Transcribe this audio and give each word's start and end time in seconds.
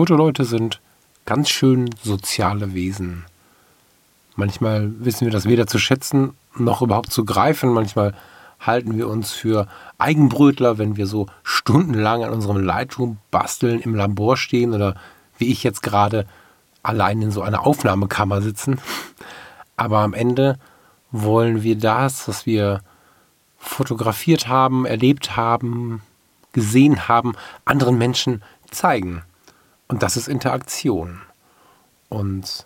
Fotoleute 0.00 0.46
sind 0.46 0.80
ganz 1.26 1.50
schön 1.50 1.90
soziale 2.02 2.72
Wesen. 2.72 3.26
Manchmal 4.34 4.90
wissen 4.98 5.26
wir 5.26 5.30
das 5.30 5.44
weder 5.44 5.66
zu 5.66 5.78
schätzen 5.78 6.32
noch 6.56 6.80
überhaupt 6.80 7.12
zu 7.12 7.26
greifen. 7.26 7.74
Manchmal 7.74 8.14
halten 8.60 8.96
wir 8.96 9.08
uns 9.08 9.32
für 9.32 9.68
Eigenbrötler, 9.98 10.78
wenn 10.78 10.96
wir 10.96 11.06
so 11.06 11.26
stundenlang 11.42 12.24
an 12.24 12.32
unserem 12.32 12.64
Lightroom 12.64 13.18
basteln, 13.30 13.78
im 13.78 13.94
Labor 13.94 14.38
stehen 14.38 14.72
oder 14.72 14.94
wie 15.36 15.52
ich 15.52 15.62
jetzt 15.64 15.82
gerade 15.82 16.26
allein 16.82 17.20
in 17.20 17.30
so 17.30 17.42
einer 17.42 17.66
Aufnahmekammer 17.66 18.40
sitzen. 18.40 18.80
Aber 19.76 19.98
am 19.98 20.14
Ende 20.14 20.58
wollen 21.10 21.62
wir 21.62 21.76
das, 21.76 22.26
was 22.26 22.46
wir 22.46 22.80
fotografiert 23.58 24.48
haben, 24.48 24.86
erlebt 24.86 25.36
haben, 25.36 26.00
gesehen 26.54 27.06
haben, 27.06 27.34
anderen 27.66 27.98
Menschen 27.98 28.42
zeigen. 28.70 29.24
Und 29.90 30.04
das 30.04 30.16
ist 30.16 30.28
Interaktion. 30.28 31.18
Und 32.08 32.64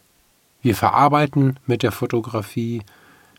wir 0.60 0.74
verarbeiten 0.74 1.58
mit 1.64 1.82
der 1.82 1.90
Fotografie, 1.90 2.82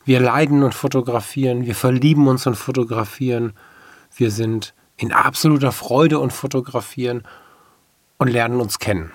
wir 0.06 0.20
leiden 0.20 0.64
und 0.64 0.74
fotografieren, 0.74 1.68
wir 1.68 1.76
verlieben 1.76 2.28
uns 2.28 2.48
und 2.48 2.56
fotografieren, 2.56 3.54
wir 4.16 4.32
sind 4.32 4.74
in 4.98 5.12
absoluter 5.12 5.72
Freude 5.72 6.18
und 6.18 6.34
fotografieren 6.34 7.28
und 8.18 8.28
lernen 8.28 8.60
uns 8.60 8.80
kennen. 8.80 9.12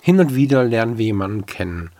Hin 0.00 0.18
und 0.18 0.34
wieder 0.34 0.64
lernen 0.64 0.98
wir 0.98 1.06
jemanden 1.06 1.46
kennen. 1.46 1.90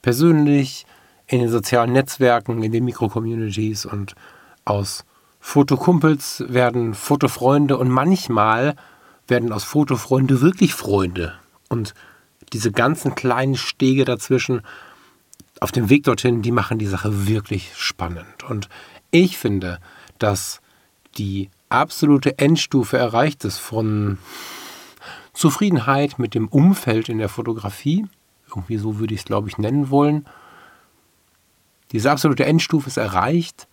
Persönlich, 0.00 0.86
in 1.26 1.40
den 1.40 1.48
sozialen 1.48 1.92
Netzwerken, 1.92 2.62
in 2.62 2.70
den 2.70 2.84
Mikrocommunities 2.84 3.84
und 3.84 4.14
aus 4.64 5.04
Fotokumpels 5.40 6.44
werden 6.46 6.94
Fotofreunde 6.94 7.76
und 7.78 7.88
manchmal 7.88 8.76
werden 9.26 9.52
aus 9.52 9.64
Fotofreunde 9.64 10.40
wirklich 10.40 10.72
Freunde. 10.72 11.34
Und 11.68 11.94
diese 12.52 12.72
ganzen 12.72 13.14
kleinen 13.14 13.56
Stege 13.56 14.04
dazwischen 14.04 14.62
auf 15.60 15.72
dem 15.72 15.88
Weg 15.88 16.04
dorthin, 16.04 16.42
die 16.42 16.52
machen 16.52 16.78
die 16.78 16.86
Sache 16.86 17.26
wirklich 17.26 17.72
spannend. 17.76 18.44
Und 18.48 18.68
ich 19.10 19.38
finde, 19.38 19.78
dass 20.18 20.60
die 21.16 21.50
absolute 21.68 22.38
Endstufe 22.38 22.98
erreicht 22.98 23.44
ist 23.44 23.58
von 23.58 24.18
Zufriedenheit 25.32 26.18
mit 26.18 26.34
dem 26.34 26.48
Umfeld 26.48 27.08
in 27.08 27.18
der 27.18 27.28
Fotografie. 27.28 28.06
Irgendwie 28.48 28.78
so 28.78 28.98
würde 28.98 29.14
ich 29.14 29.20
es, 29.20 29.26
glaube 29.26 29.48
ich, 29.48 29.58
nennen 29.58 29.90
wollen. 29.90 30.26
Diese 31.92 32.10
absolute 32.10 32.44
Endstufe 32.44 32.88
ist 32.88 32.96
erreicht, 32.96 33.68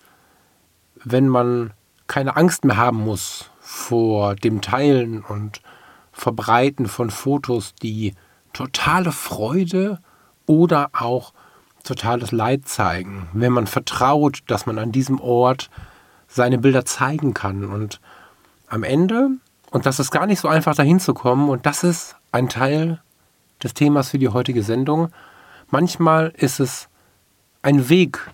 wenn 1.04 1.28
man 1.28 1.74
keine 2.08 2.36
Angst 2.36 2.66
mehr 2.66 2.78
haben 2.78 2.98
muss 2.98 3.50
vor 3.60 4.36
dem 4.36 4.62
Teilen 4.62 5.22
und 5.22 5.62
Verbreiten 6.22 6.86
von 6.86 7.10
Fotos, 7.10 7.74
die 7.74 8.14
totale 8.54 9.12
Freude 9.12 10.00
oder 10.46 10.92
auch 10.94 11.34
totales 11.84 12.32
Leid 12.32 12.68
zeigen. 12.68 13.28
Wenn 13.34 13.52
man 13.52 13.66
vertraut, 13.66 14.44
dass 14.46 14.68
man 14.68 14.78
an 14.78 14.92
diesem 14.92 15.20
Ort 15.20 15.72
seine 16.28 16.60
Bilder 16.60 16.86
zeigen 16.86 17.34
kann. 17.34 17.66
Und 17.66 18.00
am 18.68 18.84
Ende, 18.84 19.30
und 19.72 19.88
das 19.88 20.00
ist 20.00 20.12
gar 20.12 20.28
nicht 20.28 20.40
so 20.40 20.48
einfach 20.48 20.76
dahin 20.76 21.00
zu 21.00 21.16
kommen, 21.16 21.50
und 21.50 21.66
das 21.66 21.84
ist 21.84 22.16
ein 22.32 22.50
Teil 22.50 23.02
des 23.64 23.74
Themas 23.74 24.12
für 24.12 24.20
die 24.20 24.30
heutige 24.30 24.62
Sendung, 24.62 25.10
manchmal 25.72 26.34
ist 26.38 26.60
es 26.60 26.88
ein 27.64 27.90
Weg, 27.90 28.30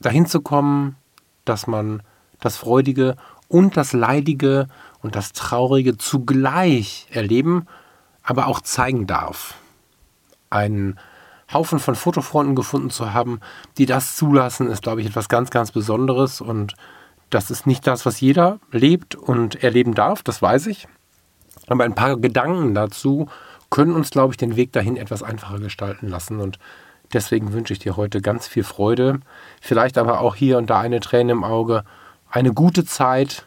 dahin 0.00 0.26
zu 0.26 0.40
kommen, 0.40 0.96
dass 1.44 1.68
man 1.68 2.02
das 2.40 2.56
Freudige 2.56 3.14
und 3.46 3.76
das 3.76 3.92
Leidige 3.92 4.66
und 5.02 5.16
das 5.16 5.32
Traurige 5.32 5.98
zugleich 5.98 7.06
erleben, 7.10 7.66
aber 8.22 8.46
auch 8.46 8.60
zeigen 8.60 9.06
darf. 9.06 9.54
Einen 10.48 10.98
Haufen 11.52 11.78
von 11.78 11.94
Fotofronten 11.94 12.54
gefunden 12.54 12.90
zu 12.90 13.12
haben, 13.12 13.40
die 13.78 13.86
das 13.86 14.16
zulassen, 14.16 14.68
ist, 14.68 14.82
glaube 14.82 15.00
ich, 15.00 15.06
etwas 15.06 15.28
ganz, 15.28 15.50
ganz 15.50 15.72
Besonderes. 15.72 16.40
Und 16.40 16.74
das 17.30 17.50
ist 17.50 17.66
nicht 17.66 17.86
das, 17.86 18.06
was 18.06 18.20
jeder 18.20 18.58
lebt 18.70 19.14
und 19.14 19.62
erleben 19.62 19.94
darf, 19.94 20.22
das 20.22 20.40
weiß 20.40 20.66
ich. 20.68 20.86
Aber 21.66 21.84
ein 21.84 21.94
paar 21.94 22.16
Gedanken 22.16 22.74
dazu 22.74 23.28
können 23.70 23.94
uns, 23.94 24.10
glaube 24.10 24.32
ich, 24.32 24.36
den 24.36 24.56
Weg 24.56 24.72
dahin 24.72 24.96
etwas 24.96 25.22
einfacher 25.22 25.58
gestalten 25.58 26.08
lassen. 26.08 26.40
Und 26.40 26.58
deswegen 27.12 27.52
wünsche 27.52 27.72
ich 27.72 27.78
dir 27.78 27.96
heute 27.96 28.20
ganz 28.20 28.46
viel 28.46 28.64
Freude. 28.64 29.20
Vielleicht 29.60 29.98
aber 29.98 30.20
auch 30.20 30.34
hier 30.34 30.58
und 30.58 30.70
da 30.70 30.80
eine 30.80 31.00
Träne 31.00 31.32
im 31.32 31.44
Auge. 31.44 31.84
Eine 32.30 32.52
gute 32.52 32.84
Zeit 32.84 33.46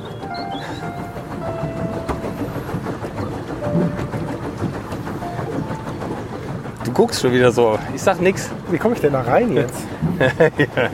Guckst 7.01 7.21
schon 7.21 7.33
wieder 7.33 7.51
so. 7.51 7.79
Ich 7.95 8.01
sag 8.03 8.21
nix. 8.21 8.47
Wie 8.69 8.77
komme 8.77 8.93
ich 8.93 9.01
denn 9.01 9.13
da 9.13 9.21
rein 9.21 9.55
jetzt? 9.55 9.73
ja. 10.19 10.89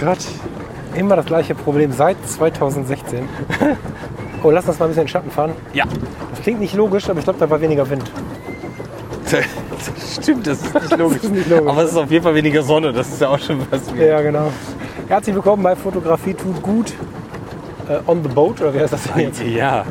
Gott, 0.04 0.18
immer 0.94 1.16
das 1.16 1.24
gleiche 1.24 1.54
Problem 1.54 1.92
seit 1.92 2.18
2016. 2.28 3.26
Oh, 4.42 4.50
lass 4.50 4.68
uns 4.68 4.78
mal 4.78 4.84
ein 4.84 4.88
bisschen 4.90 5.00
in 5.00 5.06
den 5.06 5.08
Schatten 5.08 5.30
fahren. 5.30 5.52
Ja. 5.72 5.86
Das 6.30 6.42
klingt 6.42 6.60
nicht 6.60 6.74
logisch, 6.74 7.08
aber 7.08 7.20
ich 7.20 7.24
glaube, 7.24 7.38
da 7.38 7.48
war 7.48 7.58
weniger 7.58 7.88
Wind. 7.88 8.04
Stimmt, 10.20 10.46
das 10.46 10.60
ist 10.60 10.74
nicht 10.74 10.98
logisch. 10.98 11.22
ist 11.22 11.32
nicht 11.32 11.48
logisch. 11.48 11.70
Aber 11.70 11.82
es 11.84 11.90
ist 11.90 11.96
auf 11.96 12.10
jeden 12.10 12.22
Fall 12.22 12.34
weniger 12.34 12.62
Sonne, 12.62 12.92
das 12.92 13.08
ist 13.08 13.22
ja 13.22 13.28
auch 13.28 13.38
schon 13.38 13.60
was. 13.70 13.80
Ja, 13.98 14.20
genau. 14.20 14.52
Herzlich 15.08 15.34
willkommen 15.34 15.62
bei 15.62 15.74
Fotografie 15.74 16.34
tut 16.34 16.60
gut. 16.60 16.92
Uh, 17.88 18.10
on 18.10 18.22
the 18.22 18.28
boat, 18.28 18.60
oder 18.60 18.74
wie 18.74 18.80
heißt 18.80 18.92
das 18.92 19.04
denn 19.04 19.22
jetzt? 19.22 19.42
Ja. 19.42 19.86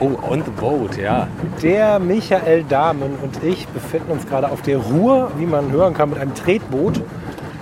Oh, 0.00 0.16
on 0.28 0.42
the 0.44 0.50
boat, 0.50 0.96
ja. 0.96 1.28
Der 1.62 1.98
Michael 1.98 2.64
Dahmen 2.64 3.16
und 3.22 3.42
ich 3.42 3.66
befinden 3.68 4.12
uns 4.12 4.26
gerade 4.26 4.50
auf 4.50 4.62
der 4.62 4.78
Ruhr, 4.78 5.30
wie 5.38 5.46
man 5.46 5.70
hören 5.72 5.94
kann, 5.94 6.10
mit 6.10 6.18
einem 6.18 6.34
Tretboot. 6.34 6.96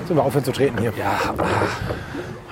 Sollen 0.06 0.18
wir 0.18 0.24
aufhören 0.24 0.44
zu 0.44 0.52
treten 0.52 0.78
hier? 0.78 0.92
Ja. 0.98 1.34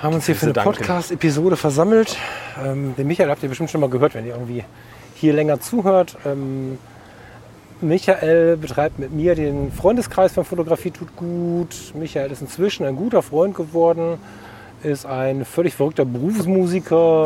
Haben 0.01 0.15
uns 0.15 0.25
hier 0.25 0.35
für 0.35 0.47
eine 0.47 0.53
Podcast-Episode 0.53 1.55
versammelt. 1.55 2.17
Ähm, 2.63 2.95
den 2.97 3.07
Michael 3.07 3.29
habt 3.29 3.43
ihr 3.43 3.49
bestimmt 3.49 3.69
schon 3.71 3.81
mal 3.81 3.89
gehört, 3.89 4.13
wenn 4.13 4.25
ihr 4.25 4.33
irgendwie 4.33 4.63
hier 5.15 5.33
länger 5.33 5.59
zuhört. 5.59 6.17
Ähm, 6.25 6.77
Michael 7.81 8.57
betreibt 8.57 8.99
mit 8.99 9.11
mir 9.11 9.35
den 9.35 9.71
Freundeskreis 9.71 10.33
von 10.33 10.45
Fotografie 10.45 10.91
tut 10.91 11.15
gut. 11.15 11.93
Michael 11.93 12.31
ist 12.31 12.41
inzwischen 12.41 12.85
ein 12.85 12.95
guter 12.95 13.21
Freund 13.21 13.55
geworden, 13.55 14.17
ist 14.83 15.05
ein 15.05 15.45
völlig 15.45 15.75
verrückter 15.75 16.05
Berufsmusiker. 16.05 17.25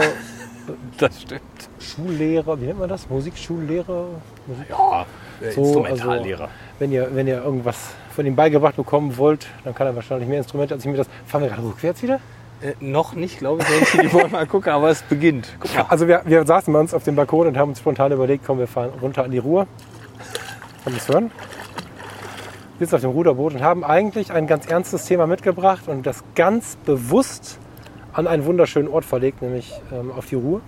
das 0.97 1.21
stimmt. 1.21 1.41
Schullehrer, 1.79 2.59
wie 2.59 2.65
nennt 2.65 2.79
man 2.79 2.89
das? 2.89 3.09
Musikschullehrer? 3.09 4.05
Musik 4.47 4.65
ja, 4.69 5.05
so, 5.51 5.61
Instrumentallehrer. 5.61 6.43
Also, 6.43 6.53
wenn, 6.79 6.91
ihr, 6.91 7.09
wenn 7.13 7.27
ihr 7.27 7.43
irgendwas 7.43 7.77
von 8.15 8.25
ihm 8.25 8.35
beigebracht 8.35 8.75
bekommen 8.75 9.17
wollt, 9.17 9.47
dann 9.63 9.75
kann 9.75 9.87
er 9.87 9.95
wahrscheinlich 9.95 10.27
mehr 10.27 10.39
Instrumente 10.39 10.73
als 10.73 10.83
ich 10.83 10.91
mir 10.91 10.97
das. 10.97 11.07
Fahren 11.25 11.43
wir 11.43 11.49
gerade 11.49 11.63
rückwärts 11.63 12.01
wieder? 12.03 12.19
Äh, 12.61 12.73
noch 12.81 13.13
nicht, 13.13 13.39
glaube 13.39 13.61
ich, 13.61 13.69
wenn 13.69 13.83
ich 14.03 14.09
die 14.09 14.13
Woche 14.13 14.27
mal 14.27 14.45
gucke, 14.45 14.73
aber 14.73 14.89
es 14.89 15.01
beginnt. 15.03 15.47
Also 15.87 16.07
wir, 16.07 16.23
wir 16.25 16.45
saßen 16.45 16.73
bei 16.73 16.79
uns 16.79 16.93
auf 16.93 17.03
dem 17.03 17.15
Balkon 17.15 17.47
und 17.47 17.57
haben 17.57 17.69
uns 17.69 17.79
spontan 17.79 18.11
überlegt, 18.11 18.45
komm, 18.45 18.59
wir 18.59 18.67
fahren 18.67 18.91
runter 19.01 19.23
an 19.23 19.31
die 19.31 19.37
Ruhr. 19.37 19.65
Kann 20.83 20.93
man 20.93 20.95
das 20.95 21.07
hören? 21.07 21.31
Wir 22.77 22.87
sitzen 22.87 22.95
auf 22.95 23.01
dem 23.01 23.11
Ruderboot 23.11 23.53
und 23.53 23.61
haben 23.61 23.83
eigentlich 23.83 24.31
ein 24.31 24.47
ganz 24.47 24.65
ernstes 24.65 25.05
Thema 25.05 25.27
mitgebracht 25.27 25.87
und 25.87 26.05
das 26.05 26.23
ganz 26.35 26.77
bewusst 26.85 27.59
an 28.13 28.27
einen 28.27 28.45
wunderschönen 28.45 28.87
Ort 28.87 29.05
verlegt, 29.05 29.41
nämlich 29.41 29.71
ähm, 29.91 30.11
auf 30.11 30.27
die 30.27 30.35
Ruhr. 30.35 30.61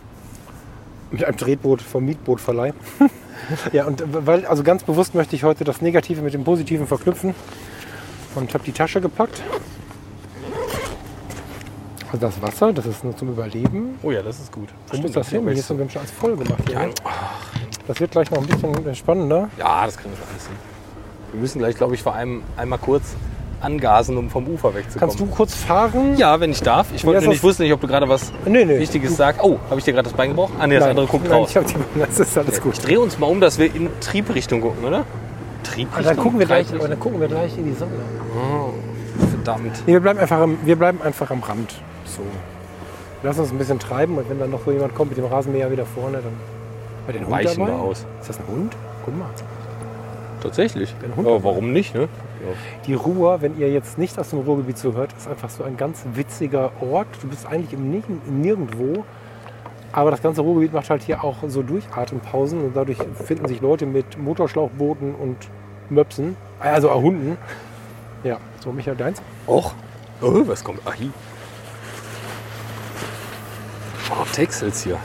Mit 1.11 1.25
einem 1.25 1.35
Drehboot 1.35 1.81
vom 1.81 2.05
Mietbootverleih. 2.05 2.73
ja, 3.73 3.85
und 3.85 4.03
weil, 4.25 4.45
also 4.45 4.63
ganz 4.63 4.83
bewusst 4.83 5.13
möchte 5.13 5.35
ich 5.35 5.43
heute 5.43 5.63
das 5.63 5.81
Negative 5.81 6.21
mit 6.21 6.33
dem 6.33 6.43
Positiven 6.43 6.87
verknüpfen. 6.87 7.35
Und 8.35 8.53
habe 8.53 8.63
die 8.63 8.71
Tasche 8.71 9.01
gepackt. 9.01 9.43
Also 12.11 12.27
das 12.27 12.41
Wasser, 12.41 12.71
das 12.71 12.85
ist 12.85 13.03
nur 13.03 13.15
zum 13.15 13.29
Überleben. 13.29 13.97
Oh 14.03 14.11
ja, 14.11 14.21
das 14.21 14.39
ist 14.39 14.51
gut. 14.51 14.69
Wo 14.89 14.97
muss 14.97 15.11
das 15.11 15.29
hin? 15.29 15.41
Hier 15.43 15.51
ist 15.51 15.67
so 15.67 15.75
ganz 15.75 15.91
schön 15.91 15.99
alles 15.99 16.11
voll 16.11 16.37
gemacht. 16.37 16.65
Ne? 16.69 16.91
Das 17.87 17.99
wird 17.99 18.11
gleich 18.11 18.31
noch 18.31 18.39
ein 18.39 18.47
bisschen 18.47 18.95
spannender. 18.95 19.49
Ja, 19.57 19.85
das 19.85 19.97
kriegen 19.97 20.11
wir 20.11 20.17
schon 20.17 20.27
alles 20.29 20.47
hin. 20.47 20.55
Wir 21.33 21.41
müssen 21.41 21.59
gleich, 21.59 21.75
glaube 21.75 21.95
ich, 21.95 22.03
vor 22.03 22.13
allem 22.15 22.43
einmal 22.57 22.79
kurz 22.79 23.15
angasen, 23.61 24.17
um 24.17 24.29
vom 24.29 24.47
Ufer 24.47 24.73
wegzukommen. 24.73 24.99
Kannst 24.99 25.19
du 25.19 25.25
kurz 25.27 25.55
fahren? 25.55 26.17
Ja, 26.17 26.39
wenn 26.39 26.51
ich 26.51 26.61
darf. 26.61 26.87
Ich 26.93 27.01
Ja, 27.01 27.07
wollte 27.07 27.27
nicht 27.27 27.37
das- 27.39 27.43
wusste 27.43 27.63
nicht, 27.63 27.73
ob 27.73 27.81
du 27.81 27.87
gerade 27.87 28.07
was 28.09 28.31
Nee, 28.45 28.65
nee. 28.65 28.79
Wichtiges 28.79 29.15
sagst. 29.17 29.41
Oh, 29.43 29.57
habe 29.69 29.79
ich 29.79 29.85
dir 29.85 29.93
gerade 29.93 30.07
das 30.09 30.17
Bein 30.17 30.29
gebrochen? 30.29 30.55
Ah, 30.59 30.67
nee, 30.67 30.75
das 30.75 30.81
Nein, 30.81 30.89
andere 30.91 31.07
guckt 31.07 31.23
nein, 31.29 31.33
raus. 31.33 31.49
Ich 31.51 31.57
hab 31.57 31.65
die, 31.67 31.75
das 31.99 32.19
ist 32.19 32.37
alles 32.37 32.61
gut. 32.61 32.73
Ich 32.73 32.79
drehe 32.79 32.99
uns 32.99 33.17
mal 33.19 33.27
um, 33.27 33.39
dass 33.41 33.57
wir 33.59 33.73
in 33.73 33.89
Triebrichtung 33.99 34.61
gucken, 34.61 34.83
oder? 34.85 35.05
Triebrichtung? 35.63 36.03
dann 36.03 36.17
gucken 36.17 36.39
wir 36.39 36.45
gleich, 36.47 36.67
dann 36.71 36.99
gucken 36.99 37.19
wir 37.21 37.27
gleich 37.27 37.57
in 37.57 37.65
die 37.65 37.73
Sonne. 37.73 37.91
Verdammt. 39.29 39.83
Nee, 39.85 39.93
wir 39.93 39.99
bleiben 39.99 40.19
einfach 40.19 40.39
am, 40.39 40.57
wir 40.63 40.75
bleiben 40.75 41.01
einfach 41.01 41.29
am 41.31 41.41
Rand. 41.43 41.73
So. 42.05 42.21
Lass 43.23 43.37
uns 43.37 43.51
ein 43.51 43.57
bisschen 43.57 43.77
treiben 43.79 44.17
und 44.17 44.29
wenn 44.29 44.39
dann 44.39 44.49
noch 44.49 44.61
so 44.65 44.71
jemand 44.71 44.95
kommt 44.95 45.11
mit 45.11 45.17
dem 45.17 45.25
Rasenmäher 45.25 45.71
wieder 45.71 45.85
vorne, 45.85 46.17
dann. 46.17 46.33
Bei 47.05 47.13
den 47.13 47.21
Hund 47.23 47.31
Weichen 47.31 47.59
dabei? 47.65 47.71
wir 47.71 47.79
aus. 47.79 48.05
Ist 48.21 48.29
das 48.29 48.39
ein 48.39 48.47
Hund? 48.47 48.75
Guck 49.05 49.17
mal. 49.17 49.29
Tatsächlich. 50.41 50.93
Ja, 51.17 51.43
warum 51.43 51.71
nicht, 51.71 51.93
ne? 51.93 52.07
Die 52.85 52.93
Ruhr, 52.93 53.41
wenn 53.41 53.57
ihr 53.59 53.71
jetzt 53.71 53.97
nicht 53.97 54.17
aus 54.19 54.29
dem 54.31 54.39
Ruhrgebiet 54.39 54.77
zuhört, 54.77 55.11
ist 55.17 55.27
einfach 55.27 55.49
so 55.49 55.63
ein 55.63 55.77
ganz 55.77 56.03
witziger 56.13 56.71
Ort. 56.81 57.07
Du 57.21 57.27
bist 57.27 57.45
eigentlich 57.47 57.73
im, 57.73 57.93
im 58.27 58.41
Nirgendwo. 58.41 59.03
Aber 59.93 60.09
das 60.11 60.21
ganze 60.21 60.41
Ruhrgebiet 60.41 60.73
macht 60.73 60.89
halt 60.89 61.03
hier 61.03 61.23
auch 61.23 61.37
so 61.47 61.61
Durchatempausen 61.63 62.61
und 62.63 62.75
dadurch 62.75 62.97
finden 63.25 63.47
sich 63.47 63.59
Leute 63.61 63.85
mit 63.85 64.17
Motorschlauchbooten 64.17 65.13
und 65.15 65.35
Möpsen, 65.89 66.37
also 66.61 66.89
auch 66.89 67.01
Hunden. 67.01 67.37
Ja, 68.23 68.37
so 68.63 68.71
Michael 68.71 68.95
Deins. 68.95 69.21
Och. 69.47 69.73
Oh, 70.21 70.47
was 70.47 70.63
kommt? 70.63 70.79
Ah, 70.85 70.93
hier. 70.93 71.09
Oh, 74.11 74.23
Texels 74.33 74.83
hier. 74.83 74.97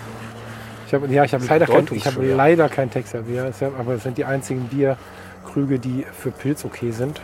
Ich 0.86 0.94
hab, 0.94 1.08
ja, 1.10 1.24
ich 1.24 1.34
habe 1.34 1.44
leider, 1.44 1.66
kein, 1.66 1.88
ich 1.90 2.06
hab 2.06 2.14
leider 2.20 2.68
kein 2.68 2.90
Texelbier, 2.90 3.46
Es 3.46 3.60
ist- 3.60 3.72
aber 3.76 3.94
es 3.94 4.02
sind 4.04 4.18
die 4.18 4.24
einzigen 4.24 4.68
Bierkrüge, 5.46 5.78
die 5.78 6.04
für 6.12 6.30
Pilz 6.30 6.64
okay 6.64 6.90
sind. 6.90 7.20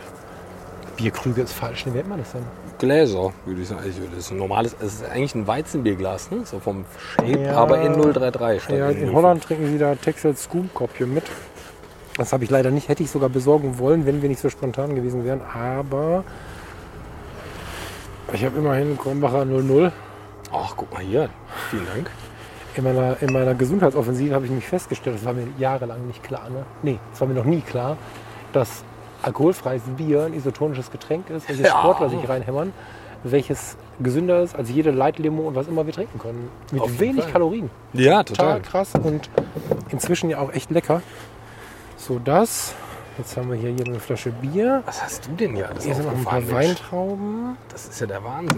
Bierkrüge 0.95 1.41
ist 1.41 1.53
falsch, 1.53 1.85
ne, 1.85 1.93
wie 1.93 1.97
nennt 1.97 2.09
man 2.09 2.19
das 2.19 2.31
denn? 2.31 2.43
Gläser, 2.79 3.33
würde 3.45 3.61
ich 3.61 3.67
sagen. 3.67 3.81
Das 4.11 4.19
ist 4.19 4.31
ein 4.31 4.37
normales, 4.37 4.75
es 4.79 4.95
ist 4.95 5.05
eigentlich 5.09 5.35
ein 5.35 5.45
Weizenbierglas, 5.47 6.31
ne? 6.31 6.45
So 6.45 6.59
vom 6.59 6.85
Shape, 7.15 7.39
Ja. 7.39 7.55
aber 7.57 7.81
in 7.81 7.93
033 7.93 8.63
statt 8.63 8.77
Ja, 8.77 8.89
in 8.89 9.09
0,5. 9.09 9.13
Holland 9.13 9.43
trinken 9.43 9.67
sie 9.67 9.77
da 9.77 9.95
Texel 9.95 10.35
Scoop-Kopje 10.35 11.05
mit. 11.05 11.23
Das 12.17 12.31
habe 12.31 12.43
ich 12.43 12.49
leider 12.49 12.69
nicht, 12.71 12.89
hätte 12.89 13.03
ich 13.03 13.09
sogar 13.11 13.29
besorgen 13.29 13.79
wollen, 13.79 14.05
wenn 14.05 14.21
wir 14.21 14.29
nicht 14.29 14.39
so 14.41 14.49
spontan 14.49 14.95
gewesen 14.95 15.25
wären. 15.25 15.41
Aber 15.41 16.23
ich 18.31 18.45
habe 18.45 18.57
immerhin 18.57 18.97
Kronbacher 18.97 19.45
00. 19.45 19.91
Ach, 20.51 20.73
guck 20.77 20.93
mal 20.93 21.01
hier. 21.01 21.29
Vielen 21.71 21.87
Dank. 21.87 22.09
In 22.75 22.83
meiner, 22.83 23.21
in 23.21 23.31
meiner 23.31 23.53
Gesundheitsoffensive 23.53 24.33
habe 24.33 24.45
ich 24.45 24.51
mich 24.51 24.65
festgestellt, 24.65 25.17
das 25.17 25.25
war 25.25 25.33
mir 25.33 25.47
jahrelang 25.59 26.07
nicht 26.07 26.23
klar, 26.23 26.49
ne? 26.49 26.65
Nee, 26.81 26.97
das 27.11 27.21
war 27.21 27.27
mir 27.27 27.35
noch 27.35 27.45
nie 27.45 27.61
klar, 27.61 27.97
dass 28.51 28.83
alkoholfreies 29.21 29.83
Bier 29.95 30.23
ein 30.23 30.33
isotonisches 30.33 30.89
Getränk 30.91 31.29
ist, 31.29 31.47
welches 31.47 31.67
Ja. 31.67 31.79
Sportler 31.79 32.09
sich 32.09 32.27
reinhämmern, 32.27 32.73
welches 33.23 33.77
gesünder 33.99 34.41
ist 34.41 34.55
als 34.55 34.69
jede 34.71 34.89
Leitlimo 34.91 35.43
und 35.43 35.55
was 35.55 35.67
immer 35.67 35.85
wir 35.85 35.93
trinken 35.93 36.17
können. 36.17 36.49
Mit 36.71 36.81
Auf 36.81 36.99
wenig. 36.99 37.31
Kalorien. 37.31 37.69
Ja, 37.93 38.23
Total 38.23 38.59
krass 38.61 38.93
und 38.95 39.29
inzwischen 39.89 40.29
ja 40.31 40.39
auch 40.39 40.51
echt 40.51 40.71
lecker. 40.71 41.01
So 41.95 42.19
das. 42.19 42.73
Jetzt 43.17 43.37
haben 43.37 43.49
wir 43.51 43.57
hier 43.57 43.69
jede 43.71 43.99
Flasche 43.99 44.31
Bier. 44.31 44.81
Was 44.85 45.03
hast 45.03 45.27
du 45.27 45.31
denn 45.33 45.55
hier 45.55 45.69
alles 45.69 45.83
Hier 45.83 45.93
sind 45.95 46.05
noch 46.05 46.13
ein 46.17 46.23
paar? 46.23 46.51
Weintrauben. 46.51 47.57
Das 47.69 47.85
ist 47.87 47.99
ja 48.01 48.07
der 48.07 48.23
Wahnsinn. 48.23 48.57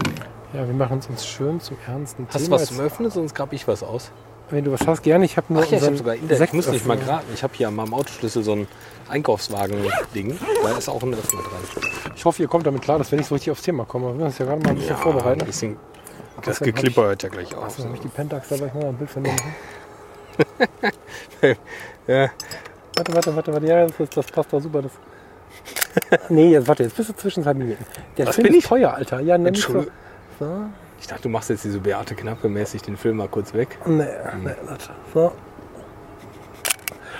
Ja, 0.54 0.66
wir 0.66 0.74
machen 0.74 0.94
uns 0.94 1.07
uns 1.07 1.25
schön 1.28 1.60
zum 1.60 1.75
ernsten 1.86 2.25
Hast 2.28 2.36
du 2.36 2.40
Thema. 2.46 2.56
was 2.56 2.66
zum 2.68 2.80
Öffnen? 2.80 3.12
Sonst 3.12 3.36
grab 3.36 3.52
ich 3.52 3.68
was 3.68 3.84
aus. 3.84 4.12
Wenn 4.50 4.63
du 4.63 4.72
was 4.72 4.86
hast, 4.88 5.02
gerne. 5.04 5.25
Ich 5.25 5.36
habe 5.38 5.52
nur 5.52 5.63
Ach 5.63 5.68
ja, 5.69 5.78
ich 5.78 5.81
habe 5.84 5.92
unseren 5.92 5.98
sogar 5.98 6.16
Internet. 6.16 6.48
Ich 6.50 6.54
muss 6.54 6.68
nicht 6.68 6.86
mal 6.86 6.94
Sektöffner. 6.98 7.18
graben. 7.19 7.34
Ich 7.34 7.44
habe 7.44 7.54
hier 7.56 7.68
an 7.68 7.75
meinem 7.75 7.94
Autoschlüssel 7.94 8.44
so 8.44 8.54
ein 8.54 8.68
Einkaufswagen-Ding. 9.10 10.38
Da 10.63 10.78
ist 10.78 10.88
auch 10.88 11.01
ein 11.04 11.13
Öffner 11.13 11.42
dran. 11.42 11.92
Ich 12.16 12.24
hoffe, 12.24 12.42
ihr 12.44 12.48
kommt 12.48 12.66
damit 12.66 12.81
klar, 12.84 12.98
dass 13.00 13.12
wir 13.12 13.18
nicht 13.18 13.28
so 13.28 13.36
richtig 13.36 13.51
aufs 13.51 13.63
Thema 13.63 13.84
kommen. 13.86 14.06
Wir 14.06 14.13
müssen 14.13 14.25
uns 14.28 14.38
ja 14.38 14.46
gerade 14.46 14.62
mal 14.62 14.69
ein 14.69 14.75
bisschen 14.75 14.96
Ein 14.96 15.01
vorbereiten. 15.01 15.46
bisschen, 15.46 15.78
das 16.38 16.48
Außerdem 16.58 16.74
hab 16.74 16.75
Geklipper 16.75 17.01
hört 17.08 17.24
ja 17.24 17.30
gleich 17.30 17.56
auf. 17.56 17.63
Achso, 17.66 17.84
habe 17.84 17.96
ich 17.96 18.01
die 18.01 18.08
Pentax 18.08 18.48
dabei? 18.50 18.68
Ich 18.68 18.74
muss 18.75 18.84
mal 18.84 18.90
ein 18.90 18.98
Bild 18.98 19.10
von 19.10 19.24
dem. 19.24 19.36
Ja. 22.08 22.30
Warte, 22.95 23.13
warte, 23.13 23.36
warte, 23.36 23.53
warte. 23.53 23.68
Ja, 23.68 23.88
das, 23.88 24.09
das 24.09 24.25
passt 24.27 24.53
doch 24.53 24.62
super. 24.62 24.81
Das. 24.83 24.92
nee, 26.30 26.51
jetzt 26.51 26.68
warte, 26.68 26.83
jetzt 26.83 26.95
bist 26.95 27.09
du 27.09 27.15
zwischen 27.15 27.44
zwei 27.44 27.53
Minuten. 27.53 27.86
Der 28.18 28.27
Was 28.27 28.36
Film 28.36 28.47
bin 28.47 28.57
ist 28.57 28.68
teuer, 28.68 28.94
Alter. 28.94 29.19
Ja, 29.19 29.38
nenn 29.38 29.51
mich 29.51 29.62
so. 29.62 29.74
Entschuldigung. 29.74 29.94
so. 30.39 30.65
Ich 31.00 31.07
dachte, 31.07 31.24
du 31.24 31.30
machst 31.30 31.50
jetzt 31.50 31.63
diese 31.63 31.80
Beate 31.80 32.15
Knappe 32.15 32.50
mäßig 32.50 32.81
den 32.81 32.97
Film 32.97 33.18
mal 33.18 33.27
kurz 33.27 33.53
weg. 33.53 33.77
Nee, 33.86 34.06
nee, 34.44 34.51
warte. 34.65 34.89
So. 35.13 35.31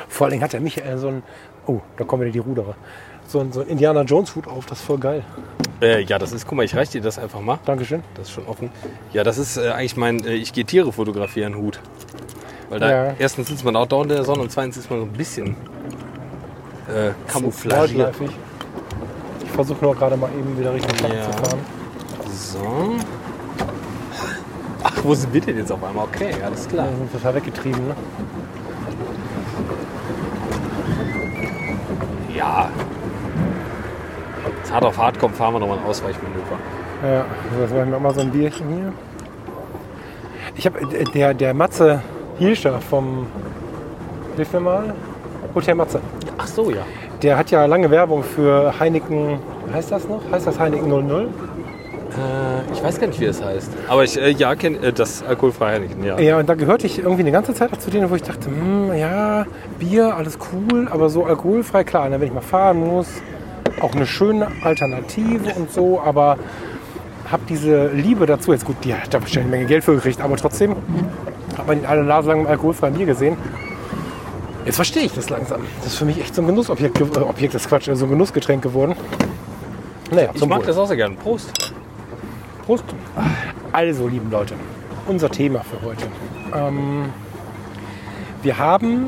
Vor 0.08 0.26
allen 0.26 0.32
Dingen 0.32 0.44
hat 0.44 0.54
der 0.54 0.62
Michael 0.62 0.98
so 0.98 1.08
ein. 1.10 1.24
Oh, 1.68 1.82
da 1.98 2.04
kommen 2.04 2.22
wieder 2.24 2.32
die 2.32 2.40
Ruderer. 2.40 2.76
So 3.28 3.40
ein, 3.40 3.52
so 3.52 3.62
ein 3.62 3.68
Indiana 3.68 4.04
Jones 4.04 4.36
Hut 4.36 4.48
auf, 4.48 4.66
das 4.66 4.80
ist 4.80 4.86
voll 4.86 5.00
geil. 5.00 5.24
Äh, 5.82 6.04
ja, 6.04 6.20
das 6.20 6.32
ist, 6.32 6.48
guck 6.48 6.58
mal, 6.58 6.64
ich 6.64 6.76
reiche 6.76 6.94
dir 6.94 7.02
das 7.02 7.18
einfach 7.18 7.42
mal. 7.42 7.60
Dankeschön. 7.66 8.04
Das 8.14 8.28
ist 8.28 8.34
schon 8.34 8.46
offen. 8.46 8.70
Ja, 9.14 9.24
das 9.24 9.38
ist 9.38 9.58
äh, 9.58 9.70
eigentlich 9.70 9.98
mein 9.98 10.24
äh, 10.24 10.36
Ich 10.36 10.54
gehe 10.54 10.64
Tiere 10.64 10.94
fotografieren 10.94 11.56
Hut. 11.56 11.80
Weil 12.70 12.80
da 12.80 12.90
Ja. 12.90 13.14
erstens 13.20 13.48
sitzt 13.50 13.64
man 13.64 13.76
auch 13.76 13.86
dauernd 13.86 14.12
in 14.12 14.18
der 14.18 14.26
Sonne 14.26 14.42
und 14.42 14.52
zweitens 14.52 14.78
ist 14.78 14.90
man 14.90 15.00
so 15.00 15.06
ein 15.06 15.12
bisschen 15.14 15.56
äh, 16.88 17.12
camouflagiert. 17.32 18.16
Ich 19.44 19.52
versuche 19.52 19.84
nur 19.84 19.96
gerade 19.96 20.18
mal 20.18 20.30
eben 20.38 20.58
wieder 20.58 20.74
Richtung 20.74 20.96
Stadt 20.98 21.14
Ja. 21.14 21.32
zu 21.32 21.32
fahren. 21.38 21.60
So. 22.32 22.96
Ach, 24.84 24.94
wo 25.04 25.14
sind 25.16 25.34
wir 25.34 25.42
denn 25.42 25.58
jetzt 25.58 25.72
auf 25.72 25.84
einmal? 25.84 26.06
Okay, 26.06 26.32
alles 26.44 26.68
klar. 26.68 26.88
Wir 26.90 26.98
sind 26.98 27.12
total 27.12 27.36
weggetrieben, 27.36 27.88
ne? 27.88 27.96
Ja. 32.36 32.70
Jetzt 34.58 34.72
hart 34.74 34.84
auf 34.86 34.98
hart 34.98 35.20
kommt, 35.20 35.36
fahren 35.36 35.54
wir 35.54 35.60
nochmal 35.60 35.78
ein 35.80 35.86
Ausweichmanöver. 35.86 36.58
Ja, 37.04 37.26
das 37.60 37.72
war 37.74 37.86
mir 37.86 38.00
mal 38.00 38.14
so 38.14 38.22
ein 38.22 38.32
Bierchen 38.32 38.68
hier. 38.68 38.94
Ich 40.56 40.66
habe 40.66 40.80
der, 41.14 41.34
der 41.34 41.54
Matze 41.54 42.02
Hielscher 42.38 42.80
vom 42.82 43.28
Hilf 44.36 44.52
mir 44.52 44.60
mal. 44.60 44.94
Hotel 45.54 45.76
Matze. 45.76 46.02
Ach 46.38 46.48
so, 46.48 46.70
ja. 46.70 46.82
Der 47.22 47.38
hat 47.38 47.52
ja 47.52 47.66
lange 47.66 47.90
Werbung 47.90 48.24
für 48.24 48.78
Heineken. 48.78 49.40
Heißt 49.72 49.92
das 49.92 50.08
noch? 50.08 50.22
Heißt 50.32 50.46
das 50.46 50.60
Heineken 50.60 50.90
00? 50.90 51.24
Äh, 52.16 52.74
ich 52.74 52.84
weiß 52.84 53.00
gar 53.00 53.08
nicht, 53.08 53.20
wie 53.20 53.26
es 53.26 53.42
heißt. 53.42 53.72
Aber 53.88 54.04
ich, 54.04 54.20
äh, 54.20 54.32
ja, 54.32 54.56
kenne 54.56 54.78
äh, 54.80 54.94
das 54.94 55.24
alkoholfreie 55.24 55.76
Heineken, 55.76 56.04
ja. 56.04 56.20
Ja, 56.20 56.38
und 56.38 56.50
da 56.50 56.56
gehörte 56.56 56.86
ich 56.86 57.00
irgendwie 57.00 57.22
eine 57.22 57.32
ganze 57.32 57.54
Zeit 57.54 57.72
auch 57.72 57.78
zu 57.78 57.90
denen, 57.90 58.10
wo 58.10 58.16
ich 58.16 58.24
dachte, 58.24 58.48
hm, 58.48 58.94
ja, 58.94 59.46
Bier, 59.80 60.16
alles 60.16 60.38
cool, 60.52 60.88
aber 60.90 61.10
so 61.10 61.26
alkoholfrei, 61.26 61.84
klar, 61.84 62.12
wenn 62.12 62.22
ich 62.22 62.34
mal 62.34 62.42
fahren 62.42 62.80
muss, 62.86 63.08
auch 63.82 63.94
eine 63.94 64.06
schöne 64.06 64.48
Alternative 64.64 65.54
und 65.56 65.72
so, 65.72 66.00
aber 66.00 66.38
habe 67.32 67.44
diese 67.50 67.88
Liebe 67.88 68.26
dazu, 68.26 68.52
jetzt 68.54 68.66
gut, 68.66 68.78
die 68.84 68.94
hat 68.94 69.14
da 69.14 69.20
bestimmt 69.20 69.46
eine 69.46 69.52
Menge 69.52 69.66
Geld 69.66 69.84
für 69.84 69.96
gekriegt, 69.96 70.22
aber 70.22 70.38
trotzdem 70.38 70.76
hat 71.58 71.68
man 71.68 71.86
alle 71.86 72.04
Nase 72.04 72.30
lang 72.30 72.42
im 72.42 72.48
alkoholfreien 72.48 72.94
Bier 72.96 73.06
gesehen. 73.06 73.38
Jetzt 74.66 74.78
verstehe 74.78 75.04
ich 75.04 75.14
das 75.14 75.30
langsam. 75.30 75.62
Das 75.78 75.88
ist 75.94 75.96
für 75.98 76.06
mich 76.06 76.20
echt 76.20 76.34
so 76.34 76.42
ein 76.42 76.48
Genussobjekt, 76.48 76.98
ge- 76.98 77.08
äh, 77.16 77.20
Objekt 77.20 77.54
ist 77.54 77.68
Quatsch, 77.70 77.90
so 77.94 78.06
ein 78.06 78.10
Genussgetränk 78.10 78.64
geworden. 78.64 78.96
Naja, 80.12 80.30
Ich 80.34 80.46
mag 80.46 80.60
Wohl. 80.60 80.66
das 80.66 80.78
auch 80.78 80.88
sehr 80.88 80.98
gerne. 80.98 81.16
Prost. 81.16 81.74
Prost. 82.66 82.84
Also, 83.72 84.08
lieben 84.08 84.32
Leute, 84.32 84.56
unser 85.08 85.30
Thema 85.30 85.60
für 85.62 85.86
heute. 85.86 86.06
Ähm, 86.54 87.06
wir 88.42 88.58
haben 88.58 89.08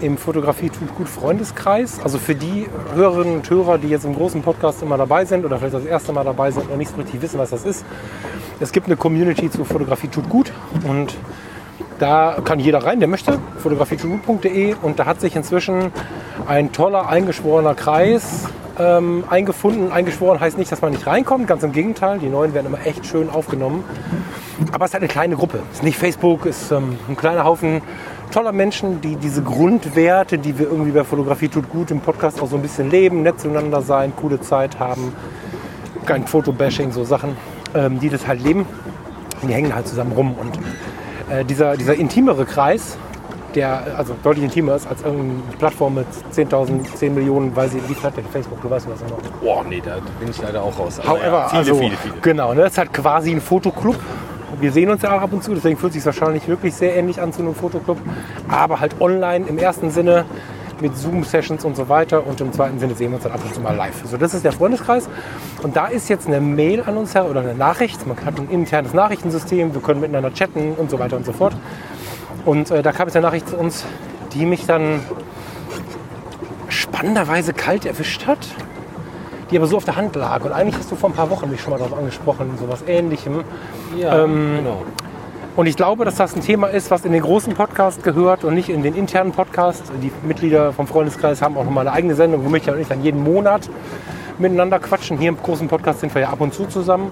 im 0.00 0.16
Fotografie 0.16 0.70
tut 0.70 0.94
gut 0.94 1.08
Freundeskreis, 1.08 1.98
also 2.02 2.18
für 2.18 2.34
die 2.34 2.66
Hörerinnen 2.94 3.36
und 3.38 3.50
Hörer, 3.50 3.78
die 3.78 3.88
jetzt 3.88 4.04
im 4.04 4.14
großen 4.14 4.42
Podcast 4.42 4.80
immer 4.82 4.96
dabei 4.96 5.24
sind 5.24 5.44
oder 5.44 5.58
vielleicht 5.58 5.74
das 5.74 5.84
erste 5.84 6.12
Mal 6.12 6.24
dabei 6.24 6.50
sind 6.50 6.70
und 6.70 6.78
nicht 6.78 6.90
so 6.92 6.96
richtig 6.96 7.20
wissen, 7.20 7.38
was 7.38 7.50
das 7.50 7.64
ist. 7.64 7.84
Es 8.60 8.70
gibt 8.72 8.86
eine 8.86 8.96
Community 8.96 9.50
zu 9.50 9.64
Fotografie 9.64 10.08
tut 10.08 10.28
gut 10.28 10.52
und 10.86 11.16
da 11.98 12.38
kann 12.44 12.60
jeder 12.60 12.84
rein, 12.84 13.00
der 13.00 13.08
möchte, 13.08 13.38
fotografietutgut.de 13.58 14.76
und 14.82 14.98
da 14.98 15.06
hat 15.06 15.20
sich 15.20 15.34
inzwischen 15.36 15.92
ein 16.46 16.72
toller 16.72 17.08
eingeschworener 17.08 17.74
Kreis 17.74 18.44
ähm, 18.78 19.24
eingefunden. 19.28 19.90
Eingeschworen 19.90 20.40
heißt 20.40 20.58
nicht, 20.58 20.70
dass 20.70 20.80
man 20.80 20.92
nicht 20.92 21.06
reinkommt, 21.06 21.46
ganz 21.46 21.62
im 21.62 21.72
Gegenteil. 21.72 22.18
Die 22.18 22.28
Neuen 22.28 22.54
werden 22.54 22.66
immer 22.66 22.86
echt 22.86 23.06
schön 23.06 23.28
aufgenommen. 23.30 23.84
Aber 24.72 24.84
es 24.84 24.90
ist 24.90 24.94
halt 24.94 25.02
eine 25.02 25.08
kleine 25.08 25.36
Gruppe. 25.36 25.60
Es 25.70 25.78
ist 25.78 25.82
nicht 25.82 25.98
Facebook, 25.98 26.46
es 26.46 26.62
ist 26.62 26.72
ähm, 26.72 26.98
ein 27.08 27.16
kleiner 27.16 27.44
Haufen 27.44 27.82
toller 28.30 28.52
Menschen, 28.52 29.00
die 29.00 29.16
diese 29.16 29.42
Grundwerte, 29.42 30.38
die 30.38 30.58
wir 30.58 30.70
irgendwie 30.70 30.90
bei 30.90 31.04
Fotografie 31.04 31.48
tut 31.48 31.70
gut 31.70 31.90
im 31.90 32.00
Podcast 32.00 32.42
auch 32.42 32.48
so 32.48 32.56
ein 32.56 32.62
bisschen 32.62 32.90
leben, 32.90 33.22
nett 33.22 33.40
zueinander 33.40 33.80
sein, 33.80 34.12
coole 34.14 34.40
Zeit 34.40 34.78
haben, 34.78 35.14
kein 36.04 36.26
Fotobashing, 36.26 36.92
so 36.92 37.04
Sachen, 37.04 37.36
ähm, 37.74 37.98
die 38.00 38.10
das 38.10 38.26
halt 38.26 38.42
leben. 38.42 38.66
Die 39.42 39.52
hängen 39.52 39.74
halt 39.74 39.86
zusammen 39.86 40.12
rum. 40.12 40.34
Und 40.38 40.58
äh, 41.30 41.44
dieser, 41.44 41.76
dieser 41.76 41.94
intimere 41.94 42.44
Kreis, 42.44 42.96
der 43.54 43.96
also 43.96 44.14
deutlich 44.22 44.44
intimer 44.44 44.76
ist 44.76 44.86
als 44.86 45.02
irgendeine 45.02 45.56
Plattform 45.58 45.94
mit 45.94 46.06
10.000, 46.32 46.94
10 46.94 47.14
Millionen, 47.14 47.56
weil 47.56 47.68
sie, 47.68 47.80
wie 47.88 47.94
viel 47.94 48.02
hat 48.02 48.16
denn 48.16 48.24
Facebook, 48.26 48.60
du 48.60 48.70
weißt 48.70 48.86
was 48.90 49.00
immer. 49.00 49.18
Boah, 49.40 49.64
nee, 49.64 49.82
da 49.84 49.96
bin 50.20 50.30
ich 50.30 50.40
leider 50.40 50.62
auch 50.62 50.78
raus. 50.78 51.00
Aber 51.00 51.10
However, 51.10 51.26
ja, 51.26 51.48
viele, 51.48 51.58
also, 51.60 51.74
viele, 51.76 51.96
viele. 51.96 52.14
Genau, 52.20 52.54
ne, 52.54 52.62
das 52.62 52.72
ist 52.72 52.78
halt 52.78 52.92
quasi 52.92 53.30
ein 53.32 53.40
Fotoclub. 53.40 53.96
Wir 54.60 54.72
sehen 54.72 54.90
uns 54.90 55.02
ja 55.02 55.16
auch 55.16 55.22
ab 55.22 55.32
und 55.32 55.42
zu, 55.42 55.54
deswegen 55.54 55.76
fühlt 55.76 55.90
es 55.90 56.02
sich 56.02 56.06
wahrscheinlich 56.06 56.48
wirklich 56.48 56.74
sehr 56.74 56.96
ähnlich 56.96 57.20
an 57.20 57.32
zu 57.32 57.42
einem 57.42 57.54
Fotoclub. 57.54 57.98
Aber 58.48 58.80
halt 58.80 59.00
online 59.00 59.46
im 59.46 59.58
ersten 59.58 59.90
Sinne. 59.90 60.24
Mit 60.80 60.96
Zoom-Sessions 60.96 61.64
und 61.64 61.76
so 61.76 61.88
weiter. 61.88 62.26
Und 62.26 62.40
im 62.40 62.52
zweiten 62.52 62.78
Sinne 62.78 62.94
sehen 62.94 63.10
wir 63.10 63.16
uns 63.16 63.24
dann 63.24 63.32
ab 63.32 63.40
und 63.44 63.54
zu 63.54 63.60
mal 63.60 63.74
live. 63.74 64.02
So, 64.04 64.16
das 64.16 64.34
ist 64.34 64.44
der 64.44 64.52
Freundeskreis. 64.52 65.08
Und 65.62 65.76
da 65.76 65.86
ist 65.86 66.08
jetzt 66.08 66.26
eine 66.26 66.40
Mail 66.40 66.82
an 66.86 66.96
uns 66.96 67.14
her 67.14 67.28
oder 67.28 67.40
eine 67.40 67.54
Nachricht. 67.54 68.06
Man 68.06 68.16
hat 68.24 68.38
ein 68.38 68.48
internes 68.50 68.94
Nachrichtensystem, 68.94 69.74
wir 69.74 69.80
können 69.80 70.00
miteinander 70.00 70.32
chatten 70.32 70.74
und 70.76 70.90
so 70.90 70.98
weiter 70.98 71.16
und 71.16 71.26
so 71.26 71.32
fort. 71.32 71.54
Und 72.44 72.70
äh, 72.70 72.82
da 72.82 72.92
kam 72.92 73.08
jetzt 73.08 73.16
eine 73.16 73.26
Nachricht 73.26 73.48
zu 73.48 73.56
uns, 73.56 73.84
die 74.32 74.46
mich 74.46 74.66
dann 74.66 75.00
spannenderweise 76.68 77.52
kalt 77.52 77.86
erwischt 77.86 78.26
hat, 78.26 78.38
die 79.50 79.56
aber 79.56 79.66
so 79.66 79.76
auf 79.76 79.84
der 79.84 79.96
Hand 79.96 80.14
lag. 80.16 80.44
Und 80.44 80.52
eigentlich 80.52 80.76
hast 80.76 80.90
du 80.90 80.96
vor 80.96 81.10
ein 81.10 81.14
paar 81.14 81.30
Wochen 81.30 81.50
mich 81.50 81.60
schon 81.60 81.72
mal 81.72 81.78
darauf 81.78 81.96
angesprochen, 81.96 82.52
so 82.58 82.68
was 82.68 82.82
ähnlichem. 82.86 83.44
Ja, 83.96 84.24
Ähm, 84.24 84.56
genau. 84.58 84.82
Und 85.58 85.66
ich 85.66 85.74
glaube, 85.74 86.04
dass 86.04 86.14
das 86.14 86.36
ein 86.36 86.40
Thema 86.40 86.68
ist, 86.68 86.92
was 86.92 87.04
in 87.04 87.10
den 87.10 87.20
großen 87.20 87.52
Podcast 87.54 88.04
gehört 88.04 88.44
und 88.44 88.54
nicht 88.54 88.68
in 88.68 88.84
den 88.84 88.94
internen 88.94 89.32
Podcast. 89.32 89.82
Die 90.00 90.12
Mitglieder 90.24 90.72
vom 90.72 90.86
Freundeskreis 90.86 91.42
haben 91.42 91.56
auch 91.56 91.64
nochmal 91.64 91.88
eine 91.88 91.96
eigene 91.96 92.14
Sendung, 92.14 92.44
wo 92.44 92.48
Michael 92.48 92.76
und 92.76 92.82
ich 92.82 92.86
dann 92.86 93.02
jeden 93.02 93.24
Monat 93.24 93.68
miteinander 94.38 94.78
quatschen. 94.78 95.18
Hier 95.18 95.30
im 95.30 95.36
großen 95.36 95.66
Podcast 95.66 95.98
sind 95.98 96.14
wir 96.14 96.22
ja 96.22 96.28
ab 96.28 96.40
und 96.40 96.54
zu 96.54 96.66
zusammen. 96.66 97.10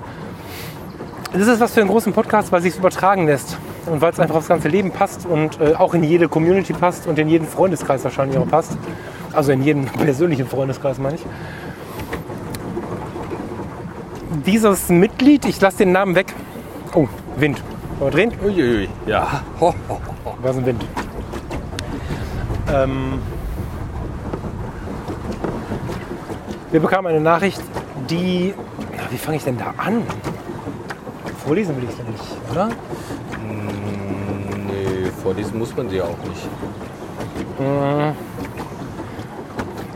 Das 1.32 1.48
ist 1.48 1.58
was 1.58 1.74
für 1.74 1.80
einen 1.80 1.90
großen 1.90 2.12
Podcast, 2.12 2.52
weil 2.52 2.58
es 2.58 2.66
sich 2.66 2.78
übertragen 2.78 3.26
lässt 3.26 3.58
und 3.86 4.00
weil 4.00 4.12
es 4.12 4.20
einfach 4.20 4.36
aufs 4.36 4.46
ganze 4.46 4.68
Leben 4.68 4.92
passt 4.92 5.26
und 5.26 5.60
äh, 5.60 5.74
auch 5.74 5.94
in 5.94 6.04
jede 6.04 6.28
Community 6.28 6.72
passt 6.72 7.08
und 7.08 7.18
in 7.18 7.28
jeden 7.28 7.48
Freundeskreis 7.48 8.04
wahrscheinlich 8.04 8.38
auch 8.38 8.46
passt. 8.46 8.78
Also 9.32 9.50
in 9.50 9.64
jeden 9.64 9.86
persönlichen 10.04 10.46
Freundeskreis 10.46 10.98
meine 10.98 11.16
ich. 11.16 11.26
Dieses 14.46 14.88
Mitglied, 14.88 15.46
ich 15.46 15.60
lasse 15.60 15.78
den 15.78 15.90
Namen 15.90 16.14
weg. 16.14 16.32
Oh, 16.94 17.08
Wind. 17.34 17.60
Wollen 17.98 18.12
wir 18.12 18.28
drehen? 18.28 18.32
Uiuiui, 18.44 18.88
ja. 19.06 19.42
Ho, 19.60 19.74
ho, 19.88 20.00
ho. 20.24 20.34
Was 20.42 20.56
ein 20.56 20.66
Wind. 20.66 20.84
Ähm, 22.74 23.22
wir 26.70 26.80
bekamen 26.80 27.06
eine 27.06 27.20
Nachricht, 27.20 27.62
die. 28.10 28.52
Na, 28.96 29.02
wie 29.10 29.16
fange 29.16 29.38
ich 29.38 29.44
denn 29.44 29.56
da 29.56 29.72
an? 29.78 30.02
Vorlesen 31.44 31.76
will 31.76 31.84
ich 31.84 31.90
es 31.90 31.98
ja 31.98 32.04
nicht, 32.04 32.24
oder? 32.50 32.68
Nee, 34.66 35.10
vorlesen 35.22 35.58
muss 35.58 35.74
man 35.76 35.88
sie 35.88 36.02
auch 36.02 36.18
nicht. 36.28 36.48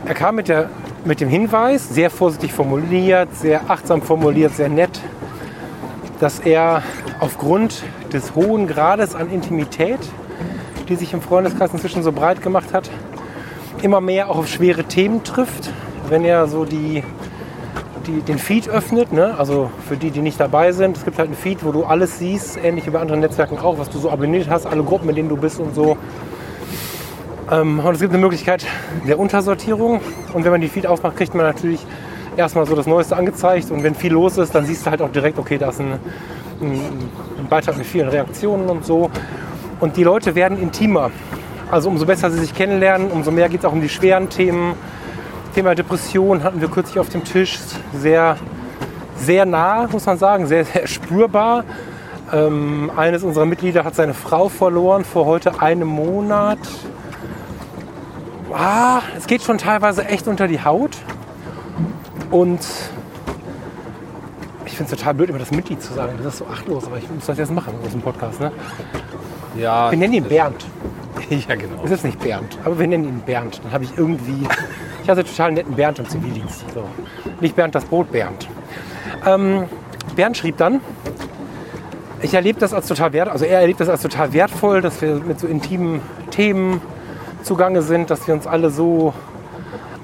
Er 0.05 0.13
kam 0.15 0.35
mit, 0.35 0.47
der, 0.47 0.69
mit 1.05 1.21
dem 1.21 1.29
Hinweis, 1.29 1.87
sehr 1.89 2.09
vorsichtig 2.09 2.53
formuliert, 2.53 3.29
sehr 3.35 3.69
achtsam 3.69 4.01
formuliert, 4.01 4.55
sehr 4.55 4.69
nett, 4.69 4.99
dass 6.21 6.39
er 6.39 6.83
aufgrund 7.19 7.83
des 8.13 8.35
hohen 8.35 8.67
Grades 8.67 9.15
an 9.15 9.31
Intimität, 9.31 9.99
die 10.87 10.95
sich 10.95 11.13
im 11.13 11.21
Freundeskreis 11.21 11.73
inzwischen 11.73 12.03
so 12.03 12.11
breit 12.11 12.43
gemacht 12.43 12.73
hat, 12.73 12.91
immer 13.81 14.01
mehr 14.01 14.29
auch 14.29 14.37
auf 14.37 14.47
schwere 14.47 14.83
Themen 14.83 15.23
trifft, 15.23 15.71
wenn 16.09 16.23
er 16.23 16.47
so 16.47 16.63
die, 16.63 17.03
die, 18.05 18.21
den 18.21 18.37
Feed 18.37 18.69
öffnet. 18.69 19.11
Ne? 19.11 19.33
Also 19.35 19.71
für 19.89 19.97
die, 19.97 20.11
die 20.11 20.21
nicht 20.21 20.39
dabei 20.39 20.73
sind, 20.73 20.95
es 20.95 21.05
gibt 21.05 21.17
halt 21.17 21.29
einen 21.29 21.37
Feed, 21.37 21.65
wo 21.65 21.71
du 21.71 21.85
alles 21.85 22.19
siehst, 22.19 22.63
ähnlich 22.63 22.85
wie 22.85 22.91
bei 22.91 22.99
anderen 22.99 23.21
Netzwerken 23.21 23.57
auch, 23.57 23.79
was 23.79 23.89
du 23.89 23.97
so 23.97 24.11
abonniert 24.11 24.47
hast, 24.47 24.67
alle 24.67 24.83
Gruppen, 24.83 25.09
in 25.09 25.15
denen 25.15 25.29
du 25.29 25.37
bist 25.37 25.59
und 25.59 25.73
so. 25.73 25.97
Ähm, 27.49 27.79
und 27.79 27.95
es 27.95 27.99
gibt 27.99 28.13
eine 28.13 28.21
Möglichkeit 28.21 28.67
der 29.07 29.17
Untersortierung. 29.17 30.01
Und 30.33 30.43
wenn 30.43 30.51
man 30.51 30.61
die 30.61 30.69
Feed 30.69 30.85
aufmacht, 30.85 31.17
kriegt 31.17 31.33
man 31.33 31.47
natürlich 31.47 31.83
erstmal 32.37 32.65
so 32.65 32.75
das 32.75 32.87
Neueste 32.87 33.15
angezeigt. 33.15 33.71
Und 33.71 33.83
wenn 33.83 33.95
viel 33.95 34.13
los 34.13 34.37
ist, 34.37 34.53
dann 34.53 34.65
siehst 34.65 34.85
du 34.85 34.91
halt 34.91 35.01
auch 35.01 35.11
direkt, 35.11 35.37
okay, 35.37 35.57
da 35.57 35.69
ist 35.69 35.79
ein, 35.79 35.93
ein, 36.61 36.81
ein 37.39 37.47
Beitrag 37.49 37.77
mit 37.77 37.85
vielen 37.85 38.09
Reaktionen 38.09 38.69
und 38.69 38.85
so. 38.85 39.09
Und 39.79 39.97
die 39.97 40.03
Leute 40.03 40.35
werden 40.35 40.61
intimer. 40.61 41.11
Also 41.71 41.89
umso 41.89 42.05
besser 42.05 42.29
sie 42.29 42.39
sich 42.39 42.53
kennenlernen, 42.53 43.11
umso 43.11 43.31
mehr 43.31 43.49
geht 43.49 43.61
es 43.61 43.65
auch 43.65 43.73
um 43.73 43.81
die 43.81 43.89
schweren 43.89 44.29
Themen. 44.29 44.73
Thema 45.55 45.75
Depression 45.75 46.43
hatten 46.43 46.61
wir 46.61 46.69
kürzlich 46.69 46.99
auf 46.99 47.09
dem 47.09 47.23
Tisch. 47.23 47.59
Sehr, 47.93 48.37
sehr 49.17 49.45
nah, 49.45 49.87
muss 49.91 50.05
man 50.05 50.17
sagen, 50.17 50.47
sehr, 50.47 50.65
sehr 50.65 50.87
spürbar. 50.87 51.63
Ähm, 52.33 52.91
eines 52.95 53.23
unserer 53.23 53.45
Mitglieder 53.45 53.83
hat 53.83 53.95
seine 53.95 54.13
Frau 54.13 54.47
verloren 54.47 55.03
vor 55.03 55.25
heute 55.25 55.61
einem 55.61 55.87
Monat. 55.87 56.59
Ah, 58.53 59.01
es 59.17 59.27
geht 59.27 59.43
schon 59.43 59.57
teilweise 59.57 60.05
echt 60.05 60.27
unter 60.27 60.47
die 60.47 60.63
Haut. 60.63 60.97
Und 62.31 62.61
ich 64.65 64.77
finde 64.77 64.91
es 64.91 64.97
total 64.97 65.13
blöd, 65.13 65.29
immer 65.29 65.39
das 65.39 65.51
Mitglied 65.51 65.81
zu 65.81 65.93
sagen. 65.93 66.13
Das 66.17 66.33
ist 66.33 66.39
so 66.39 66.47
achtlos, 66.47 66.85
aber 66.85 66.97
ich 66.97 67.09
muss 67.09 67.25
das 67.25 67.37
jetzt 67.37 67.51
machen 67.51 67.73
in 67.77 67.83
diesem 67.83 68.01
Podcast. 68.01 68.39
Ne? 68.39 68.51
Ja, 69.57 69.91
Wir 69.91 69.97
nennen 69.97 70.13
ihn 70.13 70.23
Bernd. 70.23 70.65
ja 71.29 71.55
genau. 71.55 71.83
Es 71.83 71.91
ist 71.91 72.05
nicht 72.05 72.19
Bernd, 72.19 72.57
aber 72.63 72.79
wir 72.79 72.87
nennen 72.87 73.05
ihn 73.05 73.19
Bernd. 73.19 73.61
Dann 73.63 73.73
habe 73.73 73.83
ich 73.83 73.97
irgendwie. 73.97 74.47
Ich 75.03 75.09
hatte 75.09 75.23
total 75.23 75.51
netten 75.51 75.75
Bernd 75.75 75.99
im 75.99 76.07
Zivildienst. 76.07 76.63
So. 76.73 76.85
Nicht 77.41 77.55
Bernd 77.55 77.75
das 77.75 77.85
Brot, 77.85 78.11
Bernd. 78.11 78.47
Ähm, 79.25 79.65
Bernd 80.15 80.37
schrieb 80.37 80.57
dann, 80.57 80.79
ich 82.21 82.33
erlebe 82.33 82.59
das 82.59 82.73
als 82.73 82.87
total 82.87 83.13
wert, 83.13 83.29
also 83.29 83.45
er 83.45 83.61
erlebt 83.61 83.79
das 83.79 83.89
als 83.89 84.01
total 84.01 84.31
wertvoll, 84.33 84.81
dass 84.81 85.01
wir 85.01 85.15
mit 85.15 85.39
so 85.39 85.47
intimen 85.47 86.01
Themen 86.29 86.81
zugange 87.43 87.81
sind, 87.81 88.09
dass 88.09 88.27
wir 88.27 88.33
uns 88.33 88.45
alle 88.45 88.69
so 88.69 89.13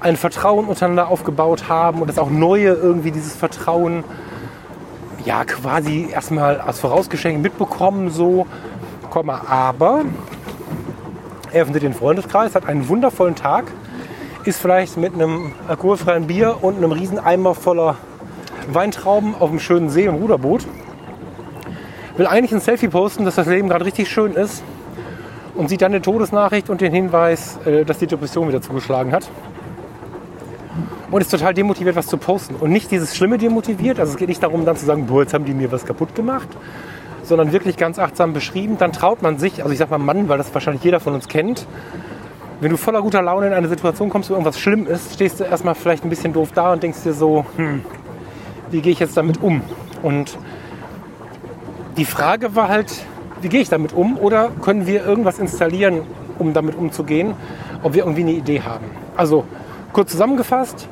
ein 0.00 0.16
Vertrauen 0.16 0.66
untereinander 0.66 1.08
aufgebaut 1.08 1.68
haben 1.68 2.00
und 2.00 2.08
dass 2.08 2.18
auch 2.18 2.30
neue 2.30 2.72
irgendwie 2.72 3.10
dieses 3.10 3.34
Vertrauen 3.34 4.04
ja 5.24 5.44
quasi 5.44 6.08
erstmal 6.10 6.60
als 6.60 6.80
Vorausgeschenk 6.80 7.42
mitbekommen, 7.42 8.10
so, 8.10 8.46
Komma, 9.10 9.42
aber 9.48 10.04
er 11.52 11.62
öffnet 11.62 11.82
den 11.82 11.94
Freundeskreis, 11.94 12.54
hat 12.54 12.66
einen 12.66 12.88
wundervollen 12.88 13.34
Tag, 13.34 13.72
ist 14.44 14.60
vielleicht 14.60 14.96
mit 14.96 15.14
einem 15.14 15.52
alkoholfreien 15.66 16.26
Bier 16.26 16.58
und 16.62 16.76
einem 16.76 16.92
riesen 16.92 17.18
Eimer 17.18 17.54
voller 17.54 17.96
Weintrauben 18.70 19.34
auf 19.34 19.50
einem 19.50 19.60
schönen 19.60 19.90
See 19.90 20.04
im 20.04 20.16
Ruderboot. 20.16 20.66
Will 22.16 22.26
eigentlich 22.26 22.52
ein 22.52 22.60
Selfie 22.60 22.88
posten, 22.88 23.24
dass 23.24 23.36
das 23.36 23.46
Leben 23.46 23.68
gerade 23.68 23.84
richtig 23.84 24.08
schön 24.10 24.32
ist 24.32 24.62
und 25.54 25.68
sieht 25.68 25.82
dann 25.82 25.92
eine 25.92 26.02
Todesnachricht 26.02 26.68
und 26.68 26.80
den 26.80 26.92
Hinweis, 26.92 27.58
äh, 27.64 27.84
dass 27.84 27.98
die 27.98 28.06
Depression 28.06 28.48
wieder 28.48 28.60
zugeschlagen 28.60 29.12
hat. 29.12 29.28
Und 31.10 31.20
ist 31.20 31.30
total 31.30 31.54
demotiviert, 31.54 31.96
was 31.96 32.06
zu 32.06 32.16
posten. 32.16 32.54
Und 32.54 32.70
nicht 32.70 32.90
dieses 32.90 33.16
Schlimme 33.16 33.38
demotiviert. 33.38 33.98
Also 33.98 34.12
es 34.12 34.18
geht 34.18 34.28
nicht 34.28 34.42
darum, 34.42 34.64
dann 34.64 34.76
zu 34.76 34.86
sagen, 34.86 35.06
boah, 35.06 35.22
jetzt 35.22 35.34
haben 35.34 35.44
die 35.44 35.54
mir 35.54 35.72
was 35.72 35.84
kaputt 35.86 36.14
gemacht. 36.14 36.48
Sondern 37.22 37.52
wirklich 37.52 37.76
ganz 37.76 37.98
achtsam 37.98 38.32
beschrieben. 38.32 38.76
Dann 38.78 38.92
traut 38.92 39.22
man 39.22 39.38
sich, 39.38 39.62
also 39.62 39.72
ich 39.72 39.78
sag 39.78 39.90
mal 39.90 39.98
Mann, 39.98 40.28
weil 40.28 40.38
das 40.38 40.52
wahrscheinlich 40.52 40.84
jeder 40.84 41.00
von 41.00 41.14
uns 41.14 41.28
kennt. 41.28 41.66
Wenn 42.60 42.70
du 42.70 42.76
voller 42.76 43.02
guter 43.02 43.22
Laune 43.22 43.46
in 43.46 43.52
eine 43.52 43.68
Situation 43.68 44.10
kommst, 44.10 44.30
wo 44.30 44.34
irgendwas 44.34 44.58
schlimm 44.58 44.86
ist, 44.86 45.14
stehst 45.14 45.38
du 45.38 45.44
erstmal 45.44 45.76
vielleicht 45.76 46.04
ein 46.04 46.10
bisschen 46.10 46.32
doof 46.32 46.50
da 46.52 46.72
und 46.72 46.82
denkst 46.82 47.04
dir 47.04 47.12
so, 47.12 47.46
hm, 47.56 47.82
wie 48.70 48.80
gehe 48.80 48.92
ich 48.92 48.98
jetzt 48.98 49.16
damit 49.16 49.40
um? 49.40 49.62
Und 50.02 50.36
die 51.96 52.04
Frage 52.04 52.56
war 52.56 52.68
halt, 52.68 52.92
wie 53.40 53.48
gehe 53.48 53.60
ich 53.60 53.68
damit 53.68 53.92
um? 53.92 54.18
Oder 54.18 54.50
können 54.62 54.86
wir 54.86 55.06
irgendwas 55.06 55.38
installieren, 55.38 56.02
um 56.38 56.52
damit 56.52 56.76
umzugehen, 56.76 57.34
ob 57.82 57.94
wir 57.94 58.02
irgendwie 58.02 58.22
eine 58.22 58.32
Idee 58.32 58.62
haben? 58.62 58.86
Also 59.16 59.44
kurz 59.92 60.10
zusammengefasst, 60.10 60.88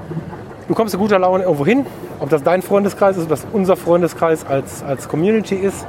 du 0.69 0.75
kommst 0.75 0.95
in 0.95 1.00
guter 1.00 1.19
Laune 1.19 1.45
irgendwo 1.45 1.67
hin, 1.67 1.87
ob 2.21 2.31
das 2.31 2.43
dein 2.43 2.62
Freundeskreis 2.62 3.17
ist, 3.17 3.25
ob 3.25 3.29
das 3.29 3.47
unser 3.53 3.76
Freundeskreis 3.76 4.47
als, 4.47 4.83
als 4.83 5.09
Community 5.09 5.55
ist, 5.55 5.87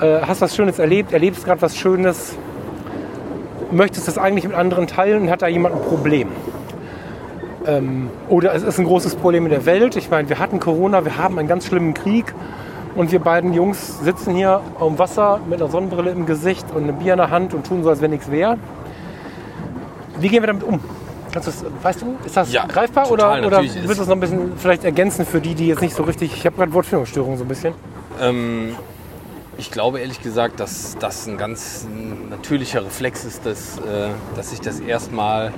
äh, 0.00 0.20
hast 0.22 0.40
was 0.40 0.54
Schönes 0.54 0.78
erlebt, 0.78 1.12
erlebst 1.12 1.44
gerade 1.44 1.62
was 1.62 1.76
Schönes, 1.76 2.36
möchtest 3.70 4.08
das 4.08 4.18
eigentlich 4.18 4.44
mit 4.44 4.56
anderen 4.56 4.86
teilen 4.86 5.22
und 5.22 5.30
hat 5.30 5.42
da 5.42 5.48
jemand 5.48 5.74
ein 5.74 5.82
Problem. 5.82 6.28
Ähm, 7.66 8.10
oder 8.28 8.54
es 8.54 8.62
ist 8.62 8.78
ein 8.78 8.84
großes 8.84 9.16
Problem 9.16 9.44
in 9.44 9.50
der 9.50 9.66
Welt. 9.66 9.96
Ich 9.96 10.10
meine, 10.10 10.28
wir 10.28 10.38
hatten 10.38 10.60
Corona, 10.60 11.04
wir 11.04 11.16
haben 11.16 11.38
einen 11.38 11.48
ganz 11.48 11.66
schlimmen 11.66 11.94
Krieg 11.94 12.32
und 12.94 13.10
wir 13.10 13.18
beiden 13.18 13.52
Jungs 13.52 14.00
sitzen 14.00 14.34
hier 14.34 14.60
am 14.80 14.98
Wasser 14.98 15.40
mit 15.48 15.60
einer 15.60 15.70
Sonnenbrille 15.70 16.10
im 16.10 16.26
Gesicht 16.26 16.66
und 16.74 16.84
einem 16.84 16.96
Bier 16.96 17.14
in 17.14 17.18
der 17.18 17.30
Hand 17.30 17.54
und 17.54 17.66
tun 17.66 17.82
so, 17.82 17.90
als 17.90 18.00
wenn 18.00 18.12
nichts 18.12 18.30
wäre. 18.30 18.56
Wie 20.18 20.28
gehen 20.28 20.42
wir 20.42 20.46
damit 20.46 20.62
um? 20.62 20.80
Kannst 21.42 21.64
weißt 21.82 22.00
du, 22.00 22.16
ist 22.24 22.34
das 22.34 22.50
Ja, 22.50 22.64
greifbar 22.66 23.08
total, 23.08 23.44
oder, 23.44 23.46
oder 23.46 23.62
willst 23.62 23.98
du 23.98 24.02
es 24.02 24.08
noch 24.08 24.16
ein 24.16 24.20
bisschen 24.20 24.52
vielleicht 24.56 24.84
ergänzen 24.84 25.26
für 25.26 25.40
die, 25.40 25.54
die 25.54 25.66
jetzt 25.66 25.82
nicht 25.82 25.94
so 25.94 26.02
richtig. 26.04 26.32
Ich 26.34 26.46
habe 26.46 26.56
gerade 26.56 26.72
Wortfindungsstörung 26.72 27.36
so 27.36 27.44
ein 27.44 27.48
bisschen. 27.48 27.74
Ähm, 28.18 28.74
ich 29.58 29.70
glaube 29.70 30.00
ehrlich 30.00 30.22
gesagt, 30.22 30.60
dass 30.60 30.96
das 30.98 31.26
ein 31.26 31.36
ganz 31.36 31.86
natürlicher 32.30 32.82
Reflex 32.82 33.26
ist, 33.26 33.44
dass, 33.44 33.76
äh, 33.76 34.08
dass 34.34 34.50
sich 34.50 34.62
das 34.62 34.80
erstmal, 34.80 35.52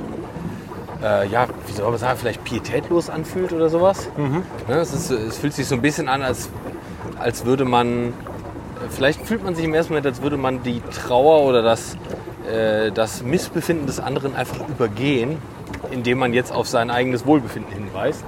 äh, 1.01 1.29
ja, 1.29 1.47
wie 1.69 1.73
soll 1.73 1.89
man 1.89 1.99
sagen, 1.99 2.19
vielleicht 2.19 2.43
pietätlos 2.43 3.09
anfühlt 3.09 3.53
oder 3.53 3.69
sowas. 3.69 4.09
Ne, 4.17 4.75
es, 4.75 4.93
ist, 4.93 5.13
es 5.13 5.39
fühlt 5.39 5.53
sich 5.55 5.69
so 5.69 5.77
ein 5.77 5.83
bisschen 5.83 6.09
an, 6.09 6.23
als, 6.23 6.49
als 7.21 7.45
würde 7.45 7.65
man, 7.65 8.15
vielleicht 8.91 9.25
fühlt 9.25 9.45
man 9.45 9.55
sich 9.55 9.65
im 9.65 9.75
ersten 9.75 9.93
Moment, 9.93 10.07
als 10.07 10.23
würde 10.23 10.39
man 10.39 10.61
die 10.65 10.81
Trauer 10.81 11.43
oder 11.43 11.63
das, 11.63 11.97
äh, 12.51 12.91
das 12.91 13.23
Missbefinden 13.23 13.87
des 13.87 14.01
anderen 14.01 14.35
einfach 14.35 14.69
übergehen, 14.69 15.39
indem 15.91 16.19
man 16.19 16.33
jetzt 16.33 16.53
auf 16.53 16.67
sein 16.69 16.91
eigenes 16.91 17.27
Wohlbefinden 17.27 17.73
hinweist. 17.73 18.25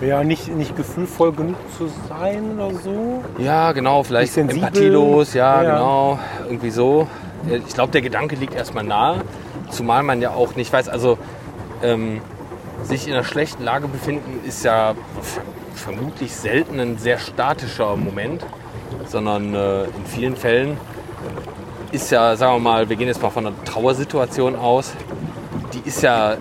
Ja, 0.00 0.24
nicht, 0.24 0.48
nicht 0.48 0.76
gefühlvoll 0.76 1.32
genug 1.32 1.56
zu 1.76 1.90
sein 2.08 2.58
oder 2.58 2.74
so. 2.78 3.22
Ja, 3.38 3.72
genau, 3.72 4.02
vielleicht 4.02 4.34
empathielos, 4.36 5.34
ja, 5.34 5.62
Ja. 5.62 5.70
genau, 5.74 6.18
irgendwie 6.46 6.70
so. 6.70 7.06
Ich 7.66 7.74
glaube, 7.74 7.92
der 7.92 8.00
Gedanke 8.00 8.36
liegt 8.36 8.54
erstmal 8.54 8.84
nahe, 8.84 9.22
zumal 9.70 10.02
man 10.02 10.22
ja 10.22 10.30
auch 10.30 10.56
nicht 10.56 10.72
weiß, 10.72 10.88
also 10.88 11.18
ähm, 11.82 12.22
sich 12.82 13.08
in 13.08 13.14
einer 13.14 13.24
schlechten 13.24 13.62
Lage 13.62 13.88
befinden, 13.88 14.40
ist 14.46 14.64
ja 14.64 14.94
vermutlich 15.74 16.34
selten 16.34 16.80
ein 16.80 16.98
sehr 16.98 17.18
statischer 17.18 17.96
Moment, 17.96 18.44
sondern 19.06 19.54
äh, 19.54 19.84
in 19.84 20.06
vielen 20.06 20.36
Fällen 20.36 20.76
ist 21.92 22.10
ja, 22.10 22.36
sagen 22.36 22.54
wir 22.54 22.60
mal, 22.60 22.88
wir 22.88 22.96
gehen 22.96 23.08
jetzt 23.08 23.20
mal 23.22 23.30
von 23.30 23.46
einer 23.46 23.64
Trauersituation 23.64 24.56
aus, 24.56 24.92
die 25.74 25.88
ist 25.88 26.02
ja 26.02 26.36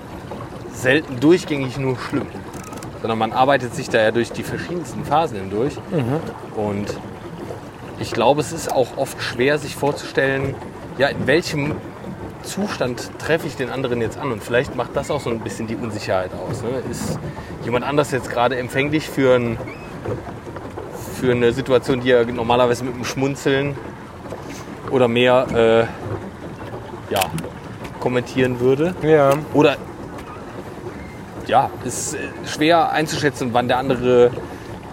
selten 0.74 1.20
durchgängig 1.20 1.78
nur 1.78 1.98
schlimm, 1.98 2.28
sondern 3.02 3.18
man 3.18 3.32
arbeitet 3.32 3.76
sich 3.76 3.90
da 3.90 4.02
ja 4.02 4.12
durch 4.12 4.32
die 4.32 4.44
verschiedensten 4.44 5.06
Phasen 5.06 5.40
hindurch. 5.40 5.76
Und 6.56 6.88
ich 8.00 8.12
glaube, 8.12 8.42
es 8.42 8.52
ist 8.52 8.72
auch 8.72 8.98
oft 8.98 9.22
schwer, 9.22 9.58
sich 9.58 9.76
vorzustellen, 9.76 10.56
ja, 10.98 11.08
in 11.08 11.28
welchem 11.28 11.76
Zustand 12.44 13.12
treffe 13.20 13.48
ich 13.48 13.56
den 13.56 13.70
anderen 13.70 14.02
jetzt 14.02 14.18
an? 14.18 14.32
Und 14.32 14.44
vielleicht 14.44 14.76
macht 14.76 14.96
das 14.96 15.12
auch 15.12 15.20
so 15.20 15.30
ein 15.30 15.40
bisschen 15.40 15.68
die 15.68 15.76
Unsicherheit 15.76 16.32
aus. 16.34 16.62
Ne? 16.62 16.70
Ist 16.90 17.20
jemand 17.64 17.86
anders 17.86 18.12
jetzt 18.12 18.30
gerade 18.30 18.58
empfänglich 18.58 19.10
für, 19.10 19.36
ein, 19.36 19.58
für 21.20 21.32
eine 21.32 21.52
Situation, 21.52 22.02
die 22.02 22.12
er 22.12 22.26
normalerweise 22.26 22.84
mit 22.86 22.96
einem 22.96 23.06
Schmunzeln 23.06 23.76
oder 24.90 25.08
mehr 25.08 25.88
äh, 27.10 27.14
ja, 27.14 27.22
kommentieren 28.00 28.60
würde? 28.60 28.96
Ja. 29.02 29.34
Oder 29.54 29.78
ja, 31.50 31.70
ist 31.84 32.14
äh, 32.14 32.18
schwer 32.46 32.92
einzuschätzen, 32.92 33.50
wann 33.54 33.68
der 33.68 33.78
andere, 33.78 34.32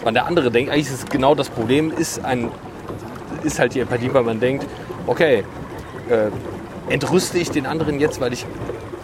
wann 0.03 0.13
der 0.13 0.25
andere 0.25 0.51
denkt. 0.51 0.71
Eigentlich 0.71 0.87
ist 0.87 1.03
es 1.03 1.05
genau 1.05 1.35
das 1.35 1.49
Problem, 1.49 1.91
ist 1.91 2.25
ein, 2.25 2.51
ist 3.43 3.59
halt 3.59 3.75
die 3.75 3.79
Empathie, 3.79 4.13
weil 4.13 4.23
man 4.23 4.39
denkt, 4.39 4.65
okay, 5.05 5.43
äh, 6.09 6.91
entrüste 6.91 7.37
ich 7.37 7.51
den 7.51 7.65
anderen 7.65 7.99
jetzt, 7.99 8.19
weil 8.19 8.33
ich, 8.33 8.45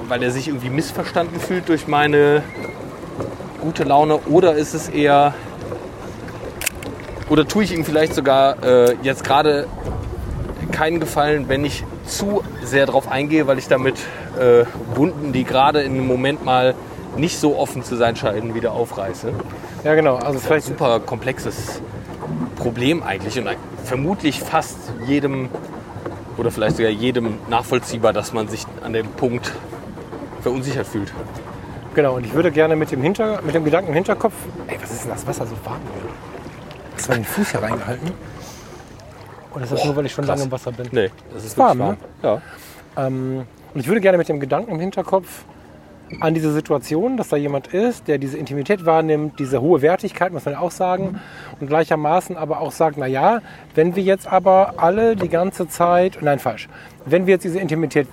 weil 0.07 0.23
er 0.23 0.31
sich 0.31 0.47
irgendwie 0.47 0.69
missverstanden 0.69 1.39
fühlt 1.39 1.69
durch 1.69 1.87
meine 1.87 2.43
gute 3.61 3.83
Laune, 3.83 4.17
oder 4.27 4.55
ist 4.55 4.73
es 4.73 4.89
eher, 4.89 5.33
oder 7.29 7.47
tue 7.47 7.63
ich 7.63 7.73
ihm 7.73 7.85
vielleicht 7.85 8.13
sogar 8.13 8.61
äh, 8.63 8.95
jetzt 9.03 9.23
gerade 9.23 9.67
keinen 10.71 10.99
Gefallen, 10.99 11.47
wenn 11.49 11.63
ich 11.63 11.85
zu 12.05 12.43
sehr 12.63 12.85
darauf 12.85 13.07
eingehe, 13.07 13.47
weil 13.47 13.57
ich 13.57 13.67
damit 13.67 13.95
äh, 14.39 14.65
Wunden, 14.95 15.33
die 15.33 15.43
gerade 15.43 15.81
in 15.81 15.93
einem 15.93 16.07
Moment 16.07 16.43
mal 16.43 16.75
nicht 17.17 17.39
so 17.39 17.57
offen 17.57 17.83
zu 17.83 17.95
sein 17.95 18.15
scheinen, 18.15 18.55
wieder 18.55 18.73
aufreiße. 18.73 19.31
Ja, 19.83 19.95
genau. 19.95 20.15
Also 20.15 20.39
vielleicht 20.39 20.65
Super 20.65 20.99
komplexes 20.99 21.81
Problem 22.55 23.03
eigentlich 23.03 23.37
und 23.37 23.49
vermutlich 23.83 24.39
fast 24.39 24.77
jedem 25.05 25.49
oder 26.37 26.51
vielleicht 26.51 26.77
sogar 26.77 26.91
jedem 26.91 27.37
nachvollziehbar, 27.49 28.13
dass 28.13 28.33
man 28.33 28.47
sich 28.47 28.65
an 28.83 28.93
dem 28.93 29.07
Punkt 29.07 29.51
verunsichert 30.41 30.87
fühlt. 30.87 31.13
Genau, 31.93 32.15
und 32.15 32.25
ich 32.25 32.33
würde 32.33 32.51
gerne 32.51 32.75
mit 32.75 32.91
dem, 32.91 33.01
Hinter, 33.01 33.41
mit 33.43 33.53
dem 33.53 33.63
Gedanken 33.63 33.89
im 33.89 33.93
Hinterkopf, 33.93 34.33
ey, 34.67 34.77
was 34.81 34.91
ist 34.91 35.03
denn 35.03 35.11
das 35.11 35.27
Wasser 35.27 35.45
so 35.45 35.55
warm? 35.63 35.79
Hast 36.95 37.05
du 37.05 37.11
mal 37.11 37.15
den 37.17 37.25
Fuß 37.25 37.51
hier 37.51 37.61
reingehalten? 37.61 38.11
Oder 39.53 39.63
ist 39.63 39.73
das 39.73 39.85
nur, 39.85 39.95
weil 39.95 40.05
ich 40.05 40.11
schon 40.11 40.25
krass. 40.25 40.37
lange 40.37 40.45
im 40.45 40.51
Wasser 40.51 40.71
bin? 40.71 40.87
Nee, 40.91 41.09
das 41.33 41.45
ist 41.45 41.57
warm, 41.57 41.79
warm. 41.79 41.97
Ja. 42.21 42.41
Ähm, 42.97 43.45
und 43.73 43.79
ich 43.79 43.87
würde 43.87 44.01
gerne 44.01 44.17
mit 44.17 44.29
dem 44.29 44.39
Gedanken 44.39 44.71
im 44.71 44.79
Hinterkopf 44.79 45.45
an 46.19 46.33
diese 46.33 46.51
Situation, 46.51 47.17
dass 47.17 47.29
da 47.29 47.37
jemand 47.37 47.67
ist, 47.67 48.07
der 48.07 48.17
diese 48.17 48.37
Intimität 48.37 48.85
wahrnimmt, 48.85 49.39
diese 49.39 49.61
hohe 49.61 49.81
Wertigkeit, 49.81 50.31
muss 50.31 50.45
man 50.45 50.55
ja 50.55 50.59
auch 50.59 50.71
sagen, 50.71 51.19
und 51.59 51.67
gleichermaßen 51.67 52.37
aber 52.37 52.59
auch 52.59 52.71
sagt, 52.71 52.97
na 52.97 53.07
ja, 53.07 53.41
wenn 53.75 53.95
wir 53.95 54.03
jetzt 54.03 54.31
aber 54.31 54.75
alle 54.77 55.15
die 55.15 55.29
ganze 55.29 55.67
Zeit, 55.67 56.19
nein, 56.21 56.39
falsch, 56.39 56.69
wenn 57.05 57.25
wir 57.25 57.35
jetzt 57.35 57.43
diese 57.43 57.59
Intimität 57.59 58.07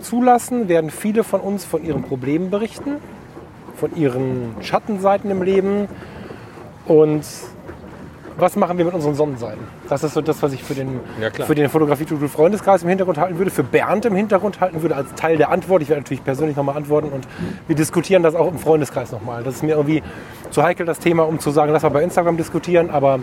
zulassen, 0.00 0.68
werden 0.68 0.90
viele 0.90 1.24
von 1.24 1.40
uns 1.40 1.64
von 1.64 1.84
ihren 1.84 2.02
Problemen 2.02 2.50
berichten, 2.50 2.96
von 3.76 3.94
ihren 3.96 4.54
Schattenseiten 4.60 5.30
im 5.30 5.42
Leben 5.42 5.88
und 6.86 7.24
was 8.36 8.56
machen 8.56 8.78
wir 8.78 8.84
mit 8.84 8.94
unseren 8.94 9.14
Sonnenseiten? 9.14 9.62
Das 9.88 10.02
ist 10.02 10.14
so 10.14 10.20
das, 10.20 10.42
was 10.42 10.52
ich 10.52 10.62
für 10.62 10.74
den, 10.74 11.00
Ja, 11.20 11.30
für 11.44 11.54
den 11.54 11.68
Fotografie-Freundeskreis 11.68 12.82
im 12.82 12.88
Hintergrund 12.88 13.18
halten 13.18 13.38
würde, 13.38 13.50
für 13.50 13.62
Bernd 13.62 14.04
im 14.04 14.14
Hintergrund 14.14 14.60
halten 14.60 14.82
würde, 14.82 14.96
als 14.96 15.14
Teil 15.14 15.36
der 15.36 15.50
Antwort. 15.50 15.82
Ich 15.82 15.88
werde 15.88 16.02
natürlich 16.02 16.24
persönlich 16.24 16.56
nochmal 16.56 16.76
antworten 16.76 17.08
und 17.10 17.26
wir 17.66 17.76
diskutieren 17.76 18.22
das 18.22 18.34
auch 18.34 18.48
im 18.48 18.58
Freundeskreis 18.58 19.12
nochmal. 19.12 19.42
Das 19.42 19.56
ist 19.56 19.62
mir 19.62 19.76
irgendwie 19.76 20.02
zu 20.50 20.62
heikel, 20.62 20.86
das 20.86 20.98
Thema, 20.98 21.24
um 21.24 21.38
zu 21.38 21.50
sagen, 21.50 21.72
lass 21.72 21.82
mal 21.82 21.90
bei 21.90 22.02
Instagram 22.02 22.36
diskutieren, 22.36 22.90
aber 22.90 23.20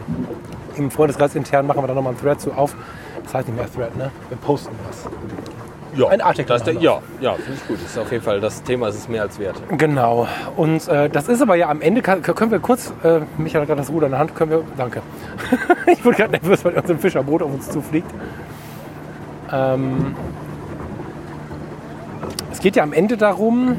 im 0.76 0.92
Freundeskreis 0.92 1.36
intern 1.36 1.68
machen 1.68 1.82
wir 1.82 1.88
da 1.88 1.94
nochmal 1.94 2.14
einen 2.14 2.22
Thread 2.22 2.40
zu 2.40 2.52
auf. 2.52 2.76
Das 3.24 3.34
heißt 3.34 3.48
nicht 3.48 3.58
mehr 3.58 3.72
Thread, 3.72 3.96
ne? 3.98 4.12
Wir 4.30 4.38
posten 4.38 4.76
was. 4.88 5.06
Ja, 5.98 6.10
Ein 6.10 6.22
Artikel 6.22 6.50
Das 6.50 6.64
der, 6.64 6.76
ja, 6.76 7.00
ja 7.20 7.34
finde 7.34 7.54
ich 7.56 7.68
gut. 7.68 7.78
Das 7.82 7.90
ist 7.90 7.98
auf 7.98 8.12
jeden 8.12 8.24
Fall 8.24 8.40
das 8.40 8.62
Thema, 8.62 8.88
ist 8.90 8.96
es 8.96 9.08
mehr 9.08 9.24
als 9.24 9.40
wert. 9.40 9.56
Genau. 9.78 10.28
Und 10.56 10.88
äh, 10.88 11.10
das 11.10 11.28
ist 11.28 11.42
aber 11.42 11.56
ja 11.56 11.70
am 11.70 11.82
Ende, 11.82 12.04
kann, 12.04 12.22
können 12.22 12.52
wir 12.52 12.60
kurz, 12.60 12.94
äh, 13.04 13.22
Michael 13.38 13.62
hat 13.62 13.68
gerade 13.70 13.82
das 13.82 13.90
Ruder 13.90 14.06
in 14.06 14.12
der 14.12 14.20
Hand, 14.20 14.36
können 14.36 14.52
wir, 14.52 14.64
danke. 14.78 15.02
ich 15.92 16.06
wurde 16.06 16.18
gerade 16.18 16.32
nervös, 16.32 16.64
weil 16.64 16.74
uns 16.74 16.90
ein 16.90 17.00
Fischerboot 17.00 17.42
auf 17.42 17.52
uns 17.52 17.70
zufliegt. 17.70 18.10
Ähm, 19.52 20.16
es 22.52 22.60
geht 22.60 22.76
ja 22.76 22.84
am 22.84 22.94
Ende 22.94 23.18
darum, 23.18 23.78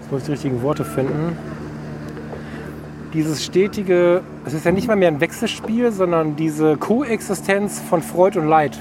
jetzt 0.00 0.10
muss 0.10 0.20
ich 0.22 0.26
die 0.26 0.32
richtigen 0.32 0.62
Worte 0.62 0.84
finden, 0.84 1.36
dieses 3.12 3.44
stetige, 3.44 4.22
es 4.44 4.54
ist 4.54 4.64
ja 4.64 4.72
nicht 4.72 4.88
mal 4.88 4.96
mehr 4.96 5.08
ein 5.08 5.20
Wechselspiel, 5.20 5.92
sondern 5.92 6.34
diese 6.36 6.76
Koexistenz 6.76 7.80
von 7.80 8.02
Freud 8.02 8.38
und 8.38 8.48
Leid. 8.48 8.78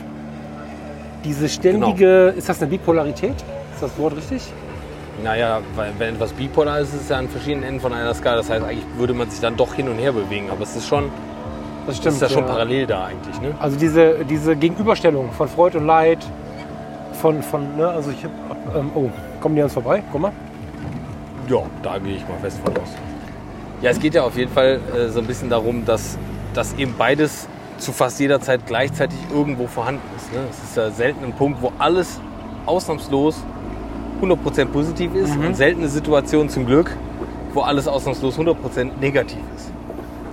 Diese 1.24 1.50
ständige, 1.50 2.34
ist 2.38 2.48
das 2.48 2.62
eine 2.62 2.70
Bipolarität? 2.72 3.36
Ist 3.74 3.82
das 3.84 3.98
Wort 3.98 4.16
richtig? 4.16 4.42
Naja, 5.24 5.60
weil 5.76 5.92
wenn 5.98 6.16
etwas 6.16 6.32
bipolar 6.32 6.80
ist, 6.80 6.94
ist 6.94 7.02
es 7.02 7.10
ja 7.10 7.18
an 7.18 7.28
verschiedenen 7.28 7.64
Enden 7.64 7.82
von 7.82 7.94
einer 7.94 8.14
Skala. 8.14 8.38
Das 8.38 8.50
heißt, 8.50 8.64
eigentlich 8.64 8.86
würde 8.98 9.14
man 9.14 9.30
sich 9.30 9.42
dann 9.42 9.58
doch 9.58 9.74
hin 9.74 9.90
und 9.90 9.98
her 9.98 10.14
bewegen. 10.14 10.50
Aber 10.50 10.64
es 10.64 10.76
ist 10.76 10.88
schon, 10.88 11.12
Das 11.86 12.00
ist 12.00 12.22
ja 12.22 12.30
schon 12.30 12.46
parallel 12.46 12.88
da 12.88 13.06
eigentlich. 13.06 13.40
Ne? 13.42 13.54
Also 13.60 13.78
diese, 13.78 14.24
diese 14.26 14.56
Gegenüberstellung 14.56 15.32
von 15.34 15.50
Freud 15.50 15.78
und 15.78 15.86
Leid, 15.86 16.20
von, 17.20 17.44
von 17.44 17.76
ne, 17.76 17.88
also 17.90 18.12
ich 18.12 18.24
hab, 18.24 18.32
ähm, 18.76 18.92
oh, 18.96 19.10
kommen 19.42 19.56
die 19.56 19.62
an 19.62 19.66
uns 19.66 19.74
vorbei? 19.74 20.02
Guck 20.12 20.22
mal. 20.22 20.32
Ja, 21.50 21.64
da 21.84 21.98
gehe 21.98 22.16
ich 22.16 22.28
mal 22.28 22.38
fest 22.40 22.60
von 22.64 22.78
aus. 22.78 22.90
Ja, 23.82 23.90
es 23.90 24.00
geht 24.00 24.14
ja 24.14 24.24
auf 24.24 24.38
jeden 24.38 24.52
Fall 24.52 24.80
äh, 24.96 25.10
so 25.10 25.20
ein 25.20 25.26
bisschen 25.26 25.50
darum, 25.50 25.84
dass, 25.86 26.18
dass 26.54 26.74
eben 26.76 26.96
beides 26.98 27.48
zu 27.80 27.92
fast 27.92 28.20
jeder 28.20 28.40
Zeit 28.42 28.62
gleichzeitig 28.68 29.18
irgendwo 29.34 29.68
vorhanden 29.68 30.02
ist. 30.18 30.32
Ne? 30.34 30.40
Es 30.50 30.64
ist 30.64 30.78
ja 30.78 30.90
selten 30.92 31.24
ein 31.26 31.34
Punkt, 31.34 31.62
wo 31.62 31.72
alles 31.80 32.20
ausnahmslos 32.66 33.44
100% 34.22 34.66
positiv 34.66 35.16
ist 35.16 35.36
und 35.38 35.56
seltene 35.56 35.88
Situation 35.88 36.50
zum 36.50 36.66
Glück, 36.66 36.96
wo 37.54 37.62
alles 37.62 37.88
ausnahmslos 37.88 38.38
100% 38.38 38.92
negativ 39.00 39.40
ist. 39.56 39.72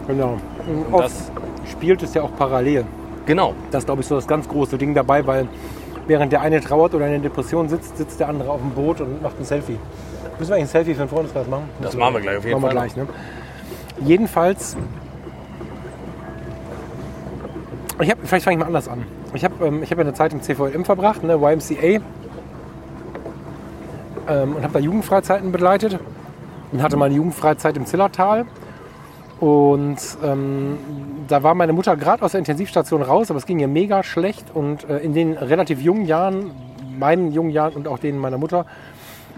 Genau. 0.08 0.38
Und 0.66 0.92
oft 0.94 1.04
das- 1.04 1.30
spielt 1.70 2.02
es 2.02 2.14
ja 2.14 2.22
auch 2.22 2.30
parallel. 2.36 2.84
Genau, 3.26 3.54
Das 3.72 3.82
ist, 3.82 3.86
glaube 3.86 4.02
ich, 4.02 4.06
so 4.06 4.14
das 4.14 4.26
ganz 4.26 4.46
große 4.48 4.78
Ding 4.78 4.94
dabei, 4.94 5.26
weil 5.26 5.48
während 6.06 6.32
der 6.32 6.40
eine 6.42 6.60
trauert 6.60 6.94
oder 6.94 7.06
in 7.06 7.12
der 7.12 7.20
Depression 7.22 7.68
sitzt, 7.68 7.96
sitzt 7.98 8.20
der 8.20 8.28
andere 8.28 8.50
auf 8.50 8.60
dem 8.60 8.70
Boot 8.70 9.00
und 9.00 9.20
macht 9.22 9.38
ein 9.40 9.44
Selfie. 9.44 9.78
Müssen 10.38 10.50
wir 10.50 10.56
eigentlich 10.56 10.66
ein 10.68 10.70
Selfie 10.70 10.94
für 10.94 11.00
den 11.00 11.08
Freundeskreis 11.08 11.48
machen? 11.48 11.64
Das 11.80 11.96
machen 11.96 12.14
wir 12.14 12.20
gleich 12.20 12.38
auf 12.38 12.44
jeden 12.44 12.60
machen 12.60 12.74
wir 12.74 12.78
Fall 12.80 12.88
gleich, 12.88 12.96
ne? 12.96 13.06
Jedenfalls, 14.04 14.76
ich 18.00 18.10
hab, 18.10 18.18
vielleicht 18.24 18.44
fange 18.44 18.56
ich 18.56 18.60
mal 18.60 18.66
anders 18.66 18.88
an. 18.88 19.04
Ich 19.34 19.44
habe 19.44 19.64
ähm, 19.64 19.82
hab 19.82 19.90
ja 19.90 19.98
eine 19.98 20.14
Zeit 20.14 20.32
im 20.32 20.42
CVLM 20.42 20.84
verbracht, 20.84 21.22
ne, 21.22 21.34
YMCA, 21.34 22.00
ähm, 24.28 24.56
und 24.56 24.62
habe 24.62 24.72
da 24.72 24.78
Jugendfreizeiten 24.78 25.52
begleitet 25.52 25.98
und 26.72 26.82
hatte 26.82 26.96
meine 26.96 27.14
Jugendfreizeit 27.14 27.76
im 27.76 27.86
Zillertal. 27.86 28.46
Und 29.40 29.98
ähm, 30.24 30.78
da 31.28 31.42
war 31.42 31.54
meine 31.54 31.72
Mutter 31.72 31.96
gerade 31.96 32.22
aus 32.22 32.32
der 32.32 32.38
Intensivstation 32.38 33.02
raus, 33.02 33.30
aber 33.30 33.38
es 33.38 33.46
ging 33.46 33.58
ihr 33.58 33.68
mega 33.68 34.02
schlecht. 34.02 34.46
Und 34.54 34.88
äh, 34.88 34.98
in 34.98 35.12
den 35.12 35.34
relativ 35.34 35.80
jungen 35.80 36.06
Jahren, 36.06 36.50
meinen 36.98 37.32
jungen 37.32 37.50
Jahren 37.50 37.74
und 37.74 37.88
auch 37.88 37.98
denen 37.98 38.18
meiner 38.18 38.38
Mutter, 38.38 38.64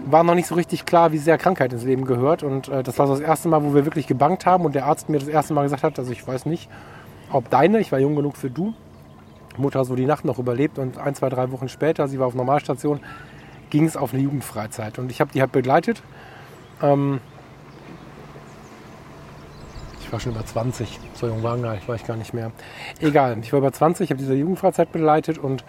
war 0.05 0.23
noch 0.23 0.35
nicht 0.35 0.47
so 0.47 0.55
richtig 0.55 0.85
klar, 0.85 1.11
wie 1.11 1.17
sehr 1.17 1.37
Krankheit 1.37 1.73
ins 1.73 1.83
Leben 1.83 2.05
gehört. 2.05 2.43
Und 2.43 2.69
äh, 2.69 2.83
das 2.83 2.97
war 2.97 3.07
so 3.07 3.13
das 3.13 3.21
erste 3.21 3.49
Mal, 3.49 3.63
wo 3.63 3.73
wir 3.73 3.85
wirklich 3.85 4.07
gebankt 4.07 4.45
haben 4.45 4.63
und 4.63 4.73
der 4.73 4.85
Arzt 4.85 5.09
mir 5.09 5.19
das 5.19 5.27
erste 5.27 5.53
Mal 5.53 5.63
gesagt 5.63 5.83
hat, 5.83 5.99
also 5.99 6.11
ich 6.11 6.25
weiß 6.25 6.45
nicht, 6.45 6.69
ob 7.31 7.49
deine, 7.49 7.79
ich 7.79 7.91
war 7.91 7.99
jung 7.99 8.15
genug 8.15 8.37
für 8.37 8.49
du, 8.49 8.73
Mutter 9.57 9.83
so 9.85 9.95
die 9.95 10.05
Nacht 10.05 10.25
noch 10.25 10.39
überlebt 10.39 10.79
und 10.79 10.97
ein, 10.97 11.15
zwei, 11.15 11.29
drei 11.29 11.51
Wochen 11.51 11.69
später, 11.69 12.07
sie 12.07 12.19
war 12.19 12.27
auf 12.27 12.35
Normalstation, 12.35 13.01
ging 13.69 13.85
es 13.85 13.97
auf 13.97 14.13
eine 14.13 14.23
Jugendfreizeit. 14.23 14.99
Und 14.99 15.11
ich 15.11 15.21
habe 15.21 15.31
die 15.31 15.41
halt 15.41 15.51
begleitet. 15.51 16.01
Ähm, 16.81 17.19
ich 20.01 20.11
war 20.11 20.19
schon 20.19 20.31
über 20.31 20.45
20, 20.45 20.99
so 21.13 21.27
jung 21.27 21.43
war, 21.43 21.55
nicht, 21.55 21.87
war 21.87 21.95
ich 21.95 22.05
gar 22.05 22.17
nicht 22.17 22.33
mehr. 22.33 22.51
Egal, 22.99 23.37
ich 23.43 23.53
war 23.53 23.59
über 23.59 23.71
20, 23.71 24.05
ich 24.05 24.09
habe 24.09 24.19
diese 24.19 24.33
Jugendfreizeit 24.33 24.91
begleitet 24.91 25.37
und 25.37 25.63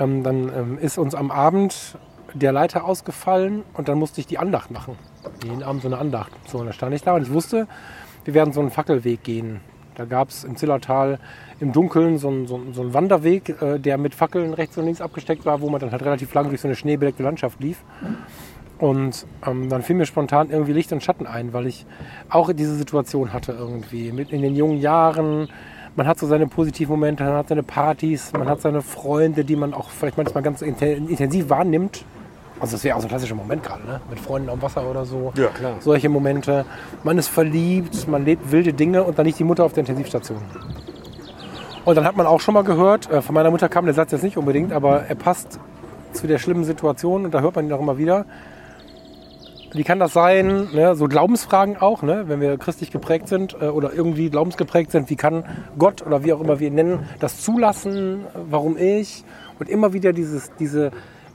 ähm, 0.00 0.24
dann 0.24 0.52
ähm, 0.52 0.78
ist 0.78 0.98
uns 0.98 1.14
am 1.14 1.30
Abend 1.30 1.96
der 2.34 2.52
Leiter 2.52 2.84
ausgefallen 2.84 3.62
und 3.74 3.88
dann 3.88 3.98
musste 3.98 4.20
ich 4.20 4.26
die 4.26 4.38
Andacht 4.38 4.70
machen. 4.70 4.96
Jeden 5.44 5.62
Abend 5.62 5.82
so 5.82 5.88
eine 5.88 5.98
Andacht. 5.98 6.32
So, 6.46 6.58
und 6.58 6.66
da 6.66 6.72
stand 6.72 6.94
ich 6.94 7.02
da 7.02 7.14
und 7.14 7.22
ich 7.22 7.32
wusste, 7.32 7.68
wir 8.24 8.34
werden 8.34 8.52
so 8.52 8.60
einen 8.60 8.70
Fackelweg 8.70 9.22
gehen. 9.22 9.60
Da 9.98 10.04
gab 10.04 10.28
es 10.28 10.44
im 10.44 10.54
Zillertal 10.54 11.18
im 11.58 11.72
Dunkeln 11.72 12.18
so 12.18 12.28
einen, 12.28 12.46
so 12.46 12.60
so 12.72 12.94
Wanderweg, 12.94 13.60
äh, 13.60 13.80
der 13.80 13.98
mit 13.98 14.14
Fackeln 14.14 14.54
rechts 14.54 14.78
und 14.78 14.84
links 14.84 15.00
abgesteckt 15.00 15.44
war, 15.44 15.60
wo 15.60 15.68
man 15.68 15.80
dann 15.80 15.90
halt 15.90 16.04
relativ 16.04 16.32
lang 16.34 16.48
durch 16.48 16.60
so 16.60 16.68
eine 16.68 16.76
schneebedeckte 16.76 17.24
Landschaft 17.24 17.60
lief. 17.60 17.82
Und 18.78 19.26
ähm, 19.44 19.68
dann 19.68 19.82
fiel 19.82 19.96
mir 19.96 20.06
spontan 20.06 20.50
irgendwie 20.50 20.72
Licht 20.72 20.92
und 20.92 21.02
Schatten 21.02 21.26
ein, 21.26 21.52
weil 21.52 21.66
ich 21.66 21.84
auch 22.28 22.52
diese 22.52 22.76
Situation 22.76 23.32
hatte 23.32 23.50
irgendwie. 23.50 24.12
Mit 24.12 24.30
in 24.30 24.40
den 24.40 24.54
jungen 24.54 24.78
Jahren, 24.78 25.48
man 25.96 26.06
hat 26.06 26.20
so 26.20 26.28
seine 26.28 26.46
positiven 26.46 26.92
Momente, 26.92 27.24
man 27.24 27.32
hat 27.32 27.48
seine 27.48 27.64
Partys, 27.64 28.32
man 28.32 28.48
hat 28.48 28.60
seine 28.60 28.82
Freunde, 28.82 29.44
die 29.44 29.56
man 29.56 29.74
auch 29.74 29.90
vielleicht 29.90 30.16
manchmal 30.16 30.44
ganz 30.44 30.62
intensiv 30.62 31.50
wahrnimmt. 31.50 32.04
Also 32.60 32.72
das 32.72 32.84
wäre 32.84 32.96
auch 32.96 33.00
so 33.00 33.06
ein 33.06 33.10
klassischer 33.10 33.34
Moment 33.34 33.62
gerade, 33.62 33.86
ne? 33.86 34.00
Mit 34.10 34.18
Freunden 34.18 34.48
am 34.48 34.60
Wasser 34.60 34.88
oder 34.88 35.04
so. 35.04 35.32
Ja, 35.36 35.48
klar. 35.48 35.76
Solche 35.80 36.08
Momente. 36.08 36.64
Man 37.04 37.18
ist 37.18 37.28
verliebt, 37.28 38.08
man 38.08 38.24
lebt 38.24 38.50
wilde 38.50 38.72
Dinge 38.72 39.04
und 39.04 39.18
dann 39.18 39.26
liegt 39.26 39.38
die 39.38 39.44
Mutter 39.44 39.64
auf 39.64 39.72
der 39.72 39.82
Intensivstation. 39.82 40.38
Und 41.84 41.94
dann 41.94 42.04
hat 42.04 42.16
man 42.16 42.26
auch 42.26 42.40
schon 42.40 42.54
mal 42.54 42.64
gehört, 42.64 43.10
äh, 43.10 43.22
von 43.22 43.34
meiner 43.34 43.50
Mutter 43.50 43.68
kam 43.68 43.84
der 43.84 43.94
Satz 43.94 44.12
jetzt 44.12 44.22
nicht 44.22 44.36
unbedingt, 44.36 44.72
aber 44.72 45.04
er 45.08 45.14
passt 45.14 45.60
zu 46.12 46.26
der 46.26 46.38
schlimmen 46.38 46.64
Situation 46.64 47.24
und 47.24 47.32
da 47.32 47.40
hört 47.40 47.56
man 47.56 47.66
ihn 47.66 47.72
auch 47.72 47.80
immer 47.80 47.98
wieder. 47.98 48.26
Wie 49.72 49.84
kann 49.84 49.98
das 49.98 50.14
sein? 50.14 50.68
Ne? 50.72 50.94
So 50.96 51.08
Glaubensfragen 51.08 51.76
auch, 51.76 52.02
ne? 52.02 52.24
wenn 52.26 52.40
wir 52.40 52.56
christlich 52.56 52.90
geprägt 52.90 53.28
sind 53.28 53.54
äh, 53.60 53.66
oder 53.66 53.92
irgendwie 53.92 54.30
glaubensgeprägt 54.30 54.90
sind. 54.90 55.10
Wie 55.10 55.16
kann 55.16 55.44
Gott 55.78 56.04
oder 56.06 56.24
wie 56.24 56.32
auch 56.32 56.40
immer 56.40 56.58
wir 56.58 56.68
ihn 56.68 56.74
nennen, 56.74 57.06
das 57.20 57.42
zulassen? 57.42 58.24
Warum 58.34 58.78
ich? 58.78 59.24
Und 59.58 59.68
immer 59.68 59.92
wieder 59.92 60.12
dieses, 60.12 60.50
diese, 60.58 60.90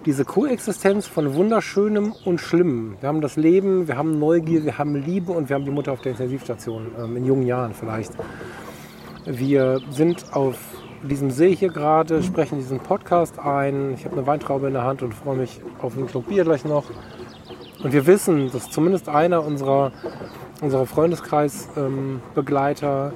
diese 0.05 0.23
Koexistenz 0.25 1.07
von 1.07 1.33
Wunderschönem 1.33 2.13
und 2.25 2.39
Schlimmem. 2.39 2.97
Wir 2.99 3.07
haben 3.07 3.21
das 3.21 3.37
Leben, 3.37 3.87
wir 3.87 3.97
haben 3.97 4.19
Neugier, 4.19 4.65
wir 4.65 4.77
haben 4.77 4.93
Liebe 4.95 5.31
und 5.31 5.47
wir 5.49 5.55
haben 5.55 5.65
die 5.65 5.71
Mutter 5.71 5.93
auf 5.93 6.01
der 6.01 6.11
Intensivstation, 6.11 6.91
ähm, 6.99 7.17
in 7.17 7.25
jungen 7.25 7.47
Jahren 7.47 7.73
vielleicht. 7.73 8.11
Wir 9.25 9.79
sind 9.91 10.25
auf 10.33 10.57
diesem 11.01 11.31
See 11.31 11.55
hier 11.55 11.69
gerade, 11.69 12.21
sprechen 12.23 12.57
diesen 12.57 12.79
Podcast 12.79 13.39
ein. 13.39 13.93
Ich 13.93 14.03
habe 14.05 14.17
eine 14.17 14.27
Weintraube 14.27 14.67
in 14.67 14.73
der 14.73 14.83
Hand 14.83 15.01
und 15.01 15.13
freue 15.13 15.37
mich 15.37 15.61
auf 15.81 15.95
ein 15.97 16.07
Club 16.07 16.27
Bier 16.27 16.43
gleich 16.43 16.65
noch. 16.65 16.83
Und 17.83 17.93
wir 17.93 18.05
wissen, 18.05 18.51
dass 18.51 18.69
zumindest 18.69 19.07
einer 19.09 19.45
unserer, 19.45 19.91
unserer 20.61 20.85
Freundeskreisbegleiter 20.85 23.13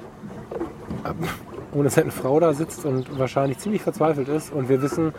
ähm, 1.04 1.28
ohne 1.72 1.90
seine 1.90 2.10
Frau 2.10 2.40
da 2.40 2.54
sitzt 2.54 2.84
und 2.84 3.18
wahrscheinlich 3.18 3.58
ziemlich 3.58 3.82
verzweifelt 3.82 4.28
ist. 4.28 4.52
Und 4.52 4.68
wir 4.68 4.82
wissen, 4.82 5.12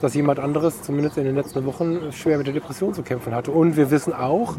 dass 0.00 0.14
jemand 0.14 0.38
anderes 0.38 0.82
zumindest 0.82 1.18
in 1.18 1.24
den 1.24 1.34
letzten 1.34 1.64
Wochen 1.64 2.12
schwer 2.12 2.38
mit 2.38 2.46
der 2.46 2.54
Depression 2.54 2.94
zu 2.94 3.02
kämpfen 3.02 3.34
hatte. 3.34 3.50
Und 3.50 3.76
wir 3.76 3.90
wissen 3.90 4.12
auch, 4.12 4.56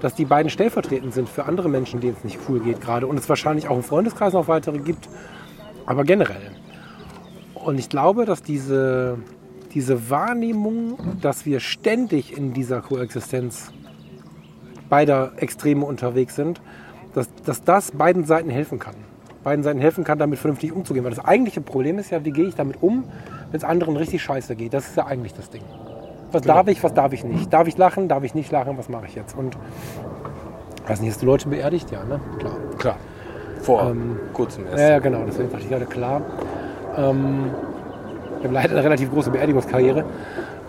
dass 0.00 0.14
die 0.14 0.24
beiden 0.24 0.50
stellvertretend 0.50 1.14
sind 1.14 1.28
für 1.28 1.44
andere 1.44 1.68
Menschen, 1.68 2.00
denen 2.00 2.16
es 2.18 2.24
nicht 2.24 2.38
cool 2.48 2.60
geht 2.60 2.80
gerade. 2.80 3.06
Und 3.06 3.18
es 3.18 3.28
wahrscheinlich 3.28 3.68
auch 3.68 3.76
im 3.76 3.84
Freundeskreis 3.84 4.32
noch 4.32 4.48
weitere 4.48 4.78
gibt, 4.78 5.08
aber 5.86 6.04
generell. 6.04 6.50
Und 7.54 7.78
ich 7.78 7.88
glaube, 7.88 8.24
dass 8.24 8.42
diese, 8.42 9.18
diese 9.72 10.10
Wahrnehmung, 10.10 10.98
dass 11.20 11.46
wir 11.46 11.60
ständig 11.60 12.36
in 12.36 12.52
dieser 12.52 12.80
Koexistenz 12.80 13.72
beider 14.88 15.32
Extreme 15.36 15.86
unterwegs 15.86 16.34
sind, 16.34 16.60
dass, 17.14 17.32
dass 17.44 17.62
das 17.62 17.92
beiden 17.92 18.24
Seiten 18.24 18.50
helfen 18.50 18.78
kann. 18.78 18.96
Beiden 19.42 19.62
Seiten 19.62 19.80
helfen 19.80 20.04
kann, 20.04 20.18
damit 20.18 20.38
vernünftig 20.38 20.72
umzugehen. 20.72 21.04
Weil 21.04 21.12
das 21.12 21.24
eigentliche 21.24 21.60
Problem 21.60 21.98
ist 21.98 22.10
ja, 22.10 22.24
wie 22.24 22.30
gehe 22.30 22.46
ich 22.46 22.54
damit 22.54 22.82
um, 22.82 23.04
wenn 23.50 23.58
es 23.58 23.64
anderen 23.64 23.96
richtig 23.96 24.22
scheiße 24.22 24.56
geht. 24.56 24.72
Das 24.72 24.88
ist 24.88 24.96
ja 24.96 25.06
eigentlich 25.06 25.34
das 25.34 25.50
Ding. 25.50 25.62
Was 26.30 26.42
genau. 26.42 26.54
darf 26.54 26.68
ich, 26.68 26.82
was 26.82 26.94
darf 26.94 27.12
ich 27.12 27.24
nicht? 27.24 27.52
Darf 27.52 27.68
ich 27.68 27.76
lachen, 27.76 28.08
darf 28.08 28.24
ich 28.24 28.34
nicht 28.34 28.50
lachen, 28.50 28.78
was 28.78 28.88
mache 28.88 29.06
ich 29.06 29.14
jetzt? 29.14 29.36
Und 29.36 29.56
weiß 30.86 31.00
nicht, 31.00 31.10
hast 31.10 31.22
du 31.22 31.26
Leute 31.26 31.48
beerdigt? 31.48 31.90
Ja, 31.90 32.04
ne? 32.04 32.20
Klar. 32.38 32.56
Klar. 32.78 32.96
Vor 33.60 33.82
ähm, 33.82 34.18
kurzem 34.32 34.64
erst. 34.66 34.78
Ja, 34.78 34.98
genau, 34.98 35.24
deswegen 35.26 35.50
dachte 35.50 35.64
ich 35.64 35.70
gerade 35.70 35.86
klar. 35.86 36.22
Ähm, 36.96 37.50
ich 38.38 38.44
habe 38.44 38.54
leider 38.54 38.70
eine 38.72 38.84
relativ 38.84 39.12
große 39.12 39.30
Beerdigungskarriere. 39.30 40.04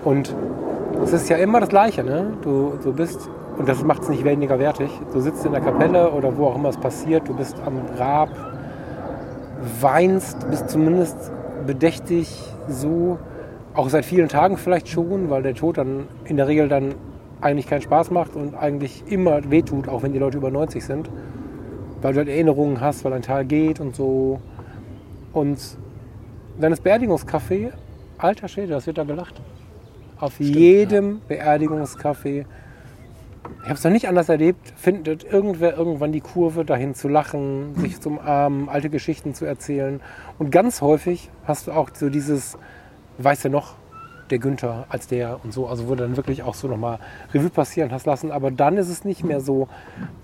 Und 0.04 0.36
es 1.04 1.14
ist 1.14 1.30
ja 1.30 1.38
immer 1.38 1.60
das 1.60 1.70
Gleiche. 1.70 2.04
Ne? 2.04 2.34
Du, 2.42 2.78
du 2.84 2.94
bist 2.94 3.30
und 3.58 3.70
das 3.70 3.84
macht 3.84 4.04
es 4.04 4.10
nicht 4.10 4.24
weniger 4.24 4.60
wertig. 4.60 4.90
Du 5.12 5.20
sitzt 5.20 5.46
in 5.46 5.52
der 5.52 5.62
Kapelle 5.62 6.12
oder 6.12 6.36
wo 6.38 6.48
auch 6.48 6.56
immer 6.56 6.70
es 6.70 6.78
passiert, 6.78 7.28
du 7.28 7.34
bist 7.34 7.56
am 7.66 7.82
Grab, 7.96 8.30
weinst, 9.82 10.49
bist 10.49 10.69
zumindest 10.69 11.32
bedächtig 11.65 12.41
so, 12.67 13.19
auch 13.73 13.89
seit 13.89 14.06
vielen 14.06 14.28
Tagen 14.28 14.58
vielleicht 14.58 14.88
schon, 14.88 15.30
weil 15.30 15.43
der 15.43 15.56
Tod 15.56 15.78
dann 15.78 16.08
in 16.26 16.38
der 16.38 16.47
Regel 16.47 16.67
dann 16.67 16.95
eigentlich 17.41 17.67
keinen 17.67 17.82
Spaß 17.82 18.12
macht 18.12 18.36
und 18.36 18.56
eigentlich 18.56 19.04
immer 19.08 19.49
wehtut, 19.49 19.89
auch 19.89 20.04
wenn 20.04 20.13
die 20.13 20.19
Leute 20.19 20.38
über 20.38 20.52
90 20.52 20.84
sind, 20.84 21.10
weil 22.02 22.13
du 22.13 22.19
halt 22.19 22.30
Erinnerungen 22.30 22.80
hast, 22.80 23.04
weil 23.04 23.13
ein 23.13 23.21
Teil 23.21 23.45
geht 23.45 23.80
und 23.80 23.95
so. 23.95 24.39
Und 25.34 25.60
dann 26.60 26.71
ist 26.71 26.86
Beerdigungscafé, 26.86 27.71
alter 28.17 28.47
Schäde, 28.47 28.69
das 28.69 28.88
wird 28.88 28.97
da 28.97 29.04
gelacht. 29.04 29.41
Auf 30.19 30.36
Stimmt, 30.36 30.56
jedem 30.56 31.21
ja. 31.28 31.36
Beerdigungscafé 31.36 32.45
ich 33.64 33.70
habe 33.70 33.76
es 33.76 33.84
noch 33.84 33.92
nicht 33.92 34.08
anders 34.08 34.30
erlebt, 34.30 34.74
findet 34.76 35.24
irgendwer 35.24 35.78
irgendwann 35.78 36.12
die 36.12 36.22
Kurve, 36.22 36.66
dahin 36.66 36.96
zu 36.96 37.08
lachen, 37.08 37.76
sich 37.76 38.00
zum 38.02 38.20
Armen, 38.20 38.70
alte 38.70 38.90
Geschichten 38.90 39.34
zu 39.34 39.46
erzählen. 39.46 40.02
Und 40.38 40.52
ganz 40.52 40.82
häufig 40.82 41.30
hast 41.46 41.68
du 41.68 41.72
auch 41.72 41.90
so 41.94 42.10
dieses, 42.10 42.58
weißt 43.18 43.46
du 43.46 43.50
noch, 43.50 43.76
der 44.30 44.40
Günther 44.40 44.86
als 44.90 45.08
der 45.08 45.40
und 45.44 45.54
so, 45.54 45.68
also 45.68 45.88
wo 45.88 45.96
dann 45.96 46.18
wirklich 46.18 46.44
auch 46.44 46.56
so 46.56 46.68
nochmal 46.68 47.00
Revue 47.34 47.50
passieren 47.50 47.92
hast 47.92 48.06
lassen. 48.06 48.32
Aber 48.32 48.52
dann 48.52 48.78
ist 48.78 48.90
es 48.90 49.06
nicht 49.06 49.24
mehr 49.24 49.42
so, 49.42 49.68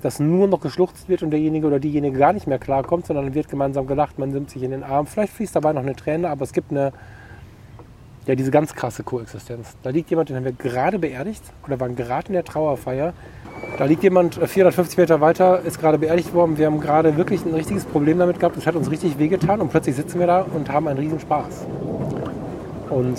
dass 0.02 0.20
nur 0.20 0.48
noch 0.48 0.62
geschluchzt 0.62 1.10
wird 1.10 1.22
und 1.24 1.32
derjenige 1.32 1.68
oder 1.68 1.80
diejenige 1.80 2.18
gar 2.18 2.34
nicht 2.34 2.48
mehr 2.48 2.60
klarkommt, 2.60 3.06
sondern 3.06 3.34
wird 3.34 3.50
gemeinsam 3.50 3.88
gelacht, 3.88 4.18
man 4.18 4.30
nimmt 4.30 4.50
sich 4.50 4.64
in 4.64 4.72
den 4.72 4.84
Arm. 4.84 5.06
Vielleicht 5.06 5.34
fließt 5.34 5.56
dabei 5.56 5.74
noch 5.74 5.82
eine 5.82 5.96
Träne, 5.96 6.30
aber 6.30 6.44
es 6.44 6.54
gibt 6.54 6.72
eine, 6.72 6.92
ja, 8.26 8.36
diese 8.36 8.52
ganz 8.52 8.76
krasse 8.76 9.04
Koexistenz. 9.04 9.76
Da 9.82 9.90
liegt 9.90 10.10
jemand, 10.10 10.30
den 10.30 10.36
haben 10.36 10.46
wir 10.46 10.52
gerade 10.52 11.00
beerdigt 11.00 11.44
oder 11.66 11.80
waren 11.80 11.96
gerade 11.96 12.28
in 12.28 12.34
der 12.34 12.44
Trauerfeier. 12.44 13.14
Da 13.78 13.86
liegt 13.86 14.04
jemand 14.04 14.36
450 14.36 14.98
äh, 14.98 15.02
Meter 15.02 15.22
weiter, 15.22 15.62
ist 15.62 15.80
gerade 15.80 15.98
beerdigt 15.98 16.34
worden. 16.34 16.58
Wir 16.58 16.68
haben 16.68 16.80
gerade 16.80 17.18
wirklich 17.18 17.46
ein 17.46 17.54
richtiges 17.54 17.86
Problem 17.86 18.20
damit 18.20 18.40
gehabt. 18.40 18.58
Es 18.58 18.68
hat 18.68 18.76
uns 18.76 18.92
richtig 18.92 19.18
wehgetan 19.18 19.62
und 19.62 19.70
plötzlich 19.70 19.96
sitzen 19.96 20.20
wir 20.20 20.28
da 20.28 20.42
und 20.42 20.70
haben 20.70 20.88
einen 20.88 21.00
riesen 21.00 21.20
Spaß. 21.20 21.66
Und 22.90 23.18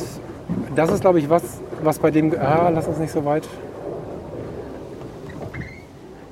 das 0.77 0.91
ist, 0.91 1.01
glaube 1.01 1.19
ich, 1.19 1.31
was, 1.31 1.43
was 1.83 1.99
bei 1.99 2.11
dem. 2.11 2.35
Ah, 2.39 2.69
lass 2.69 2.87
uns 2.87 2.99
nicht 2.99 3.13
so 3.13 3.25
weit. 3.25 3.49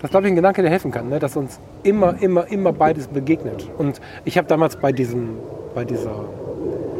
Das 0.00 0.10
glaube 0.10 0.26
ich 0.26 0.32
ein 0.32 0.36
Gedanke, 0.36 0.62
der 0.62 0.70
helfen 0.70 0.92
kann, 0.92 1.08
ne? 1.08 1.18
dass 1.18 1.36
uns 1.36 1.58
immer, 1.82 2.22
immer, 2.22 2.46
immer 2.46 2.72
beides 2.72 3.08
begegnet. 3.08 3.68
Und 3.78 4.00
ich 4.24 4.38
habe 4.38 4.46
damals 4.46 4.76
bei, 4.76 4.92
diesem, 4.92 5.38
bei 5.74 5.84
dieser 5.84 6.24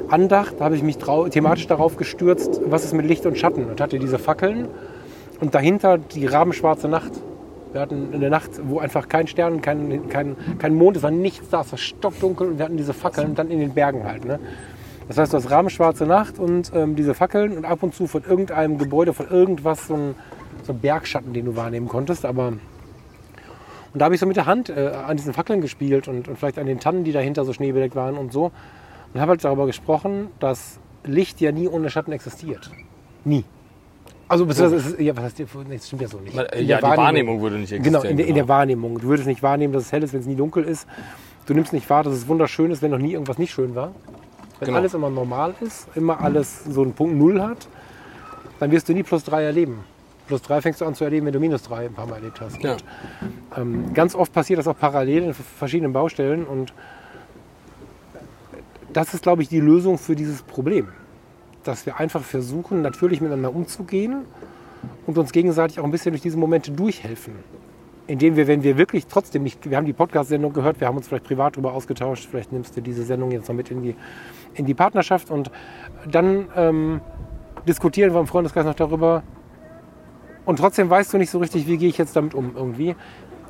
Andacht, 0.09 0.55
da 0.59 0.65
habe 0.65 0.77
ich 0.77 0.83
mich 0.83 0.97
thematisch 0.97 1.67
darauf 1.67 1.97
gestürzt, 1.97 2.61
was 2.65 2.85
ist 2.85 2.95
mit 2.95 3.07
Licht 3.07 3.27
und 3.27 3.39
Schatten 3.39 3.65
und 3.65 3.81
hatte 3.81 3.99
diese 3.99 4.19
Fackeln 4.19 4.69
und 5.41 5.55
dahinter 5.55 5.99
die 5.99 6.27
rabenschwarze 6.27 6.89
Nacht. 6.89 7.13
Wir 7.73 7.83
hatten 7.83 8.11
eine 8.15 8.31
Nacht, 8.31 8.51
wo 8.65 8.79
einfach 8.79 9.09
kein 9.09 9.27
Stern, 9.27 9.61
kein, 9.61 10.09
kein, 10.09 10.37
kein 10.59 10.75
Mond, 10.75 10.97
es 10.97 11.03
war 11.03 11.11
nichts 11.11 11.51
da, 11.51 11.61
es 11.61 11.73
war 11.73 11.79
stockdunkel 11.79 12.49
und 12.49 12.59
wir 12.59 12.65
hatten 12.65 12.79
diese 12.79 12.95
Fackeln 12.95 13.35
dann 13.35 13.51
in 13.51 13.61
den 13.61 13.75
Bergen 13.75 14.05
halt. 14.05 14.25
Ne? 14.25 14.39
Das 15.07 15.19
heißt, 15.19 15.33
du 15.33 15.37
hast 15.37 15.51
rabenschwarze 15.51 16.07
Nacht 16.07 16.39
und 16.39 16.73
ähm, 16.75 16.97
diese 16.97 17.15
Fackeln 17.15 17.57
und 17.57 17.65
ab 17.65 17.83
und 17.83 17.95
zu 17.95 18.07
von 18.07 18.25
irgendeinem 18.25 18.79
Gebäude, 18.79 19.13
von 19.13 19.29
irgendwas 19.29 19.87
so 19.87 19.95
ein, 19.95 20.15
so 20.63 20.73
ein 20.73 20.79
Bergschatten, 20.79 21.33
den 21.33 21.45
du 21.45 21.57
wahrnehmen 21.57 21.89
konntest. 21.89 22.25
Aber 22.25 22.55
und 23.93 24.01
da 24.01 24.05
habe 24.05 24.15
ich 24.15 24.21
so 24.21 24.27
mit 24.27 24.37
der 24.37 24.47
Hand 24.47 24.69
äh, 24.69 24.93
an 25.07 25.17
diesen 25.17 25.33
Fackeln 25.33 25.61
gespielt 25.61 26.09
und, 26.09 26.29
und 26.29 26.39
vielleicht 26.39 26.59
an 26.59 26.67
den 26.67 26.79
Tannen, 26.79 27.05
die 27.05 27.13
dahinter 27.13 27.45
so 27.45 27.53
schneebedeckt 27.53 27.97
waren 27.97 28.17
und 28.17 28.33
so. 28.33 28.53
Und 29.15 29.21
habe 29.21 29.31
halt 29.31 29.45
darüber 29.45 29.67
gesprochen, 29.67 30.29
dass 30.39 30.79
Licht 31.05 31.41
ja 31.41 31.53
nie 31.53 31.69
ohne 31.69 31.91
Schatten 31.91 32.13
existiert. 32.13 32.71
Nie. 33.25 33.45
Also, 34.29 34.45
das 34.45 34.59
ist, 34.61 35.01
ja, 35.01 35.17
was 35.17 35.25
heißt, 35.25 35.41
das 35.41 35.87
stimmt 35.87 36.03
ja 36.03 36.09
so 36.09 36.19
nicht. 36.19 36.37
In 36.37 36.67
ja, 36.67 36.77
die 36.77 36.83
Wahrnehmung, 36.83 37.05
Wahrnehmung 37.05 37.41
würde 37.41 37.57
nicht 37.57 37.73
existieren. 37.73 38.03
Genau 38.03 38.03
in, 38.03 38.17
der, 38.17 38.27
genau. 38.27 38.29
in 38.29 38.35
der 38.35 38.49
Wahrnehmung. 38.49 39.01
Du 39.01 39.09
würdest 39.09 39.27
nicht 39.27 39.43
wahrnehmen, 39.43 39.73
dass 39.73 39.85
es 39.85 39.93
hell 39.93 40.03
ist, 40.03 40.13
wenn 40.13 40.21
es 40.21 40.27
nie 40.27 40.37
dunkel 40.37 40.65
ist. 40.65 40.87
Du 41.47 41.55
nimmst 41.55 41.73
nicht 41.73 41.89
wahr, 41.89 42.03
dass 42.03 42.13
es 42.13 42.29
wunderschön 42.29 42.71
ist, 42.71 42.83
wenn 42.83 42.91
noch 42.91 42.99
nie 42.99 43.13
irgendwas 43.13 43.39
nicht 43.39 43.53
schön 43.53 43.75
war. 43.75 43.93
Wenn 44.59 44.67
genau. 44.67 44.79
alles 44.79 44.93
immer 44.93 45.09
normal 45.09 45.55
ist, 45.61 45.89
immer 45.95 46.21
alles 46.21 46.65
so 46.65 46.83
einen 46.83 46.93
Punkt 46.93 47.17
Null 47.17 47.41
hat, 47.41 47.69
dann 48.59 48.71
wirst 48.71 48.89
du 48.89 48.93
nie 48.93 49.03
plus 49.03 49.25
drei 49.25 49.45
erleben. 49.45 49.85
Plus 50.27 50.43
drei 50.43 50.61
fängst 50.61 50.83
du 50.83 50.85
an 50.85 50.95
zu 50.95 51.05
erleben, 51.05 51.25
wenn 51.25 51.33
du 51.33 51.41
minus 51.41 51.63
drei 51.63 51.87
ein 51.87 51.95
paar 51.95 52.07
Mal 52.07 52.17
erlebt 52.17 52.41
hast. 52.41 52.63
Ja. 52.63 52.73
Und, 52.73 52.83
ähm, 53.57 53.95
ganz 53.95 54.15
oft 54.15 54.33
passiert 54.33 54.59
das 54.59 54.69
auch 54.69 54.79
parallel 54.79 55.23
in 55.23 55.35
verschiedenen 55.35 55.95
Baustellen 55.95 56.45
und 56.45 56.75
das 58.93 59.15
ist, 59.15 59.23
glaube 59.23 59.43
ich, 59.43 59.49
die 59.49 59.61
Lösung 59.61 59.99
für 59.99 60.17
dieses 60.17 60.43
Problem. 60.43 60.89
Dass 61.65 61.87
wir 61.87 61.99
einfach 61.99 62.23
versuchen, 62.23 62.83
natürlich 62.83 63.21
miteinander 63.21 63.55
umzugehen 63.55 64.23
und 65.07 65.19
uns 65.19 65.33
gegenseitig 65.33 65.81
auch 65.81 65.85
ein 65.85 65.91
bisschen 65.91 66.13
durch 66.13 66.23
diese 66.23 66.39
Momente 66.39 66.71
durchhelfen. 66.71 67.35
Indem 68.07 68.37
wir, 68.37 68.47
wenn 68.47 68.63
wir 68.63 68.79
wirklich 68.79 69.07
trotzdem 69.07 69.43
nicht, 69.43 69.69
wir 69.69 69.77
haben 69.77 69.85
die 69.85 69.93
Podcast-Sendung 69.93 70.55
gehört, 70.55 70.81
wir 70.81 70.87
haben 70.87 70.97
uns 70.97 71.09
vielleicht 71.09 71.25
privat 71.25 71.57
darüber 71.57 71.75
ausgetauscht, 71.75 72.27
vielleicht 72.31 72.53
nimmst 72.53 72.75
du 72.77 72.81
diese 72.81 73.03
Sendung 73.03 73.31
jetzt 73.33 73.49
noch 73.49 73.55
mit 73.55 73.71
in 73.71 73.83
die, 73.83 73.97
in 74.55 74.65
die 74.65 74.73
Partnerschaft 74.73 75.31
und 75.31 75.51
dann 76.11 76.49
ähm, 76.57 77.01
diskutieren 77.67 78.15
wir 78.15 78.21
im 78.21 78.27
Freundeskreis 78.27 78.65
noch 78.65 78.75
darüber. 78.75 79.23
Und 80.47 80.59
trotzdem 80.59 80.89
weißt 80.89 81.13
du 81.13 81.19
nicht 81.19 81.29
so 81.29 81.39
richtig, 81.39 81.67
wie 81.67 81.77
gehe 81.77 81.91
ich 81.91 81.99
jetzt 81.99 82.17
damit 82.17 82.33
um 82.33 82.57
irgendwie. 82.57 82.97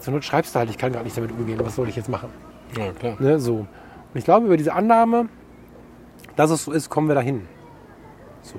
Zur 0.01 0.15
Not 0.15 0.25
schreibst 0.25 0.55
du 0.55 0.59
halt, 0.59 0.71
ich 0.71 0.79
kann 0.79 0.93
gar 0.93 1.05
nicht 1.05 1.17
damit 1.17 1.31
umgehen, 1.31 1.61
was 1.63 1.77
soll 1.77 1.89
ich 1.89 1.95
jetzt 1.95 2.09
machen? 2.09 2.29
Ja, 2.77 2.91
klar. 2.93 3.17
Ne, 3.21 3.39
so. 3.39 3.67
Und 4.13 4.19
ich 4.19 4.25
glaube, 4.25 4.47
über 4.47 4.57
diese 4.57 4.73
Annahme, 4.73 5.29
dass 6.37 6.51
es 6.51 6.65
so 6.65 6.73
ist, 6.73 6.89
kommen 6.89 7.09
wir 7.09 7.15
dahin. 7.15 7.47
So. 8.43 8.59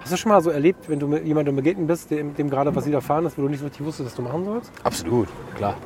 Hast 0.00 0.12
du 0.12 0.16
schon 0.16 0.30
mal 0.30 0.40
so 0.40 0.50
erlebt, 0.50 0.88
wenn 0.88 0.98
du 0.98 1.06
mit 1.06 1.24
jemandem 1.24 1.56
begegnet 1.56 1.86
bist, 1.86 2.10
dem, 2.10 2.34
dem 2.34 2.50
gerade 2.50 2.74
was 2.74 2.86
widerfahren 2.86 3.26
ist, 3.26 3.38
wo 3.38 3.42
du 3.42 3.48
nicht 3.48 3.60
so 3.60 3.66
richtig 3.66 3.84
wusstest, 3.84 4.08
was 4.08 4.14
du 4.16 4.22
machen 4.22 4.44
sollst? 4.44 4.72
Absolut, 4.82 5.28
klar. 5.56 5.76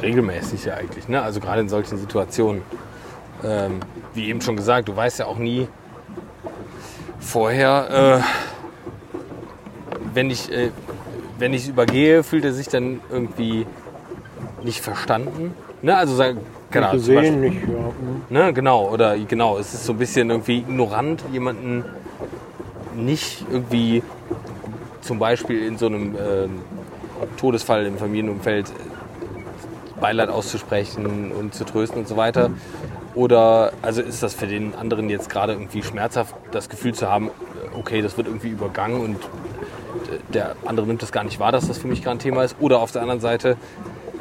Regelmäßig 0.00 0.64
ja 0.64 0.74
eigentlich. 0.74 1.08
Ne? 1.08 1.20
Also 1.22 1.40
gerade 1.40 1.60
in 1.60 1.68
solchen 1.68 1.96
Situationen. 1.96 2.62
Ähm, 3.44 3.80
wie 4.14 4.28
eben 4.28 4.40
schon 4.40 4.56
gesagt, 4.56 4.88
du 4.88 4.96
weißt 4.96 5.18
ja 5.18 5.26
auch 5.26 5.38
nie 5.38 5.68
vorher, 7.18 8.22
äh, 8.22 9.18
wenn 10.14 10.30
ich 10.30 10.52
äh, 10.52 10.70
wenn 11.38 11.54
ich 11.54 11.68
übergehe, 11.68 12.22
fühlt 12.22 12.44
er 12.44 12.52
sich 12.52 12.68
dann 12.68 13.00
irgendwie 13.10 13.66
nicht 14.62 14.80
verstanden. 14.80 15.54
Ne? 15.82 15.96
Also 15.96 16.14
Ahnung, 16.80 17.02
zum 17.02 17.14
Beispiel- 17.14 17.36
nicht, 17.36 17.62
ja. 17.62 17.68
Mhm. 17.68 18.22
Ne, 18.28 18.52
genau, 18.52 18.88
oder 18.88 19.16
genau, 19.18 19.58
es 19.58 19.74
ist 19.74 19.84
so 19.84 19.92
ein 19.92 19.98
bisschen 19.98 20.30
irgendwie 20.30 20.58
ignorant, 20.58 21.22
jemanden 21.32 21.84
nicht 22.96 23.44
irgendwie 23.50 24.02
zum 25.00 25.18
Beispiel 25.18 25.66
in 25.66 25.78
so 25.78 25.86
einem 25.86 26.14
ähm, 26.16 26.60
Todesfall 27.36 27.86
im 27.86 27.98
Familienumfeld 27.98 28.68
äh, 28.68 30.00
Beileid 30.00 30.28
auszusprechen 30.28 31.32
und 31.32 31.54
zu 31.54 31.64
trösten 31.64 31.98
und 32.00 32.08
so 32.08 32.16
weiter. 32.16 32.50
Oder 33.14 33.72
also 33.82 34.00
ist 34.00 34.22
das 34.22 34.34
für 34.34 34.46
den 34.46 34.74
anderen 34.74 35.10
jetzt 35.10 35.28
gerade 35.28 35.52
irgendwie 35.52 35.82
schmerzhaft, 35.82 36.34
das 36.50 36.68
Gefühl 36.68 36.94
zu 36.94 37.10
haben, 37.10 37.28
äh, 37.28 37.78
okay, 37.78 38.02
das 38.02 38.16
wird 38.16 38.26
irgendwie 38.26 38.48
übergangen 38.48 39.00
und 39.00 39.16
äh, 39.16 40.18
der 40.32 40.56
andere 40.64 40.86
nimmt 40.86 41.02
das 41.02 41.12
gar 41.12 41.24
nicht 41.24 41.38
wahr, 41.40 41.52
dass 41.52 41.68
das 41.68 41.78
für 41.78 41.88
mich 41.88 42.02
gerade 42.02 42.16
ein 42.16 42.20
Thema 42.20 42.42
ist. 42.44 42.56
Oder 42.60 42.80
auf 42.80 42.92
der 42.92 43.02
anderen 43.02 43.20
Seite 43.20 43.56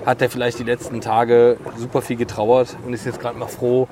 hat 0.05 0.21
er 0.21 0.29
vielleicht 0.29 0.59
die 0.59 0.63
letzten 0.63 1.01
Tage 1.01 1.57
super 1.77 2.01
viel 2.01 2.17
getrauert 2.17 2.75
und 2.85 2.93
ist 2.93 3.05
jetzt 3.05 3.19
gerade 3.19 3.37
mal 3.37 3.47
froh, 3.47 3.87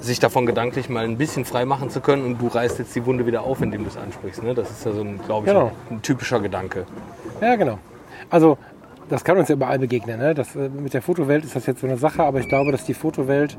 sich 0.00 0.20
davon 0.20 0.46
gedanklich 0.46 0.88
mal 0.88 1.04
ein 1.04 1.16
bisschen 1.16 1.44
frei 1.44 1.64
machen 1.64 1.90
zu 1.90 2.00
können 2.00 2.24
und 2.24 2.40
du 2.40 2.46
reißt 2.48 2.78
jetzt 2.78 2.94
die 2.94 3.04
Wunde 3.04 3.26
wieder 3.26 3.42
auf, 3.42 3.60
indem 3.60 3.82
du 3.82 3.88
es 3.90 3.96
ansprichst. 3.96 4.42
Ne? 4.42 4.54
Das 4.54 4.70
ist 4.70 4.84
ja 4.84 4.92
so 4.92 5.00
ein, 5.00 5.18
glaube 5.26 5.46
ich, 5.46 5.52
Genau. 5.52 5.72
ein 5.90 6.02
typischer 6.02 6.40
Gedanke. 6.40 6.84
Ja, 7.40 7.56
genau. 7.56 7.78
Also, 8.30 8.58
das 9.08 9.24
kann 9.24 9.38
uns 9.38 9.48
ja 9.48 9.54
überall 9.54 9.78
begegnen. 9.78 10.18
Ne? 10.18 10.34
Das, 10.34 10.54
äh, 10.54 10.68
mit 10.68 10.94
der 10.94 11.02
Fotowelt 11.02 11.44
ist 11.44 11.56
das 11.56 11.66
jetzt 11.66 11.80
so 11.80 11.86
eine 11.86 11.96
Sache, 11.96 12.22
aber 12.22 12.38
ich 12.40 12.48
glaube, 12.48 12.70
dass 12.72 12.84
die 12.84 12.94
Fotowelt, 12.94 13.56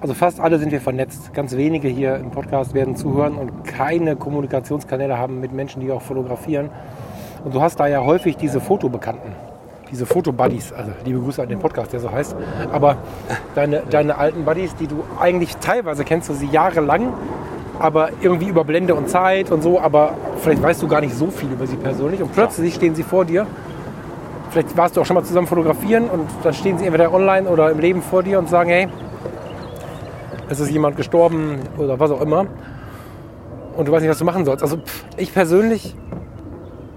also 0.00 0.12
fast 0.12 0.38
alle 0.40 0.58
sind 0.58 0.70
wir 0.72 0.80
vernetzt. 0.80 1.32
Ganz 1.32 1.56
wenige 1.56 1.88
hier 1.88 2.16
im 2.16 2.30
Podcast 2.30 2.74
werden 2.74 2.94
zuhören 2.96 3.36
und 3.36 3.64
keine 3.64 4.16
Kommunikationskanäle 4.16 5.16
haben 5.16 5.40
mit 5.40 5.52
Menschen, 5.52 5.80
die 5.80 5.90
auch 5.92 6.02
fotografieren. 6.02 6.68
Und 7.42 7.54
du 7.54 7.62
hast 7.62 7.78
da 7.80 7.86
ja 7.86 8.04
häufig 8.04 8.36
diese 8.36 8.60
Fotobekannten, 8.60 9.32
diese 9.90 10.06
Fotobuddies, 10.06 10.72
also 10.72 10.92
liebe 11.04 11.20
Grüße 11.20 11.42
an 11.42 11.48
den 11.48 11.58
Podcast, 11.58 11.92
der 11.92 12.00
so 12.00 12.10
heißt. 12.10 12.34
Aber 12.72 12.96
deine, 13.54 13.82
deine 13.90 14.16
alten 14.16 14.44
Buddies, 14.44 14.74
die 14.76 14.86
du 14.86 15.04
eigentlich 15.20 15.56
teilweise 15.56 16.04
kennst 16.04 16.28
du 16.28 16.34
sie 16.34 16.46
jahrelang, 16.46 17.12
aber 17.78 18.10
irgendwie 18.20 18.48
über 18.48 18.64
Blende 18.64 18.94
und 18.94 19.08
Zeit 19.08 19.50
und 19.50 19.62
so, 19.62 19.80
aber 19.80 20.14
vielleicht 20.38 20.62
weißt 20.62 20.82
du 20.82 20.88
gar 20.88 21.00
nicht 21.00 21.14
so 21.14 21.30
viel 21.30 21.50
über 21.50 21.66
sie 21.66 21.76
persönlich 21.76 22.22
und 22.22 22.32
plötzlich 22.32 22.74
stehen 22.74 22.94
sie 22.94 23.02
vor 23.02 23.24
dir. 23.24 23.46
Vielleicht 24.50 24.76
warst 24.76 24.96
du 24.96 25.00
auch 25.00 25.06
schon 25.06 25.14
mal 25.14 25.24
zusammen 25.24 25.48
fotografieren 25.48 26.08
und 26.08 26.28
dann 26.44 26.54
stehen 26.54 26.78
sie 26.78 26.84
entweder 26.84 27.12
online 27.12 27.48
oder 27.48 27.70
im 27.70 27.80
Leben 27.80 28.02
vor 28.02 28.22
dir 28.22 28.38
und 28.38 28.48
sagen, 28.48 28.70
hey, 28.70 28.88
es 30.48 30.60
ist 30.60 30.70
jemand 30.70 30.96
gestorben 30.96 31.58
oder 31.76 31.98
was 31.98 32.10
auch 32.10 32.20
immer. 32.20 32.46
Und 33.76 33.88
du 33.88 33.92
weißt 33.92 34.02
nicht, 34.02 34.10
was 34.10 34.18
du 34.18 34.24
machen 34.24 34.44
sollst. 34.44 34.62
Also 34.62 34.76
pff, 34.76 35.04
ich 35.16 35.34
persönlich, 35.34 35.96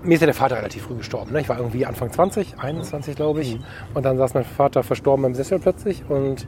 mir 0.03 0.15
ist 0.15 0.21
ja 0.21 0.27
der 0.27 0.33
Vater 0.33 0.57
relativ 0.57 0.83
früh 0.83 0.95
gestorben. 0.95 1.31
Ne? 1.33 1.41
Ich 1.41 1.49
war 1.49 1.57
irgendwie 1.57 1.85
Anfang 1.85 2.11
20, 2.11 2.59
21 2.59 3.15
glaube 3.15 3.41
ich. 3.41 3.59
Und 3.93 4.05
dann 4.05 4.17
saß 4.17 4.33
mein 4.33 4.45
Vater 4.45 4.83
verstorben 4.83 5.25
im 5.25 5.35
Sessel 5.35 5.59
plötzlich. 5.59 6.03
Und 6.09 6.47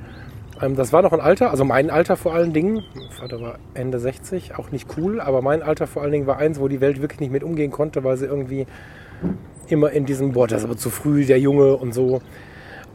ähm, 0.62 0.76
das 0.76 0.94
war 0.94 1.02
noch 1.02 1.14
ein 1.14 1.22
Alter, 1.22 1.52
also 1.52 1.66
mein 1.66 1.90
Alter 1.90 2.18
vor 2.18 2.34
allen 2.34 2.54
Dingen. 2.54 2.84
Mein 2.96 3.12
Vater 3.12 3.42
war 3.42 3.60
Ende 3.74 4.00
60, 4.00 4.56
auch 4.56 4.72
nicht 4.72 4.88
cool. 4.98 5.20
Aber 5.22 5.42
mein 5.42 5.62
Alter 5.62 5.88
vor 5.88 6.02
allen 6.02 6.12
Dingen 6.12 6.28
war 6.28 6.38
eins, 6.38 6.60
wo 6.60 6.68
die 6.68 6.82
Welt 6.82 7.02
wirklich 7.02 7.20
nicht 7.20 7.32
mit 7.32 7.44
umgehen 7.44 7.72
konnte, 7.72 8.04
weil 8.04 8.18
sie 8.18 8.26
irgendwie 8.26 8.66
immer 9.68 9.92
in 9.92 10.06
diesem, 10.06 10.32
boah, 10.32 10.48
das 10.48 10.60
ist 10.60 10.66
aber 10.66 10.78
zu 10.78 10.90
früh, 10.90 11.26
der 11.26 11.40
Junge 11.40 11.76
und 11.76 11.94
so. 11.94 12.22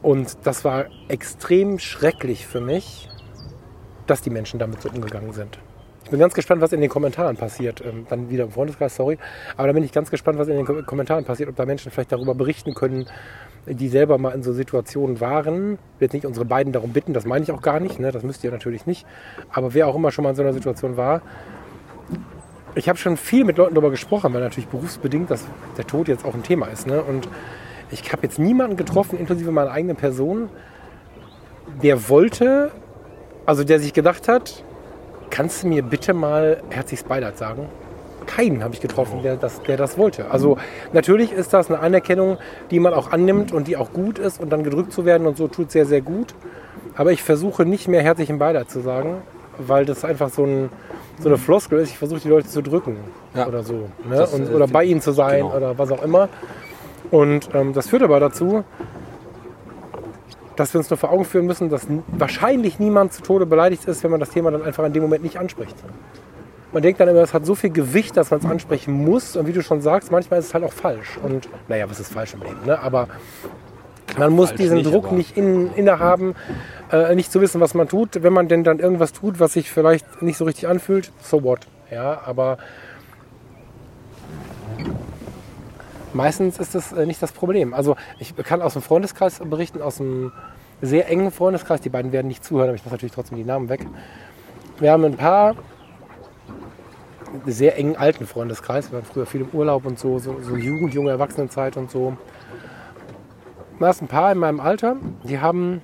Und 0.02 0.36
das 0.44 0.64
war 0.64 0.86
extrem 1.08 1.78
schrecklich 1.78 2.46
für 2.46 2.60
mich, 2.60 3.08
dass 4.06 4.20
die 4.20 4.30
Menschen 4.30 4.58
damit 4.58 4.82
so 4.82 4.90
umgegangen 4.90 5.32
sind. 5.32 5.58
Bin 6.14 6.20
ganz 6.20 6.34
gespannt, 6.34 6.62
was 6.62 6.72
in 6.72 6.80
den 6.80 6.90
Kommentaren 6.90 7.36
passiert. 7.36 7.82
Ähm, 7.84 8.06
dann 8.08 8.30
wieder 8.30 8.44
im 8.44 8.52
Freundeskreis, 8.52 8.94
sorry. 8.94 9.18
Aber 9.56 9.66
da 9.66 9.72
bin 9.72 9.82
ich 9.82 9.90
ganz 9.90 10.12
gespannt, 10.12 10.38
was 10.38 10.46
in 10.46 10.54
den 10.54 10.64
Ko- 10.64 10.80
Kommentaren 10.84 11.24
passiert, 11.24 11.48
ob 11.48 11.56
da 11.56 11.66
Menschen 11.66 11.90
vielleicht 11.90 12.12
darüber 12.12 12.36
berichten 12.36 12.72
können, 12.72 13.06
die 13.66 13.88
selber 13.88 14.16
mal 14.16 14.30
in 14.30 14.44
so 14.44 14.52
Situationen 14.52 15.20
waren. 15.20 15.72
Ich 15.72 16.00
will 16.00 16.06
jetzt 16.06 16.12
nicht 16.12 16.24
unsere 16.24 16.44
beiden 16.44 16.72
darum 16.72 16.92
bitten, 16.92 17.14
das 17.14 17.24
meine 17.26 17.42
ich 17.42 17.50
auch 17.50 17.62
gar 17.62 17.80
nicht, 17.80 17.98
ne? 17.98 18.12
das 18.12 18.22
müsst 18.22 18.44
ihr 18.44 18.52
natürlich 18.52 18.86
nicht. 18.86 19.04
Aber 19.50 19.74
wer 19.74 19.88
auch 19.88 19.96
immer 19.96 20.12
schon 20.12 20.22
mal 20.22 20.30
in 20.30 20.36
so 20.36 20.42
einer 20.42 20.52
Situation 20.52 20.96
war, 20.96 21.20
ich 22.76 22.88
habe 22.88 22.96
schon 22.96 23.16
viel 23.16 23.44
mit 23.44 23.58
Leuten 23.58 23.74
darüber 23.74 23.90
gesprochen, 23.90 24.32
weil 24.32 24.40
natürlich 24.40 24.68
berufsbedingt 24.68 25.32
dass 25.32 25.44
der 25.76 25.84
Tod 25.84 26.06
jetzt 26.06 26.24
auch 26.24 26.34
ein 26.34 26.44
Thema 26.44 26.66
ist. 26.66 26.86
Ne? 26.86 27.02
Und 27.02 27.28
ich 27.90 28.12
habe 28.12 28.22
jetzt 28.22 28.38
niemanden 28.38 28.76
getroffen, 28.76 29.18
inklusive 29.18 29.50
meiner 29.50 29.72
eigenen 29.72 29.96
Person, 29.96 30.48
der 31.82 32.08
wollte, 32.08 32.70
also 33.46 33.64
der 33.64 33.80
sich 33.80 33.92
gedacht 33.92 34.28
hat, 34.28 34.62
kannst 35.30 35.62
du 35.62 35.68
mir 35.68 35.82
bitte 35.82 36.14
mal 36.14 36.62
herzliches 36.70 37.06
Beileid 37.06 37.38
sagen? 37.38 37.68
Keinen 38.26 38.64
habe 38.64 38.72
ich 38.74 38.80
getroffen, 38.80 39.22
der 39.22 39.36
das, 39.36 39.62
der 39.62 39.76
das 39.76 39.98
wollte. 39.98 40.30
Also 40.30 40.56
natürlich 40.92 41.30
ist 41.32 41.52
das 41.52 41.70
eine 41.70 41.80
Anerkennung, 41.80 42.38
die 42.70 42.80
man 42.80 42.94
auch 42.94 43.12
annimmt 43.12 43.52
und 43.52 43.68
die 43.68 43.76
auch 43.76 43.92
gut 43.92 44.18
ist 44.18 44.40
und 44.40 44.50
dann 44.50 44.64
gedrückt 44.64 44.92
zu 44.92 45.04
werden 45.04 45.26
und 45.26 45.36
so 45.36 45.46
tut 45.46 45.70
sehr, 45.70 45.84
sehr 45.84 46.00
gut. 46.00 46.34
Aber 46.96 47.12
ich 47.12 47.22
versuche 47.22 47.66
nicht 47.66 47.86
mehr 47.88 48.02
herzlichen 48.02 48.38
Beileid 48.38 48.70
zu 48.70 48.80
sagen, 48.80 49.18
weil 49.58 49.84
das 49.84 50.04
einfach 50.04 50.30
so, 50.30 50.44
ein, 50.44 50.70
so 51.20 51.28
eine 51.28 51.38
Floskel 51.38 51.80
ist. 51.80 51.90
Ich 51.90 51.98
versuche 51.98 52.20
die 52.20 52.28
Leute 52.28 52.48
zu 52.48 52.62
drücken 52.62 52.96
Ja. 53.34 53.46
oder 53.46 53.62
so. 53.62 53.74
Ne? 54.08 54.16
Das, 54.16 54.32
und, 54.32 54.50
äh, 54.50 54.54
oder 54.54 54.68
bei 54.68 54.84
ihnen 54.84 55.00
zu 55.00 55.12
sein 55.12 55.42
genau. 55.42 55.56
oder 55.56 55.78
was 55.78 55.90
auch 55.92 56.02
immer. 56.02 56.28
Und 57.10 57.50
ähm, 57.54 57.72
das 57.74 57.88
führt 57.88 58.02
aber 58.02 58.20
dazu, 58.20 58.64
dass 60.56 60.74
wir 60.74 60.78
uns 60.78 60.90
nur 60.90 60.96
vor 60.96 61.10
Augen 61.10 61.24
führen 61.24 61.46
müssen, 61.46 61.68
dass 61.68 61.86
wahrscheinlich 62.08 62.78
niemand 62.78 63.12
zu 63.12 63.22
Tode 63.22 63.46
beleidigt 63.46 63.86
ist, 63.86 64.04
wenn 64.04 64.10
man 64.10 64.20
das 64.20 64.30
Thema 64.30 64.50
dann 64.50 64.62
einfach 64.62 64.84
in 64.84 64.92
dem 64.92 65.02
Moment 65.02 65.22
nicht 65.22 65.38
anspricht. 65.38 65.76
Man 66.72 66.82
denkt 66.82 66.98
dann 67.00 67.08
immer, 67.08 67.20
es 67.20 67.32
hat 67.32 67.46
so 67.46 67.54
viel 67.54 67.70
Gewicht, 67.70 68.16
dass 68.16 68.30
man 68.32 68.40
es 68.40 68.46
ansprechen 68.46 68.92
muss. 68.92 69.36
Und 69.36 69.46
wie 69.46 69.52
du 69.52 69.62
schon 69.62 69.80
sagst, 69.80 70.10
manchmal 70.10 70.40
ist 70.40 70.46
es 70.46 70.54
halt 70.54 70.64
auch 70.64 70.72
falsch. 70.72 71.18
Und 71.22 71.48
naja, 71.68 71.88
was 71.88 72.00
ist 72.00 72.12
falsch 72.12 72.34
im 72.34 72.42
Leben? 72.42 72.66
Ne? 72.66 72.78
Aber 72.80 73.08
man 74.18 74.32
muss 74.32 74.48
Falsch 74.48 74.60
diesen 74.60 74.78
nicht, 74.78 74.92
Druck 74.92 75.12
nicht 75.12 75.36
in, 75.36 75.72
innehaben, 75.74 76.34
äh, 76.90 77.14
nicht 77.14 77.30
zu 77.30 77.40
wissen, 77.40 77.60
was 77.60 77.74
man 77.74 77.88
tut. 77.88 78.22
Wenn 78.22 78.32
man 78.32 78.48
denn 78.48 78.64
dann 78.64 78.80
irgendwas 78.80 79.12
tut, 79.12 79.40
was 79.40 79.52
sich 79.52 79.70
vielleicht 79.70 80.22
nicht 80.22 80.36
so 80.36 80.44
richtig 80.44 80.66
anfühlt, 80.66 81.12
so 81.22 81.42
what? 81.44 81.60
Ja, 81.90 82.20
aber 82.24 82.58
meistens 86.14 86.58
ist 86.58 86.74
das 86.74 86.92
äh, 86.92 87.06
nicht 87.06 87.22
das 87.22 87.32
Problem. 87.32 87.74
Also 87.74 87.96
ich 88.18 88.34
kann 88.36 88.62
aus 88.62 88.74
dem 88.74 88.82
Freundeskreis 88.82 89.40
berichten, 89.40 89.82
aus 89.82 90.00
einem 90.00 90.32
sehr 90.80 91.08
engen 91.08 91.30
Freundeskreis. 91.30 91.80
Die 91.80 91.88
beiden 91.88 92.12
werden 92.12 92.28
nicht 92.28 92.44
zuhören, 92.44 92.68
aber 92.68 92.76
ich 92.76 92.84
muss 92.84 92.92
natürlich 92.92 93.14
trotzdem 93.14 93.38
die 93.38 93.44
Namen 93.44 93.68
weg. 93.68 93.86
Wir 94.78 94.92
haben 94.92 95.04
ein 95.04 95.16
paar 95.16 95.54
sehr 97.46 97.76
engen 97.76 97.96
alten 97.96 98.26
Freundeskreis. 98.26 98.90
Wir 98.90 98.98
waren 98.98 99.04
früher 99.04 99.26
viel 99.26 99.42
im 99.42 99.48
Urlaub 99.52 99.86
und 99.86 99.98
so, 99.98 100.18
so, 100.18 100.40
so 100.40 100.56
Jugend, 100.56 100.94
junge 100.94 101.10
Erwachsenenzeit 101.10 101.76
und 101.76 101.90
so. 101.90 102.16
Da 103.80 103.90
ist 103.90 104.02
ein 104.02 104.08
paar 104.08 104.30
in 104.32 104.38
meinem 104.38 104.60
Alter, 104.60 104.96
die 105.24 105.40
haben 105.40 105.82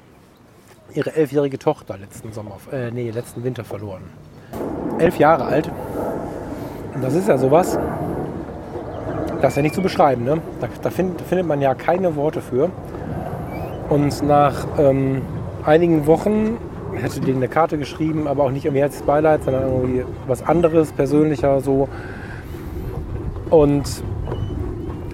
ihre 0.94 1.14
elfjährige 1.14 1.58
Tochter 1.58 1.98
letzten 1.98 2.32
Sommer, 2.32 2.56
äh, 2.72 2.90
nee, 2.90 3.10
letzten 3.10 3.42
Winter 3.42 3.64
verloren. 3.64 4.02
Elf 4.98 5.18
Jahre 5.18 5.44
alt. 5.44 5.70
Und 6.94 7.02
das 7.02 7.14
ist 7.14 7.28
ja 7.28 7.38
sowas, 7.38 7.78
das 9.40 9.52
ist 9.52 9.56
ja 9.56 9.62
nicht 9.62 9.74
zu 9.74 9.82
beschreiben. 9.82 10.24
Ne? 10.24 10.40
Da, 10.60 10.68
da 10.82 10.90
find, 10.90 11.20
findet 11.22 11.46
man 11.46 11.60
ja 11.60 11.74
keine 11.74 12.16
Worte 12.16 12.40
für. 12.40 12.70
Und 13.88 14.22
nach 14.22 14.66
ähm, 14.78 15.22
einigen 15.64 16.06
Wochen 16.06 16.58
ich 16.96 17.04
hatte 17.04 17.20
denen 17.20 17.36
eine 17.36 17.48
Karte 17.48 17.78
geschrieben, 17.78 18.26
aber 18.26 18.44
auch 18.44 18.50
nicht 18.50 18.64
irgendwie 18.64 18.82
herzliches 18.82 19.06
Beileid, 19.06 19.44
sondern 19.44 19.62
irgendwie 19.62 20.04
was 20.26 20.42
anderes, 20.42 20.92
persönlicher 20.92 21.60
so. 21.60 21.88
Und 23.48 24.02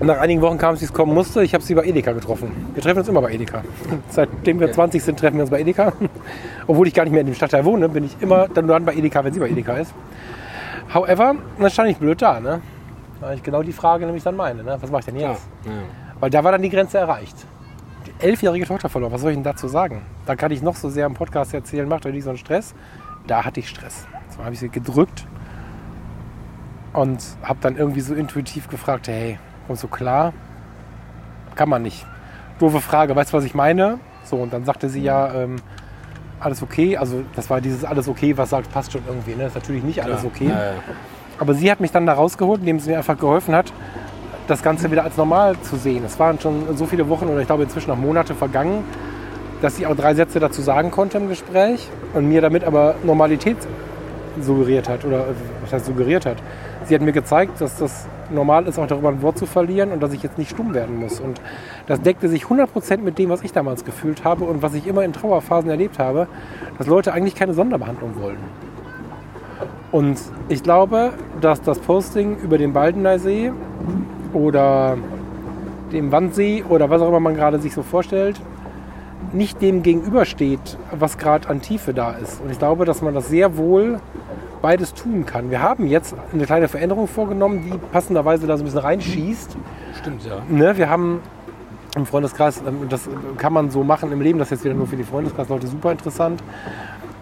nach 0.00 0.18
einigen 0.18 0.42
Wochen 0.42 0.58
kam 0.58 0.74
es, 0.74 0.80
wie 0.80 0.86
es 0.86 0.92
kommen 0.92 1.14
musste. 1.14 1.42
Ich 1.42 1.54
habe 1.54 1.64
sie 1.64 1.74
bei 1.74 1.84
Edeka 1.84 2.12
getroffen. 2.12 2.50
Wir 2.74 2.82
treffen 2.82 2.98
uns 2.98 3.08
immer 3.08 3.22
bei 3.22 3.32
Edeka. 3.32 3.62
Seitdem 4.08 4.60
wir 4.60 4.70
20 4.70 5.02
sind, 5.02 5.18
treffen 5.18 5.36
wir 5.36 5.42
uns 5.42 5.50
bei 5.50 5.60
Edeka. 5.60 5.92
Obwohl 6.66 6.86
ich 6.86 6.94
gar 6.94 7.04
nicht 7.04 7.12
mehr 7.12 7.20
in 7.20 7.26
dem 7.26 7.34
Stadtteil 7.34 7.64
wohne, 7.64 7.88
bin 7.88 8.04
ich 8.04 8.16
immer 8.20 8.48
dann 8.48 8.66
nur 8.66 8.74
dann 8.74 8.84
bei 8.84 8.94
Edeka, 8.94 9.24
wenn 9.24 9.32
sie 9.32 9.40
bei 9.40 9.48
Edeka 9.48 9.76
ist. 9.76 9.92
However, 10.92 11.34
dann 11.58 11.70
stand 11.70 11.90
ich 11.90 11.96
blöd 11.98 12.20
da. 12.20 12.40
Ne? 12.40 12.60
Da 13.20 13.26
habe 13.26 13.34
ich 13.36 13.42
genau 13.42 13.62
die 13.62 13.72
Frage 13.72 14.04
nämlich 14.06 14.24
dann 14.24 14.36
meine. 14.36 14.62
Ne? 14.62 14.76
Was 14.80 14.90
mache 14.90 15.00
ich 15.00 15.06
denn 15.06 15.16
Ja. 15.16 15.30
jetzt? 15.32 15.46
Ja. 15.64 15.72
Weil 16.20 16.30
da 16.30 16.44
war 16.44 16.52
dann 16.52 16.62
die 16.62 16.70
Grenze 16.70 16.98
erreicht. 16.98 17.36
Die 18.06 18.24
elfjährige 18.24 18.66
Tochter 18.66 18.88
verloren. 18.88 19.12
Was 19.12 19.20
soll 19.22 19.30
ich 19.30 19.36
denn 19.36 19.44
dazu 19.44 19.68
sagen? 19.68 20.02
Da 20.26 20.36
kann 20.36 20.50
ich 20.52 20.62
noch 20.62 20.76
so 20.76 20.88
sehr 20.88 21.06
im 21.06 21.14
Podcast 21.14 21.52
erzählen, 21.54 21.88
macht 21.88 22.06
euch 22.06 22.12
nicht 22.14 22.24
so 22.24 22.30
einen 22.30 22.38
Stress. 22.38 22.74
Da 23.26 23.44
hatte 23.44 23.60
ich 23.60 23.68
Stress. 23.68 24.06
Zwar 24.30 24.44
habe 24.46 24.54
ich 24.54 24.60
sie 24.60 24.68
gedrückt 24.68 25.26
und 26.92 27.22
habe 27.42 27.58
dann 27.60 27.76
irgendwie 27.76 28.00
so 28.00 28.14
intuitiv 28.14 28.68
gefragt, 28.68 29.08
hey, 29.08 29.38
kommst 29.66 29.82
du 29.82 29.88
klar? 29.88 30.32
Kann 31.54 31.68
man 31.68 31.82
nicht. 31.82 32.06
Doofe 32.58 32.80
Frage, 32.80 33.14
weißt 33.16 33.32
du, 33.32 33.36
was 33.38 33.44
ich 33.44 33.54
meine? 33.54 33.98
So, 34.24 34.36
und 34.36 34.52
dann 34.52 34.64
sagte 34.64 34.88
sie 34.88 35.02
ja, 35.02 35.32
ähm, 35.34 35.56
alles 36.40 36.62
okay. 36.62 36.96
Also 36.96 37.22
das 37.34 37.50
war 37.50 37.60
dieses 37.60 37.84
alles 37.84 38.08
okay, 38.08 38.36
was 38.36 38.50
sagt, 38.50 38.72
passt 38.72 38.92
schon 38.92 39.02
irgendwie. 39.06 39.32
Ne? 39.32 39.44
Das 39.44 39.48
ist 39.48 39.54
natürlich 39.56 39.82
nicht 39.84 40.02
alles 40.02 40.22
Ja. 40.22 40.28
okay. 40.28 40.48
Ja, 40.48 40.64
ja. 40.64 40.72
Aber 41.38 41.54
sie 41.54 41.70
hat 41.70 41.80
mich 41.80 41.92
dann 41.92 42.06
da 42.06 42.14
rausgeholt, 42.14 42.60
indem 42.60 42.80
sie 42.80 42.90
mir 42.90 42.98
einfach 42.98 43.18
geholfen 43.18 43.54
hat, 43.54 43.72
das 44.46 44.62
Ganze 44.62 44.90
wieder 44.90 45.04
als 45.04 45.16
normal 45.16 45.56
zu 45.60 45.76
sehen. 45.76 46.04
Es 46.04 46.18
waren 46.18 46.40
schon 46.40 46.76
so 46.76 46.86
viele 46.86 47.08
Wochen 47.08 47.26
oder 47.26 47.40
ich 47.40 47.46
glaube 47.46 47.64
inzwischen 47.64 47.90
noch 47.90 47.98
Monate 47.98 48.34
vergangen, 48.34 48.84
dass 49.60 49.76
sie 49.76 49.86
auch 49.86 49.96
drei 49.96 50.14
Sätze 50.14 50.38
dazu 50.38 50.62
sagen 50.62 50.90
konnte 50.90 51.18
im 51.18 51.28
Gespräch 51.28 51.88
und 52.14 52.28
mir 52.28 52.40
damit 52.40 52.64
aber 52.64 52.94
Normalität 53.04 53.56
suggeriert 54.40 54.88
hat 54.88 55.04
oder 55.04 55.24
was 55.62 55.72
heißt 55.72 55.86
suggeriert 55.86 56.26
hat. 56.26 56.36
Sie 56.84 56.94
hat 56.94 57.02
mir 57.02 57.12
gezeigt, 57.12 57.60
dass 57.60 57.76
das 57.78 58.06
normal 58.30 58.66
ist, 58.66 58.78
auch 58.78 58.86
darüber 58.86 59.08
ein 59.08 59.22
Wort 59.22 59.38
zu 59.38 59.46
verlieren 59.46 59.92
und 59.92 60.02
dass 60.02 60.12
ich 60.12 60.22
jetzt 60.22 60.38
nicht 60.38 60.50
stumm 60.50 60.74
werden 60.74 61.00
muss. 61.00 61.20
Und 61.20 61.40
das 61.86 62.00
deckte 62.00 62.28
sich 62.28 62.44
100% 62.44 62.98
mit 62.98 63.18
dem, 63.18 63.30
was 63.30 63.42
ich 63.42 63.52
damals 63.52 63.84
gefühlt 63.84 64.24
habe 64.24 64.44
und 64.44 64.62
was 64.62 64.74
ich 64.74 64.86
immer 64.86 65.04
in 65.04 65.12
Trauerphasen 65.12 65.70
erlebt 65.70 65.98
habe, 65.98 66.28
dass 66.78 66.86
Leute 66.86 67.12
eigentlich 67.12 67.34
keine 67.34 67.54
Sonderbehandlung 67.54 68.20
wollen. 68.20 68.38
Und 69.96 70.20
ich 70.50 70.62
glaube, 70.62 71.14
dass 71.40 71.62
das 71.62 71.78
Posting 71.78 72.36
über 72.36 72.58
den 72.58 72.74
Baldeneysee 72.74 73.50
oder 74.34 74.98
dem 75.90 76.12
Wandsee 76.12 76.62
oder 76.68 76.90
was 76.90 77.00
auch 77.00 77.08
immer 77.08 77.18
man 77.18 77.34
gerade 77.34 77.58
sich 77.60 77.72
so 77.72 77.82
vorstellt, 77.82 78.38
nicht 79.32 79.62
dem 79.62 79.82
gegenübersteht, 79.82 80.76
was 80.90 81.16
gerade 81.16 81.48
an 81.48 81.62
Tiefe 81.62 81.94
da 81.94 82.10
ist. 82.10 82.42
Und 82.42 82.50
ich 82.52 82.58
glaube, 82.58 82.84
dass 82.84 83.00
man 83.00 83.14
das 83.14 83.28
sehr 83.28 83.56
wohl 83.56 83.98
beides 84.60 84.92
tun 84.92 85.24
kann. 85.24 85.50
Wir 85.50 85.62
haben 85.62 85.86
jetzt 85.86 86.14
eine 86.30 86.44
kleine 86.44 86.68
Veränderung 86.68 87.08
vorgenommen, 87.08 87.62
die 87.64 87.78
passenderweise 87.90 88.46
da 88.46 88.58
so 88.58 88.64
ein 88.64 88.66
bisschen 88.66 88.80
reinschießt. 88.80 89.56
Stimmt, 89.98 90.26
ja. 90.26 90.42
Ne, 90.50 90.76
wir 90.76 90.90
haben 90.90 91.20
im 91.96 92.04
Freundeskreis, 92.04 92.62
ähm, 92.66 92.86
das 92.90 93.08
kann 93.38 93.54
man 93.54 93.70
so 93.70 93.82
machen 93.82 94.12
im 94.12 94.20
Leben, 94.20 94.38
das 94.38 94.48
ist 94.48 94.58
jetzt 94.58 94.64
wieder 94.66 94.74
nur 94.74 94.88
für 94.88 94.96
die 94.96 95.04
Freundeskreisleute 95.04 95.66
super 95.66 95.92
interessant. 95.92 96.42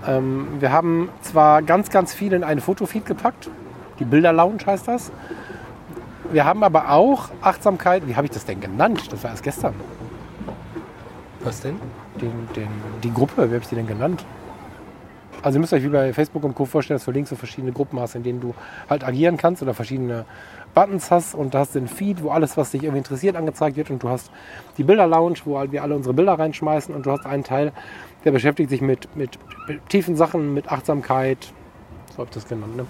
Ähm, 0.07 0.49
wir 0.61 0.73
haben 0.73 1.09
zwar 1.23 1.63
ganz, 1.63 1.91
ganz 1.91 2.15
viel 2.15 2.33
in 2.33 2.45
einen 2.45 2.61
Fotofeed 2.61 3.07
gepackt, 3.07 3.51
die 3.99 4.05
Bilder-Lounge 4.05 4.67
heißt 4.67 4.89
das. 4.89 5.13
Wir 6.33 6.45
haben 6.45 6.65
aber 6.65 6.91
auch 6.91 7.29
Achtsamkeit, 7.43 8.07
wie 8.09 8.17
habe 8.17 8.27
ich 8.27 8.33
das 8.33 8.45
denn 8.45 8.61
genannt? 8.61 9.13
Das 9.13 9.23
war 9.23 9.31
erst 9.31 9.43
gestern. 9.43 9.75
Was 11.43 11.61
denn? 11.61 11.77
Den, 12.21 12.33
den, 12.57 12.69
die 13.03 13.13
Gruppe, 13.13 13.51
wie 13.51 13.55
habe 13.55 13.63
ich 13.63 13.69
die 13.69 13.75
denn 13.75 13.87
genannt? 13.87 14.25
Also 15.43 15.59
ihr 15.59 15.61
müsst 15.61 15.75
euch 15.75 15.83
wie 15.83 15.89
bei 15.89 16.15
Facebook 16.15 16.43
und 16.43 16.55
Co. 16.55 16.65
vorstellen, 16.65 16.97
dass 16.97 17.05
du 17.05 17.11
links 17.11 17.29
so 17.29 17.37
verschiedene 17.37 17.73
Gruppen 17.73 18.01
hast, 18.01 18.15
in 18.15 18.23
denen 18.23 18.41
du 18.41 18.55
halt 18.89 19.05
agieren 19.05 19.37
kannst 19.37 19.63
oder 19.63 19.75
verschiedene 19.75 20.25
Buttons 20.73 21.11
hast 21.11 21.35
und 21.35 21.53
da 21.53 21.61
hast 21.61 21.75
du 21.75 21.81
den 21.81 21.89
Feed, 21.89 22.23
wo 22.23 22.31
alles, 22.31 22.57
was 22.57 22.71
dich 22.71 22.83
irgendwie 22.83 22.99
interessiert, 22.99 23.37
angezeigt 23.37 23.77
wird 23.77 23.91
und 23.91 24.03
du 24.03 24.09
hast 24.09 24.31
die 24.79 24.85
Bilder-Lounge, 24.85 25.41
wo 25.45 25.59
halt 25.59 25.71
wir 25.71 25.83
alle 25.83 25.95
unsere 25.95 26.15
Bilder 26.15 26.39
reinschmeißen 26.39 26.95
und 26.95 27.05
du 27.05 27.11
hast 27.13 27.27
einen 27.27 27.45
Teil, 27.45 27.73
der 28.25 28.33
beschäftigt 28.33 28.71
sich 28.71 28.81
mit, 28.81 29.15
mit, 29.17 29.39
tiefen 29.89 30.17
Sachen, 30.17 30.55
mit 30.55 30.71
Achtsamkeit. 30.71 31.53
So 32.11 32.19
habe 32.19 32.29
ich 32.29 32.35
das 32.35 32.49
genannt, 32.49 32.77
ne? 32.77 32.87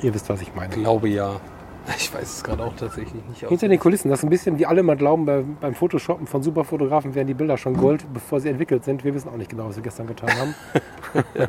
Ihr 0.00 0.14
wisst, 0.14 0.28
was 0.28 0.40
ich 0.40 0.54
meine. 0.54 0.74
Ich 0.74 0.80
glaube 0.80 1.08
ja. 1.08 1.40
Ich 1.96 2.12
weiß 2.12 2.22
es 2.22 2.44
gerade 2.44 2.64
auch 2.64 2.76
tatsächlich 2.76 3.22
nicht. 3.28 3.48
Hinter 3.48 3.68
den 3.68 3.78
Kulissen, 3.78 4.10
das 4.10 4.20
ist 4.20 4.24
ein 4.24 4.30
bisschen 4.30 4.58
wie 4.58 4.66
alle 4.66 4.82
mal 4.82 4.96
glauben, 4.96 5.24
bei, 5.24 5.42
beim 5.60 5.74
Photoshoppen 5.74 6.26
von 6.26 6.42
Superfotografen 6.42 7.14
werden 7.14 7.28
die 7.28 7.34
Bilder 7.34 7.56
schon 7.56 7.76
Gold, 7.76 8.04
bevor 8.12 8.40
sie 8.40 8.50
entwickelt 8.50 8.84
sind. 8.84 9.04
Wir 9.04 9.14
wissen 9.14 9.28
auch 9.30 9.36
nicht 9.36 9.50
genau, 9.50 9.68
was 9.68 9.76
wir 9.76 9.82
gestern 9.82 10.06
getan 10.06 10.30
haben. 10.38 10.54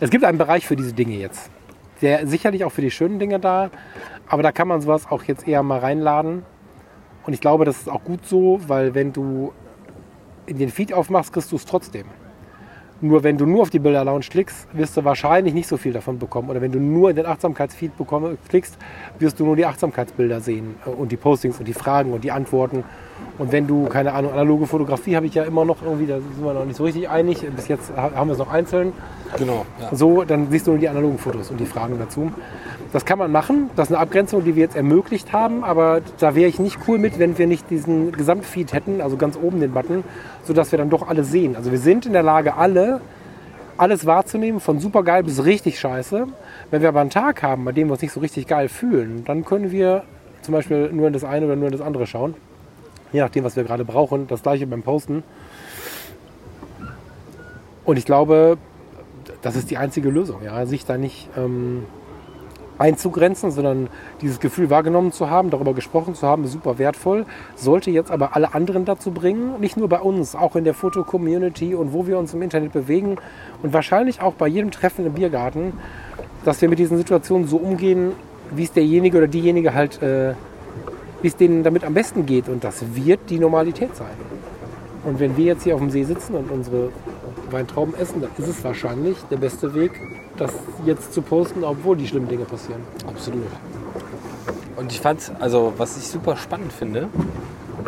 es 0.00 0.10
gibt 0.10 0.24
einen 0.24 0.38
Bereich 0.38 0.66
für 0.66 0.76
diese 0.76 0.92
Dinge 0.92 1.16
jetzt. 1.16 1.50
Der 2.00 2.26
sicherlich 2.26 2.64
auch 2.64 2.70
für 2.70 2.82
die 2.82 2.90
schönen 2.90 3.18
Dinge 3.18 3.40
da, 3.40 3.70
aber 4.28 4.42
da 4.42 4.52
kann 4.52 4.68
man 4.68 4.80
sowas 4.80 5.10
auch 5.10 5.24
jetzt 5.24 5.48
eher 5.48 5.62
mal 5.62 5.80
reinladen. 5.80 6.44
Und 7.26 7.32
ich 7.32 7.40
glaube, 7.40 7.64
das 7.64 7.78
ist 7.78 7.88
auch 7.88 8.04
gut 8.04 8.24
so, 8.24 8.60
weil 8.68 8.94
wenn 8.94 9.12
du 9.12 9.52
den 10.48 10.70
Feed 10.70 10.92
aufmachst, 10.92 11.32
kriegst 11.32 11.52
du 11.52 11.56
es 11.56 11.64
trotzdem. 11.64 12.06
Nur 13.02 13.22
wenn 13.24 13.36
du 13.36 13.44
nur 13.44 13.62
auf 13.62 13.70
die 13.70 13.78
Bilder 13.78 14.04
Lounge 14.04 14.24
klickst, 14.30 14.68
wirst 14.72 14.96
du 14.96 15.04
wahrscheinlich 15.04 15.52
nicht 15.52 15.68
so 15.68 15.76
viel 15.76 15.92
davon 15.92 16.18
bekommen. 16.18 16.48
Oder 16.48 16.62
wenn 16.62 16.72
du 16.72 16.80
nur 16.80 17.10
in 17.10 17.16
den 17.16 17.26
Achtsamkeitsfeed 17.26 17.92
klickst, 18.48 18.78
wirst 19.18 19.38
du 19.38 19.44
nur 19.44 19.54
die 19.54 19.66
Achtsamkeitsbilder 19.66 20.40
sehen 20.40 20.76
äh, 20.86 20.90
und 20.90 21.12
die 21.12 21.18
Postings 21.18 21.58
und 21.58 21.68
die 21.68 21.74
Fragen 21.74 22.12
und 22.12 22.24
die 22.24 22.32
Antworten. 22.32 22.84
Und 23.38 23.52
wenn 23.52 23.66
du, 23.66 23.86
keine 23.86 24.12
Ahnung, 24.12 24.32
analoge 24.32 24.66
Fotografie 24.66 25.14
habe 25.16 25.26
ich 25.26 25.34
ja 25.34 25.44
immer 25.44 25.64
noch 25.64 25.82
irgendwie, 25.82 26.06
da 26.06 26.16
sind 26.16 26.42
wir 26.42 26.54
noch 26.54 26.64
nicht 26.64 26.76
so 26.76 26.84
richtig 26.84 27.08
einig. 27.08 27.46
Bis 27.54 27.68
jetzt 27.68 27.92
haben 27.94 28.28
wir 28.28 28.32
es 28.32 28.38
noch 28.38 28.50
einzeln. 28.50 28.92
Genau. 29.36 29.66
Ja. 29.80 29.94
So, 29.94 30.24
dann 30.24 30.50
siehst 30.50 30.66
du 30.66 30.72
nur 30.72 30.80
die 30.80 30.88
analogen 30.88 31.18
Fotos 31.18 31.50
und 31.50 31.60
die 31.60 31.66
Fragen 31.66 31.98
dazu. 31.98 32.32
Das 32.92 33.04
kann 33.04 33.18
man 33.18 33.30
machen. 33.30 33.68
Das 33.76 33.88
ist 33.88 33.94
eine 33.94 34.00
Abgrenzung, 34.00 34.44
die 34.44 34.56
wir 34.56 34.62
jetzt 34.62 34.76
ermöglicht 34.76 35.32
haben. 35.32 35.64
Aber 35.64 36.00
da 36.18 36.34
wäre 36.34 36.48
ich 36.48 36.58
nicht 36.58 36.78
cool 36.88 36.98
mit, 36.98 37.18
wenn 37.18 37.36
wir 37.36 37.46
nicht 37.46 37.68
diesen 37.68 38.12
Gesamtfeed 38.12 38.72
hätten, 38.72 39.00
also 39.02 39.16
ganz 39.16 39.36
oben 39.36 39.60
den 39.60 39.72
Button, 39.72 40.02
sodass 40.44 40.72
wir 40.72 40.78
dann 40.78 40.88
doch 40.88 41.06
alle 41.06 41.24
sehen. 41.24 41.56
Also 41.56 41.70
wir 41.70 41.78
sind 41.78 42.06
in 42.06 42.14
der 42.14 42.22
Lage, 42.22 42.56
alle 42.56 43.00
alles 43.78 44.06
wahrzunehmen, 44.06 44.60
von 44.60 44.78
super 44.78 45.02
geil 45.02 45.22
bis 45.22 45.44
richtig 45.44 45.78
scheiße. 45.78 46.26
Wenn 46.70 46.82
wir 46.82 46.88
aber 46.88 47.00
einen 47.00 47.10
Tag 47.10 47.42
haben, 47.42 47.64
bei 47.64 47.72
dem 47.72 47.88
wir 47.88 47.92
uns 47.92 48.02
nicht 48.02 48.12
so 48.12 48.20
richtig 48.20 48.46
geil 48.46 48.70
fühlen, 48.70 49.24
dann 49.26 49.44
können 49.44 49.70
wir 49.70 50.04
zum 50.42 50.54
Beispiel 50.54 50.90
nur 50.92 51.08
in 51.08 51.12
das 51.12 51.24
eine 51.24 51.46
oder 51.46 51.56
nur 51.56 51.66
in 51.66 51.72
das 51.72 51.80
andere 51.80 52.06
schauen. 52.06 52.34
Je 53.12 53.20
nachdem, 53.20 53.44
was 53.44 53.56
wir 53.56 53.64
gerade 53.64 53.84
brauchen. 53.84 54.26
Das 54.26 54.42
gleiche 54.42 54.66
beim 54.66 54.82
Posten. 54.82 55.22
Und 57.84 57.96
ich 57.96 58.04
glaube, 58.04 58.58
das 59.42 59.56
ist 59.56 59.70
die 59.70 59.76
einzige 59.76 60.10
Lösung, 60.10 60.42
ja, 60.44 60.66
sich 60.66 60.84
da 60.84 60.98
nicht 60.98 61.28
ähm, 61.36 61.84
einzugrenzen, 62.78 63.50
sondern 63.50 63.88
dieses 64.20 64.40
Gefühl 64.40 64.70
wahrgenommen 64.70 65.12
zu 65.12 65.30
haben, 65.30 65.50
darüber 65.50 65.72
gesprochen 65.72 66.14
zu 66.14 66.26
haben, 66.26 66.44
ist 66.44 66.52
super 66.52 66.78
wertvoll. 66.78 67.26
Sollte 67.54 67.90
jetzt 67.90 68.10
aber 68.10 68.34
alle 68.34 68.54
anderen 68.54 68.84
dazu 68.84 69.10
bringen, 69.12 69.60
nicht 69.60 69.76
nur 69.76 69.88
bei 69.88 70.00
uns, 70.00 70.34
auch 70.34 70.56
in 70.56 70.64
der 70.64 70.74
Foto-Community 70.74 71.74
und 71.74 71.92
wo 71.92 72.06
wir 72.06 72.18
uns 72.18 72.34
im 72.34 72.42
Internet 72.42 72.72
bewegen 72.72 73.16
und 73.62 73.72
wahrscheinlich 73.72 74.20
auch 74.20 74.34
bei 74.34 74.48
jedem 74.48 74.70
Treffen 74.70 75.06
im 75.06 75.14
Biergarten, 75.14 75.74
dass 76.44 76.60
wir 76.60 76.68
mit 76.68 76.78
diesen 76.78 76.96
Situationen 76.96 77.46
so 77.46 77.56
umgehen, 77.56 78.12
wie 78.50 78.64
es 78.64 78.72
derjenige 78.72 79.18
oder 79.18 79.26
diejenige 79.26 79.74
halt, 79.74 80.02
äh, 80.02 80.34
wie 81.22 81.28
es 81.28 81.36
denen 81.36 81.62
damit 81.62 81.84
am 81.84 81.94
besten 81.94 82.26
geht. 82.26 82.48
Und 82.48 82.64
das 82.64 82.94
wird 82.94 83.20
die 83.30 83.38
Normalität 83.38 83.94
sein. 83.96 84.16
Und 85.04 85.20
wenn 85.20 85.36
wir 85.36 85.44
jetzt 85.44 85.62
hier 85.62 85.74
auf 85.74 85.80
dem 85.80 85.90
See 85.90 86.04
sitzen 86.04 86.34
und 86.34 86.50
unsere 86.50 86.90
Weintrauben 87.50 87.94
essen, 87.94 88.20
dann 88.20 88.30
ist 88.38 88.48
es 88.48 88.64
wahrscheinlich 88.64 89.16
der 89.30 89.36
beste 89.36 89.74
Weg, 89.74 89.92
das 90.36 90.52
jetzt 90.84 91.14
zu 91.14 91.22
posten, 91.22 91.64
obwohl 91.64 91.96
die 91.96 92.06
schlimmen 92.06 92.28
Dinge 92.28 92.44
passieren. 92.44 92.82
Absolut. 93.06 93.46
Und 94.76 94.92
ich 94.92 95.00
fand, 95.00 95.32
also 95.40 95.72
was 95.76 95.96
ich 95.96 96.06
super 96.06 96.36
spannend 96.36 96.72
finde, 96.72 97.08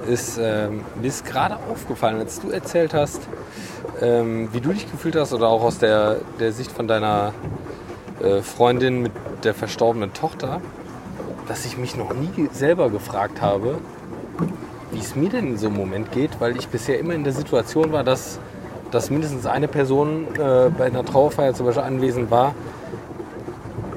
ist, 0.09 0.39
ähm, 0.41 0.85
mir 1.01 1.09
ist 1.09 1.25
gerade 1.25 1.57
aufgefallen, 1.71 2.19
als 2.19 2.41
du 2.41 2.51
erzählt 2.51 2.95
hast, 2.95 3.21
ähm, 4.01 4.49
wie 4.53 4.61
du 4.61 4.73
dich 4.73 4.91
gefühlt 4.91 5.17
hast 5.17 5.33
oder 5.33 5.49
auch 5.49 5.63
aus 5.63 5.79
der, 5.79 6.17
der 6.39 6.53
Sicht 6.53 6.73
von 6.73 6.89
deiner 6.89 7.33
äh, 8.23 8.41
Freundin 8.43 9.03
mit 9.03 9.13
der 9.45 9.55
verstorbenen 9.55 10.13
Tochter, 10.13 10.61
dass 11.49 11.65
ich 11.65 11.79
mich 11.79 11.97
noch 11.97 12.13
nie 12.15 12.49
selber 12.53 12.91
gefragt 12.91 13.41
habe, 13.41 13.79
wie 14.93 15.01
es 15.01 15.17
mir 15.17 15.31
denn 15.31 15.49
in 15.49 15.59
so 15.59 15.67
einem 15.67 15.77
Moment 15.77 16.13
geht, 16.13 16.41
weil 16.41 16.57
ich 16.57 16.69
bisher 16.69 16.99
immer 16.99 17.15
in 17.15 17.25
der 17.25 17.33
Situation 17.33 17.93
war, 17.93 18.05
dass 18.05 18.39
dass 18.91 19.11
mindestens 19.11 19.47
eine 19.47 19.69
Person 19.69 20.27
äh, 20.35 20.71
bei 20.71 20.87
einer 20.87 21.05
Trauerfeier 21.05 21.55
zum 21.55 21.67
Beispiel 21.67 21.85
anwesend 21.85 22.31
war, 22.31 22.55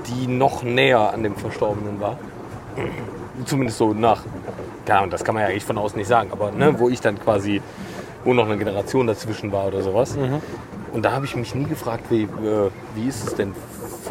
die 0.07 0.27
noch 0.27 0.63
näher 0.63 1.13
an 1.13 1.23
dem 1.23 1.35
Verstorbenen 1.35 1.99
war. 1.99 2.17
Zumindest 3.45 3.77
so 3.77 3.93
nach, 3.93 4.23
ja, 4.87 5.01
und 5.01 5.11
das 5.13 5.23
kann 5.23 5.35
man 5.35 5.43
ja 5.43 5.49
eigentlich 5.49 5.65
von 5.65 5.77
außen 5.77 5.97
nicht 5.97 6.07
sagen, 6.07 6.29
aber 6.31 6.51
ne, 6.51 6.77
wo 6.77 6.89
ich 6.89 7.01
dann 7.01 7.19
quasi, 7.19 7.61
wo 8.23 8.33
noch 8.33 8.45
eine 8.45 8.57
Generation 8.57 9.07
dazwischen 9.07 9.51
war 9.51 9.67
oder 9.67 9.81
sowas. 9.81 10.15
Mhm. 10.15 10.41
Und 10.93 11.05
da 11.05 11.13
habe 11.13 11.25
ich 11.25 11.35
mich 11.35 11.55
nie 11.55 11.65
gefragt, 11.65 12.05
wie, 12.09 12.23
äh, 12.23 12.69
wie 12.95 13.07
ist 13.07 13.25
es 13.25 13.35
denn 13.35 13.53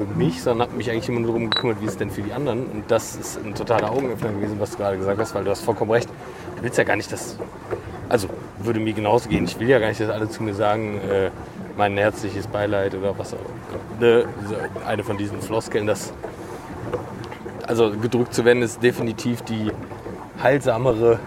für 0.07 0.19
mich, 0.19 0.43
sondern 0.43 0.69
habe 0.69 0.77
mich 0.77 0.91
eigentlich 0.91 1.09
immer 1.09 1.21
nur 1.21 1.33
darum 1.33 1.51
gekümmert, 1.51 1.81
wie 1.81 1.85
ist 1.85 1.93
es 1.93 1.99
denn 1.99 2.11
für 2.11 2.23
die 2.23 2.33
anderen. 2.33 2.67
Und 2.67 2.91
das 2.91 3.17
ist 3.17 3.39
ein 3.45 3.55
totaler 3.55 3.91
Augenöffner 3.91 4.33
gewesen, 4.33 4.57
was 4.59 4.73
du 4.73 4.79
gerade 4.79 4.97
gesagt 4.97 5.19
hast, 5.19 5.35
weil 5.35 5.45
du 5.45 5.51
hast 5.51 5.63
vollkommen 5.63 5.91
recht. 5.91 6.09
Du 6.57 6.63
willst 6.63 6.79
ja 6.79 6.85
gar 6.85 6.97
nicht, 6.97 7.11
dass 7.13 7.37
also 8.09 8.29
würde 8.59 8.81
mir 8.81 8.93
genauso 8.93 9.29
gehen. 9.29 9.45
Ich 9.45 9.59
will 9.61 9.69
ja 9.69 9.79
gar 9.79 9.89
nicht, 9.89 10.01
dass 10.01 10.11
alle 10.11 10.29
zu 10.29 10.43
mir 10.43 10.55
sagen, 10.55 11.01
äh, 11.09 11.31
mein 11.77 11.97
herzliches 11.97 12.47
Beileid 12.47 12.95
oder 12.95 13.17
was 13.17 13.35
auch 13.35 13.39
ne? 14.01 14.25
Eine 14.87 15.05
von 15.05 15.17
diesen 15.17 15.41
Floskeln, 15.41 15.87
das 15.87 16.13
also 17.67 17.93
gedrückt 17.93 18.35
zu 18.35 18.45
werden, 18.45 18.63
ist 18.63 18.83
definitiv 18.83 19.43
die 19.43 19.71
heilsamere 20.43 21.21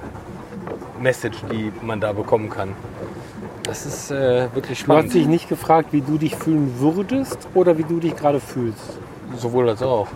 Message, 0.99 1.37
die 1.51 1.71
man 1.81 2.01
da 2.01 2.11
bekommen 2.11 2.49
kann. 2.49 2.75
Das 3.63 3.85
ist 3.85 4.11
äh, 4.11 4.53
wirklich 4.53 4.79
spannend. 4.79 5.05
Du 5.05 5.07
hast 5.07 5.15
dich 5.15 5.27
nicht 5.27 5.49
gefragt, 5.49 5.89
wie 5.91 6.01
du 6.01 6.17
dich 6.17 6.35
fühlen 6.35 6.73
würdest 6.79 7.47
oder 7.53 7.77
wie 7.77 7.83
du 7.83 7.99
dich 7.99 8.15
gerade 8.15 8.39
fühlst? 8.39 8.99
Sowohl 9.37 9.69
als 9.69 9.81
auch. 9.81 10.07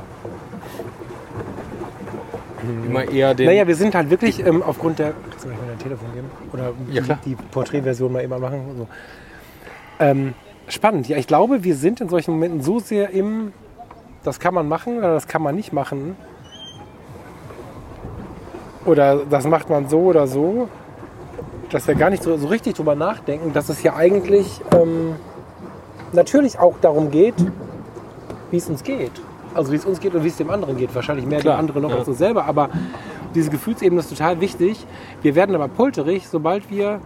Immer 2.85 3.09
eher 3.09 3.33
den. 3.33 3.45
Naja, 3.45 3.65
wir 3.65 3.75
sind 3.75 3.95
halt 3.95 4.09
wirklich 4.09 4.45
ähm, 4.45 4.61
aufgrund 4.61 4.99
der. 4.99 5.13
Kannst 5.29 5.45
du 5.45 5.49
mir 5.49 5.55
mal 5.55 5.67
dein 5.67 5.79
Telefon 5.79 6.13
geben? 6.13 6.29
Oder 6.51 6.73
ja, 6.91 7.01
die, 7.01 7.29
die 7.29 7.35
Porträtversion 7.35 8.11
mal 8.11 8.19
immer 8.19 8.39
machen? 8.39 8.61
So. 8.77 8.87
Ähm, 9.99 10.33
spannend. 10.67 11.07
Ja, 11.07 11.17
ich 11.17 11.27
glaube, 11.27 11.63
wir 11.63 11.75
sind 11.75 12.01
in 12.01 12.09
solchen 12.09 12.31
Momenten 12.31 12.61
so 12.61 12.79
sehr 12.79 13.11
im. 13.11 13.53
Das 14.23 14.39
kann 14.39 14.53
man 14.53 14.67
machen 14.67 14.97
oder 14.97 15.13
das 15.13 15.27
kann 15.27 15.41
man 15.41 15.55
nicht 15.55 15.71
machen. 15.71 16.17
Oder 18.85 19.25
das 19.29 19.45
macht 19.45 19.69
man 19.69 19.87
so 19.87 19.99
oder 19.99 20.27
so, 20.27 20.69
dass 21.69 21.87
wir 21.87 21.95
gar 21.95 22.09
nicht 22.09 22.23
so, 22.23 22.37
so 22.37 22.47
richtig 22.47 22.75
drüber 22.75 22.95
nachdenken, 22.95 23.53
dass 23.53 23.69
es 23.69 23.83
ja 23.83 23.95
eigentlich 23.95 24.61
ähm, 24.73 25.15
natürlich 26.13 26.59
auch 26.59 26.75
darum 26.81 27.11
geht, 27.11 27.35
wie 28.51 28.57
es 28.57 28.69
uns 28.69 28.83
geht. 28.83 29.11
Also 29.53 29.71
wie 29.71 29.75
es 29.75 29.85
uns 29.85 29.99
geht 29.99 30.13
und 30.13 30.23
wie 30.23 30.27
es 30.27 30.37
dem 30.37 30.49
anderen 30.49 30.77
geht. 30.77 30.93
Wahrscheinlich 30.93 31.25
mehr 31.25 31.39
Klar, 31.39 31.55
dem 31.57 31.61
anderen 31.61 31.81
noch 31.81 31.91
ja. 31.91 31.97
als 31.97 32.07
uns 32.07 32.17
selber. 32.17 32.45
Aber 32.45 32.69
diese 33.33 33.49
Gefühlsebene 33.49 33.99
ist 33.99 34.09
total 34.09 34.39
wichtig. 34.39 34.85
Wir 35.21 35.35
werden 35.35 35.55
aber 35.55 35.67
polterig, 35.67 36.27
sobald 36.27 36.69
wir 36.69 37.01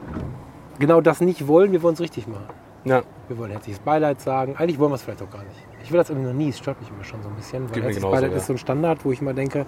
genau 0.80 1.02
das 1.02 1.22
nicht 1.22 1.48
wollen. 1.48 1.72
Wir 1.72 1.82
wollen 1.82 1.94
es 1.94 2.02
richtig 2.02 2.28
machen. 2.28 2.46
Ja, 2.84 3.04
Wir 3.28 3.38
wollen 3.38 3.52
herzliches 3.52 3.80
Beileid 3.80 4.22
sagen. 4.22 4.56
Eigentlich 4.58 4.80
wollen 4.80 4.92
wir 4.92 4.96
es 4.96 5.04
vielleicht 5.04 5.22
auch 5.22 5.30
gar 5.30 5.44
nicht. 5.44 5.56
Ich 5.84 5.92
will 5.92 5.98
das 5.98 6.10
irgendwie 6.10 6.28
noch 6.28 6.36
nie. 6.36 6.50
Es 6.50 6.58
stört 6.58 6.80
mich 6.82 6.90
immer 6.90 7.04
schon 7.04 7.22
so 7.22 7.30
ein 7.30 7.36
bisschen. 7.36 7.64
Weil 7.64 7.74
Geht 7.74 7.84
herzliches 7.84 8.02
genauso, 8.02 8.16
Beileid 8.16 8.32
ja. 8.32 8.38
ist 8.38 8.48
so 8.48 8.54
ein 8.54 8.58
Standard, 8.58 9.06
wo 9.06 9.12
ich 9.12 9.22
immer 9.22 9.34
denke, 9.34 9.66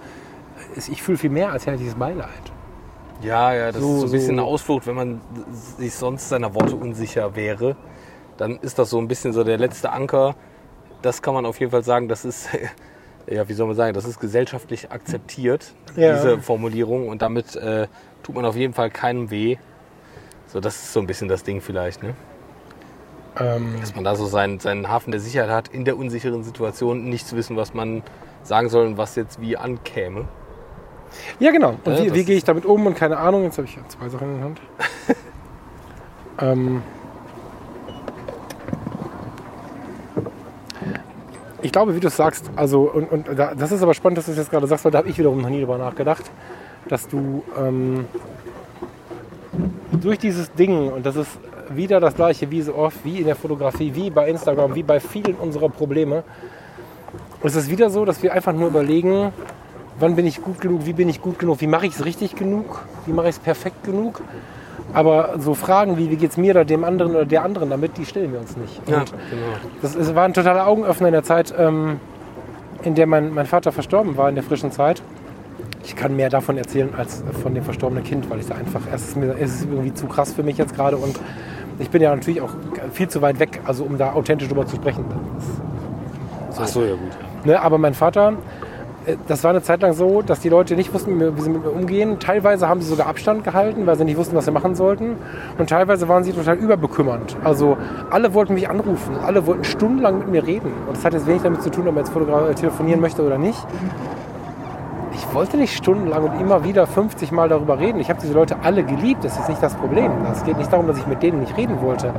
ich 0.76 1.02
fühle 1.02 1.18
viel 1.18 1.30
mehr 1.30 1.52
als 1.52 1.66
herzliches 1.66 1.94
Beileid. 1.94 2.52
Ja, 3.22 3.54
ja 3.54 3.72
das 3.72 3.80
So- 3.80 3.94
ist 3.94 4.00
so 4.00 4.06
ein 4.06 4.10
bisschen 4.12 4.26
so- 4.26 4.32
eine 4.32 4.42
Ausflucht, 4.44 4.86
wenn 4.86 4.94
man 4.96 5.20
sich 5.78 5.94
sonst 5.94 6.28
seiner 6.28 6.54
Worte 6.54 6.76
unsicher 6.76 7.34
wäre. 7.36 7.76
Dann 8.36 8.58
ist 8.58 8.78
das 8.78 8.90
so 8.90 8.98
ein 8.98 9.08
bisschen 9.08 9.32
so 9.32 9.44
der 9.44 9.58
letzte 9.58 9.90
Anker. 9.92 10.34
Das 11.02 11.22
kann 11.22 11.34
man 11.34 11.46
auf 11.46 11.60
jeden 11.60 11.70
Fall 11.70 11.84
sagen, 11.84 12.08
das 12.08 12.24
ist, 12.24 12.48
ja, 13.26 13.48
wie 13.48 13.52
soll 13.52 13.66
man 13.66 13.76
sagen, 13.76 13.94
das 13.94 14.04
ist 14.04 14.18
gesellschaftlich 14.20 14.90
akzeptiert, 14.90 15.72
Ja. 15.96 16.14
diese 16.14 16.38
Formulierung. 16.40 17.08
Und 17.08 17.22
damit 17.22 17.54
äh, 17.56 17.86
tut 18.22 18.34
man 18.34 18.44
auf 18.44 18.56
jeden 18.56 18.74
Fall 18.74 18.90
keinem 18.90 19.30
weh. 19.30 19.56
So, 20.48 20.60
das 20.60 20.76
ist 20.76 20.92
so 20.92 21.00
ein 21.00 21.06
bisschen 21.06 21.28
das 21.28 21.42
Ding 21.42 21.60
vielleicht, 21.60 22.02
ne? 22.02 22.14
Ähm, 23.40 23.74
Dass 23.80 23.94
man 23.96 24.04
da 24.04 24.14
so 24.14 24.26
seinen, 24.26 24.60
seinen 24.60 24.88
Hafen 24.88 25.10
der 25.10 25.20
Sicherheit 25.20 25.50
hat, 25.50 25.68
in 25.68 25.84
der 25.84 25.96
unsicheren 25.96 26.44
Situation 26.44 27.04
nicht 27.04 27.26
zu 27.26 27.34
wissen, 27.36 27.56
was 27.56 27.74
man 27.74 28.02
sagen 28.44 28.68
soll 28.68 28.86
und 28.86 28.96
was 28.96 29.16
jetzt 29.16 29.40
wie 29.40 29.56
ankäme. 29.56 30.26
Ja, 31.38 31.50
genau. 31.50 31.76
Und 31.84 31.98
Ja, 31.98 32.04
wie, 32.04 32.14
wie 32.14 32.24
gehe 32.24 32.36
ich 32.36 32.44
damit 32.44 32.64
um? 32.64 32.86
Und 32.86 32.96
keine 32.96 33.16
Ahnung, 33.16 33.44
jetzt 33.44 33.58
habe 33.58 33.66
ich 33.68 33.78
zwei 33.88 34.08
Sachen 34.08 34.28
in 34.28 34.36
der 34.36 34.44
Hand. 34.44 34.60
ähm, 36.40 36.82
ich 41.62 41.72
glaube, 41.72 41.94
wie 41.94 42.00
du 42.00 42.08
es 42.08 42.16
sagst, 42.16 42.50
also, 42.56 42.82
und, 42.82 43.10
und 43.10 43.38
da, 43.38 43.54
das 43.54 43.72
ist 43.72 43.82
aber 43.82 43.94
spannend, 43.94 44.18
dass 44.18 44.26
du 44.26 44.32
es 44.32 44.38
jetzt 44.38 44.50
gerade 44.50 44.66
sagst, 44.66 44.84
weil 44.84 44.92
da 44.92 44.98
habe 44.98 45.08
ich 45.08 45.18
wiederum 45.18 45.40
noch 45.40 45.48
nie 45.48 45.60
drüber 45.60 45.78
nachgedacht, 45.78 46.30
dass 46.88 47.08
du 47.08 47.42
ähm, 47.58 48.04
durch 49.92 50.18
dieses 50.18 50.52
Ding, 50.52 50.92
und 50.92 51.06
das 51.06 51.16
ist 51.16 51.38
wieder 51.70 52.00
das 52.00 52.14
gleiche 52.14 52.50
wie 52.50 52.60
so 52.60 52.74
oft, 52.74 53.02
wie 53.04 53.18
in 53.18 53.26
der 53.26 53.36
Fotografie, 53.36 53.94
wie 53.94 54.10
bei 54.10 54.28
Instagram, 54.28 54.74
wie 54.74 54.82
bei 54.82 55.00
vielen 55.00 55.36
unserer 55.36 55.70
Probleme, 55.70 56.22
ist 57.42 57.56
es 57.56 57.70
wieder 57.70 57.90
so, 57.90 58.04
dass 58.04 58.22
wir 58.22 58.32
einfach 58.32 58.52
nur 58.52 58.68
überlegen, 58.68 59.32
wann 59.98 60.16
bin 60.16 60.26
ich 60.26 60.42
gut 60.42 60.60
genug, 60.60 60.86
wie 60.86 60.92
bin 60.92 61.08
ich 61.08 61.20
gut 61.20 61.38
genug, 61.38 61.60
wie 61.60 61.66
mache 61.66 61.86
ich 61.86 61.94
es 61.94 62.04
richtig 62.04 62.36
genug, 62.36 62.84
wie 63.06 63.12
mache 63.12 63.28
ich 63.28 63.36
es 63.36 63.38
perfekt 63.38 63.84
genug. 63.84 64.22
Aber 64.92 65.34
so 65.38 65.54
Fragen 65.54 65.98
wie, 65.98 66.10
wie 66.10 66.16
geht 66.16 66.30
es 66.30 66.36
mir 66.36 66.52
oder 66.52 66.64
dem 66.64 66.84
anderen 66.84 67.12
oder 67.12 67.24
der 67.24 67.42
anderen 67.42 67.70
damit, 67.70 67.96
die 67.96 68.06
stellen 68.06 68.32
wir 68.32 68.40
uns 68.40 68.56
nicht. 68.56 68.78
Und 68.78 68.86
genau. 68.86 69.04
das 69.82 69.96
ist, 69.96 70.14
war 70.14 70.24
ein 70.24 70.34
totaler 70.34 70.66
Augenöffner 70.66 71.08
in 71.08 71.12
der 71.12 71.24
Zeit, 71.24 71.52
ähm, 71.58 71.98
in 72.82 72.94
der 72.94 73.06
mein, 73.06 73.34
mein 73.34 73.46
Vater 73.46 73.72
verstorben 73.72 74.16
war, 74.16 74.28
in 74.28 74.34
der 74.34 74.44
frischen 74.44 74.70
Zeit. 74.70 75.02
Ich 75.84 75.96
kann 75.96 76.16
mehr 76.16 76.30
davon 76.30 76.56
erzählen 76.56 76.94
als 76.96 77.24
von 77.42 77.54
dem 77.54 77.64
verstorbenen 77.64 78.04
Kind, 78.04 78.30
weil 78.30 78.40
ich 78.40 78.46
da 78.46 78.54
einfach, 78.54 78.82
es 78.92 79.08
ist, 79.08 79.16
mir, 79.16 79.36
es 79.38 79.56
ist 79.56 79.64
irgendwie 79.64 79.92
zu 79.92 80.06
krass 80.06 80.32
für 80.32 80.42
mich 80.42 80.56
jetzt 80.58 80.74
gerade 80.74 80.96
und 80.96 81.18
ich 81.78 81.90
bin 81.90 82.00
ja 82.00 82.14
natürlich 82.14 82.40
auch 82.40 82.50
viel 82.92 83.08
zu 83.08 83.20
weit 83.20 83.40
weg, 83.40 83.60
also 83.64 83.84
um 83.84 83.98
da 83.98 84.12
authentisch 84.12 84.48
drüber 84.48 84.66
zu 84.66 84.76
sprechen. 84.76 85.04
Das 86.48 86.60
Ach 86.60 86.66
so, 86.66 86.84
ja 86.84 86.92
gut. 86.92 87.44
Ne, 87.44 87.60
aber 87.60 87.78
mein 87.78 87.94
Vater, 87.94 88.34
das 89.28 89.44
war 89.44 89.50
eine 89.50 89.62
Zeit 89.62 89.82
lang 89.82 89.92
so, 89.92 90.22
dass 90.22 90.40
die 90.40 90.48
Leute 90.48 90.76
nicht 90.76 90.92
wussten, 90.94 91.18
wie 91.36 91.40
sie 91.40 91.50
mit 91.50 91.62
mir 91.62 91.70
umgehen. 91.70 92.18
Teilweise 92.20 92.68
haben 92.68 92.80
sie 92.80 92.88
sogar 92.88 93.06
Abstand 93.06 93.44
gehalten, 93.44 93.86
weil 93.86 93.96
sie 93.96 94.04
nicht 94.04 94.16
wussten, 94.16 94.34
was 94.36 94.46
sie 94.46 94.50
machen 94.50 94.74
sollten. 94.74 95.16
Und 95.58 95.68
teilweise 95.68 96.08
waren 96.08 96.24
sie 96.24 96.32
total 96.32 96.56
überbekümmernd. 96.56 97.36
Also 97.44 97.76
alle 98.10 98.32
wollten 98.34 98.54
mich 98.54 98.68
anrufen, 98.70 99.16
alle 99.24 99.46
wollten 99.46 99.64
stundenlang 99.64 100.18
mit 100.20 100.28
mir 100.28 100.46
reden. 100.46 100.72
Und 100.86 100.96
das 100.96 101.04
hat 101.04 101.12
jetzt 101.12 101.26
wenig 101.26 101.42
damit 101.42 101.62
zu 101.62 101.70
tun, 101.70 101.86
ob 101.88 101.94
man 101.94 102.04
jetzt 102.04 102.14
fotogra- 102.16 102.48
äh, 102.50 102.54
telefonieren 102.54 103.00
möchte 103.00 103.22
oder 103.22 103.36
nicht. 103.38 103.58
Ich 105.12 105.32
wollte 105.34 105.56
nicht 105.56 105.76
stundenlang 105.76 106.24
und 106.24 106.40
immer 106.40 106.64
wieder 106.64 106.86
50 106.86 107.30
Mal 107.30 107.48
darüber 107.48 107.78
reden. 107.78 108.00
Ich 108.00 108.08
habe 108.10 108.20
diese 108.20 108.34
Leute 108.34 108.56
alle 108.62 108.82
geliebt, 108.82 109.24
das 109.24 109.38
ist 109.38 109.48
nicht 109.48 109.62
das 109.62 109.74
Problem. 109.74 110.10
Es 110.32 110.44
geht 110.44 110.58
nicht 110.58 110.72
darum, 110.72 110.86
dass 110.86 110.98
ich 110.98 111.06
mit 111.06 111.22
denen 111.22 111.40
nicht 111.40 111.56
reden 111.56 111.80
wollte. 111.82 112.12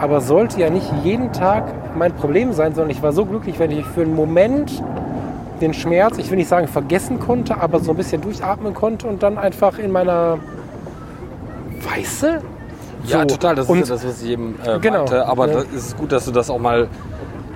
Aber 0.00 0.20
sollte 0.20 0.60
ja 0.60 0.70
nicht 0.70 0.92
jeden 1.04 1.32
Tag 1.32 1.64
mein 1.96 2.12
Problem 2.12 2.52
sein, 2.52 2.74
sondern 2.74 2.90
ich 2.90 3.02
war 3.02 3.12
so 3.12 3.24
glücklich, 3.24 3.58
wenn 3.58 3.70
ich 3.70 3.84
für 3.86 4.02
einen 4.02 4.14
Moment 4.14 4.82
den 5.62 5.72
Schmerz, 5.74 6.18
ich 6.18 6.28
will 6.30 6.36
nicht 6.36 6.48
sagen 6.48 6.68
vergessen 6.68 7.18
konnte, 7.20 7.56
aber 7.60 7.80
so 7.80 7.92
ein 7.92 7.96
bisschen 7.96 8.20
durchatmen 8.20 8.74
konnte 8.74 9.06
und 9.06 9.22
dann 9.22 9.38
einfach 9.38 9.78
in 9.78 9.90
meiner 9.92 10.38
Weiße. 11.82 12.40
Ja, 13.04 13.20
So. 13.20 13.24
total. 13.26 13.54
Das 13.56 13.68
Und- 13.68 13.80
ist 13.82 13.88
ja 13.88 13.94
das, 13.96 14.06
was 14.06 14.22
ich 14.22 14.30
eben 14.30 14.58
äh, 14.64 14.78
Genau. 14.80 14.98
meinte. 14.98 15.26
Aber 15.26 15.48
Ja. 15.48 15.54
das 15.54 15.64
ist 15.72 15.96
gut, 15.96 16.12
dass 16.12 16.24
du 16.24 16.30
das 16.32 16.50
auch 16.50 16.58
mal 16.58 16.88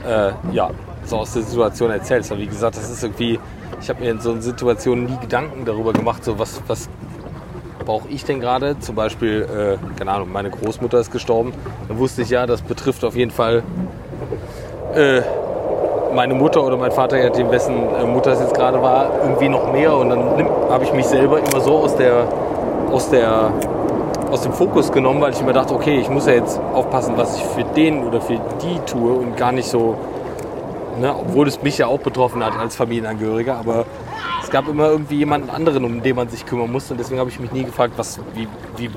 äh, 0.07 0.31
ja, 0.53 0.71
so 1.05 1.17
aus 1.19 1.33
der 1.33 1.43
Situation 1.43 1.91
erzählst. 1.91 2.31
Aber 2.31 2.41
wie 2.41 2.47
gesagt, 2.47 2.77
das 2.77 2.89
ist 2.89 3.03
irgendwie, 3.03 3.41
ich 3.81 3.89
habe 3.89 4.01
mir 4.05 4.11
in 4.13 4.21
so 4.21 4.31
einer 4.33 4.41
Situation 4.43 5.05
nie 5.05 5.17
Gedanken 5.21 5.65
darüber 5.65 5.93
gemacht, 5.93 6.25
so 6.25 6.39
was, 6.39 6.61
was 6.69 6.89
brauche 7.85 8.09
ich 8.09 8.25
denn 8.25 8.39
gerade? 8.39 8.79
Zum 8.79 8.95
Beispiel, 8.95 9.43
äh, 9.43 9.97
keine 9.99 10.13
Ahnung, 10.13 10.31
meine 10.33 10.51
Großmutter 10.51 11.01
ist 11.01 11.11
gestorben. 11.11 11.53
Dann 11.89 11.99
wusste 11.99 12.23
ich 12.23 12.31
ja, 12.31 12.47
das 12.47 12.63
betrifft 12.63 13.05
auf 13.05 13.17
jeden 13.17 13.33
Fall 13.33 13.65
äh, 14.95 15.23
meine 16.17 16.35
Mutter 16.35 16.65
oder 16.65 16.77
mein 16.77 16.91
Vater, 16.91 17.19
je 17.19 17.29
nachdem, 17.29 17.51
wessen 17.51 17.77
äh, 17.95 18.05
Mutter 18.05 18.33
es 18.33 18.41
jetzt 18.41 18.55
gerade 18.55 18.83
war, 18.83 19.11
irgendwie 19.23 19.49
noch 19.49 19.71
mehr. 19.71 19.95
Und 19.97 20.09
dann 20.09 20.49
habe 20.71 20.83
ich 20.83 20.93
mich 20.93 21.07
selber 21.07 21.39
immer 21.39 21.61
so 21.61 21.77
aus 21.77 21.95
der, 21.95 22.27
aus 22.91 23.09
der 23.11 23.53
aus 24.31 24.43
dem 24.43 24.53
Fokus 24.53 24.91
genommen, 24.91 25.21
weil 25.21 25.33
ich 25.33 25.41
mir 25.43 25.53
dachte, 25.53 25.73
okay, 25.73 25.99
ich 26.01 26.11
muss 26.11 26.27
ja 26.27 26.33
jetzt 26.33 26.59
aufpassen, 26.75 27.17
was 27.17 27.37
ich 27.37 27.45
für 27.45 27.63
den 27.63 28.03
oder 28.03 28.21
für 28.21 28.41
die 28.61 28.81
tue 28.85 29.13
und 29.13 29.37
gar 29.37 29.53
nicht 29.53 29.69
so, 29.69 29.97
ne, 31.01 31.15
obwohl 31.15 31.47
es 31.47 31.63
mich 31.63 31.79
ja 31.79 31.87
auch 31.87 32.01
betroffen 32.01 32.45
hat 32.45 32.59
als 32.59 32.75
Familienangehöriger, 32.75 33.57
aber 33.57 33.85
es 34.43 34.51
gab 34.51 34.67
immer 34.67 34.89
irgendwie 34.89 35.19
jemanden 35.19 35.49
anderen, 35.49 35.85
um 35.85 36.03
den 36.03 36.17
man 36.17 36.29
sich 36.29 36.45
kümmern 36.45 36.73
musste 36.73 36.95
und 36.95 36.99
deswegen 36.99 37.21
habe 37.21 37.31
ich 37.31 37.39
mich 37.39 37.53
nie 37.53 37.63
gefragt, 37.63 37.93
was, 37.99 38.19
wie, 38.35 38.49
wie 38.77 38.91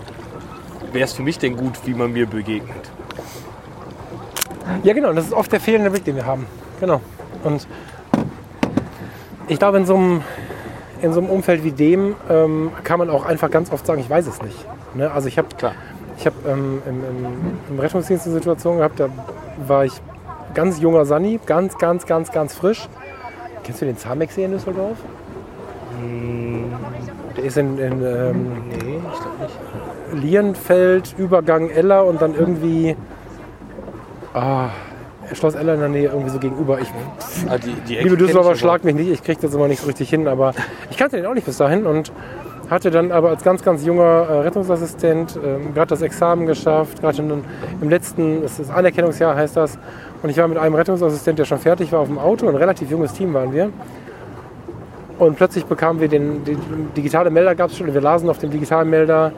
wäre 0.92 1.06
es 1.06 1.14
für 1.14 1.22
mich 1.22 1.38
denn 1.38 1.56
gut, 1.56 1.74
wie 1.86 1.94
man 1.94 2.12
mir 2.12 2.26
begegnet. 2.26 2.90
Ja, 4.82 4.94
genau, 4.94 5.14
das 5.14 5.26
ist 5.26 5.34
oft 5.34 5.52
der 5.52 5.60
fehlende 5.60 5.92
Blick, 5.92 6.06
den 6.06 6.16
wir 6.16 6.26
haben. 6.26 6.48
Genau. 6.80 7.02
Und 7.44 7.68
ich 9.48 9.60
glaube, 9.60 9.78
in 9.78 9.86
so 9.86 9.96
einem, 9.96 10.22
in 11.02 11.14
so 11.14 11.20
einem 11.20 11.30
Umfeld 11.30 11.64
wie 11.64 11.72
dem 11.72 12.16
ähm, 12.30 12.72
kann 12.84 13.00
man 13.00 13.10
auch 13.10 13.26
einfach 13.26 13.50
ganz 13.50 13.72
oft 13.72 13.86
sagen, 13.86 14.02
ich 14.02 14.10
weiß 14.10 14.28
es 14.28 14.42
nicht. 14.42 14.66
Ne? 14.94 15.12
Also 15.12 15.28
ich 15.28 15.38
habe 15.38 15.48
ich 16.18 16.26
hab, 16.26 16.34
ähm, 16.46 16.82
im, 16.86 17.04
im, 17.04 17.58
im 17.70 17.80
Rettungsdienst 17.80 18.26
eine 18.26 18.36
Situation 18.36 18.78
gehabt, 18.78 19.00
da 19.00 19.10
war 19.68 19.86
ich 19.86 19.94
ganz 20.54 20.80
junger 20.80 21.06
Sani, 21.06 21.40
ganz, 21.46 21.78
ganz, 21.78 22.06
ganz, 22.06 22.32
ganz 22.32 22.54
frisch. 22.54 22.88
Kennst 23.64 23.82
du 23.82 23.86
den 23.86 23.98
Zamexsee 23.98 24.44
in 24.44 24.52
Düsseldorf? 24.52 24.98
Der 27.36 27.44
ist 27.44 27.58
in, 27.58 27.78
in 27.78 28.04
ähm, 28.04 28.52
Nee, 28.70 29.00
ich 29.14 29.20
glaube 29.20 29.38
nicht. 29.42 30.24
Lienfeld, 30.24 31.16
Übergang 31.18 31.70
Eller 31.70 32.06
und 32.06 32.22
dann 32.22 32.36
irgendwie 32.36 32.96
ah, 34.34 34.70
Schloss 35.34 35.56
Eller 35.56 35.74
in 35.74 35.80
der 35.80 35.90
Nähe, 35.90 36.10
irgendwie 36.10 36.30
so 36.30 36.40
gegenüber. 36.40 36.80
Ich, 36.80 36.88
Ah, 37.48 37.58
die, 37.58 37.74
die 37.88 37.96
liebe 37.96 38.18
Düsseldorfer, 38.18 38.56
schlag 38.56 38.84
mich 38.84 38.96
nicht, 38.96 39.10
ich 39.10 39.24
kriege 39.24 39.40
das 39.42 39.54
immer 39.54 39.68
nicht 39.68 39.82
so 39.82 39.88
richtig 39.88 40.10
hin, 40.10 40.28
aber 40.28 40.54
ich 40.90 40.98
kannte 40.98 41.18
den 41.18 41.26
auch 41.26 41.34
nicht 41.34 41.46
bis 41.46 41.58
dahin 41.58 41.86
und 41.86 42.12
hatte 42.70 42.92
dann 42.92 43.12
aber 43.12 43.30
als 43.30 43.44
ganz, 43.44 43.64
ganz 43.64 43.84
junger 43.84 44.04
äh, 44.04 44.40
Rettungsassistent 44.42 45.40
ähm, 45.44 45.74
gerade 45.74 45.88
das 45.88 46.02
Examen 46.02 46.46
geschafft, 46.46 47.02
gerade 47.02 47.18
im 47.82 47.90
letzten, 47.90 48.44
es 48.44 48.60
ist 48.60 48.70
Anerkennungsjahr 48.70 49.36
heißt 49.36 49.58
das, 49.58 49.80
und 50.22 50.30
ich 50.30 50.38
war 50.38 50.48
mit 50.48 50.58
einem 50.58 50.76
Rettungsassistent, 50.76 51.40
der 51.40 51.46
schon 51.46 51.60
fertig 51.60 51.92
war, 51.92 52.02
auf 52.02 52.08
dem 52.08 52.20
Auto, 52.20 52.48
ein 52.48 52.56
relativ 52.56 52.92
junges 52.92 53.14
Team 53.14 53.34
waren 53.34 53.54
wir. 53.54 53.70
Und 55.18 55.36
plötzlich 55.36 55.66
bekamen 55.66 56.00
wir 56.00 56.08
den, 56.08 56.44
den 56.46 56.60
digitale 56.96 57.30
Melder 57.30 57.56
gab 57.56 57.72
es 57.72 57.78
schon, 57.78 57.88
und 57.88 57.94
wir 57.94 58.02
lasen 58.02 58.30
auf 58.30 58.38
dem 58.38 58.52
digitalen 58.52 58.90
Melder 58.90 59.32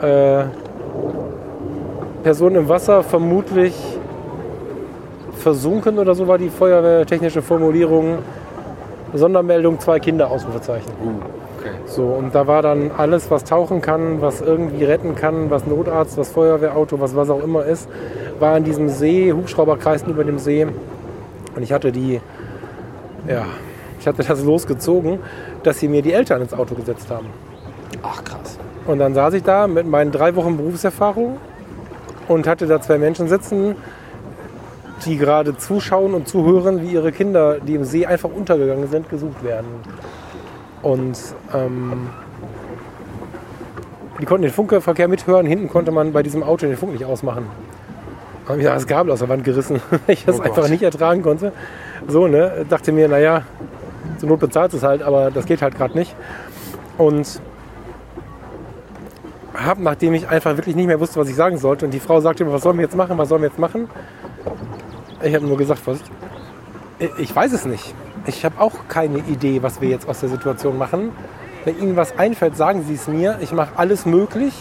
äh, 0.00 0.44
Person 2.22 2.54
im 2.54 2.68
Wasser, 2.68 3.02
vermutlich 3.02 3.74
versunken 5.40 5.98
oder 5.98 6.14
so 6.14 6.28
war 6.28 6.38
die 6.38 6.50
feuerwehrtechnische 6.50 7.42
Formulierung. 7.42 8.18
Sondermeldung, 9.12 9.80
zwei 9.80 9.98
Kinder, 9.98 10.30
Ausrufezeichen. 10.30 10.90
Uh, 11.02 11.58
okay. 11.58 11.70
So, 11.86 12.04
und 12.04 12.34
da 12.34 12.46
war 12.46 12.62
dann 12.62 12.92
alles, 12.96 13.30
was 13.30 13.42
tauchen 13.44 13.80
kann, 13.80 14.20
was 14.20 14.40
irgendwie 14.40 14.84
retten 14.84 15.16
kann, 15.16 15.50
was 15.50 15.66
Notarzt, 15.66 16.16
was 16.16 16.30
Feuerwehrauto, 16.30 17.00
was 17.00 17.16
was 17.16 17.28
auch 17.28 17.42
immer 17.42 17.64
ist, 17.64 17.88
war 18.38 18.56
in 18.56 18.64
diesem 18.64 18.88
See, 18.88 19.32
Hubschrauber 19.32 19.76
kreisten 19.78 20.10
über 20.12 20.22
dem 20.22 20.38
See. 20.38 20.64
Und 21.56 21.62
ich 21.62 21.72
hatte 21.72 21.90
die, 21.90 22.20
ja, 23.26 23.46
ich 23.98 24.06
hatte 24.06 24.22
das 24.22 24.44
losgezogen, 24.44 25.18
dass 25.64 25.80
sie 25.80 25.88
mir 25.88 26.02
die 26.02 26.12
Eltern 26.12 26.42
ins 26.42 26.54
Auto 26.54 26.74
gesetzt 26.74 27.10
haben. 27.10 27.26
Ach 28.02 28.22
krass. 28.22 28.58
Und 28.86 28.98
dann 28.98 29.14
saß 29.14 29.34
ich 29.34 29.42
da 29.42 29.66
mit 29.66 29.86
meinen 29.86 30.12
drei 30.12 30.34
Wochen 30.36 30.56
Berufserfahrung 30.56 31.38
und 32.28 32.46
hatte 32.46 32.66
da 32.66 32.80
zwei 32.80 32.98
Menschen 32.98 33.28
sitzen, 33.28 33.74
die 35.04 35.16
gerade 35.16 35.56
zuschauen 35.56 36.14
und 36.14 36.28
zuhören, 36.28 36.82
wie 36.82 36.92
ihre 36.92 37.12
Kinder, 37.12 37.58
die 37.60 37.74
im 37.74 37.84
See 37.84 38.06
einfach 38.06 38.30
untergegangen 38.30 38.88
sind, 38.88 39.08
gesucht 39.08 39.42
werden. 39.44 39.66
Und 40.82 41.18
ähm, 41.54 42.08
die 44.20 44.26
konnten 44.26 44.42
den 44.42 44.52
Funkverkehr 44.52 45.08
mithören. 45.08 45.46
Hinten 45.46 45.68
konnte 45.68 45.90
man 45.90 46.12
bei 46.12 46.22
diesem 46.22 46.42
Auto 46.42 46.66
den 46.66 46.76
Funk 46.76 46.92
nicht 46.92 47.04
ausmachen. 47.04 47.46
habe 48.48 48.58
ich 48.58 48.64
das 48.66 48.86
Kabel 48.86 49.12
aus 49.12 49.20
der 49.20 49.28
Wand 49.28 49.44
gerissen, 49.44 49.80
weil 49.90 50.00
ich 50.08 50.24
das 50.24 50.38
Oh 50.38 50.42
einfach 50.42 50.62
Gott. 50.62 50.70
nicht 50.70 50.82
ertragen 50.82 51.22
konnte. 51.22 51.52
So, 52.08 52.26
ne? 52.26 52.64
Dachte 52.68 52.92
mir, 52.92 53.08
naja, 53.08 53.42
zur 54.18 54.28
Not 54.28 54.40
bezahlt 54.40 54.74
es 54.74 54.82
halt, 54.82 55.02
aber 55.02 55.30
das 55.30 55.46
geht 55.46 55.62
halt 55.62 55.76
gerade 55.76 55.96
nicht. 55.96 56.14
Und 56.98 57.40
habe, 59.54 59.82
nachdem 59.82 60.14
ich 60.14 60.28
einfach 60.28 60.56
wirklich 60.56 60.76
nicht 60.76 60.86
mehr 60.86 61.00
wusste, 61.00 61.20
was 61.20 61.28
ich 61.28 61.34
sagen 61.36 61.58
sollte, 61.58 61.84
und 61.84 61.92
die 61.92 62.00
Frau 62.00 62.20
sagte 62.20 62.44
mir, 62.44 62.52
was 62.52 62.62
sollen 62.62 62.76
wir 62.78 62.84
jetzt 62.84 62.96
machen, 62.96 63.18
was 63.18 63.28
sollen 63.28 63.42
wir 63.42 63.48
jetzt 63.48 63.58
machen? 63.58 63.88
Ich 65.22 65.34
habe 65.34 65.46
nur 65.46 65.58
gesagt, 65.58 65.82
was, 65.86 65.98
ich 67.18 67.34
weiß 67.34 67.52
es 67.52 67.64
nicht. 67.66 67.94
Ich 68.26 68.44
habe 68.44 68.60
auch 68.60 68.88
keine 68.88 69.18
Idee, 69.18 69.62
was 69.62 69.80
wir 69.80 69.88
jetzt 69.88 70.08
aus 70.08 70.20
der 70.20 70.28
Situation 70.28 70.78
machen. 70.78 71.12
Wenn 71.64 71.78
Ihnen 71.78 71.96
was 71.96 72.18
einfällt, 72.18 72.56
sagen 72.56 72.84
Sie 72.86 72.94
es 72.94 73.06
mir. 73.06 73.38
Ich 73.40 73.52
mache 73.52 73.72
alles 73.76 74.06
möglich. 74.06 74.54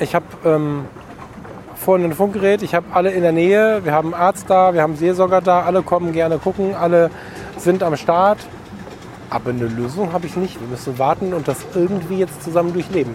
Ich 0.00 0.14
habe 0.14 0.26
ähm, 0.44 0.84
vorhin 1.76 2.06
ein 2.06 2.12
Funkgerät, 2.12 2.62
ich 2.62 2.74
habe 2.74 2.86
alle 2.92 3.10
in 3.10 3.22
der 3.22 3.32
Nähe. 3.32 3.84
Wir 3.84 3.92
haben 3.92 4.14
einen 4.14 4.22
Arzt 4.22 4.48
da, 4.48 4.74
wir 4.74 4.82
haben 4.82 4.96
Seelsorger 4.96 5.40
da. 5.40 5.62
Alle 5.62 5.82
kommen 5.82 6.12
gerne 6.12 6.38
gucken, 6.38 6.74
alle 6.74 7.10
sind 7.56 7.82
am 7.82 7.96
Start. 7.96 8.38
Aber 9.30 9.50
eine 9.50 9.66
Lösung 9.66 10.12
habe 10.12 10.26
ich 10.26 10.36
nicht. 10.36 10.60
Wir 10.60 10.68
müssen 10.68 10.98
warten 10.98 11.32
und 11.34 11.46
das 11.46 11.64
irgendwie 11.74 12.18
jetzt 12.18 12.42
zusammen 12.42 12.72
durchleben. 12.72 13.14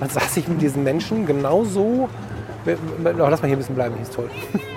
Dann 0.00 0.08
saß 0.08 0.36
ich 0.36 0.48
mit 0.48 0.60
diesen 0.60 0.82
Menschen 0.82 1.26
genauso. 1.26 2.08
Lass 3.04 3.40
mal 3.40 3.48
hier 3.48 3.56
ein 3.56 3.58
bisschen 3.58 3.74
bleiben, 3.74 3.94
hier 3.94 4.02
ist 4.02 4.14
toll. 4.14 4.30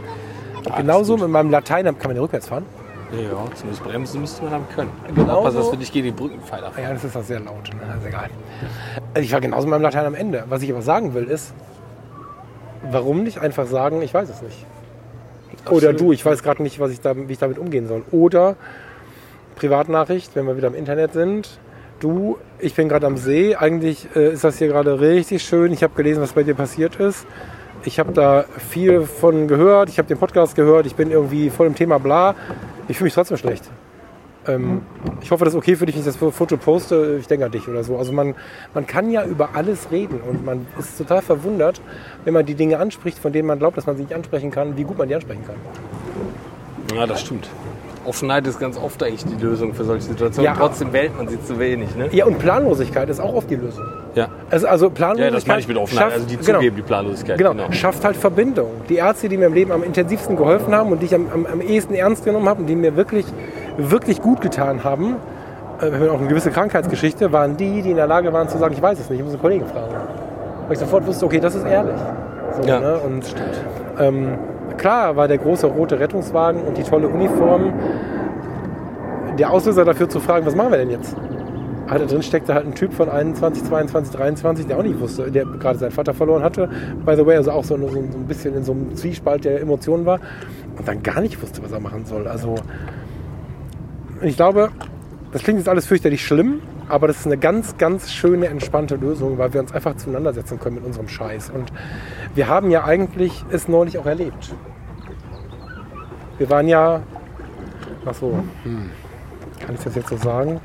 genauso 0.72 1.18
mit 1.18 1.30
meinem 1.30 1.52
Latein. 1.52 1.86
Kann 1.86 1.96
man 2.04 2.12
hier 2.14 2.22
rückwärts 2.22 2.48
fahren? 2.48 2.66
Ja, 3.12 3.56
zumindest 3.56 3.84
bremsen 3.84 4.22
müsste 4.22 4.44
man 4.44 4.54
haben 4.54 4.66
können. 4.76 4.90
Genau 5.14 5.38
Aufpassen, 5.38 5.58
dass 5.58 5.72
du 5.72 5.78
nicht 5.78 5.94
gegen 5.94 6.06
die 6.06 6.12
Brückenpfeiler 6.12 6.72
Ja, 6.82 6.92
das 6.94 7.04
ist 7.04 7.16
auch 7.16 7.24
sehr 7.24 7.40
laut. 7.40 7.70
Ne? 7.70 7.98
ist 8.00 8.08
egal. 8.08 8.30
Ich 9.20 9.32
war 9.32 9.42
genauso 9.42 9.68
mit 9.68 9.72
meinem 9.72 9.84
Latein 9.84 10.06
am 10.06 10.16
Ende. 10.16 10.44
Was 10.50 10.64
ich 10.64 10.72
aber 10.72 10.82
sagen 10.82 11.14
will, 11.14 11.26
ist, 11.26 11.54
warum 12.92 13.24
nicht 13.24 13.40
einfach 13.40 13.68
sagen, 13.68 14.02
ich 14.02 14.14
weiß 14.14 14.30
es 14.30 14.42
nicht. 14.42 14.66
Oder 15.68 15.90
Absolut. 15.90 16.02
du, 16.02 16.12
ich 16.12 16.26
weiß 16.26 16.44
gerade 16.44 16.64
nicht, 16.64 16.80
was 16.80 16.92
ich 16.92 17.02
da, 17.02 17.16
wie 17.16 17.32
ich 17.32 17.40
damit 17.40 17.58
umgehen 17.58 17.88
soll. 17.88 18.04
Oder 18.12 18.56
Privatnachricht, 19.56 20.36
wenn 20.36 20.46
wir 20.46 20.58
wieder 20.58 20.68
im 20.68 20.76
Internet 20.76 21.14
sind. 21.14 21.60
Du, 22.00 22.38
ich 22.60 22.76
bin 22.76 22.90
gerade 22.90 23.08
am 23.08 23.18
See. 23.18 23.56
Eigentlich 23.56 24.08
äh, 24.16 24.34
ist 24.34 24.44
das 24.44 24.58
hier 24.58 24.68
gerade 24.68 25.00
richtig 25.00 25.44
schön. 25.44 25.72
Ich 25.72 25.84
habe 25.84 25.94
gelesen, 25.96 26.22
was 26.22 26.34
bei 26.34 26.44
dir 26.44 26.56
passiert 26.56 26.98
ist. 26.98 27.26
Ich 27.86 28.00
habe 28.00 28.12
da 28.12 28.46
viel 28.58 29.02
von 29.02 29.48
gehört. 29.48 29.90
Ich 29.90 30.00
habe 30.00 30.08
den 30.08 30.18
Podcast 30.18 30.56
gehört. 30.56 30.88
Ich 30.88 30.96
bin 30.96 31.12
irgendwie 31.12 31.50
voll 31.50 31.68
im 31.68 31.76
Thema 31.76 32.00
bla. 32.00 32.36
Ich 32.88 32.98
fühle 32.98 33.06
mich 33.06 33.14
trotzdem 33.14 33.38
schlecht. 33.38 33.64
Ähm, 34.48 34.82
ich 35.22 35.32
hoffe, 35.32 35.46
das 35.46 35.54
ist 35.54 35.58
okay 35.58 35.76
für 35.76 35.86
dich, 35.86 35.96
wenn 35.96 36.02
ich 36.02 36.06
das 36.06 36.18
Foto 36.18 36.58
poste. 36.58 37.18
Ich 37.20 37.28
denke 37.28 37.46
an 37.46 37.52
dich 37.52 37.68
oder 37.68 37.84
so. 37.84 37.98
Also 37.98 38.12
man, 38.12 38.36
man 38.74 38.88
kann 38.88 39.12
ja 39.12 39.24
über 39.24 39.50
alles 39.54 39.92
reden 39.92 40.20
und 40.28 40.44
man 40.44 40.66
ist 40.80 40.98
total 40.98 41.22
verwundert, 41.22 41.80
wenn 42.24 42.34
man 42.34 42.46
die 42.46 42.56
Dinge 42.56 42.80
anspricht, 42.80 43.20
von 43.20 43.32
denen 43.32 43.48
man 43.48 43.60
glaubt, 43.60 43.78
dass 43.78 43.86
man 43.86 43.98
sie 43.98 44.04
nicht 44.04 44.16
ansprechen 44.16 44.52
kann, 44.52 44.78
wie 44.78 44.84
gut 44.84 44.98
man 44.98 45.08
die 45.08 45.16
ansprechen 45.16 45.44
kann. 45.46 46.98
Ja, 46.98 47.06
das 47.06 47.22
stimmt. 47.22 47.50
Offenheit 48.06 48.46
ist 48.48 48.60
ganz 48.60 48.78
oft 48.78 49.02
eigentlich 49.04 49.26
die 49.26 49.42
Lösung 49.44 49.74
für 49.74 49.84
solche 49.84 50.04
Situationen. 50.04 50.46
Ja. 50.52 50.58
Trotzdem 50.58 50.94
wählt 50.94 51.18
man 51.18 51.28
sie 51.28 51.42
zu 51.44 51.60
wenig. 51.60 51.96
Ne? 51.96 52.08
Ja, 52.12 52.26
und 52.26 52.40
Planlosigkeit 52.40 53.10
ist 53.10 53.20
auch 53.20 53.34
oft 53.34 53.50
die 53.50 53.56
Lösung. 53.56 53.84
Ja. 54.16 54.28
Also, 54.50 54.68
also 54.68 54.90
Planlosigkeit 54.90 55.32
ja, 55.32 55.36
das 55.38 55.48
meine 55.48 55.60
ich 55.62 55.68
mit 55.68 55.78
Offenheit. 55.78 56.04
schafft- 56.06 56.14
also 56.16 56.28
die 56.28 56.38
genau. 56.38 56.60
zugeben, 56.60 56.76
die 56.76 56.82
Planlosigkeit. 56.82 57.38
Genau, 57.38 57.54
schafft 57.72 58.06
halt 58.06 58.16
Verbindung. 58.18 58.70
Die 58.90 58.96
Ärzte, 58.96 59.30
die 59.30 59.38
mir 59.38 59.48
im 59.48 59.54
Leben 59.54 59.72
am 59.72 59.84
intensivsten 59.84 60.36
geholfen 60.38 60.74
haben 60.76 60.92
und 60.92 61.02
die 61.02 61.06
ich 61.08 61.16
am, 61.16 61.28
am, 61.34 61.46
am 61.46 61.62
ehesten 61.62 61.94
ernst 61.96 62.26
genommen 62.26 62.48
habe 62.48 62.62
und 62.62 62.68
die 62.68 62.76
mir 62.76 62.96
wirklich, 62.96 63.26
wirklich 63.78 64.22
gut 64.22 64.42
getan 64.42 64.84
haben, 64.84 65.16
äh, 65.82 65.92
wir 65.92 66.00
haben 66.00 66.10
auch 66.10 66.20
eine 66.20 66.28
gewisse 66.28 66.52
Krankheitsgeschichte, 66.52 67.32
waren 67.32 67.58
die, 67.58 67.82
die 67.82 67.92
in 67.92 67.98
der 67.98 68.08
Lage 68.08 68.32
waren 68.32 68.48
zu 68.50 68.58
sagen, 68.58 68.74
ich 68.74 68.82
weiß 68.82 69.00
es 69.00 69.10
nicht, 69.10 69.20
ich 69.20 69.24
muss 69.26 69.34
einen 69.34 69.42
Kollegen 69.42 69.66
fragen. 69.66 69.94
Weil 70.68 70.74
ich 70.74 70.80
sofort 70.80 71.06
wusste, 71.06 71.26
okay, 71.26 71.40
das 71.40 71.56
ist 71.56 71.66
ehrlich. 71.66 71.96
So, 72.62 72.68
Ja, 72.68 72.80
ne? 72.80 72.98
Und 73.00 73.36
ähm, 74.00 74.38
klar 74.76 75.16
war 75.16 75.28
der 75.28 75.38
große 75.38 75.68
rote 75.68 76.00
Rettungswagen 76.00 76.62
und 76.64 76.78
die 76.78 76.84
tolle 76.84 77.08
Uniform 77.08 77.74
der 79.38 79.52
Auslöser 79.52 79.86
dafür 79.86 80.08
zu 80.08 80.20
fragen, 80.20 80.46
was 80.46 80.56
machen 80.56 80.72
wir 80.72 80.78
denn 80.78 80.90
jetzt? 80.90 81.16
Ah, 81.88 82.00
da 82.00 82.06
drin 82.06 82.24
steckte 82.24 82.54
halt 82.54 82.66
ein 82.66 82.74
Typ 82.74 82.94
von 82.94 83.10
21, 83.10 83.64
22, 83.64 84.16
23, 84.16 84.66
der 84.66 84.78
auch 84.78 84.84
nicht 84.84 85.00
wusste, 85.00 85.30
der 85.30 85.46
gerade 85.46 85.78
seinen 85.78 85.92
Vater 85.92 86.16
verloren 86.16 86.42
hatte. 86.42 86.68
By 87.06 87.16
the 87.16 87.26
way, 87.26 87.36
also 87.36 87.52
auch 87.52 87.64
so, 87.64 87.78
so, 87.78 87.88
so 87.88 88.00
ein 88.00 88.26
bisschen 88.28 88.56
in 88.56 88.64
so 88.64 88.72
einem 88.72 88.96
Zwiespalt 88.96 89.46
der 89.46 89.62
Emotionen 89.62 90.06
war 90.06 90.20
und 90.78 90.88
dann 90.88 91.04
gar 91.04 91.22
nicht 91.22 91.40
wusste, 91.42 91.62
was 91.64 91.72
er 91.72 91.80
machen 91.80 92.06
soll. 92.06 92.28
Also 92.28 92.56
ich 94.22 94.36
glaube, 94.36 94.70
das 95.36 95.44
klingt 95.44 95.60
jetzt 95.60 95.68
alles 95.68 95.86
fürchterlich 95.86 96.26
schlimm, 96.26 96.62
aber 96.88 97.08
das 97.08 97.18
ist 97.18 97.26
eine 97.26 97.38
ganz, 97.38 97.76
ganz 97.78 98.10
schöne, 98.10 98.48
entspannte 98.48 98.96
Lösung, 98.96 99.38
weil 99.38 99.54
wir 99.54 99.60
uns 99.60 99.74
einfach 99.74 99.98
zueinander 99.98 100.32
setzen 100.32 100.62
können 100.62 100.76
mit 100.76 100.86
unserem 100.86 101.10
Scheiß. 101.10 101.50
Und 101.50 101.74
wir 102.36 102.48
haben 102.48 102.72
ja 102.72 102.86
eigentlich 102.86 103.44
es 103.52 103.68
neulich 103.68 103.98
auch 103.98 104.06
erlebt. 104.06 104.56
Wir 106.38 106.50
waren 106.50 106.70
ja, 106.70 107.04
ach 108.06 108.14
so, 108.14 108.46
hm, 108.64 108.92
kann 109.60 109.76
ich 109.76 109.82
das 109.82 109.96
jetzt 109.96 110.08
so 110.08 110.16
sagen? 110.16 110.62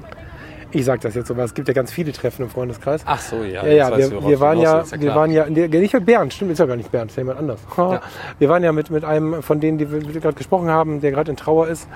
Ich 0.71 0.85
sage 0.85 1.01
das 1.01 1.16
jetzt 1.16 1.27
so, 1.27 1.37
weil 1.37 1.47
es 1.47 1.55
gibt 1.55 1.66
ja 1.66 1.75
ganz 1.75 1.91
viele 1.91 2.12
Treffen 2.12 2.43
im 2.43 2.49
Freundeskreis. 2.49 3.03
Ach 3.07 3.18
so, 3.18 3.43
ja. 3.43 3.66
Ja, 3.66 3.91
ja, 3.91 3.99
wir, 3.99 4.25
wir 4.25 4.39
waren 4.39 4.61
ja, 4.61 4.79
willst, 4.79 5.01
wir 5.01 5.14
waren 5.16 5.33
ja, 5.33 5.47
nicht 5.47 5.95
mit 5.95 6.07
Bernd, 6.07 6.33
stimmt, 6.33 6.53
ist 6.53 6.59
ja 6.59 6.66
gar 6.66 6.77
nicht 6.77 6.93
Bernd, 6.93 7.11
ist 7.11 7.16
ja 7.16 7.23
jemand 7.23 7.41
anders. 7.41 7.59
Ja. 7.77 8.01
Wir 8.39 8.49
waren 8.49 8.62
ja 8.62 8.71
mit, 8.71 8.89
mit 8.89 9.05
einem 9.05 9.43
von 9.43 9.59
denen, 9.59 9.79
die 9.79 9.91
wir 9.91 10.21
gerade 10.21 10.37
gesprochen 10.37 10.68
haben, 10.68 11.01
der 11.01 11.11
gerade 11.11 11.33
in 11.33 11.37
Trauer 11.37 11.66
ist, 11.66 11.89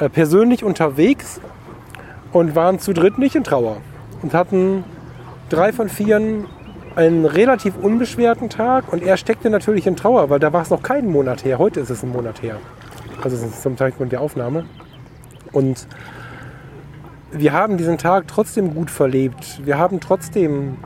äh, 0.00 0.08
persönlich 0.08 0.64
unterwegs 0.64 1.40
und 2.36 2.54
waren 2.54 2.78
zu 2.78 2.92
dritt 2.92 3.16
nicht 3.16 3.34
in 3.34 3.44
Trauer 3.44 3.78
und 4.20 4.34
hatten 4.34 4.84
drei 5.48 5.72
von 5.72 5.88
vieren 5.88 6.44
einen 6.94 7.24
relativ 7.24 7.76
unbeschwerten 7.78 8.50
Tag 8.50 8.92
und 8.92 9.02
er 9.02 9.16
steckte 9.16 9.48
natürlich 9.48 9.86
in 9.86 9.96
Trauer, 9.96 10.28
weil 10.28 10.38
da 10.38 10.52
war 10.52 10.60
es 10.60 10.68
noch 10.68 10.82
keinen 10.82 11.10
Monat 11.10 11.46
her. 11.46 11.58
Heute 11.58 11.80
ist 11.80 11.88
es 11.88 12.02
ein 12.02 12.10
Monat 12.10 12.42
her. 12.42 12.58
Also 13.22 13.38
zum 13.48 13.78
Zeitpunkt 13.78 14.12
der 14.12 14.20
Aufnahme. 14.20 14.66
Und 15.52 15.88
wir 17.32 17.54
haben 17.54 17.78
diesen 17.78 17.96
Tag 17.96 18.28
trotzdem 18.28 18.74
gut 18.74 18.90
verlebt. 18.90 19.62
Wir 19.64 19.78
haben 19.78 20.00
trotzdem 20.00 20.76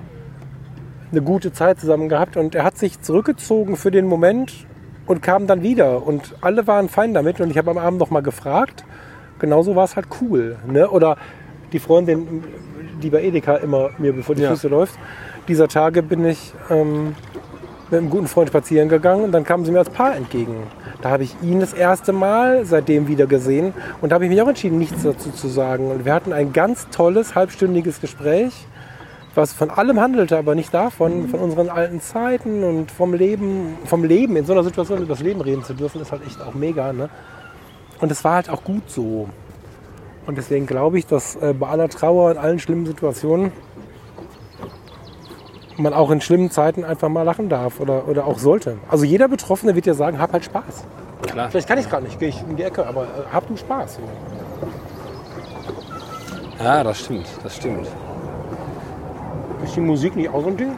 eine 1.11 1.23
gute 1.23 1.53
Zeit 1.53 1.81
zusammen 1.81 2.09
gehabt 2.09 2.37
und 2.37 2.55
er 2.55 2.63
hat 2.63 2.79
sich 2.79 3.01
zurückgezogen 3.01 3.77
für 3.77 3.91
den 3.91 4.07
Moment 4.07 4.69
und 5.07 5.21
kam 5.21 5.49
dann 5.49 5.65
wieder 5.65 6.07
und 6.07 6.37
alle 6.43 6.69
waren 6.69 6.89
fein 6.89 7.13
damit 7.13 7.41
und 7.41 7.51
ich 7.51 7.59
habe 7.59 7.73
am 7.73 7.79
Abend 7.79 7.99
noch 7.99 8.11
mal 8.11 8.23
gefragt. 8.23 8.85
Genauso 9.41 9.75
war 9.75 9.85
es 9.85 9.97
halt 9.97 10.07
cool, 10.21 10.59
ne? 10.67 10.89
Oder 10.91 11.17
die 11.73 11.79
Freundin, 11.79 12.43
die 13.03 13.11
bei 13.11 13.23
Edeka 13.23 13.57
immer 13.57 13.91
mir 13.99 14.13
bevor 14.13 14.35
die 14.35 14.43
Ja. 14.43 14.51
Füße 14.51 14.69
läuft. 14.69 14.95
Dieser 15.49 15.69
Tage 15.69 16.03
bin 16.03 16.25
ich 16.25 16.53
ähm, 16.69 17.15
mit 17.91 17.99
einem 17.99 18.11
guten 18.11 18.29
Freund 18.29 18.49
spazieren 18.49 18.89
gegangen 18.89 19.25
und 19.25 19.33
dann 19.33 19.45
kamen 19.45 19.65
sie 19.65 19.73
mir 19.73 19.81
als 19.81 19.91
Paar 19.91 20.15
entgegen. 20.15 20.55
Da 21.03 21.11
habe 21.11 21.25
ich 21.25 21.35
ihn 21.43 21.61
das 21.61 21.73
erste 21.73 22.13
Mal 22.13 22.65
seitdem 22.65 23.09
wieder 23.09 23.27
gesehen 23.27 23.73
und 24.01 24.11
da 24.11 24.15
habe 24.15 24.25
ich 24.25 24.31
mich 24.31 24.41
auch 24.43 24.49
entschieden, 24.49 24.79
nichts 24.79 25.03
dazu 25.03 25.31
zu 25.31 25.49
sagen. 25.49 25.91
Und 25.91 26.05
wir 26.05 26.15
hatten 26.15 26.33
ein 26.33 26.53
ganz 26.53 26.89
tolles 26.91 27.35
halbstündiges 27.35 28.01
Gespräch, 28.01 28.53
was 29.35 29.53
von 29.53 29.71
allem 29.71 30.01
handelte, 30.01 30.37
aber 30.37 30.55
nicht 30.55 30.75
davon, 30.75 31.29
von 31.29 31.41
unseren 31.41 31.69
alten 31.69 32.01
Zeiten 32.01 32.63
und 32.65 32.91
vom 32.91 33.15
Leben, 33.15 33.77
vom 33.87 34.05
Leben 34.05 34.37
in 34.37 34.45
so 34.45 34.53
einer 34.53 34.65
Situation 34.65 34.99
über 34.99 35.15
das 35.15 35.21
Leben 35.23 35.41
reden 35.41 35.65
zu 35.65 35.75
dürfen, 35.75 36.01
ist 36.01 36.13
halt 36.13 36.27
echt 36.27 36.41
auch 36.43 36.55
mega. 36.55 36.93
Ne? 36.93 37.09
Und 38.01 38.11
es 38.13 38.23
war 38.25 38.35
halt 38.35 38.51
auch 38.51 38.65
gut 38.65 38.89
so. 38.91 39.29
Und 40.27 40.39
deswegen 40.39 40.67
glaube 40.67 40.99
ich, 40.99 41.07
dass 41.07 41.37
äh, 41.37 41.55
bei 41.55 41.69
aller 41.69 41.89
Trauer 41.89 42.31
in 42.33 42.39
allen 42.39 42.59
schlimmen 42.59 42.87
Situationen 42.87 43.53
man 45.77 45.95
auch 45.95 46.11
in 46.11 46.21
schlimmen 46.21 46.51
Zeiten 46.51 46.85
einfach 46.85 47.09
mal 47.09 47.23
lachen 47.23 47.49
darf 47.49 47.81
oder, 47.81 48.07
oder 48.07 48.27
auch 48.27 48.39
sollte. 48.39 48.77
Also 48.89 49.05
jeder 49.05 49.29
Betroffene 49.29 49.75
wird 49.75 49.87
ja 49.87 49.95
sagen, 49.95 50.19
hab 50.19 50.33
halt 50.33 50.45
Spaß. 50.45 50.85
Klar. 51.23 51.51
Vielleicht 51.51 51.69
kann 51.69 51.79
ich 51.79 51.85
es 51.85 51.91
gerade 51.91 52.05
nicht, 52.05 52.19
gehe 52.19 52.29
ich 52.29 52.43
in 52.43 52.57
die 52.57 52.63
Ecke, 52.63 52.87
aber 52.87 53.05
äh, 53.05 53.33
hab 53.33 53.49
du 53.49 53.57
Spaß. 53.57 53.99
Ja, 56.63 56.85
das 56.85 57.01
stimmt, 57.01 57.27
das 57.43 57.57
stimmt. 57.57 57.89
Ist 59.65 59.77
die 59.77 59.81
Musik 59.81 60.17
nicht 60.17 60.29
auch 60.29 60.43
so 60.43 60.49
ein 60.49 60.57
Ding? 60.57 60.73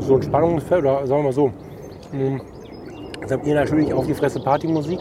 So 0.00 0.16
ein 0.16 0.22
Spannungsfeld, 0.22 0.84
oder 0.84 1.06
sagen 1.06 1.20
wir 1.20 1.24
mal 1.24 1.32
so. 1.32 1.52
Hm, 2.12 2.40
Jetzt 3.26 3.32
habt 3.32 3.46
ihr 3.46 3.54
natürlich 3.56 3.92
auf 3.92 4.06
die 4.06 4.14
Fresse 4.14 4.38
Partymusik. 4.38 5.00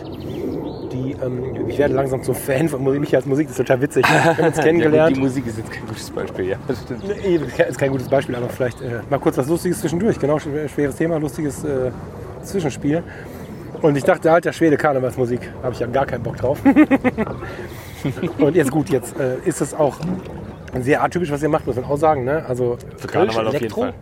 Die, 0.96 1.12
ähm, 1.24 1.68
ich 1.68 1.78
werde 1.78 1.94
langsam 1.94 2.24
zum 2.24 2.34
Fan 2.36 2.70
von 2.70 2.82
Musik, 2.82 3.02
mich 3.02 3.16
als 3.16 3.26
Musik, 3.26 3.48
das 3.48 3.60
ist 3.60 3.66
total 3.66 3.82
witzig. 3.82 4.06
Wir 4.10 4.24
haben 4.24 4.46
uns 4.46 4.58
Ja, 4.58 4.64
kennengelernt. 4.64 5.10
gut, 5.10 5.18
die 5.18 5.22
Musik 5.28 5.46
ist 5.48 5.58
jetzt 5.58 5.72
kein 5.72 5.86
gutes 5.86 6.10
Beispiel, 6.10 6.46
ja, 6.46 6.58
das 6.68 6.82
stimmt. 6.82 7.04
Nee, 7.08 7.40
ist 7.68 7.78
kein 7.78 7.92
gutes 7.92 8.08
Beispiel, 8.08 8.36
aber 8.36 8.48
vielleicht 8.50 8.82
äh, 8.82 9.02
mal 9.10 9.20
kurz 9.20 9.38
was 9.38 9.48
Lustiges 9.48 9.82
zwischendurch. 9.82 10.18
Genau, 10.20 10.38
schw- 10.38 10.68
schweres 10.70 10.96
Thema, 10.96 11.18
lustiges 11.18 11.64
äh, 11.64 11.92
Zwischenspiel. 12.44 13.04
Und 13.82 13.98
ich 13.98 14.04
dachte, 14.06 14.32
alter 14.32 14.54
Schwede, 14.54 14.78
Karnevalsmusik, 14.78 15.42
habe 15.62 15.74
ich 15.74 15.80
ja 15.80 15.88
gar 15.88 16.06
keinen 16.06 16.24
Bock 16.24 16.38
drauf. 16.38 16.60
Und 18.40 18.56
jetzt 18.56 18.72
gut, 18.72 18.90
jetzt 18.90 19.20
äh, 19.20 19.38
ist 19.46 19.62
es 19.62 19.74
auch 19.74 19.98
sehr 20.80 21.04
atypisch, 21.04 21.32
was 21.32 21.42
ihr 21.44 21.50
macht, 21.50 21.68
muss 21.68 21.76
man 21.76 21.86
auch 21.86 21.98
sagen. 21.98 22.24
Ne? 22.24 22.44
Also 22.48 22.78
Für 22.98 23.08
Karneval 23.08 23.48
auf 23.48 23.54
jeden? 23.60 23.70
Fall. 23.74 23.94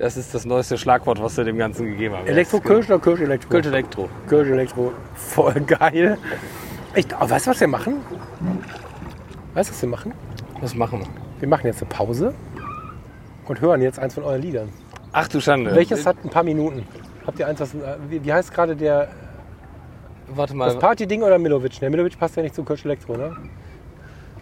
Das 0.00 0.16
ist 0.16 0.34
das 0.34 0.46
neueste 0.46 0.78
Schlagwort, 0.78 1.22
was 1.22 1.36
wir 1.36 1.44
dem 1.44 1.58
Ganzen 1.58 1.84
gegeben 1.84 2.14
haben. 2.16 2.26
Elektro 2.26 2.56
Ja, 2.56 2.62
Kölsch 2.62 2.86
oder 2.86 2.98
Kölsch 2.98 3.20
Elektro? 3.20 3.50
Kölsch 3.50 3.66
Elektro. 3.66 4.08
Kölsch 4.26 4.48
Elektro. 4.48 4.92
Voll 5.14 5.60
geil. 5.60 6.16
Echt, 6.94 7.12
aber 7.12 7.28
weißt 7.28 7.46
du, 7.46 7.50
was 7.50 7.60
wir 7.60 7.68
machen? 7.68 7.96
Weißt 9.52 9.68
du, 9.68 9.74
was 9.74 9.82
wir 9.82 9.88
machen? 9.90 10.14
Was 10.62 10.74
machen 10.74 11.00
wir? 11.00 11.06
Wir 11.40 11.48
machen 11.48 11.66
jetzt 11.66 11.82
eine 11.82 11.90
Pause 11.90 12.32
und 13.46 13.60
hören 13.60 13.82
jetzt 13.82 13.98
eins 13.98 14.14
von 14.14 14.22
euren 14.24 14.40
Liedern. 14.40 14.70
Ach 15.12 15.28
du 15.28 15.38
Schande. 15.38 15.74
Welches 15.74 16.06
hat 16.06 16.16
ein 16.24 16.30
paar 16.30 16.44
Minuten? 16.44 16.86
Habt 17.26 17.38
ihr 17.38 17.46
eins, 17.46 17.60
was, 17.60 17.74
äh, 17.74 17.78
wie, 18.08 18.24
wie 18.24 18.32
heißt 18.32 18.54
gerade 18.54 18.74
der, 18.74 19.08
Warte 20.28 20.54
das 20.54 20.74
mal. 20.74 20.78
Party-Ding 20.78 21.22
oder 21.22 21.38
Milovic? 21.38 21.82
Ne, 21.82 21.90
Milovic 21.90 22.18
passt 22.18 22.36
ja 22.36 22.42
nicht 22.42 22.54
zu 22.54 22.64
Kölsch 22.64 22.86
Elektro, 22.86 23.18
ne? 23.18 23.36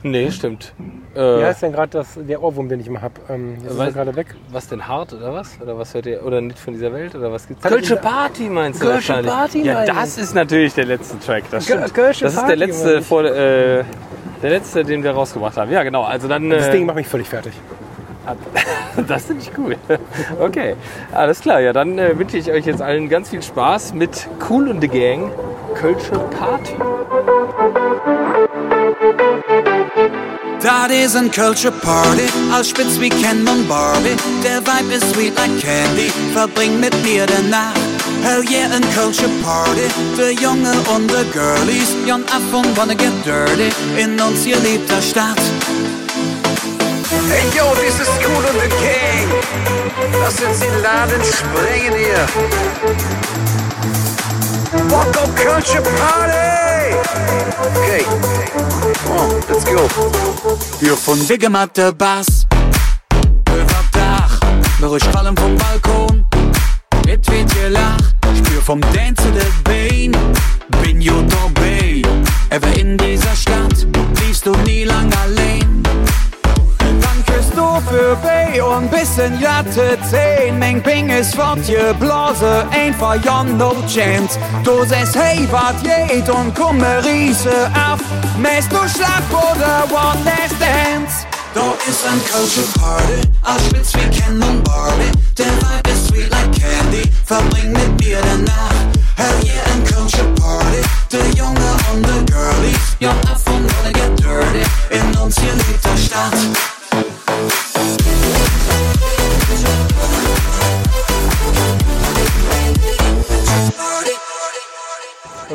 Nee, 0.03 0.30
stimmt. 0.30 0.74
Wie 1.14 1.18
Äh, 1.18 1.44
heißt 1.44 1.62
denn 1.62 1.72
gerade 1.72 2.05
der 2.16 2.42
Ohrwurm, 2.42 2.68
den 2.68 2.80
ich 2.80 2.86
immer 2.86 3.03
hab? 3.03 3.12
Ähm, 3.28 3.57
jetzt 3.62 3.72
ist 3.72 3.78
er 3.78 3.92
gerade 3.92 4.14
weg. 4.16 4.34
was 4.51 4.68
denn 4.68 4.86
hart 4.86 5.12
oder 5.12 5.34
was? 5.34 5.59
Oder 5.61 5.76
was 5.78 5.92
hört 5.94 6.07
ihr? 6.07 6.24
Oder 6.24 6.40
nicht 6.40 6.59
von 6.59 6.72
dieser 6.74 6.92
Welt? 6.92 7.14
Oder 7.14 7.32
was 7.32 7.49
gibt's? 7.49 7.64
Kölsche 7.64 7.96
Party 7.96 8.49
meinst 8.49 8.80
du 8.80 8.86
Kölsche? 8.86 9.22
Party 9.22 9.62
Ja, 9.62 9.84
das 9.84 10.16
ist 10.18 10.34
natürlich 10.34 10.74
der 10.74 10.84
letzte 10.86 11.18
Track. 11.18 11.44
Das 11.51 11.64
stimmt. 11.64 11.92
Kölsche 11.94 12.24
das 12.24 12.34
ist 12.34 12.38
Party, 12.38 12.57
der 12.57 12.66
letzte 12.66 13.03
vor 13.03 13.24
äh, 13.24 13.84
der 14.42 14.51
letzte, 14.51 14.84
den 14.84 15.03
wir 15.03 15.11
rausgebracht 15.11 15.57
haben. 15.57 15.70
Ja, 15.72 15.82
genau. 15.82 16.05
Also 16.05 16.28
dann. 16.28 16.49
Das 16.51 16.68
äh, 16.68 16.72
Ding 16.72 16.86
macht 16.86 16.96
mich 16.96 17.09
völlig 17.09 17.28
fertig. 17.28 17.53
Das 19.07 19.26
finde 19.26 19.42
ich 19.42 19.51
cool. 19.57 19.76
Okay, 20.40 20.74
alles 21.12 21.40
klar. 21.40 21.61
Ja, 21.61 21.72
dann 21.72 21.99
äh, 21.99 22.18
wünsche 22.18 22.36
ich 22.36 22.51
euch 22.51 22.66
jetzt 22.66 22.82
allen 22.82 23.09
ganz 23.09 23.30
viel 23.30 23.42
Spaß 23.42 23.94
mit 23.94 24.28
Cool 24.49 24.68
und 24.68 24.80
the 24.80 24.88
Gang 24.88 25.30
Kölsche 25.74 26.12
Party. 26.38 26.74
Dat 30.61 30.91
is 30.91 31.15
een 31.15 31.31
Kölsche 31.31 31.71
Party, 31.71 32.29
als 32.53 32.69
spitz 32.69 32.99
wie 32.99 33.11
Ken 33.11 33.47
und 33.49 33.69
Barbie. 33.69 34.17
Der 34.43 34.61
Vibe 34.61 34.95
ist 34.95 35.15
sweet 35.15 35.37
like 35.37 35.57
candy, 35.61 36.11
verbring 36.33 36.81
mit 36.81 36.95
mir 37.05 37.27
der 37.27 37.43
Nacht. 37.43 37.79
Hell 38.23 38.43
yeah, 38.51 38.69
ein 38.75 38.83
Kölsche 38.93 39.29
Party, 39.43 39.89
der 40.17 40.33
Junge 40.33 40.73
und 40.95 41.09
der 41.13 41.25
Girlies. 41.33 41.95
Jon 42.07 42.25
Aff 42.25 42.43
wanna 42.77 42.95
get 42.95 43.13
dirty, 43.25 43.71
in 43.97 44.21
uns 44.21 44.45
geliebter 44.45 45.01
Stadt. 45.01 45.39
Hey 47.31 47.47
yo, 47.57 47.75
this 47.77 48.01
is 48.01 48.09
Cool 48.25 48.45
und 48.45 48.61
the 48.61 48.69
Gang. 48.83 49.29
Lass 50.21 50.41
uns 50.41 50.59
den 50.59 50.83
Laden 50.83 51.23
sprengen 51.23 51.95
hier. 51.97 53.58
Bock 54.89 55.09
auf 55.22 55.34
Culture 55.34 55.82
Party! 55.82 56.97
Okay, 57.76 58.05
oh, 59.11 59.39
let's 59.49 59.64
go. 59.64 59.89
Hier 60.80 60.97
von 60.97 61.26
Diggemat 61.26 61.76
der 61.76 61.93
Bass. 61.93 62.47
Über 63.49 63.84
Dach, 63.93 64.41
höre 64.80 64.99
Strahlen 64.99 65.36
vom 65.36 65.57
Balkon. 65.57 66.24
Mit 67.05 67.30
wird 67.30 67.55
gelacht, 67.55 68.16
spür 68.36 68.62
vom 68.62 68.80
Dance 68.80 69.22
to 69.22 69.28
the 69.39 69.47
Bane. 69.64 70.16
Bin 70.82 71.01
you 71.03 71.22
dabei, 71.22 72.03
ever 72.51 72.72
in 72.78 72.97
dieser 72.97 73.36
Stadt, 73.36 73.86
liefst 74.20 74.47
du 74.47 74.53
nie 74.64 74.84
lang 74.84 75.12
allein. 75.22 75.68
Küsst 77.29 77.53
du 77.55 77.81
für 77.89 78.16
Bay 78.16 78.61
und 78.61 78.91
bisschen 78.91 79.41
Latte 79.41 79.99
10. 80.11 80.59
Meng 80.59 80.83
Ping 80.83 81.11
ist 81.11 81.35
fortgeblasen, 81.35 82.68
einfach 82.70 83.22
ja 83.24 83.45
no 83.45 83.74
chance. 83.87 84.39
Du 84.64 84.85
sagst, 84.85 85.16
hey, 85.16 85.47
wat 85.51 85.76
geht 85.83 86.29
und 86.29 86.55
komme 86.55 87.03
Riese 87.05 87.70
auf. 87.74 88.01
Mäst 88.39 88.70
du 88.72 88.76
Schlag 88.89 89.22
oder 89.31 89.85
One 89.91 90.24
Last 90.24 90.57
Dance? 90.61 91.26
Da 91.55 91.72
ist 91.89 92.07
ein 92.07 92.20
Culture 92.31 92.66
Party, 92.79 93.20
als 93.43 93.66
spitz 93.66 93.93
wie 93.95 94.09
Ken 94.16 94.41
und 94.43 94.62
Barbie. 94.64 95.11
Der 95.37 95.47
Vibe 95.47 95.91
ist 95.91 96.09
sweet 96.09 96.31
like 96.31 96.53
candy, 96.53 97.03
verbring 97.24 97.72
mit 97.72 98.01
mir 98.01 98.20
der 98.20 98.39
Nacht. 98.39 98.87
Hell 99.16 99.45
yeah, 99.45 99.64
ein 99.72 99.83
Culture 99.85 100.29
Party, 100.41 100.83
der 101.11 101.26
Junge 101.31 101.70
und 101.93 102.07
der 102.07 102.22
Girlie. 102.26 102.76
Ja, 103.01 103.11
ab 103.11 103.41
und 103.47 103.66
wanna 103.74 103.93
get 103.93 104.18
dirty, 104.20 104.64
in 104.91 105.16
uns 105.18 105.37
hier 105.41 105.55
liegt 105.55 105.85
der 105.85 105.97
Stadt. 105.97 106.78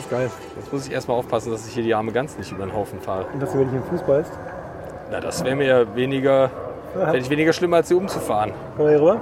Das 0.03 0.05
ist 0.05 0.09
geil. 0.09 0.31
Jetzt 0.57 0.73
muss 0.73 0.87
ich 0.87 0.91
erstmal 0.93 1.17
aufpassen, 1.17 1.51
dass 1.51 1.65
ich 1.67 1.73
hier 1.73 1.83
die 1.83 1.93
arme 1.93 2.11
Gans 2.11 2.37
nicht 2.37 2.51
über 2.51 2.65
den 2.65 2.73
Haufen 2.73 2.99
fahre. 2.99 3.25
Und 3.33 3.41
dass 3.41 3.51
du, 3.53 3.59
wenn 3.59 3.69
ich 3.69 3.73
im 3.75 3.83
Fußball 3.83 4.21
ist, 4.21 4.31
Na, 5.11 5.19
das 5.21 5.43
wäre 5.43 5.55
mir 5.55 5.65
ja 5.67 5.95
weniger, 5.95 6.49
fände 6.93 7.19
ich 7.19 7.29
weniger 7.29 7.53
schlimm, 7.53 7.73
als 7.73 7.87
sie 7.87 7.93
umzufahren. 7.95 8.51
komm 8.75 8.85
mal 8.85 8.91
hier 8.91 9.01
rüber. 9.01 9.21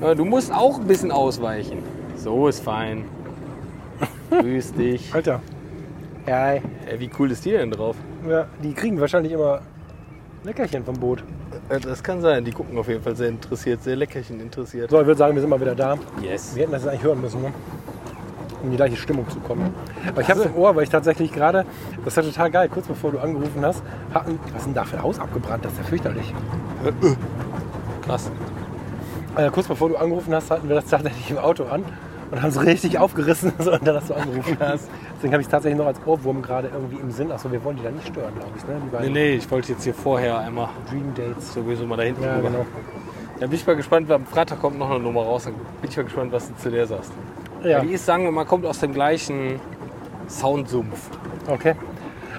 Ja, 0.00 0.14
du 0.14 0.24
musst 0.24 0.52
auch 0.52 0.78
ein 0.78 0.86
bisschen 0.86 1.10
ausweichen. 1.10 1.82
So 2.16 2.48
ist 2.48 2.60
fein. 2.60 3.04
Grüß 4.30 4.74
dich. 4.74 5.12
Alter. 5.14 5.40
Ja, 6.26 6.52
Ey, 6.52 6.62
wie 6.98 7.10
cool 7.18 7.30
ist 7.30 7.44
die 7.44 7.52
denn 7.52 7.70
drauf? 7.70 7.96
ja, 8.28 8.46
die 8.62 8.74
kriegen 8.74 9.00
wahrscheinlich 9.00 9.32
immer 9.32 9.60
Leckerchen 10.42 10.84
vom 10.84 10.98
Boot. 10.98 11.22
Äh, 11.68 11.80
Das 11.80 12.02
kann 12.02 12.20
sein. 12.20 12.44
Die 12.44 12.52
gucken 12.52 12.78
auf 12.78 12.88
jeden 12.88 13.02
Fall 13.02 13.16
sehr 13.16 13.28
interessiert, 13.28 13.82
sehr 13.82 13.96
leckerchen 13.96 14.40
interessiert. 14.40 14.90
So, 14.90 15.00
ich 15.00 15.06
würde 15.06 15.18
sagen, 15.18 15.34
wir 15.34 15.40
sind 15.40 15.50
mal 15.50 15.60
wieder 15.60 15.74
da. 15.74 15.96
Yes. 16.22 16.54
Wir 16.54 16.62
hätten 16.62 16.72
das 16.72 16.86
eigentlich 16.86 17.02
hören 17.02 17.20
müssen, 17.20 17.42
ne? 17.42 17.52
um 18.60 18.64
in 18.66 18.70
die 18.70 18.76
gleiche 18.76 18.96
Stimmung 18.96 19.28
zu 19.28 19.38
kommen. 19.40 19.74
Aber 20.08 20.20
ich 20.22 20.30
habe 20.30 20.40
es 20.40 20.46
im 20.46 20.56
Ohr, 20.56 20.74
weil 20.74 20.84
ich 20.84 20.88
tatsächlich 20.90 21.30
gerade, 21.32 21.66
das 22.04 22.16
war 22.16 22.24
total 22.24 22.50
geil, 22.50 22.68
kurz 22.68 22.86
bevor 22.86 23.12
du 23.12 23.18
angerufen 23.18 23.64
hast, 23.64 23.82
hatten, 24.14 24.38
was 24.52 24.60
ist 24.62 24.66
denn 24.66 24.74
da 24.74 24.84
für 24.84 24.96
ein 24.96 25.02
Haus 25.02 25.18
abgebrannt? 25.18 25.64
Das 25.64 25.72
ist 25.72 25.78
ja 25.78 25.84
fürchterlich. 25.84 26.34
Krass. 28.06 28.30
Äh, 29.36 29.50
kurz 29.50 29.68
bevor 29.68 29.90
du 29.90 29.96
angerufen 29.96 30.34
hast, 30.34 30.50
hatten 30.50 30.68
wir 30.68 30.76
das 30.76 30.86
tatsächlich 30.86 31.30
im 31.30 31.38
Auto 31.38 31.64
an 31.64 31.84
und 32.30 32.40
haben 32.42 32.48
es 32.48 32.62
richtig 32.64 32.98
aufgerissen, 32.98 33.52
so, 33.58 33.72
unter 33.72 33.92
dass 33.92 34.06
du 34.06 34.14
angerufen 34.14 34.56
hast. 34.58 34.88
Deswegen 35.16 35.32
habe 35.32 35.40
ich 35.40 35.46
es 35.46 35.50
tatsächlich 35.50 35.78
noch 35.78 35.86
als 35.86 35.98
Ohrwurm 36.06 36.42
gerade 36.42 36.68
irgendwie 36.72 36.96
im 36.96 37.10
Sinn. 37.10 37.32
Achso, 37.32 37.50
wir 37.50 37.62
wollen 37.64 37.76
die 37.76 37.82
da 37.82 37.90
nicht 37.90 38.06
stören, 38.06 38.34
glaube 38.34 38.52
ich. 38.56 38.64
Ne? 38.66 38.74
Die 38.76 38.84
Nee, 38.84 38.90
beiden 38.92 39.12
nee, 39.12 39.32
ich 39.34 39.50
wollte 39.50 39.72
jetzt 39.72 39.84
hier 39.84 39.94
vorher 39.94 40.38
einmal 40.38 40.68
Dream 40.90 41.12
Dates. 41.14 41.54
sowieso 41.54 41.86
mal 41.86 41.96
da 41.96 42.02
hinten 42.02 42.22
Ja, 42.22 42.36
rüber. 42.36 42.48
genau. 42.50 42.66
Dann 43.40 43.50
bin 43.50 43.58
ich 43.58 43.66
mal 43.66 43.76
gespannt, 43.76 44.08
weil 44.08 44.16
am 44.16 44.26
Freitag 44.26 44.60
kommt 44.60 44.78
noch 44.78 44.90
eine 44.90 45.00
Nummer 45.00 45.22
raus. 45.22 45.44
Dann 45.44 45.54
bin 45.80 45.90
ich 45.90 45.96
mal 45.96 46.02
gespannt, 46.04 46.32
was 46.32 46.48
du 46.48 46.56
zu 46.56 46.70
der 46.70 46.86
sagst. 46.86 47.12
Ja, 47.62 47.80
Die 47.80 47.92
ist, 47.92 48.04
sagen 48.06 48.24
wir 48.24 48.30
mal, 48.30 48.44
kommt 48.44 48.64
aus 48.66 48.78
dem 48.80 48.92
gleichen 48.92 49.58
Soundsumpf. 50.28 51.10
okay. 51.48 51.74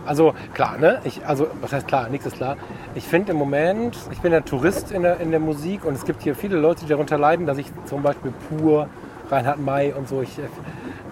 Also 0.05 0.33
klar, 0.53 0.77
ne? 0.77 1.01
Ich, 1.03 1.25
also 1.27 1.47
was 1.59 1.73
heißt 1.73 1.85
klar? 1.87 2.07
Nichts 2.07 2.25
ist 2.27 2.37
klar. 2.37 2.55
Ich 2.95 3.03
finde 3.03 3.33
im 3.33 3.37
Moment, 3.37 3.97
ich 4.11 4.19
bin 4.21 4.31
ja 4.31 4.39
Tourist 4.39 4.91
in 4.93 5.01
der, 5.01 5.19
in 5.19 5.31
der 5.31 5.41
Musik 5.41 5.83
und 5.83 5.95
es 5.95 6.05
gibt 6.05 6.21
hier 6.23 6.33
viele 6.33 6.55
Leute, 6.57 6.81
die 6.85 6.87
darunter 6.89 7.17
leiden, 7.17 7.45
dass 7.45 7.57
ich 7.57 7.67
zum 7.85 8.03
Beispiel 8.03 8.31
pur 8.47 8.87
Reinhard 9.29 9.59
May 9.59 9.91
und 9.91 10.07
so, 10.07 10.21
ich, 10.21 10.39
äh, 10.39 10.43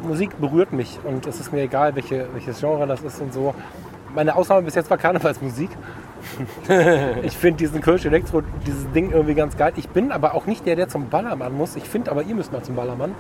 Musik 0.06 0.40
berührt 0.40 0.74
mich 0.74 1.00
und 1.04 1.26
es 1.28 1.40
ist 1.40 1.52
mir 1.52 1.62
egal, 1.62 1.96
welche, 1.96 2.28
welches 2.34 2.60
Genre 2.60 2.88
das 2.88 3.02
ist 3.02 3.22
und 3.22 3.34
so. 3.34 3.54
Meine 4.14 4.36
Ausnahme 4.36 4.62
bis 4.64 4.76
jetzt 4.76 4.90
war 4.90 4.98
Karnevalsmusik. 4.98 5.70
ich 7.24 7.38
finde 7.38 7.58
diesen 7.58 7.82
Kölsch 7.82 8.06
Elektro, 8.06 8.42
dieses 8.66 8.90
Ding 8.92 9.12
irgendwie 9.12 9.36
ganz 9.36 9.58
geil. 9.58 9.74
Ich 9.76 9.90
bin 9.90 10.12
aber 10.12 10.34
auch 10.34 10.46
nicht 10.46 10.66
der, 10.66 10.76
der 10.76 10.88
zum 10.88 11.10
Ballermann 11.10 11.54
muss. 11.56 11.76
Ich 11.76 11.84
finde 11.84 12.12
aber, 12.12 12.24
ihr 12.24 12.36
müsst 12.36 12.52
mal 12.52 12.64
zum 12.64 12.76
Ballermann. 12.76 13.14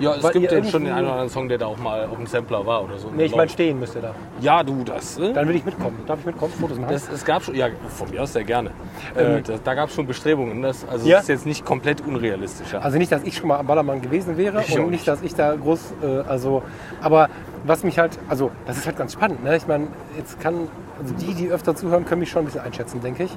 Ja, 0.00 0.14
es 0.14 0.22
Weil 0.22 0.32
gibt 0.32 0.50
ja 0.50 0.64
schon 0.64 0.84
den 0.84 0.92
einen 0.92 1.04
oder 1.04 1.12
anderen 1.12 1.28
Song, 1.30 1.48
der 1.48 1.58
da 1.58 1.66
auch 1.66 1.76
mal 1.78 2.06
auf 2.06 2.16
dem 2.16 2.26
Sampler 2.26 2.64
war 2.66 2.82
oder 2.84 2.98
so. 2.98 3.08
Nee, 3.14 3.24
ich 3.26 3.36
meine 3.36 3.48
stehen 3.50 3.78
müsst 3.78 3.94
ihr 3.94 4.02
da. 4.02 4.14
Ja, 4.40 4.62
du, 4.62 4.82
das. 4.84 5.18
Äh? 5.18 5.32
Dann 5.32 5.46
will 5.48 5.56
ich 5.56 5.64
mitkommen. 5.64 5.98
Darf 6.06 6.20
ich 6.20 6.26
mitkommen? 6.26 6.52
Fotos 6.52 6.78
machen? 6.78 6.92
Das, 6.92 7.08
es 7.12 7.24
gab 7.24 7.42
schon, 7.42 7.54
ja, 7.54 7.68
von 7.88 8.10
mir 8.10 8.22
aus 8.22 8.32
sehr 8.32 8.44
gerne. 8.44 8.70
Äh, 9.14 9.42
da 9.42 9.54
da 9.62 9.74
gab 9.74 9.88
es 9.88 9.94
schon 9.94 10.06
Bestrebungen. 10.06 10.62
Das, 10.62 10.86
also 10.88 11.06
Ja? 11.06 11.18
es 11.18 11.24
ist 11.24 11.28
jetzt 11.28 11.46
nicht 11.46 11.64
komplett 11.64 12.00
unrealistisch. 12.06 12.72
Ja. 12.72 12.80
Also 12.80 12.98
nicht, 12.98 13.12
dass 13.12 13.22
ich 13.24 13.36
schon 13.36 13.48
mal 13.48 13.58
am 13.58 13.66
Ballermann 13.66 14.00
gewesen 14.00 14.36
wäre 14.36 14.62
Ich 14.62 14.72
auch 14.72 14.84
und 14.84 14.90
nicht, 14.90 15.00
nicht. 15.00 15.08
dass 15.08 15.22
ich 15.22 15.34
da 15.34 15.54
groß, 15.54 15.94
äh, 16.02 16.06
also, 16.28 16.62
aber 17.00 17.28
was 17.64 17.84
mich 17.84 17.98
halt, 17.98 18.18
also 18.28 18.50
das 18.66 18.78
ist 18.78 18.86
halt 18.86 18.96
ganz 18.96 19.12
spannend. 19.12 19.44
Ne? 19.44 19.56
Ich 19.56 19.66
meine, 19.66 19.88
jetzt 20.16 20.40
kann, 20.40 20.68
also 21.00 21.14
die, 21.14 21.34
die 21.34 21.48
öfter 21.50 21.76
zuhören, 21.76 22.04
können 22.06 22.20
mich 22.20 22.30
schon 22.30 22.42
ein 22.42 22.46
bisschen 22.46 22.62
einschätzen, 22.62 23.00
denke 23.02 23.24
ich. 23.24 23.36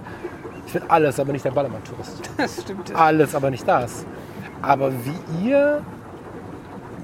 Ich 0.66 0.74
bin 0.74 0.84
alles, 0.88 1.20
aber 1.20 1.34
nicht 1.34 1.44
der 1.44 1.52
Ballermann-Tourist. 1.52 2.30
Das 2.38 2.62
stimmt. 2.62 2.96
Alles, 2.96 3.36
aber 3.36 3.50
nicht 3.50 3.68
das. 3.68 4.06
Aber 4.62 4.92
wie 4.94 5.48
ihr 5.50 5.82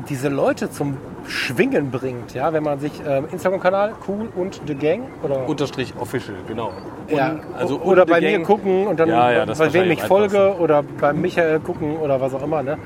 diese 0.08 0.30
Leute 0.30 0.72
zum 0.72 0.97
Schwingen 1.28 1.91
bringt, 1.91 2.34
ja, 2.34 2.54
wenn 2.54 2.64
man 2.64 2.80
sich 2.80 3.02
ähm, 3.06 3.26
Instagram-Kanal 3.32 3.93
cool 4.08 4.30
und 4.36 4.62
the 4.68 4.76
Gang 4.76 5.04
oder 5.24 5.47
Unterstrich 5.47 5.93
official, 6.00 6.38
genau. 6.47 6.72
Und, 7.10 7.18
ja, 7.18 7.39
also 7.58 7.80
oder 7.82 8.06
bei 8.06 8.22
mir 8.22 8.41
gucken 8.41 8.88
und 8.88 9.00
dann 9.00 9.10
Ja, 9.10 9.32
ja, 9.32 9.45
das 9.45 9.60
bei 9.60 9.74
wem 9.74 9.91
ich 9.91 10.02
folge 10.02 10.56
oder 10.58 10.84
bei 10.84 11.14
Michael 11.14 11.60
gucken 11.60 11.97
oder 11.97 12.22
was 12.22 12.34
auch 12.34 12.43
immer, 12.43 12.64
ne? 12.64 12.78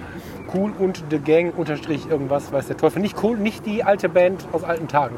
Cool 0.54 0.72
und 0.78 1.04
the 1.10 1.20
Gang 1.20 1.58
unterstrich 1.58 2.10
irgendwas, 2.10 2.52
weiß 2.52 2.68
der 2.68 2.78
Teufel. 2.78 3.02
Nicht 3.02 3.22
cool, 3.24 3.38
nicht 3.38 3.66
die 3.66 3.84
alte 3.84 4.10
Band 4.10 4.46
aus 4.52 4.64
alten 4.64 4.88
Tagen. 4.88 5.16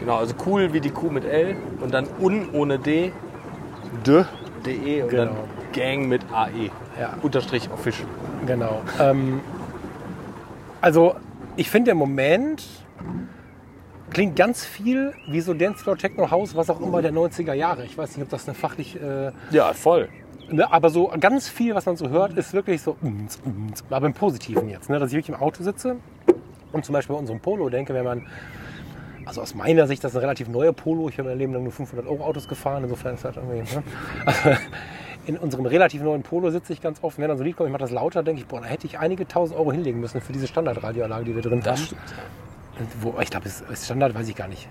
Genau, 0.00 0.16
also 0.16 0.34
cool 0.46 0.72
wie 0.72 0.80
die 0.80 0.90
Kuh 0.90 1.10
mit 1.10 1.24
L 1.24 1.56
und 1.80 1.94
dann 1.94 2.06
un 2.20 2.48
ohne 2.52 2.78
D, 2.78 3.12
de, 4.06 4.24
de 4.66 5.02
und 5.02 5.12
dann 5.12 5.28
Genau. 5.28 5.44
Gang 5.72 6.08
mit 6.08 6.22
AE. 6.32 6.70
Ja. 7.00 7.14
Unterstrich 7.22 7.68
official. 7.72 8.08
Genau. 8.46 8.82
Ähm, 9.00 9.40
also 10.80 11.14
ich 11.56 11.70
finde 11.70 11.92
im 11.92 11.98
Moment 11.98 12.64
klingt 14.10 14.36
ganz 14.36 14.64
viel 14.64 15.12
wie 15.28 15.40
so 15.40 15.54
Dancefloor 15.54 15.96
Techno 15.96 16.30
House, 16.30 16.54
was 16.54 16.70
auch 16.70 16.80
immer 16.80 17.02
der 17.02 17.12
90er 17.12 17.52
Jahre. 17.52 17.84
Ich 17.84 17.98
weiß 17.98 18.16
nicht, 18.16 18.24
ob 18.24 18.30
das 18.30 18.46
eine 18.46 18.54
fachlich 18.54 19.00
äh, 19.00 19.32
Ja, 19.50 19.72
voll. 19.72 20.08
Ne, 20.50 20.70
aber 20.70 20.90
so 20.90 21.10
ganz 21.18 21.48
viel, 21.48 21.74
was 21.74 21.86
man 21.86 21.96
so 21.96 22.10
hört, 22.10 22.34
ist 22.34 22.52
wirklich 22.52 22.82
so, 22.82 22.96
aber 23.90 24.06
im 24.06 24.12
Positiven 24.12 24.68
jetzt. 24.68 24.90
Ne? 24.90 24.98
Dass 24.98 25.10
ich 25.10 25.16
wirklich 25.16 25.34
im 25.34 25.42
Auto 25.42 25.62
sitze 25.62 25.96
und 26.72 26.84
zum 26.84 26.92
Beispiel 26.92 27.14
bei 27.14 27.20
unserem 27.20 27.40
Polo 27.40 27.70
denke, 27.70 27.94
wenn 27.94 28.04
man 28.04 28.26
Also 29.26 29.40
aus 29.40 29.54
meiner 29.54 29.86
Sicht, 29.86 30.04
das 30.04 30.12
ist 30.12 30.16
ein 30.16 30.20
relativ 30.20 30.48
neuer 30.48 30.72
Polo. 30.72 31.08
Ich 31.08 31.18
habe 31.18 31.30
mein 31.30 31.38
Leben 31.38 31.54
lang 31.54 31.62
nur 31.62 31.72
500 31.72 32.06
Euro 32.06 32.24
Autos 32.24 32.46
gefahren. 32.46 32.84
Insofern 32.84 33.14
ist 33.14 33.24
das 33.24 33.36
irgendwie... 33.36 33.74
Ne? 33.74 33.82
In 35.26 35.38
unserem 35.38 35.66
relativ 35.66 36.02
neuen 36.02 36.22
Polo 36.22 36.50
sitze 36.50 36.72
ich 36.72 36.80
ganz 36.82 37.02
oft. 37.02 37.18
Wenn 37.18 37.28
dann 37.28 37.38
so 37.38 37.44
ein 37.44 37.46
Lied 37.46 37.56
kommt, 37.56 37.68
ich 37.68 37.72
mache 37.72 37.82
das 37.82 37.90
lauter, 37.90 38.22
denke 38.22 38.42
ich, 38.42 38.46
boah, 38.46 38.60
da 38.60 38.66
hätte 38.66 38.86
ich 38.86 38.98
einige 38.98 39.26
tausend 39.26 39.58
Euro 39.58 39.72
hinlegen 39.72 40.00
müssen 40.00 40.20
für 40.20 40.32
diese 40.32 40.46
Standardradioanlage, 40.46 41.24
die 41.24 41.34
wir 41.34 41.42
drin 41.42 41.62
haben. 41.64 41.76
stimmt. 41.76 42.00
Und 42.78 43.02
Wo, 43.02 43.20
ich 43.20 43.30
glaube, 43.30 43.46
es 43.46 43.60
ist 43.62 43.84
Standard, 43.84 44.14
weiß 44.14 44.28
ich 44.28 44.36
gar 44.36 44.48
nicht. 44.48 44.68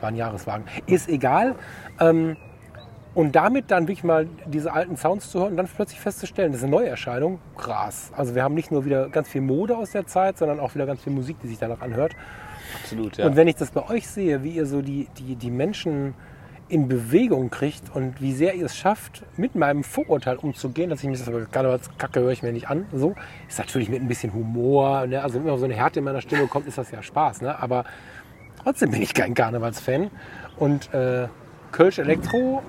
War 0.00 0.10
ein 0.10 0.16
Jahreswagen. 0.16 0.64
Ist 0.86 1.08
egal. 1.08 1.56
Ähm, 1.98 2.36
und 3.14 3.34
damit 3.34 3.70
dann 3.70 3.88
wirklich 3.88 4.04
mal 4.04 4.28
diese 4.46 4.72
alten 4.72 4.96
Sounds 4.96 5.30
zu 5.30 5.40
hören 5.40 5.52
und 5.52 5.56
dann 5.56 5.66
plötzlich 5.66 5.98
festzustellen, 5.98 6.52
das 6.52 6.60
ist 6.60 6.66
eine 6.66 6.76
Neuerscheinung, 6.76 7.40
krass. 7.56 8.12
Also 8.16 8.34
wir 8.34 8.44
haben 8.44 8.54
nicht 8.54 8.70
nur 8.70 8.84
wieder 8.84 9.08
ganz 9.08 9.28
viel 9.28 9.40
Mode 9.40 9.76
aus 9.76 9.90
der 9.90 10.06
Zeit, 10.06 10.38
sondern 10.38 10.60
auch 10.60 10.74
wieder 10.74 10.86
ganz 10.86 11.02
viel 11.02 11.12
Musik, 11.12 11.36
die 11.42 11.48
sich 11.48 11.58
danach 11.58 11.80
anhört. 11.80 12.14
Absolut, 12.80 13.16
ja. 13.16 13.26
Und 13.26 13.34
wenn 13.34 13.48
ich 13.48 13.56
das 13.56 13.70
bei 13.70 13.88
euch 13.88 14.06
sehe, 14.06 14.44
wie 14.44 14.50
ihr 14.50 14.66
so 14.66 14.82
die, 14.82 15.08
die, 15.18 15.34
die 15.34 15.50
Menschen 15.50 16.14
in 16.68 16.88
Bewegung 16.88 17.50
kriegt 17.50 17.94
und 17.94 18.20
wie 18.20 18.32
sehr 18.32 18.54
ihr 18.54 18.66
es 18.66 18.76
schafft, 18.76 19.22
mit 19.36 19.54
meinem 19.54 19.84
Vorurteil 19.84 20.36
umzugehen, 20.36 20.90
dass 20.90 21.02
ich 21.02 21.08
mich 21.08 21.18
das 21.18 21.28
aber 21.28 21.46
Karnevalskacke 21.46 22.20
höre 22.20 22.30
ich 22.30 22.42
mir 22.42 22.52
nicht 22.52 22.68
an, 22.68 22.86
so, 22.92 23.14
ist 23.48 23.58
natürlich 23.58 23.88
mit 23.88 24.02
ein 24.02 24.08
bisschen 24.08 24.34
Humor, 24.34 25.06
ne? 25.06 25.22
also 25.22 25.36
wenn 25.36 25.46
immer 25.46 25.58
so 25.58 25.64
eine 25.64 25.74
Härte 25.74 26.00
in 26.00 26.04
meiner 26.04 26.20
Stimme 26.20 26.46
kommt, 26.46 26.66
ist 26.66 26.78
das 26.78 26.90
ja 26.90 27.02
Spaß, 27.02 27.40
ne? 27.40 27.60
aber 27.60 27.84
trotzdem 28.62 28.90
bin 28.90 29.02
ich 29.02 29.14
kein 29.14 29.34
Karnevalsfan 29.34 30.10
und 30.58 30.92
äh, 30.92 31.28
Kölsch 31.72 31.98
Elektro 31.98 32.62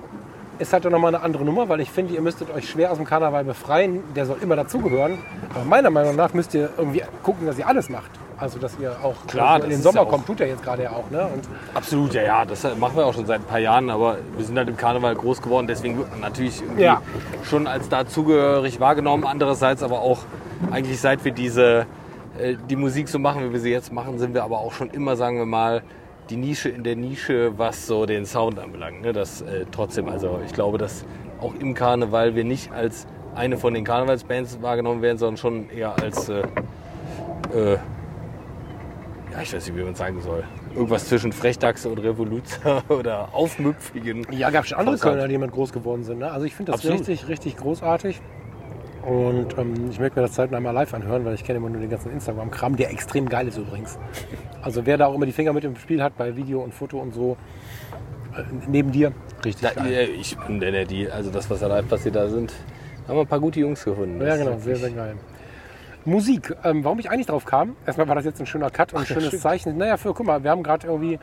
ist 0.58 0.72
halt 0.72 0.84
dann 0.84 0.92
nochmal 0.92 1.14
eine 1.14 1.24
andere 1.24 1.44
Nummer, 1.44 1.68
weil 1.68 1.80
ich 1.80 1.90
finde, 1.90 2.14
ihr 2.14 2.20
müsstet 2.20 2.50
euch 2.50 2.68
schwer 2.68 2.90
aus 2.90 2.98
dem 2.98 3.06
Karneval 3.06 3.44
befreien, 3.44 4.02
der 4.14 4.26
soll 4.26 4.38
immer 4.42 4.56
dazugehören, 4.56 5.18
aber 5.54 5.64
meiner 5.64 5.90
Meinung 5.90 6.16
nach 6.16 6.34
müsst 6.34 6.54
ihr 6.54 6.70
irgendwie 6.76 7.02
gucken, 7.22 7.46
dass 7.46 7.58
ihr 7.58 7.66
alles 7.66 7.88
macht. 7.88 8.10
Also, 8.40 8.58
dass 8.58 8.78
ihr 8.78 8.96
auch 9.02 9.26
Klar, 9.26 9.62
in 9.62 9.70
den 9.70 9.82
Sommer 9.82 10.02
ja 10.02 10.04
kommt, 10.06 10.26
tut 10.26 10.40
er 10.40 10.48
jetzt 10.48 10.62
gerade 10.62 10.84
ja 10.84 10.90
auch. 10.92 11.10
Ne? 11.10 11.22
Und 11.24 11.46
Absolut, 11.74 12.14
ja, 12.14 12.22
ja, 12.22 12.44
das 12.44 12.64
machen 12.78 12.96
wir 12.96 13.06
auch 13.06 13.12
schon 13.14 13.26
seit 13.26 13.40
ein 13.40 13.44
paar 13.46 13.58
Jahren, 13.58 13.90
aber 13.90 14.16
wir 14.36 14.44
sind 14.44 14.56
halt 14.56 14.68
im 14.68 14.76
Karneval 14.76 15.14
groß 15.14 15.42
geworden, 15.42 15.66
deswegen 15.66 15.98
wird 15.98 16.10
man 16.10 16.20
natürlich 16.20 16.62
Ja. 16.78 17.02
schon 17.44 17.66
als 17.66 17.88
dazugehörig 17.88 18.80
wahrgenommen. 18.80 19.24
Andererseits 19.24 19.82
aber 19.82 20.00
auch 20.00 20.20
eigentlich 20.70 21.00
seit 21.00 21.24
wir 21.24 21.32
diese, 21.32 21.86
äh, 22.38 22.56
die 22.68 22.76
Musik 22.76 23.08
so 23.08 23.18
machen, 23.18 23.44
wie 23.48 23.52
wir 23.52 23.60
sie 23.60 23.70
jetzt 23.70 23.92
machen, 23.92 24.18
sind 24.18 24.32
wir 24.34 24.42
aber 24.42 24.58
auch 24.58 24.72
schon 24.72 24.88
immer, 24.90 25.16
sagen 25.16 25.36
wir 25.36 25.46
mal, 25.46 25.82
die 26.30 26.36
Nische 26.36 26.68
in 26.68 26.84
der 26.84 26.96
Nische, 26.96 27.58
was 27.58 27.86
so 27.86 28.06
den 28.06 28.24
Sound 28.24 28.58
anbelangt. 28.58 29.02
Ne? 29.02 29.12
Das 29.12 29.42
äh, 29.42 29.66
trotzdem, 29.70 30.08
also 30.08 30.40
ich 30.46 30.52
glaube, 30.52 30.78
dass 30.78 31.04
auch 31.40 31.54
im 31.58 31.74
Karneval 31.74 32.34
wir 32.34 32.44
nicht 32.44 32.72
als 32.72 33.06
eine 33.34 33.58
von 33.58 33.74
den 33.74 33.84
Karnevalsbands 33.84 34.62
wahrgenommen 34.62 35.02
werden, 35.02 35.18
sondern 35.18 35.36
schon 35.36 35.70
eher 35.70 35.94
als 36.00 36.28
äh, 36.28 36.40
äh, 37.54 37.78
ja, 39.32 39.42
ich 39.42 39.52
weiß 39.54 39.66
nicht, 39.66 39.76
wie 39.76 39.82
man 39.82 39.94
sagen 39.94 40.20
soll. 40.20 40.44
Irgendwas 40.74 41.08
zwischen 41.08 41.32
Frechdachse 41.32 41.88
und 41.88 41.98
Revoluzer 41.98 42.82
oder 42.88 43.34
Aufmüpfigen. 43.34 44.26
Ja, 44.30 44.50
gab 44.50 44.66
schon 44.66 44.78
andere. 44.78 44.98
Kölner, 44.98 45.28
die 45.28 45.34
damit 45.34 45.52
groß 45.52 45.72
geworden 45.72 46.04
sind. 46.04 46.18
Ne? 46.18 46.30
Also 46.30 46.46
ich 46.46 46.54
finde 46.54 46.72
das 46.72 46.80
Absolut. 46.80 47.00
richtig, 47.00 47.28
richtig 47.28 47.56
großartig. 47.56 48.20
Und 49.02 49.56
ähm, 49.56 49.90
ich 49.90 49.98
möchte 49.98 50.20
mir 50.20 50.26
das 50.26 50.32
Zeit 50.32 50.52
einmal 50.52 50.74
live 50.74 50.92
anhören, 50.92 51.24
weil 51.24 51.34
ich 51.34 51.42
kenne 51.44 51.56
immer 51.56 51.70
nur 51.70 51.80
den 51.80 51.88
ganzen 51.88 52.12
Instagram-Kram, 52.12 52.76
der 52.76 52.90
extrem 52.90 53.28
geil 53.28 53.48
ist 53.48 53.56
übrigens. 53.56 53.98
Also 54.60 54.84
wer 54.84 54.98
da 54.98 55.06
auch 55.06 55.14
immer 55.14 55.24
die 55.26 55.32
Finger 55.32 55.52
mit 55.54 55.64
im 55.64 55.76
Spiel 55.76 56.02
hat 56.02 56.18
bei 56.18 56.36
Video 56.36 56.60
und 56.60 56.74
Foto 56.74 56.98
und 56.98 57.14
so, 57.14 57.38
äh, 58.36 58.42
neben 58.68 58.92
dir, 58.92 59.12
richtig 59.42 59.66
Da, 59.66 59.82
geil. 59.82 60.10
ich 60.18 60.36
bin 60.36 60.60
der, 60.60 60.70
der 60.70 60.84
die, 60.84 61.10
also 61.10 61.30
das, 61.30 61.48
was 61.48 61.60
da 61.60 61.66
live 61.68 61.88
passiert, 61.88 62.14
da 62.14 62.28
sind, 62.28 62.52
haben 63.08 63.16
wir 63.16 63.22
ein 63.22 63.26
paar 63.26 63.40
gute 63.40 63.60
Jungs 63.60 63.82
gefunden. 63.82 64.20
Ja, 64.20 64.36
genau, 64.36 64.58
sehr, 64.58 64.76
sehr 64.76 64.90
geil. 64.90 65.14
Musik, 66.04 66.56
ähm, 66.64 66.84
warum 66.84 66.98
ich 66.98 67.10
eigentlich 67.10 67.26
drauf 67.26 67.44
kam, 67.44 67.76
erstmal 67.86 68.08
war 68.08 68.14
das 68.14 68.24
jetzt 68.24 68.40
ein 68.40 68.46
schöner 68.46 68.70
Cut 68.70 68.92
und 68.94 69.00
ein 69.00 69.06
schönes 69.06 69.38
Zeichen. 69.40 69.76
Naja, 69.76 69.96
für, 69.96 70.14
guck 70.14 70.26
mal, 70.26 70.42
wir 70.42 70.50
haben 70.50 70.62
gerade 70.62 70.86
irgendwie 70.86 71.18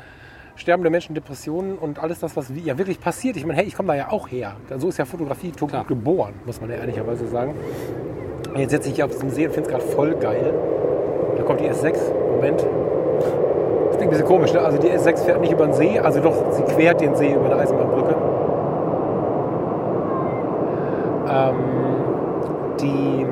sterbende 0.55 0.89
Menschen, 0.89 1.15
Depressionen 1.15 1.77
und 1.77 1.99
alles 1.99 2.19
das, 2.19 2.35
was 2.35 2.51
ja 2.53 2.77
wirklich 2.77 2.99
passiert. 2.99 3.37
Ich 3.37 3.45
meine, 3.45 3.59
hey, 3.59 3.67
ich 3.67 3.75
komme 3.75 3.89
da 3.89 3.95
ja 3.95 4.11
auch 4.11 4.29
her. 4.29 4.55
So 4.77 4.89
ist 4.89 4.97
ja 4.97 5.05
Fotografie 5.05 5.51
geboren, 5.87 6.33
muss 6.45 6.61
man 6.61 6.69
ja 6.69 6.77
ehrlicherweise 6.77 7.27
sagen. 7.27 7.55
Und 8.53 8.59
jetzt 8.59 8.71
sitze 8.71 8.89
ich 8.89 8.95
hier 8.95 9.05
auf 9.05 9.11
diesem 9.11 9.29
See 9.29 9.45
und 9.47 9.53
finde 9.53 9.69
es 9.69 9.75
gerade 9.75 9.91
voll 9.91 10.15
geil. 10.15 10.53
Da 11.37 11.43
kommt 11.43 11.59
die 11.59 11.69
S6. 11.69 11.97
Moment. 12.35 12.61
Das 12.61 13.97
klingt 13.97 14.03
ein 14.03 14.09
bisschen 14.09 14.25
komisch, 14.25 14.53
ne? 14.53 14.61
Also 14.61 14.77
die 14.77 14.89
S6 14.89 15.25
fährt 15.25 15.41
nicht 15.41 15.53
über 15.53 15.65
den 15.65 15.73
See, 15.73 15.99
also 15.99 16.19
doch, 16.21 16.51
sie 16.51 16.63
quert 16.63 17.01
den 17.01 17.15
See 17.15 17.33
über 17.33 17.45
eine 17.45 17.61
Eisenbahnbrücke. 17.61 18.15
Ähm, 21.29 21.55
die. 22.79 23.25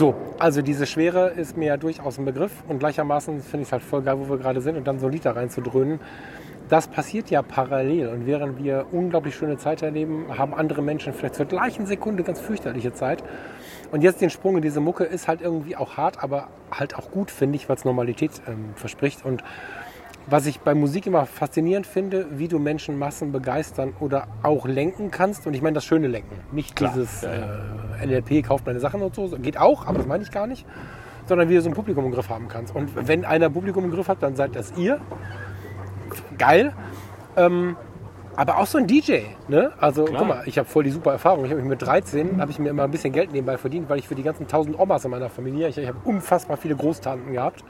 So, 0.00 0.14
also 0.38 0.62
diese 0.62 0.86
Schwere 0.86 1.28
ist 1.28 1.58
mir 1.58 1.66
ja 1.66 1.76
durchaus 1.76 2.18
ein 2.18 2.24
Begriff 2.24 2.52
und 2.66 2.78
gleichermaßen 2.78 3.42
finde 3.42 3.64
ich 3.64 3.68
es 3.68 3.72
halt 3.72 3.82
voll 3.82 4.00
geil, 4.00 4.14
wo 4.18 4.30
wir 4.30 4.38
gerade 4.38 4.62
sind 4.62 4.78
und 4.78 4.86
dann 4.86 4.98
so 4.98 5.08
ein 5.08 5.12
Lied 5.12 5.26
reinzudröhnen. 5.26 6.00
Das 6.70 6.88
passiert 6.88 7.28
ja 7.28 7.42
parallel 7.42 8.08
und 8.08 8.24
während 8.24 8.64
wir 8.64 8.86
unglaublich 8.92 9.34
schöne 9.34 9.58
Zeit 9.58 9.82
erleben, 9.82 10.24
haben 10.38 10.54
andere 10.54 10.80
Menschen 10.80 11.12
vielleicht 11.12 11.34
zur 11.34 11.44
gleichen 11.44 11.84
Sekunde 11.84 12.22
ganz 12.22 12.40
fürchterliche 12.40 12.94
Zeit. 12.94 13.22
Und 13.92 14.00
jetzt 14.00 14.22
den 14.22 14.30
Sprung 14.30 14.56
in 14.56 14.62
diese 14.62 14.80
Mucke 14.80 15.04
ist 15.04 15.28
halt 15.28 15.42
irgendwie 15.42 15.76
auch 15.76 15.98
hart, 15.98 16.24
aber 16.24 16.48
halt 16.72 16.96
auch 16.96 17.10
gut, 17.10 17.30
finde 17.30 17.56
ich, 17.56 17.68
weil 17.68 17.76
es 17.76 17.84
Normalität 17.84 18.30
ähm, 18.48 18.70
verspricht. 18.76 19.22
Und 19.26 19.44
was 20.26 20.46
ich 20.46 20.60
bei 20.60 20.74
Musik 20.74 21.06
immer 21.06 21.26
faszinierend 21.26 21.86
finde, 21.86 22.26
wie 22.30 22.48
du 22.48 22.58
Menschenmassen 22.58 23.32
begeistern 23.32 23.94
oder 24.00 24.28
auch 24.42 24.66
lenken 24.66 25.10
kannst. 25.10 25.46
Und 25.46 25.54
ich 25.54 25.62
meine 25.62 25.74
das 25.74 25.84
schöne 25.84 26.06
Lenken. 26.06 26.36
Nicht 26.52 26.76
Klar, 26.76 26.92
dieses 26.94 27.22
ja, 27.22 27.30
Äh, 28.00 28.06
NLP 28.06 28.46
kauft 28.46 28.66
meine 28.66 28.80
Sachen 28.80 29.02
und 29.02 29.14
so. 29.14 29.28
Geht 29.38 29.58
auch, 29.58 29.86
aber 29.86 29.98
das 29.98 30.06
meine 30.06 30.22
ich 30.22 30.30
gar 30.30 30.46
nicht. 30.46 30.66
Sondern 31.26 31.48
wie 31.48 31.54
du 31.54 31.62
so 31.62 31.68
ein 31.68 31.74
Publikum 31.74 32.04
im 32.04 32.12
Griff 32.12 32.28
haben 32.28 32.48
kannst. 32.48 32.74
Und 32.74 32.90
wenn 33.08 33.24
einer 33.24 33.46
ein 33.46 33.52
Publikum 33.52 33.84
im 33.84 33.90
Griff 33.90 34.08
hat, 34.08 34.22
dann 34.22 34.36
seid 34.36 34.56
das 34.56 34.72
ihr. 34.76 35.00
Geil. 36.38 36.72
Ähm, 37.36 37.76
aber 38.36 38.58
auch 38.58 38.66
so 38.66 38.78
ein 38.78 38.86
DJ. 38.86 39.20
Ne? 39.48 39.72
Also 39.78 40.04
Klar. 40.04 40.18
guck 40.18 40.28
mal, 40.28 40.42
ich 40.46 40.58
habe 40.58 40.68
voll 40.68 40.84
die 40.84 40.90
super 40.90 41.12
Erfahrung. 41.12 41.44
Ich 41.44 41.50
habe 41.50 41.60
mich 41.60 41.68
mit 41.68 41.82
13 41.82 42.40
habe 42.40 42.50
ich 42.50 42.58
mir 42.58 42.70
immer 42.70 42.84
ein 42.84 42.90
bisschen 42.90 43.12
Geld 43.12 43.32
nebenbei 43.32 43.58
verdient, 43.58 43.88
weil 43.88 43.98
ich 43.98 44.08
für 44.08 44.14
die 44.14 44.22
ganzen 44.22 44.44
1000 44.44 44.78
Omas 44.78 45.04
in 45.04 45.10
meiner 45.10 45.28
Familie, 45.28 45.68
ich, 45.68 45.78
ich 45.78 45.88
habe 45.88 45.98
unfassbar 46.04 46.56
viele 46.56 46.76
Großtanten 46.76 47.32
gehabt. 47.32 47.64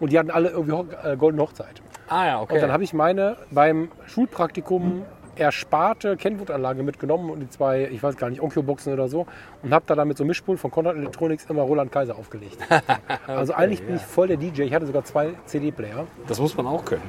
Und 0.00 0.12
die 0.12 0.18
hatten 0.18 0.30
alle 0.30 0.48
irgendwie 0.50 0.72
Ho 0.72 0.86
äh, 1.04 1.16
goldene 1.16 1.42
Hochzeit. 1.42 1.82
Ah 2.08 2.26
ja, 2.26 2.40
okay. 2.40 2.54
Und 2.54 2.60
dann 2.62 2.72
habe 2.72 2.84
ich 2.84 2.92
meine 2.92 3.36
beim 3.50 3.90
Schulpraktikum 4.06 5.02
ersparte 5.36 6.16
Kenwood-Anlage 6.16 6.82
mitgenommen 6.84 7.28
und 7.30 7.40
die 7.40 7.48
zwei, 7.50 7.88
ich 7.90 8.00
weiß 8.02 8.16
gar 8.16 8.30
nicht, 8.30 8.40
Onkyo-Boxen 8.40 8.92
oder 8.92 9.08
so 9.08 9.26
und 9.64 9.74
habe 9.74 9.84
da 9.86 9.94
dann 9.96 10.06
mit 10.06 10.16
so 10.16 10.22
einem 10.22 10.28
Mischpult 10.28 10.60
von 10.60 10.70
Conrad 10.70 10.94
Electronics 10.96 11.46
immer 11.48 11.62
Roland 11.62 11.90
Kaiser 11.90 12.16
aufgelegt. 12.16 12.56
also 13.26 13.52
eigentlich 13.52 13.82
bin 13.84 13.96
ich 13.96 14.02
voll 14.02 14.28
der 14.28 14.36
DJ. 14.36 14.62
Ich 14.62 14.74
hatte 14.74 14.86
sogar 14.86 15.04
zwei 15.04 15.30
CD-Player. 15.46 16.06
das 16.28 16.38
muss 16.38 16.56
man 16.56 16.66
auch 16.68 16.84
können. 16.84 17.02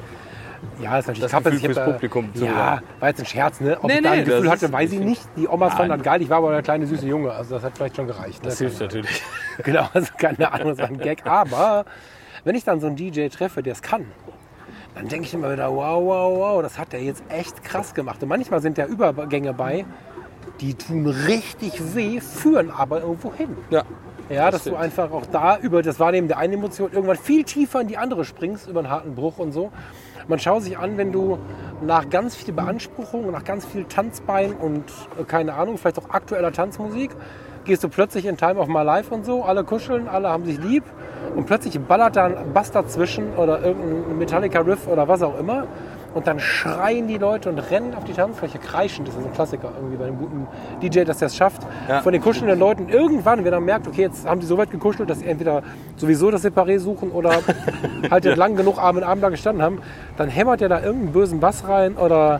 Ja, 0.81 0.97
ist 0.97 1.05
natürlich 1.05 1.21
Das 1.21 1.31
Kappe, 1.31 1.51
Gefühl 1.51 1.73
fürs 1.73 1.85
da- 1.85 1.91
Publikum 1.91 2.33
zu 2.33 2.45
Ja, 2.45 2.51
hören. 2.71 2.81
war 2.99 3.09
jetzt 3.09 3.19
ein 3.19 3.25
Scherz, 3.27 3.61
ne? 3.61 3.77
Ob 3.79 3.83
Nee, 3.85 3.97
ich 3.97 4.01
da 4.01 4.09
nee, 4.09 4.15
ein 4.17 4.25
Gefühl 4.25 4.43
das 4.43 4.51
hatte, 4.63 4.73
weiß 4.73 4.91
ich 4.93 4.99
nicht. 4.99 5.21
Die 5.37 5.47
Omas 5.47 5.73
fanden 5.73 5.89
Nein. 5.89 5.99
das 5.99 6.05
geil. 6.05 6.21
Ich 6.23 6.29
war 6.29 6.37
aber 6.37 6.51
der 6.51 6.63
kleine 6.63 6.87
süße 6.87 7.05
Junge. 7.05 7.31
Also 7.31 7.55
das 7.55 7.63
hat 7.63 7.77
vielleicht 7.77 7.95
schon 7.95 8.07
gereicht. 8.07 8.43
Das 8.43 8.59
ne? 8.59 8.67
hilft 8.67 8.81
natürlich. 8.81 9.21
Genau, 9.63 9.87
also 9.93 10.11
keine 10.17 10.51
Ahnung, 10.51 10.69
das 10.69 10.79
war 10.79 10.87
ein 10.87 10.97
Gag. 10.97 11.25
Aber 11.27 11.85
wenn 12.43 12.55
ich 12.55 12.63
dann 12.63 12.79
so 12.81 12.87
einen 12.87 12.95
DJ 12.95 13.27
treffe, 13.27 13.61
der 13.63 13.73
es 13.73 13.81
kann, 13.81 14.05
dann 14.95 15.07
denke 15.07 15.25
ich 15.25 15.33
immer 15.33 15.51
wieder, 15.51 15.69
wow, 15.69 16.03
wow, 16.03 16.37
wow, 16.37 16.61
das 16.61 16.77
hat 16.77 16.93
der 16.93 17.03
jetzt 17.03 17.23
echt 17.29 17.63
krass 17.63 17.93
gemacht. 17.93 18.23
Und 18.23 18.29
manchmal 18.29 18.61
sind 18.61 18.77
da 18.77 18.85
Übergänge 18.85 19.53
bei, 19.53 19.85
die 20.61 20.73
tun 20.73 21.05
richtig 21.05 21.95
weh, 21.95 22.21
führen 22.21 22.71
aber 22.71 23.01
irgendwo 23.01 23.33
hin. 23.33 23.55
Ja. 23.69 23.83
Ja, 24.29 24.49
dass 24.49 24.61
stimmt. 24.61 24.77
du 24.77 24.79
einfach 24.79 25.11
auch 25.11 25.27
da 25.27 25.59
über 25.59 25.83
das 25.83 25.99
Wahrnehmen 25.99 26.27
der 26.27 26.39
einen 26.39 26.53
Emotion 26.53 26.91
irgendwann 26.91 27.17
viel 27.17 27.43
tiefer 27.43 27.81
in 27.81 27.87
die 27.87 27.97
andere 27.97 28.25
springst, 28.25 28.67
über 28.67 28.79
einen 28.79 28.89
harten 28.89 29.13
Bruch 29.13 29.37
und 29.37 29.51
so. 29.51 29.71
Man 30.27 30.39
schaut 30.39 30.63
sich 30.63 30.79
an, 30.79 30.97
wenn 30.97 31.11
du 31.11 31.37
nach 31.85 32.09
ganz 32.09 32.35
viel 32.35 32.51
Beanspruchung, 32.51 33.29
nach 33.29 33.43
ganz 33.43 33.65
viel 33.65 33.85
Tanzbein 33.85 34.53
und 34.53 34.85
äh, 35.19 35.23
keine 35.25 35.53
Ahnung, 35.53 35.77
vielleicht 35.77 35.99
auch 35.99 36.09
aktueller 36.09 36.51
Tanzmusik, 36.51 37.11
gehst 37.65 37.83
du 37.83 37.89
plötzlich 37.89 38.25
in 38.25 38.37
Time 38.37 38.55
of 38.55 38.67
My 38.67 38.83
Life 38.83 39.13
und 39.13 39.25
so, 39.25 39.43
alle 39.43 39.63
kuscheln, 39.63 40.07
alle 40.07 40.29
haben 40.29 40.45
sich 40.45 40.57
lieb 40.59 40.83
und 41.35 41.45
plötzlich 41.45 41.79
ballert 41.79 42.15
da 42.15 42.25
ein 42.25 42.53
Bass 42.53 42.71
dazwischen 42.71 43.33
oder 43.35 43.61
irgendein 43.61 44.17
Metallica-Riff 44.17 44.87
oder 44.87 45.07
was 45.07 45.21
auch 45.21 45.37
immer. 45.37 45.67
Und 46.13 46.27
dann 46.27 46.39
schreien 46.39 47.09
die 47.09 47.17
Leute 47.17 47.49
und 47.49 47.59
rennen 47.59 47.93
auf 47.93 48.05
die 48.05 48.13
Tanzfläche, 48.13 48.57
kreischen. 48.57 49.03
Das 49.03 49.15
ist 49.15 49.25
ein 49.25 49.33
Klassiker 49.33 49.71
irgendwie 49.75 49.97
bei 49.97 50.05
einem 50.05 50.17
guten 50.17 50.47
DJ, 50.81 51.03
dass 51.03 51.17
der 51.17 51.25
es 51.25 51.35
schafft. 51.35 51.61
Ja. 51.89 51.99
Von 51.99 52.13
den 52.13 52.21
kuschelnden 52.21 52.57
Leuten 52.57 52.87
irgendwann, 52.87 53.43
wenn 53.43 53.51
er 53.51 53.59
merkt, 53.59 53.85
okay, 53.85 54.03
jetzt 54.03 54.25
haben 54.25 54.39
die 54.39 54.45
so 54.45 54.57
weit 54.57 54.71
gekuschelt, 54.71 55.09
dass 55.09 55.19
sie 55.19 55.25
entweder 55.25 55.61
sowieso 55.97 56.31
das 56.31 56.45
Separé 56.45 56.79
suchen 56.79 57.11
oder 57.11 57.31
halt 58.09 58.23
jetzt 58.23 58.37
lang 58.37 58.55
genug 58.55 58.77
Arm 58.77 58.97
in 58.97 59.03
Arm 59.03 59.19
da 59.19 59.27
gestanden 59.27 59.61
haben, 59.61 59.79
dann 60.15 60.29
hämmert 60.29 60.61
er 60.61 60.69
da 60.69 60.81
irgendeinen 60.81 61.11
bösen 61.11 61.41
Bass 61.41 61.67
rein 61.67 61.97
oder 61.97 62.39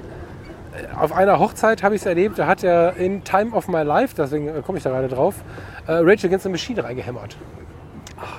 auf 1.00 1.12
einer 1.12 1.40
Hochzeit 1.40 1.84
habe 1.84 1.96
ich 1.96 2.02
es 2.02 2.06
erlebt, 2.06 2.40
da 2.40 2.48
hat 2.48 2.64
er 2.64 2.96
in 2.98 3.24
Time 3.24 3.52
of 3.54 3.68
My 3.68 3.84
Life, 3.84 4.16
deswegen 4.18 4.48
äh, 4.48 4.62
komme 4.66 4.78
ich 4.78 4.84
da 4.84 4.92
gerade 4.92 5.08
drauf, 5.08 5.36
äh, 5.88 5.94
Rage 5.94 6.28
Against 6.28 6.44
the 6.44 6.50
Machine 6.50 6.84
reingehämmert. 6.84 7.38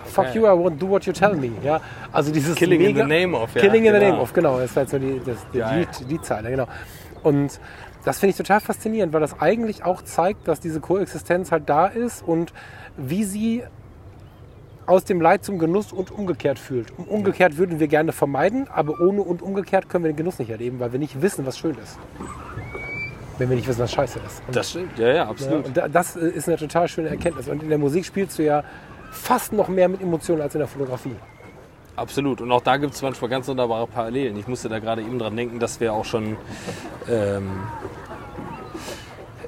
Fuck 0.07 0.35
you, 0.35 0.47
I 0.47 0.51
won't 0.51 0.79
do 0.79 0.89
what 0.89 1.05
you 1.05 1.13
tell 1.13 1.35
me. 1.35 1.51
Ja, 1.63 1.81
also 2.11 2.33
dieses 2.33 2.55
Killing 2.55 2.81
in 2.81 2.95
mega, 2.95 3.07
the 3.07 3.21
name 3.21 3.37
of, 3.37 3.55
ja, 3.55 3.61
Killing 3.61 3.85
in 3.85 3.93
the 3.93 3.99
genau. 4.01 4.13
name 4.13 4.23
of, 4.23 4.33
genau. 4.33 4.59
Das 4.59 4.75
war 4.75 4.85
jetzt 4.85 4.93
so 4.93 4.99
die, 4.99 5.21
das, 5.25 5.37
die, 5.53 5.59
Geil. 5.59 5.87
die, 6.01 6.05
die 6.07 6.21
Zeile, 6.23 6.51
genau. 6.51 6.67
Und 7.23 7.61
das 8.05 8.21
finde 8.21 8.31
ich 8.31 8.37
total 8.37 8.61
faszinierend, 8.61 9.13
weil 9.13 9.21
das 9.21 9.41
eigentlich 9.41 9.85
auch 9.85 10.01
zeigt, 10.03 10.49
dass 10.49 10.61
diese 10.61 10.81
Koexistenz 10.81 11.53
halt 11.53 11.69
da 11.69 11.87
ist 11.87 12.23
und 12.27 12.53
wie 12.97 13.25
sie 13.25 13.65
aus 14.87 15.05
dem 15.05 15.21
Leid 15.21 15.45
zum 15.45 15.59
Genuss 15.59 15.93
und 15.93 16.11
umgekehrt 16.11 16.59
fühlt. 16.59 16.93
Und 16.99 17.09
umgekehrt 17.09 17.57
würden 17.59 17.81
wir 17.81 17.89
gerne 17.89 18.13
vermeiden, 18.13 18.69
aber 18.69 19.01
ohne 19.01 19.23
und 19.23 19.43
umgekehrt 19.43 19.89
können 19.89 20.05
wir 20.05 20.13
den 20.13 20.17
Genuss 20.17 20.39
nicht 20.39 20.51
erleben, 20.51 20.79
weil 20.81 20.93
wir 20.93 20.99
nicht 20.99 21.21
wissen, 21.23 21.45
was 21.47 21.59
schön 21.59 21.77
ist. 21.83 21.99
Wenn 23.39 23.51
wir 23.51 23.57
nicht 23.57 23.69
wissen, 23.69 23.81
was 23.81 23.93
scheiße 23.93 24.19
ist. 24.27 24.43
Und, 24.47 24.57
Das 24.57 24.71
stimmt, 24.71 24.99
ja, 24.99 25.09
ja, 25.09 25.15
ja, 25.15 25.29
absolut. 25.29 25.67
und 25.67 25.77
da- 25.77 25.89
das 25.89 26.17
äh, 26.17 26.29
ist 26.29 26.49
eine 26.49 26.57
total 26.57 26.89
schöne 26.89 27.09
Erkenntnis. 27.11 27.49
Und 27.49 27.63
in 27.63 27.69
der 27.69 27.79
Musik 27.79 28.05
spielst 28.07 28.39
du 28.39 28.45
ja 28.45 28.65
fast 29.11 29.53
noch 29.53 29.69
mehr 29.69 29.89
mit 29.89 30.01
Emotionen 30.03 30.41
als 30.41 30.55
in 30.55 30.61
der 30.61 30.69
Fotografie. 30.69 31.17
Absolut. 31.97 32.41
Und 32.41 32.51
auch 32.53 32.61
da 32.63 32.77
gibt 32.77 32.95
es 32.95 33.03
manchmal 33.03 33.31
ganz 33.31 33.49
wunderbare 33.49 33.87
Parallelen. 33.87 34.37
Ich 34.39 34.47
musste 34.47 34.69
da 34.69 34.79
gerade 34.79 35.03
eben 35.03 35.19
dran 35.19 35.35
denken, 35.37 35.59
dass 35.59 35.81
wir 35.81 35.93
auch 35.95 36.05
schon 36.05 36.37
ähm, 37.11 37.51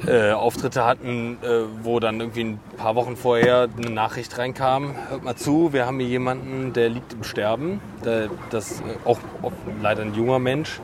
äh, 0.07 0.33
Auftritte 0.33 0.85
hatten, 0.85 1.39
äh, 1.43 1.63
wo 1.83 2.01
dann 2.01 2.21
irgendwie 2.21 2.45
ein 2.45 2.61
paar 2.77 2.95
Wochen 2.95 3.17
vorher 3.17 3.69
eine 3.77 3.91
Nachricht 3.91 4.39
reinkam. 4.39 4.95
Hört 5.09 5.25
mal 5.25 5.37
zu, 5.37 5.73
wir 5.73 5.87
haben 5.87 5.99
hier 5.99 6.09
jemanden, 6.09 6.73
der 6.73 6.89
liegt 6.89 7.13
im 7.13 7.25
Sterben. 7.25 7.81
Der, 8.05 8.29
das 8.51 8.81
äh, 8.81 8.85
auch, 9.05 9.19
auch 9.43 9.53
leider 9.83 10.03
ein 10.03 10.15
junger 10.15 10.39
Mensch. 10.39 10.81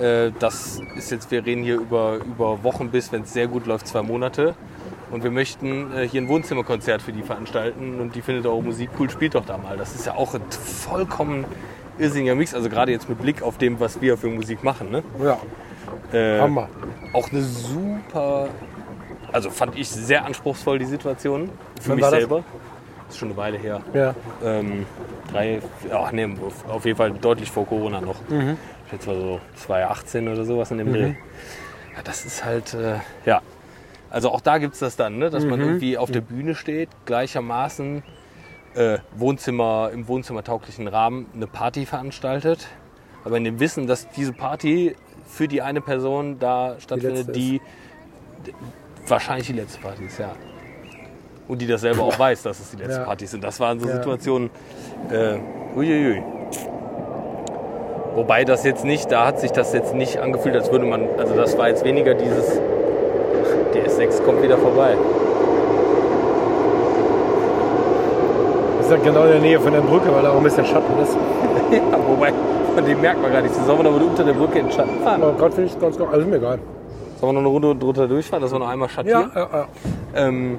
Äh, 0.00 0.32
das 0.38 0.80
ist 0.96 1.10
jetzt, 1.10 1.30
wir 1.30 1.44
reden 1.44 1.62
hier 1.62 1.76
über, 1.76 2.16
über 2.16 2.62
Wochen 2.64 2.90
bis, 2.90 3.12
wenn 3.12 3.22
es 3.22 3.32
sehr 3.32 3.46
gut 3.46 3.66
läuft, 3.66 3.86
zwei 3.86 4.02
Monate. 4.02 4.54
Und 5.10 5.24
wir 5.24 5.30
möchten 5.30 5.92
äh, 5.96 6.06
hier 6.06 6.20
ein 6.20 6.28
Wohnzimmerkonzert 6.28 7.00
für 7.00 7.12
die 7.12 7.22
veranstalten 7.22 8.00
und 8.00 8.14
die 8.14 8.22
findet 8.22 8.46
eure 8.46 8.62
Musik 8.62 8.90
cool, 8.98 9.08
spielt 9.08 9.34
doch 9.34 9.46
da 9.46 9.56
mal. 9.56 9.76
Das 9.76 9.94
ist 9.94 10.04
ja 10.06 10.14
auch 10.14 10.34
ein 10.34 10.42
vollkommen 10.50 11.46
irrsinniger 11.98 12.34
Mix. 12.34 12.54
Also 12.54 12.68
gerade 12.68 12.92
jetzt 12.92 13.08
mit 13.08 13.20
Blick 13.20 13.42
auf 13.42 13.58
dem, 13.58 13.80
was 13.80 14.00
wir 14.00 14.16
für 14.18 14.28
Musik 14.28 14.62
machen. 14.62 14.90
Ne? 14.90 15.02
Ja, 15.22 15.38
Äh, 16.12 16.38
Hammer. 16.40 16.68
Auch 17.12 17.30
eine 17.30 17.42
super, 17.42 18.48
also 19.32 19.50
fand 19.50 19.76
ich 19.78 19.88
sehr 19.88 20.24
anspruchsvoll 20.24 20.78
die 20.78 20.84
Situation 20.86 21.50
für 21.80 21.90
Wann 21.90 21.96
mich 21.96 22.04
war 22.04 22.10
das? 22.10 22.20
selber. 22.20 22.44
Das 23.06 23.14
ist 23.14 23.18
schon 23.18 23.28
eine 23.28 23.36
Weile 23.38 23.58
her. 23.58 23.80
Ja. 23.94 24.14
Ähm, 24.44 24.84
drei, 25.32 25.60
ach 25.92 26.12
nee, 26.12 26.28
auf 26.68 26.84
jeden 26.84 26.96
Fall 26.96 27.12
deutlich 27.12 27.50
vor 27.50 27.66
Corona 27.66 28.00
noch. 28.00 28.16
Mhm. 28.28 28.56
Ich 28.84 28.90
schätze 28.90 29.08
mal 29.10 29.16
so 29.20 29.40
2018 29.56 30.28
oder 30.28 30.44
sowas 30.44 30.70
in 30.70 30.78
dem 30.78 30.92
Dreh. 30.92 31.08
Ja, 31.96 32.02
das 32.04 32.24
ist 32.26 32.44
halt, 32.44 32.74
äh, 32.74 32.96
ja. 33.24 33.40
Also 34.10 34.30
auch 34.30 34.40
da 34.40 34.58
gibt 34.58 34.74
es 34.74 34.80
das 34.80 34.96
dann, 34.96 35.18
ne? 35.18 35.28
dass 35.30 35.44
Mhm. 35.44 35.50
man 35.50 35.60
irgendwie 35.60 35.98
auf 35.98 36.10
der 36.10 36.20
Bühne 36.22 36.54
steht, 36.54 36.88
gleichermaßen 37.06 38.02
äh, 38.74 38.98
Wohnzimmer, 39.16 39.90
im 39.92 40.06
wohnzimmertauglichen 40.08 40.86
Rahmen 40.88 41.26
eine 41.34 41.46
Party 41.46 41.84
veranstaltet. 41.86 42.68
Aber 43.24 43.36
in 43.38 43.44
dem 43.44 43.58
Wissen, 43.60 43.86
dass 43.86 44.08
diese 44.10 44.32
Party 44.32 44.94
für 45.28 45.46
die 45.46 45.62
eine 45.62 45.80
Person 45.80 46.38
da 46.40 46.74
stattfindet, 46.78 47.36
die, 47.36 47.60
d- 48.46 48.52
wahrscheinlich 49.06 49.46
die 49.46 49.52
letzte 49.52 49.78
Party 49.80 50.04
ist, 50.06 50.18
ja. 50.18 50.30
Und 51.46 51.60
die 51.62 51.66
das 51.66 51.80
selber 51.82 52.02
auch 52.02 52.18
weiß, 52.18 52.42
dass 52.42 52.58
es 52.60 52.70
die 52.72 52.76
letzte 52.78 53.00
Ja. 53.00 53.04
Party 53.06 53.26
sind. 53.26 53.44
Das 53.44 53.60
waren 53.60 53.78
so 53.78 53.88
Ja. 53.88 53.96
Situationen, 53.96 54.50
äh, 55.10 55.36
uiuiui. 55.76 56.22
Wobei 58.14 58.44
das 58.44 58.64
jetzt 58.64 58.84
nicht, 58.84 59.12
da 59.12 59.26
hat 59.26 59.38
sich 59.38 59.52
das 59.52 59.72
jetzt 59.72 59.94
nicht 59.94 60.18
angefühlt, 60.18 60.56
als 60.56 60.72
würde 60.72 60.86
man, 60.86 61.06
also 61.18 61.34
das 61.36 61.56
war 61.56 61.68
jetzt 61.68 61.84
weniger 61.84 62.14
dieses, 62.14 62.58
der 63.74 63.86
S6 63.86 64.22
kommt 64.24 64.42
wieder 64.42 64.58
vorbei. 64.58 64.96
Das 68.78 68.86
ist 68.86 68.92
ja 68.92 68.96
genau 69.10 69.24
in 69.24 69.30
der 69.32 69.40
Nähe 69.40 69.60
von 69.60 69.72
der 69.72 69.82
Brücke, 69.82 70.12
weil 70.12 70.22
da 70.22 70.32
auch 70.32 70.38
ein 70.38 70.42
bisschen 70.42 70.64
Schatten 70.66 70.98
ist. 71.02 71.16
Ja, 71.70 71.82
wobei, 72.08 72.32
von 72.78 72.86
dem 72.86 73.00
merkt 73.00 73.20
man 73.20 73.32
gar 73.32 73.42
nichts. 73.42 73.56
Sollen 73.56 73.78
wir 73.78 73.90
noch 73.90 73.98
mal 73.98 74.02
unter 74.02 74.22
der 74.22 74.34
Brücke 74.34 74.60
in 74.60 74.66
den 74.66 74.72
Schatten 74.72 75.02
fahren? 75.02 75.20
Aber 75.20 75.32
gerade 75.32 75.52
finde 75.52 75.66
ich 75.66 75.74
es 75.74 75.80
ganz 75.80 75.98
gut. 75.98 76.06
Also 76.06 76.20
ist 76.20 76.28
mir 76.28 76.36
egal. 76.36 76.60
Sollen 77.20 77.30
wir 77.30 77.32
noch 77.32 77.40
eine 77.40 77.48
Runde 77.48 77.74
drunter 77.74 78.06
durchfahren, 78.06 78.40
dass 78.40 78.52
wir 78.52 78.60
noch 78.60 78.68
einmal 78.68 78.88
schattieren? 78.88 79.32
Ja, 79.34 79.40
ja, 79.40 79.48
ja. 79.52 80.28
Ähm, 80.28 80.58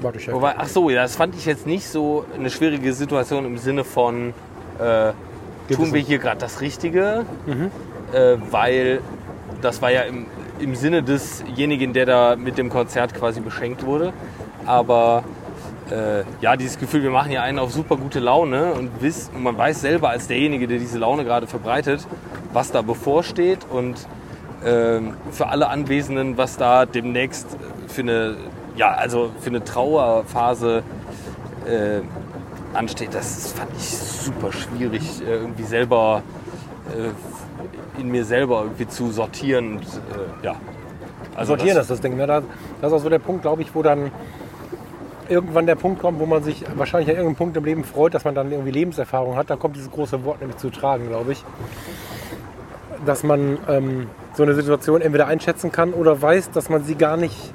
Warte 0.00 0.18
ich 0.18 0.26
ja. 0.26 0.32
wobei, 0.32 0.54
ach 0.56 0.68
so, 0.68 0.90
ja, 0.90 1.02
das 1.02 1.16
fand 1.16 1.34
ich 1.34 1.44
jetzt 1.44 1.66
nicht 1.66 1.88
so 1.88 2.24
eine 2.38 2.50
schwierige 2.50 2.92
Situation 2.92 3.44
im 3.44 3.58
Sinne 3.58 3.82
von, 3.82 4.32
äh, 4.78 5.12
tun 5.72 5.86
wir 5.86 5.92
nicht. 5.94 6.06
hier 6.06 6.18
gerade 6.18 6.38
das 6.38 6.60
Richtige, 6.60 7.24
äh, 8.12 8.36
weil 8.52 9.00
das 9.60 9.82
war 9.82 9.90
ja 9.90 10.02
im, 10.02 10.26
im 10.60 10.76
Sinne 10.76 11.02
desjenigen, 11.02 11.92
der 11.92 12.06
da 12.06 12.36
mit 12.36 12.58
dem 12.58 12.70
Konzert 12.70 13.12
quasi 13.12 13.40
beschenkt 13.40 13.84
wurde. 13.84 14.12
Aber 14.66 15.24
äh, 15.92 16.24
ja, 16.40 16.56
dieses 16.56 16.78
Gefühl, 16.78 17.02
wir 17.02 17.10
machen 17.10 17.30
hier 17.30 17.42
einen 17.42 17.58
auf 17.58 17.72
super 17.72 17.96
gute 17.96 18.20
Laune 18.20 18.72
und, 18.72 19.02
wiss, 19.02 19.30
und 19.34 19.42
man 19.42 19.56
weiß 19.56 19.80
selber 19.80 20.10
als 20.10 20.26
derjenige, 20.26 20.66
der 20.66 20.78
diese 20.78 20.98
Laune 20.98 21.24
gerade 21.24 21.46
verbreitet, 21.46 22.06
was 22.52 22.72
da 22.72 22.82
bevorsteht 22.82 23.60
und 23.70 24.06
ähm, 24.64 25.14
für 25.30 25.48
alle 25.48 25.68
Anwesenden, 25.68 26.38
was 26.38 26.56
da 26.56 26.86
demnächst 26.86 27.46
für 27.88 28.02
eine, 28.02 28.36
ja, 28.76 28.92
also 28.92 29.30
für 29.40 29.50
eine 29.50 29.64
Trauerphase 29.64 30.82
äh, 31.66 32.00
ansteht, 32.74 33.12
das 33.12 33.52
fand 33.52 33.70
ich 33.76 33.88
super 33.88 34.52
schwierig, 34.52 35.02
äh, 35.22 35.34
irgendwie 35.34 35.64
selber 35.64 36.22
äh, 36.96 38.00
in 38.00 38.08
mir 38.08 38.24
selber 38.24 38.62
irgendwie 38.62 38.88
zu 38.88 39.10
sortieren. 39.10 39.76
Und, 39.76 39.82
äh, 39.82 40.44
ja. 40.44 40.54
Also 41.34 41.56
Sortieren 41.56 41.78
ist 41.78 41.90
das 41.90 42.00
Ding. 42.00 42.16
Ne? 42.16 42.26
Das, 42.26 42.44
das 42.80 42.92
ist 42.92 42.98
auch 42.98 43.02
so 43.02 43.08
der 43.08 43.18
Punkt, 43.18 43.42
glaube 43.42 43.62
ich, 43.62 43.74
wo 43.74 43.82
dann 43.82 44.10
irgendwann 45.28 45.66
der 45.66 45.74
Punkt 45.76 46.00
kommt, 46.00 46.18
wo 46.20 46.26
man 46.26 46.42
sich 46.42 46.64
wahrscheinlich 46.74 47.08
an 47.10 47.16
irgendeinem 47.16 47.36
Punkt 47.36 47.56
im 47.56 47.64
Leben 47.64 47.84
freut, 47.84 48.14
dass 48.14 48.24
man 48.24 48.34
dann 48.34 48.50
irgendwie 48.50 48.70
Lebenserfahrung 48.70 49.36
hat. 49.36 49.50
Da 49.50 49.56
kommt 49.56 49.76
dieses 49.76 49.90
große 49.90 50.24
Wort 50.24 50.40
nämlich 50.40 50.58
zu 50.58 50.70
tragen, 50.70 51.08
glaube 51.08 51.32
ich. 51.32 51.44
Dass 53.06 53.22
man 53.24 53.58
ähm, 53.68 54.08
so 54.34 54.42
eine 54.42 54.54
Situation 54.54 55.00
entweder 55.00 55.26
einschätzen 55.26 55.72
kann 55.72 55.92
oder 55.92 56.20
weiß, 56.20 56.50
dass 56.50 56.68
man 56.68 56.84
sie 56.84 56.94
gar 56.94 57.16
nicht. 57.16 57.52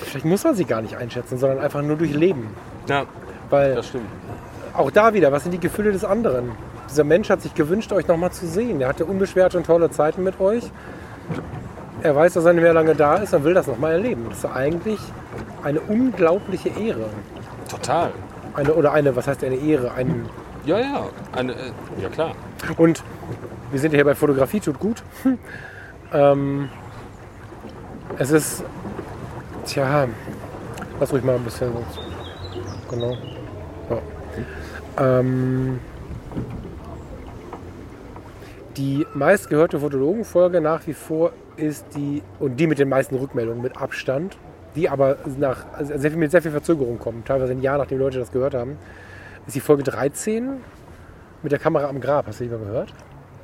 Vielleicht 0.00 0.26
muss 0.26 0.44
man 0.44 0.54
sie 0.54 0.64
gar 0.64 0.82
nicht 0.82 0.96
einschätzen, 0.96 1.38
sondern 1.38 1.58
einfach 1.58 1.82
nur 1.82 1.96
durchleben. 1.96 2.48
Ja, 2.88 3.04
Weil 3.50 3.74
das 3.76 3.88
stimmt. 3.88 4.06
auch 4.74 4.90
da 4.90 5.14
wieder, 5.14 5.32
was 5.32 5.42
sind 5.42 5.52
die 5.52 5.60
Gefühle 5.60 5.92
des 5.92 6.04
anderen? 6.04 6.52
Dieser 6.90 7.04
Mensch 7.04 7.30
hat 7.30 7.40
sich 7.40 7.54
gewünscht, 7.54 7.92
euch 7.92 8.06
nochmal 8.06 8.30
zu 8.30 8.46
sehen. 8.46 8.80
Er 8.80 8.88
hatte 8.88 9.06
unbeschwerte 9.06 9.56
und 9.56 9.66
tolle 9.66 9.90
Zeiten 9.90 10.22
mit 10.22 10.38
euch. 10.38 10.70
Er 12.02 12.14
weiß, 12.14 12.34
dass 12.34 12.44
er 12.44 12.52
nicht 12.52 12.62
mehr 12.62 12.74
lange 12.74 12.94
da 12.94 13.16
ist 13.16 13.32
und 13.32 13.44
will 13.44 13.54
das 13.54 13.66
nochmal 13.66 13.92
erleben. 13.92 14.26
Das 14.28 14.38
ist 14.38 14.44
eigentlich 14.44 15.00
eine 15.64 15.80
unglaubliche 15.80 16.68
Ehre. 16.68 17.06
Total. 17.68 18.12
Eine, 18.54 18.74
oder 18.74 18.92
eine, 18.92 19.16
was 19.16 19.26
heißt 19.26 19.42
eine 19.42 19.56
Ehre? 19.56 19.92
Ein, 19.92 20.26
Ja, 20.64 20.78
ja. 20.78 21.06
Eine, 21.32 21.52
äh, 21.52 21.56
ja, 22.00 22.08
klar. 22.08 22.34
und 22.76 23.02
wir 23.70 23.80
sind 23.80 23.92
ja 23.92 23.96
hier 23.96 24.04
bei 24.04 24.14
Fotografie, 24.14 24.60
tut 24.60 24.78
gut. 24.78 25.02
ähm, 26.12 26.68
es 28.18 28.30
ist, 28.30 28.62
tja, 29.64 30.06
lass 31.00 31.12
ruhig 31.12 31.24
mal 31.24 31.34
ein 31.34 31.42
bisschen. 31.42 31.72
Genau. 32.90 33.16
Ja. 33.90 35.18
Ähm, 35.18 35.80
die 38.76 39.06
meistgehörte 39.14 39.80
Fotologenfolge 39.80 40.60
nach 40.60 40.86
wie 40.86 40.94
vor 40.94 41.32
ist 41.56 41.86
die, 41.96 42.22
und 42.38 42.56
die 42.58 42.66
mit 42.66 42.78
den 42.78 42.88
meisten 42.88 43.16
Rückmeldungen 43.16 43.62
mit 43.62 43.80
Abstand, 43.80 44.36
die 44.74 44.88
aber 44.88 45.18
nach, 45.38 45.64
also 45.72 45.96
sehr 45.96 46.10
viel, 46.10 46.18
mit 46.18 46.30
sehr 46.30 46.42
viel 46.42 46.50
Verzögerung 46.50 46.98
kommen, 46.98 47.24
teilweise 47.24 47.52
ein 47.52 47.62
Jahr 47.62 47.78
nachdem 47.78 47.98
Leute 47.98 48.18
das 48.18 48.32
gehört 48.32 48.54
haben, 48.54 48.76
ist 49.46 49.54
die 49.54 49.60
Folge 49.60 49.82
13 49.82 50.60
mit 51.42 51.52
der 51.52 51.58
Kamera 51.58 51.88
am 51.88 52.00
Grab. 52.00 52.26
Hast 52.26 52.40
du 52.40 52.44
die 52.44 52.50
mal 52.50 52.58
gehört? 52.58 52.92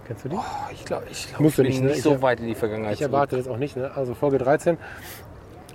Kennst 0.07 0.25
du 0.25 0.31
die? 0.31 0.37
Oh, 0.37 0.43
ich 0.73 0.85
glaube, 0.85 1.05
ich, 1.11 1.29
glaub, 1.29 1.41
Musst 1.41 1.53
ich 1.53 1.57
du 1.57 1.63
bin 1.63 1.71
nicht, 1.71 1.83
nicht, 1.83 1.91
ne? 1.91 1.97
Ich 1.97 2.03
so 2.03 2.23
weit 2.23 2.41
in 2.41 2.47
die 2.47 2.55
Vergangenheit. 2.55 2.95
Ich 2.95 3.03
erwarte 3.03 3.37
das 3.37 3.47
auch 3.47 3.59
nicht. 3.59 3.77
Ne? 3.77 3.91
Also 3.95 4.15
Folge 4.15 4.39
13 4.39 4.77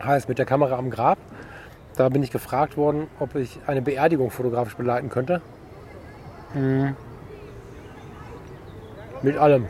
heißt 0.03 0.27
mit 0.27 0.39
der 0.39 0.45
Kamera 0.45 0.77
am 0.77 0.89
Grab. 0.89 1.17
Da 1.95 2.09
bin 2.09 2.21
ich 2.21 2.31
gefragt 2.31 2.75
worden, 2.75 3.07
ob 3.19 3.35
ich 3.35 3.59
eine 3.67 3.81
Beerdigung 3.81 4.31
fotografisch 4.31 4.75
begleiten 4.75 5.09
könnte. 5.09 5.41
Mhm. 6.53 6.95
Mit 9.21 9.37
allem. 9.37 9.67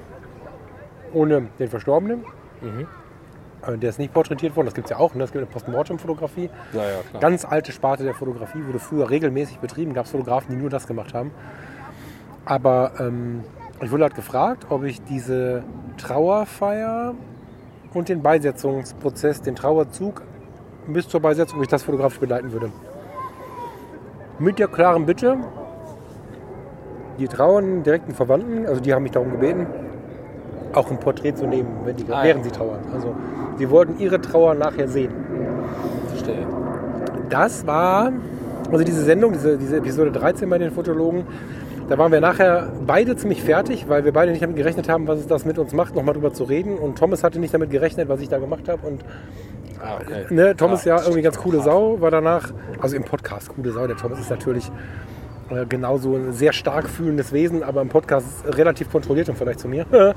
Ohne 1.13 1.47
den 1.59 1.69
Verstorbenen. 1.69 2.25
Äh, 2.63 2.85
Der 3.67 3.89
ist 3.89 3.99
nicht 3.99 4.13
porträtiert 4.13 4.55
worden. 4.55 4.67
Das 4.67 4.75
gibt 4.75 4.85
es 4.85 4.91
ja 4.91 4.97
auch. 4.97 5.15
Ne? 5.15 5.23
Es 5.23 5.31
gibt 5.31 5.43
eine 5.43 5.51
Postmortem-Fotografie. 5.51 6.49
Ja, 6.73 6.83
ja, 6.83 6.89
klar. 7.09 7.21
Ganz 7.21 7.45
alte 7.45 7.71
Sparte 7.71 8.03
der 8.03 8.13
Fotografie, 8.13 8.65
wurde 8.65 8.79
früher 8.79 9.09
regelmäßig 9.09 9.59
betrieben. 9.59 9.93
Gab 9.93 10.05
es 10.05 10.11
Fotografen, 10.11 10.55
die 10.55 10.61
nur 10.61 10.69
das 10.69 10.87
gemacht 10.87 11.13
haben. 11.13 11.31
Aber 12.45 12.91
ähm, 12.99 13.43
ich 13.81 13.91
wurde 13.91 14.03
halt 14.03 14.15
gefragt, 14.15 14.67
ob 14.69 14.83
ich 14.83 15.03
diese 15.03 15.63
Trauerfeier 15.97 17.15
und 17.93 18.09
den 18.09 18.21
Beisetzungsprozess, 18.21 19.41
den 19.41 19.55
Trauerzug 19.55 20.21
bis 20.87 21.07
zur 21.07 21.21
Beisetzung, 21.21 21.57
ob 21.57 21.63
ich 21.63 21.69
das 21.69 21.83
fotografisch 21.83 22.19
begleiten 22.19 22.51
würde. 22.51 22.71
Mit 24.37 24.59
der 24.59 24.67
klaren 24.67 25.05
Bitte, 25.05 25.37
die 27.17 27.27
trauernden 27.27 27.83
direkten 27.83 28.13
Verwandten, 28.13 28.65
also 28.65 28.81
die 28.81 28.93
haben 28.93 29.03
mich 29.03 29.13
darum 29.13 29.31
gebeten, 29.31 29.65
auch 30.73 30.91
ein 30.91 30.99
Porträt 30.99 31.33
zu 31.35 31.45
nehmen, 31.47 31.69
wenn 31.85 31.95
die, 31.95 32.03
Ah, 32.09 32.19
ja. 32.19 32.23
während 32.23 32.43
sie 32.45 32.51
trauern. 32.51 32.79
Also 32.93 33.15
sie 33.57 33.69
wollten 33.69 33.99
ihre 33.99 34.19
Trauer 34.21 34.53
nachher 34.55 34.87
sehen. 34.87 35.11
Verstehe. 36.09 36.45
Das 37.29 37.65
war, 37.65 38.11
also 38.71 38.83
diese 38.83 39.03
Sendung, 39.03 39.33
diese, 39.33 39.57
diese 39.57 39.77
Episode 39.77 40.11
13 40.11 40.49
bei 40.49 40.57
den 40.57 40.71
Fotologen, 40.71 41.25
da 41.87 41.97
waren 41.97 42.11
wir 42.11 42.19
nachher 42.19 42.69
beide 42.85 43.15
ziemlich 43.15 43.43
fertig, 43.43 43.87
weil 43.87 44.05
wir 44.05 44.11
beide 44.11 44.31
nicht 44.31 44.41
damit 44.43 44.55
gerechnet 44.57 44.89
haben, 44.89 45.07
was 45.07 45.19
es 45.19 45.27
das 45.27 45.45
mit 45.45 45.59
uns 45.59 45.71
macht, 45.73 45.95
nochmal 45.95 46.13
drüber 46.15 46.33
zu 46.33 46.43
reden. 46.43 46.77
Und 46.77 46.97
Thomas 46.97 47.23
hatte 47.23 47.39
nicht 47.39 47.53
damit 47.53 47.69
gerechnet, 47.69 48.09
was 48.09 48.21
ich 48.21 48.29
da 48.29 48.39
gemacht 48.39 48.67
habe. 48.69 48.85
Und 48.87 49.03
Ah, 49.83 49.97
okay. 50.01 50.25
Ne, 50.33 50.55
Tom 50.55 50.69
Ja. 50.69 50.75
ist 50.77 50.85
ja 50.85 50.97
irgendwie 50.99 51.21
ganz 51.21 51.37
coole 51.37 51.61
Sau, 51.61 52.01
war 52.01 52.09
danach, 52.09 52.51
also 52.81 52.95
im 52.95 53.03
Podcast 53.03 53.49
coole 53.55 53.71
Sau. 53.71 53.85
Der 53.85 53.95
Thomas 53.97 54.19
ist 54.19 54.31
natürlich 54.31 54.71
äh, 55.49 55.65
genauso 55.65 56.15
ein 56.15 56.33
sehr 56.33 56.53
stark 56.53 56.89
fühlendes 56.89 57.31
Wesen, 57.33 57.63
aber 57.63 57.81
im 57.81 57.89
Podcast 57.89 58.45
relativ 58.45 58.91
kontrolliert 58.91 59.29
im 59.29 59.35
Vergleich 59.35 59.57
zu 59.57 59.67
mir. 59.67 59.85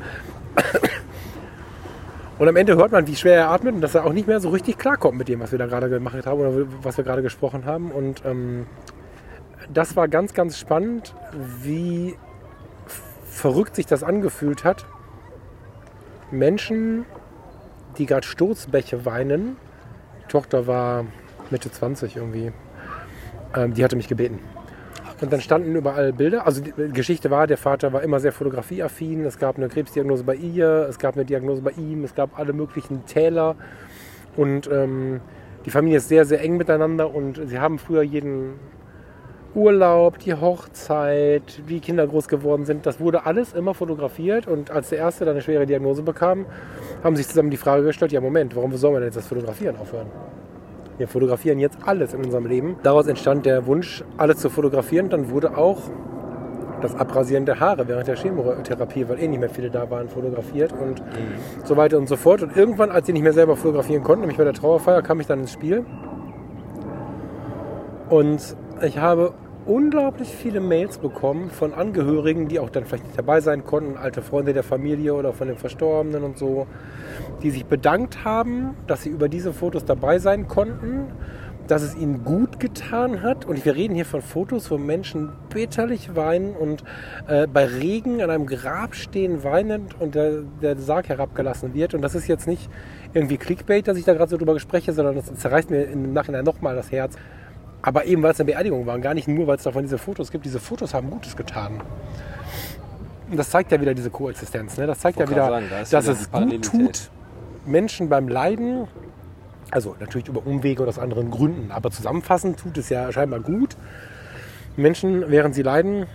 Und 2.38 2.48
am 2.48 2.54
Ende 2.54 2.76
hört 2.76 2.92
man, 2.92 3.06
wie 3.06 3.16
schwer 3.16 3.34
er 3.34 3.50
atmet 3.50 3.74
und 3.74 3.80
dass 3.80 3.96
er 3.96 4.04
auch 4.04 4.12
nicht 4.12 4.28
mehr 4.28 4.38
so 4.38 4.50
richtig 4.50 4.78
klarkommt 4.78 5.18
mit 5.18 5.28
dem, 5.28 5.40
was 5.40 5.50
wir 5.50 5.58
da 5.58 5.66
gerade 5.66 5.88
gemacht 5.88 6.24
haben 6.24 6.40
oder 6.40 6.66
was 6.82 6.96
wir 6.96 7.02
gerade 7.02 7.22
gesprochen 7.22 7.64
haben. 7.64 7.90
Und 7.90 8.22
ähm, 8.24 8.66
das 9.74 9.96
war 9.96 10.06
ganz, 10.06 10.34
ganz 10.34 10.56
spannend, 10.56 11.16
wie 11.62 12.14
verrückt 13.24 13.74
sich 13.74 13.86
das 13.86 14.04
angefühlt 14.04 14.62
hat. 14.62 14.86
Menschen, 16.30 17.06
die 17.98 18.06
gerade 18.06 18.26
Sturzbäche 18.26 19.04
weinen. 19.04 19.56
Die 20.22 20.28
Tochter 20.28 20.68
war 20.68 21.06
Mitte 21.50 21.72
20 21.72 22.16
irgendwie. 22.16 22.52
Ähm, 23.54 23.74
die 23.74 23.82
hatte 23.82 23.96
mich 23.96 24.06
gebeten. 24.06 24.38
Und 25.20 25.32
dann 25.32 25.40
standen 25.40 25.74
überall 25.74 26.12
Bilder. 26.12 26.46
Also 26.46 26.62
die 26.62 26.72
Geschichte 26.92 27.30
war, 27.30 27.46
der 27.46 27.56
Vater 27.56 27.92
war 27.92 28.02
immer 28.02 28.20
sehr 28.20 28.32
fotografieaffin. 28.32 29.24
Es 29.24 29.38
gab 29.38 29.56
eine 29.56 29.68
Krebsdiagnose 29.68 30.22
bei 30.22 30.36
ihr, 30.36 30.86
es 30.88 30.98
gab 30.98 31.16
eine 31.16 31.24
Diagnose 31.24 31.62
bei 31.62 31.72
ihm, 31.72 32.04
es 32.04 32.14
gab 32.14 32.38
alle 32.38 32.52
möglichen 32.52 33.04
Täler. 33.06 33.56
Und 34.36 34.70
ähm, 34.72 35.20
die 35.66 35.70
Familie 35.70 35.98
ist 35.98 36.08
sehr, 36.08 36.24
sehr 36.24 36.40
eng 36.40 36.56
miteinander 36.56 37.12
und 37.12 37.40
sie 37.48 37.58
haben 37.58 37.78
früher 37.78 38.02
jeden 38.02 38.54
Urlaub, 39.54 40.18
die 40.18 40.34
Hochzeit, 40.34 41.62
wie 41.66 41.80
Kinder 41.80 42.06
groß 42.06 42.28
geworden 42.28 42.64
sind, 42.64 42.86
das 42.86 43.00
wurde 43.00 43.26
alles 43.26 43.54
immer 43.54 43.74
fotografiert. 43.74 44.46
Und 44.46 44.70
als 44.70 44.90
der 44.90 44.98
Erste 44.98 45.24
dann 45.24 45.34
eine 45.34 45.42
schwere 45.42 45.66
Diagnose 45.66 46.02
bekam, 46.02 46.46
haben 47.02 47.16
sich 47.16 47.26
zusammen 47.26 47.50
die 47.50 47.56
Frage 47.56 47.82
gestellt, 47.82 48.12
ja 48.12 48.20
Moment, 48.20 48.54
warum 48.54 48.76
sollen 48.76 48.94
wir 48.94 49.00
denn 49.00 49.08
jetzt 49.08 49.16
das 49.16 49.26
Fotografieren 49.26 49.76
aufhören? 49.76 50.06
Wir 50.98 51.06
fotografieren 51.06 51.60
jetzt 51.60 51.78
alles 51.86 52.12
in 52.12 52.24
unserem 52.24 52.46
Leben. 52.46 52.76
Daraus 52.82 53.06
entstand 53.06 53.46
der 53.46 53.66
Wunsch, 53.66 54.04
alles 54.16 54.38
zu 54.38 54.50
fotografieren. 54.50 55.08
Dann 55.08 55.30
wurde 55.30 55.56
auch 55.56 55.78
das 56.80 56.94
Abrasieren 56.96 57.46
der 57.46 57.60
Haare 57.60 57.88
während 57.88 58.08
der 58.08 58.16
Chemotherapie, 58.16 59.08
weil 59.08 59.20
eh 59.20 59.28
nicht 59.28 59.40
mehr 59.40 59.48
viele 59.48 59.70
da 59.70 59.90
waren, 59.90 60.08
fotografiert 60.08 60.72
und 60.72 61.02
so 61.64 61.76
weiter 61.76 61.98
und 61.98 62.08
so 62.08 62.16
fort. 62.16 62.42
Und 62.42 62.56
irgendwann, 62.56 62.90
als 62.90 63.06
sie 63.06 63.12
nicht 63.12 63.22
mehr 63.22 63.32
selber 63.32 63.56
fotografieren 63.56 64.02
konnten, 64.02 64.22
nämlich 64.22 64.38
bei 64.38 64.44
der 64.44 64.54
Trauerfeier, 64.54 65.02
kam 65.02 65.20
ich 65.20 65.26
dann 65.26 65.40
ins 65.40 65.52
Spiel. 65.52 65.84
Und 68.08 68.56
ich 68.82 68.98
habe 68.98 69.34
unglaublich 69.68 70.28
viele 70.28 70.60
Mails 70.60 70.98
bekommen 70.98 71.50
von 71.50 71.74
Angehörigen, 71.74 72.48
die 72.48 72.58
auch 72.58 72.70
dann 72.70 72.86
vielleicht 72.86 73.04
nicht 73.04 73.18
dabei 73.18 73.40
sein 73.40 73.64
konnten, 73.64 73.96
alte 73.96 74.22
Freunde 74.22 74.54
der 74.54 74.62
Familie 74.62 75.14
oder 75.14 75.32
von 75.34 75.46
den 75.46 75.58
Verstorbenen 75.58 76.24
und 76.24 76.38
so, 76.38 76.66
die 77.42 77.50
sich 77.50 77.66
bedankt 77.66 78.24
haben, 78.24 78.74
dass 78.86 79.02
sie 79.02 79.10
über 79.10 79.28
diese 79.28 79.52
Fotos 79.52 79.84
dabei 79.84 80.18
sein 80.18 80.48
konnten, 80.48 81.08
dass 81.66 81.82
es 81.82 81.94
ihnen 81.94 82.24
gut 82.24 82.58
getan 82.60 83.22
hat. 83.22 83.44
Und 83.44 83.62
wir 83.66 83.76
reden 83.76 83.94
hier 83.94 84.06
von 84.06 84.22
Fotos, 84.22 84.70
wo 84.70 84.78
Menschen 84.78 85.32
bitterlich 85.50 86.16
weinen 86.16 86.56
und 86.56 86.82
äh, 87.28 87.46
bei 87.46 87.66
Regen 87.66 88.22
an 88.22 88.30
einem 88.30 88.46
Grab 88.46 88.94
stehen, 88.94 89.44
weinend 89.44 90.00
und 90.00 90.14
der, 90.14 90.44
der 90.62 90.76
Sarg 90.76 91.10
herabgelassen 91.10 91.74
wird. 91.74 91.92
Und 91.92 92.00
das 92.00 92.14
ist 92.14 92.26
jetzt 92.26 92.46
nicht 92.46 92.70
irgendwie 93.12 93.36
Clickbait, 93.36 93.86
dass 93.86 93.98
ich 93.98 94.06
da 94.06 94.14
gerade 94.14 94.30
so 94.30 94.38
drüber 94.38 94.58
spreche, 94.58 94.94
sondern 94.94 95.16
das 95.16 95.32
zerreißt 95.34 95.68
mir 95.68 95.84
im 95.84 96.14
Nachhinein 96.14 96.44
nochmal 96.44 96.74
das 96.74 96.90
Herz. 96.90 97.16
Aber 97.82 98.04
eben, 98.04 98.22
weil 98.22 98.32
es 98.32 98.40
eine 98.40 98.46
Beerdigung 98.46 98.86
war, 98.86 98.94
und 98.94 99.02
gar 99.02 99.14
nicht 99.14 99.28
nur, 99.28 99.46
weil 99.46 99.56
es 99.56 99.62
davon 99.62 99.82
diese 99.82 99.98
Fotos 99.98 100.30
gibt. 100.30 100.44
Diese 100.44 100.60
Fotos 100.60 100.94
haben 100.94 101.10
Gutes 101.10 101.36
getan. 101.36 101.80
Und 103.30 103.36
das 103.36 103.50
zeigt 103.50 103.70
ja 103.72 103.80
wieder 103.80 103.94
diese 103.94 104.10
Koexistenz. 104.10 104.76
Ne? 104.78 104.86
Das 104.86 105.00
zeigt 105.00 105.18
ja 105.18 105.28
wieder, 105.28 105.46
sagen, 105.46 105.66
da 105.70 105.78
dass 105.80 106.04
wieder 106.06 106.12
es 106.12 106.30
gut 106.30 106.64
tut, 106.64 107.10
Menschen 107.66 108.08
beim 108.08 108.28
Leiden, 108.28 108.88
also 109.70 109.94
natürlich 110.00 110.28
über 110.28 110.44
Umwege 110.46 110.82
oder 110.82 110.88
aus 110.88 110.98
anderen 110.98 111.30
Gründen, 111.30 111.70
aber 111.70 111.90
zusammenfassend 111.90 112.58
tut 112.58 112.78
es 112.78 112.88
ja 112.88 113.12
scheinbar 113.12 113.40
gut, 113.40 113.76
Menschen, 114.76 115.24
während 115.28 115.54
sie 115.54 115.62
leiden, 115.62 116.06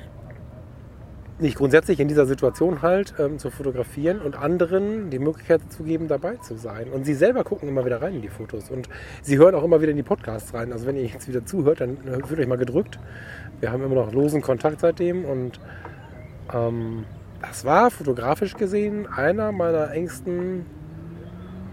nicht 1.44 1.58
grundsätzlich 1.58 2.00
in 2.00 2.08
dieser 2.08 2.26
Situation 2.26 2.82
halt 2.82 3.14
ähm, 3.20 3.38
zu 3.38 3.52
fotografieren 3.52 4.20
und 4.20 4.36
anderen 4.36 5.12
die 5.12 5.20
Möglichkeit 5.20 5.62
zu 5.72 5.84
geben, 5.84 6.08
dabei 6.08 6.38
zu 6.38 6.56
sein. 6.56 6.90
Und 6.90 7.06
sie 7.06 7.14
selber 7.14 7.44
gucken 7.44 7.70
immer 7.70 7.86
wieder 7.86 8.02
rein 8.02 8.16
in 8.16 8.22
die 8.22 8.30
Fotos 8.30 8.72
und 8.72 8.90
sie 9.22 9.38
hören 9.38 9.54
auch 9.54 9.64
immer 9.64 9.82
wieder 9.82 9.92
in 9.92 9.98
die 9.98 10.04
Podcasts 10.04 10.54
rein. 10.54 10.74
Also 10.74 10.88
wenn 10.88 10.96
ihr 10.96 11.06
jetzt 11.06 11.28
wieder 11.28 11.46
zuhört, 11.46 11.82
dann 11.82 11.98
äh, 12.08 12.26
fühlt 12.26 12.40
euch 12.40 12.48
mal 12.48 12.58
gedrückt. 12.58 12.98
Wir 13.60 13.72
haben 13.72 13.84
immer 13.84 13.96
noch 13.96 14.12
losen 14.12 14.42
Kontakt 14.42 14.80
seitdem 14.80 15.26
und 15.26 15.60
ähm, 16.52 17.06
das 17.42 17.66
war 17.66 17.92
fotografisch 17.92 18.56
gesehen 18.56 19.06
einer 19.06 19.52
meiner 19.52 19.92
engsten, 19.92 20.66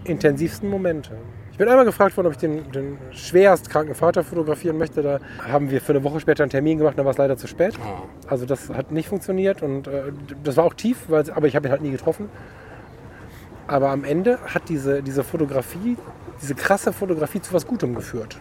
intensivsten 0.03 0.69
Momente. 0.69 1.13
Ich 1.51 1.57
bin 1.57 1.67
einmal 1.67 1.85
gefragt 1.85 2.15
worden, 2.17 2.27
ob 2.27 2.33
ich 2.33 2.39
den, 2.39 2.71
den 2.71 2.97
schwerst 3.11 3.69
kranken 3.69 3.93
Vater 3.93 4.23
fotografieren 4.23 4.77
möchte. 4.77 5.01
Da 5.01 5.19
haben 5.47 5.69
wir 5.69 5.81
für 5.81 5.93
eine 5.93 6.03
Woche 6.03 6.19
später 6.19 6.43
einen 6.43 6.49
Termin 6.49 6.77
gemacht, 6.77 6.97
dann 6.97 7.05
war 7.05 7.11
es 7.11 7.17
leider 7.17 7.37
zu 7.37 7.47
spät. 7.47 7.75
Ah. 7.83 8.03
Also 8.27 8.45
das 8.45 8.69
hat 8.69 8.91
nicht 8.91 9.09
funktioniert 9.09 9.61
und 9.61 9.87
äh, 9.87 10.11
das 10.43 10.57
war 10.57 10.63
auch 10.63 10.73
tief, 10.73 10.97
weil, 11.09 11.29
aber 11.31 11.47
ich 11.47 11.55
habe 11.55 11.67
ihn 11.67 11.71
halt 11.71 11.81
nie 11.81 11.91
getroffen. 11.91 12.29
Aber 13.67 13.89
am 13.89 14.03
Ende 14.03 14.39
hat 14.39 14.69
diese, 14.69 15.03
diese 15.03 15.23
Fotografie, 15.23 15.97
diese 16.41 16.55
krasse 16.55 16.91
Fotografie 16.93 17.41
zu 17.41 17.53
was 17.53 17.67
Gutem 17.67 17.95
geführt. 17.95 18.39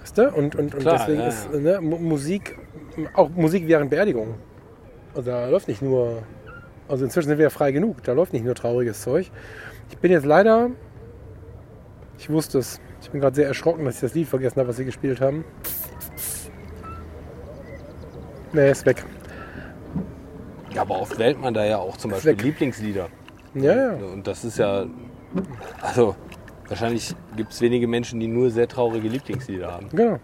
Weißt 0.00 0.18
du? 0.18 0.30
Und, 0.30 0.54
und, 0.56 0.74
und 0.74 0.80
Klar, 0.80 0.98
deswegen 0.98 1.20
ja, 1.20 1.28
ist 1.28 1.48
ja. 1.52 1.58
ne, 1.60 1.80
Mu- 1.80 1.98
Musik, 1.98 2.58
auch 3.14 3.28
Musik 3.30 3.68
während 3.68 3.90
Beerdigung. 3.90 4.34
Also 5.14 5.30
da 5.30 5.48
läuft 5.48 5.68
nicht 5.68 5.82
nur, 5.82 6.22
also 6.88 7.04
inzwischen 7.04 7.28
sind 7.28 7.38
wir 7.38 7.44
ja 7.44 7.50
frei 7.50 7.70
genug, 7.72 8.02
da 8.04 8.12
läuft 8.12 8.32
nicht 8.32 8.44
nur 8.44 8.54
trauriges 8.54 9.02
Zeug. 9.02 9.30
Ich 9.90 9.98
bin 9.98 10.10
jetzt 10.10 10.24
leider, 10.24 10.70
ich 12.22 12.30
wusste 12.30 12.58
es, 12.58 12.80
ich 13.00 13.10
bin 13.10 13.20
gerade 13.20 13.34
sehr 13.34 13.48
erschrocken, 13.48 13.84
dass 13.84 13.96
ich 13.96 14.00
das 14.00 14.14
Lied 14.14 14.28
vergessen 14.28 14.60
habe, 14.60 14.68
was 14.68 14.76
sie 14.76 14.84
gespielt 14.84 15.20
haben. 15.20 15.44
Nee, 18.52 18.70
ist 18.70 18.86
weg. 18.86 19.04
Ja, 20.72 20.82
aber 20.82 21.00
oft 21.00 21.18
wählt 21.18 21.40
man 21.40 21.52
da 21.52 21.64
ja 21.64 21.78
auch 21.78 21.96
zum 21.96 22.12
Beispiel 22.12 22.32
weg. 22.32 22.42
Lieblingslieder. 22.42 23.08
Ja, 23.54 23.74
ja. 23.74 23.92
Und 23.94 24.24
das 24.26 24.44
ist 24.44 24.58
ja, 24.58 24.86
also 25.80 26.14
wahrscheinlich 26.68 27.12
gibt 27.36 27.52
es 27.52 27.60
wenige 27.60 27.88
Menschen, 27.88 28.20
die 28.20 28.28
nur 28.28 28.50
sehr 28.50 28.68
traurige 28.68 29.08
Lieblingslieder 29.08 29.72
haben. 29.72 29.88
Genau, 29.90 30.20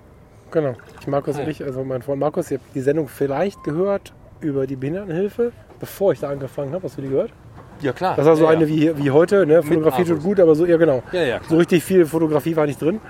genau. 0.52 0.74
Ich, 1.00 1.06
Markus 1.08 1.34
Ah, 1.34 1.40
und 1.40 1.46
ja. 1.46 1.50
ich, 1.50 1.64
also 1.64 1.82
mein 1.82 2.02
Freund 2.02 2.20
Markus, 2.20 2.52
ihr 2.52 2.58
habt 2.58 2.74
die 2.76 2.80
Sendung 2.80 3.08
vielleicht 3.08 3.64
gehört 3.64 4.14
über 4.40 4.68
die 4.68 4.76
Behindertenhilfe, 4.76 5.50
bevor 5.80 6.12
ich 6.12 6.20
da 6.20 6.28
angefangen 6.28 6.72
habe. 6.72 6.84
Hast 6.84 6.96
du 6.96 7.02
die 7.02 7.08
gehört? 7.08 7.32
Ja 7.80 7.92
klar. 7.92 8.16
Das 8.16 8.26
war 8.26 8.36
so 8.36 8.44
ja, 8.44 8.50
eine 8.50 8.68
wie, 8.68 8.96
wie 8.96 9.10
heute, 9.10 9.46
ne? 9.46 9.62
Fotografie 9.62 10.04
tut 10.04 10.22
gut, 10.22 10.40
aber 10.40 10.54
so, 10.54 10.66
ja 10.66 10.76
genau. 10.76 11.02
Ja, 11.12 11.22
ja, 11.22 11.38
klar. 11.38 11.50
So 11.50 11.56
richtig 11.56 11.84
viel 11.84 12.06
Fotografie 12.06 12.56
war 12.56 12.66
nicht 12.66 12.80
drin. 12.82 13.00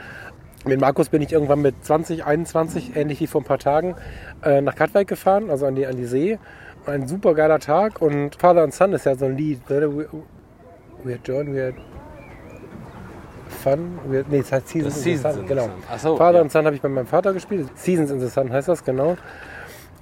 Mit 0.66 0.80
Markus 0.80 1.08
bin 1.08 1.22
ich 1.22 1.32
irgendwann 1.32 1.62
mit 1.62 1.82
20, 1.84 2.24
21, 2.24 2.96
ähnlich 2.96 3.20
wie 3.20 3.26
vor 3.26 3.40
ein 3.40 3.44
paar 3.44 3.58
Tagen, 3.58 3.94
äh, 4.42 4.60
nach 4.60 4.74
Katwijk 4.74 5.08
gefahren, 5.08 5.50
also 5.50 5.66
an 5.66 5.74
die, 5.76 5.86
an 5.86 5.96
die 5.96 6.04
See. 6.04 6.38
Ein 6.84 7.06
super 7.06 7.34
geiler 7.34 7.58
Tag 7.60 8.02
und 8.02 8.34
Father 8.36 8.62
and 8.62 8.74
Son 8.74 8.92
ist 8.92 9.06
ja 9.06 9.14
so 9.14 9.26
ein 9.26 9.36
Lied. 9.36 9.68
Ne? 9.70 9.96
We, 9.96 10.06
we 11.04 11.12
had 11.12 11.20
joy, 11.26 11.46
we 11.46 11.66
had 11.66 11.74
fun. 13.62 13.98
We 14.08 14.18
had, 14.18 14.28
nee, 14.30 14.38
es 14.38 14.52
heißt 14.52 14.68
Seasons 14.68 14.94
Das 14.94 15.06
in 15.06 15.12
the 15.12 15.16
Seasons 15.16 15.34
Sun. 15.34 15.42
in 15.42 15.48
the 15.48 15.54
Genau. 15.54 15.62
Sun. 15.64 15.72
Ach 15.90 15.98
so, 15.98 16.16
Father 16.16 16.34
ja. 16.38 16.40
and 16.42 16.52
Son 16.52 16.64
habe 16.66 16.76
ich 16.76 16.82
bei 16.82 16.88
meinem 16.88 17.06
Vater 17.06 17.32
gespielt. 17.32 17.68
Seasons 17.74 18.10
in 18.10 18.20
the 18.20 18.28
Sun 18.28 18.52
heißt 18.52 18.68
das, 18.68 18.84
genau. 18.84 19.16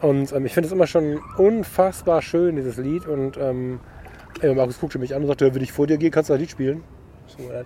Und 0.00 0.32
ähm, 0.32 0.46
ich 0.46 0.54
finde 0.54 0.66
es 0.66 0.72
immer 0.72 0.86
schon 0.86 1.20
unfassbar 1.38 2.22
schön, 2.22 2.56
dieses 2.56 2.76
Lied. 2.76 3.06
Und 3.06 3.36
ähm, 3.36 3.80
ja, 4.42 4.54
Markus 4.54 4.80
guckte 4.80 4.98
mich 4.98 5.14
an 5.14 5.22
und 5.22 5.28
sagte, 5.28 5.54
wenn 5.54 5.62
ich 5.62 5.72
vor 5.72 5.86
dir 5.86 5.96
gehe, 5.98 6.10
kannst 6.10 6.30
du 6.30 6.34
das 6.34 6.40
Lied 6.40 6.50
spielen. 6.50 6.84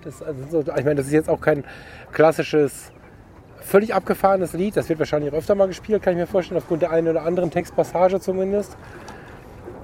Das 0.05 0.14
ist, 0.14 0.23
also, 0.23 0.43
so, 0.51 0.61
ich 0.61 0.85
meine, 0.85 0.95
das 0.97 1.07
ist 1.07 1.12
jetzt 1.12 1.29
auch 1.29 1.41
kein 1.41 1.64
klassisches, 2.12 2.93
völlig 3.61 3.95
abgefahrenes 3.95 4.53
Lied. 4.55 4.77
Das 4.77 4.89
wird 4.89 4.99
wahrscheinlich 4.99 5.33
auch 5.33 5.37
öfter 5.37 5.55
mal 5.55 5.66
gespielt, 5.68 6.03
kann 6.03 6.14
ich 6.14 6.18
mir 6.18 6.27
vorstellen, 6.27 6.59
aufgrund 6.59 6.83
der 6.83 6.91
einen 6.91 7.09
oder 7.09 7.23
anderen 7.23 7.51
Textpassage 7.51 8.21
zumindest. 8.21 8.77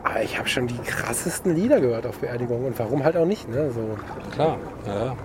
Aber 0.02 0.22
ich 0.22 0.38
habe 0.38 0.48
schon 0.48 0.66
die 0.66 0.78
krassesten 0.78 1.54
Lieder 1.54 1.80
gehört 1.80 2.06
auf 2.06 2.18
Beerdigungen. 2.18 2.66
Und 2.66 2.78
warum 2.78 3.04
halt 3.04 3.16
auch 3.16 3.26
nicht, 3.26 3.48
ne? 3.50 3.70
So. 3.70 3.96
Klar, 4.32 4.58
ja. 4.86 5.16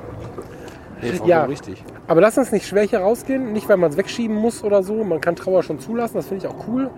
Nee, 1.01 1.19
Ja. 1.25 1.45
richtig. 1.45 1.83
Aber 2.07 2.21
lass 2.21 2.37
uns 2.37 2.51
nicht 2.51 2.67
schwächer 2.67 2.99
rausgehen, 2.99 3.53
nicht 3.53 3.69
weil 3.69 3.77
man 3.77 3.91
es 3.91 3.97
wegschieben 3.97 4.35
muss 4.35 4.63
oder 4.63 4.83
so. 4.83 5.03
Man 5.03 5.21
kann 5.21 5.35
Trauer 5.35 5.63
schon 5.63 5.79
zulassen, 5.79 6.17
das 6.17 6.27
finde 6.27 6.45
ich 6.45 6.51
auch 6.51 6.67
cool. 6.67 6.89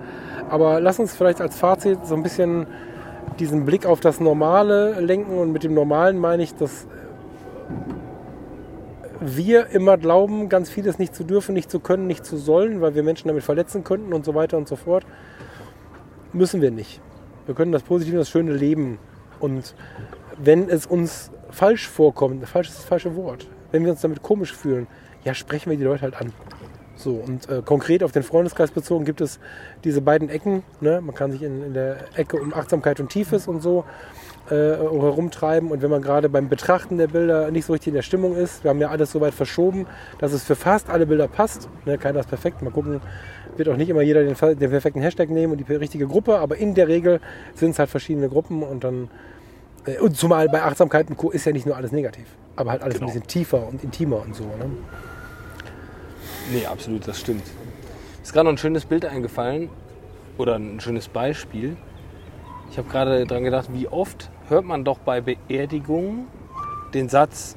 Aber 0.50 0.80
lass 0.82 1.00
uns 1.00 1.16
vielleicht 1.16 1.40
als 1.40 1.58
Fazit 1.58 2.06
so 2.06 2.16
ein 2.16 2.24
bisschen 2.24 2.68
diesen 3.40 3.66
Blick 3.66 3.86
auf 3.86 4.00
das 4.00 4.20
Normale 4.20 5.00
lenken. 5.00 5.38
Und 5.38 5.52
mit 5.52 5.64
dem 5.64 5.74
Normalen 5.74 6.18
meine 6.18 6.44
ich, 6.44 6.56
dass 6.56 6.88
wir 9.20 9.68
immer 9.68 9.98
glauben, 9.98 10.50
ganz 10.50 10.70
vieles 10.70 11.00
nicht 11.00 11.16
zu 11.16 11.24
dürfen, 11.24 11.54
nicht 11.54 11.72
zu 11.72 11.80
können, 11.80 12.08
nicht 12.08 12.26
zu 12.26 12.38
sollen, 12.38 12.82
weil 12.82 12.96
wir 12.96 13.04
Menschen 13.04 13.28
damit 13.28 13.44
verletzen 13.44 13.84
könnten 13.84 14.14
und 14.14 14.26
so 14.26 14.36
weiter 14.36 14.58
und 14.58 14.68
so 14.68 14.76
fort. 14.76 15.06
Müssen 16.34 16.62
wir 16.62 16.72
nicht. 16.72 17.00
Wir 17.46 17.56
können 17.56 17.72
das 17.72 17.84
Positive, 17.84 18.18
das 18.18 18.30
schöne 18.30 18.54
leben. 18.54 19.00
Und 19.40 19.76
wenn 20.38 20.70
es 20.70 20.86
uns 20.86 21.32
falsch 21.52 21.88
vorkommt, 21.88 22.48
falsch 22.48 22.70
ist 22.70 22.80
das 22.80 22.86
falsche 22.86 23.16
Wort, 23.16 23.48
wenn 23.72 23.84
wir 23.84 23.92
uns 23.92 24.02
damit 24.02 24.22
komisch 24.22 24.54
fühlen, 24.54 24.88
ja, 25.24 25.34
sprechen 25.34 25.70
wir 25.70 25.78
die 25.78 25.84
Leute 25.84 26.02
halt 26.02 26.16
an. 26.16 26.34
So, 26.96 27.12
und 27.16 27.50
äh, 27.50 27.62
konkret 27.66 28.04
auf 28.04 28.12
den 28.12 28.24
Freundeskreis 28.24 28.72
bezogen 28.72 29.04
gibt 29.06 29.20
es 29.22 29.40
diese 29.84 30.02
beiden 30.02 30.30
Ecken. 30.30 30.64
Ne? 30.80 31.02
Man 31.02 31.16
kann 31.16 31.32
sich 31.32 31.42
in, 31.42 31.64
in 31.64 31.74
der 31.74 31.98
Ecke 32.16 32.38
um 32.38 32.54
Achtsamkeit 32.54 33.00
und 33.00 33.10
Tiefes 33.10 33.48
und 33.48 33.62
so 33.62 33.84
äh, 34.50 34.54
herumtreiben. 34.54 35.72
Und 35.72 35.82
wenn 35.82 35.90
man 35.90 36.02
gerade 36.02 36.30
beim 36.30 36.50
Betrachten 36.50 36.98
der 36.98 37.08
Bilder 37.08 37.50
nicht 37.52 37.66
so 37.66 37.74
richtig 37.74 37.88
in 37.90 37.96
der 37.96 38.04
Stimmung 38.04 38.36
ist, 38.36 38.64
wir 38.64 38.70
haben 38.70 38.80
ja 38.80 38.90
alles 38.90 39.12
so 39.12 39.22
weit 39.22 39.34
verschoben, 39.34 39.88
dass 40.20 40.34
es 40.34 40.44
für 40.44 40.56
fast 40.56 40.90
alle 40.90 41.06
Bilder 41.06 41.28
passt. 41.28 41.68
Ne, 41.86 41.98
keiner 41.98 42.20
ist 42.20 42.30
perfekt. 42.30 42.62
Mal 42.62 42.72
gucken, 42.72 43.02
wird 43.58 43.70
auch 43.70 43.78
nicht 43.78 43.90
immer 43.90 44.02
jeder 44.02 44.24
den, 44.24 44.36
den 44.36 44.70
perfekten 44.70 45.02
Hashtag 45.02 45.30
nehmen 45.30 45.54
und 45.54 45.68
die 45.68 45.74
richtige 45.74 46.08
Gruppe, 46.08 46.38
aber 46.38 46.58
in 46.58 46.76
der 46.76 46.88
Regel 46.88 47.20
sind 47.56 47.72
es 47.72 47.80
halt 47.80 47.90
verschiedene 47.90 48.30
Gruppen 48.30 48.64
und 48.64 48.84
dann. 48.84 49.10
Äh, 49.86 49.98
und 50.00 50.16
zumal 50.16 50.48
bei 50.50 50.62
Achtsamkeit 50.62 51.10
und 51.10 51.18
Co. 51.18 51.32
ist 51.32 51.46
ja 51.46 51.52
nicht 51.52 51.66
nur 51.66 51.76
alles 51.76 51.92
negativ, 51.92 52.26
aber 52.56 52.72
halt 52.72 52.84
alles 52.84 52.96
Genau. 52.96 53.08
ein 53.08 53.14
bisschen 53.14 53.28
tiefer 53.28 53.68
und 53.68 53.84
intimer 53.84 54.22
und 54.22 54.36
so. 54.36 54.44
Ne? 54.44 54.70
Nee, 56.52 56.66
absolut, 56.66 57.08
das 57.08 57.20
stimmt. 57.20 57.44
Ist 58.22 58.34
gerade 58.34 58.46
noch 58.46 58.54
ein 58.54 58.58
schönes 58.58 58.86
Bild 58.86 59.06
eingefallen 59.06 59.70
oder 60.38 60.56
ein 60.56 60.80
schönes 60.80 61.08
Beispiel. 61.08 61.78
Ich 62.72 62.78
habe 62.78 62.90
gerade 62.90 63.26
dran 63.26 63.44
gedacht, 63.44 63.70
wie 63.74 63.88
oft 63.88 64.30
hört 64.50 64.66
man 64.66 64.84
doch 64.84 64.98
bei 65.00 65.22
Beerdigungen 65.22 66.28
den 66.94 67.10
Satz, 67.10 67.56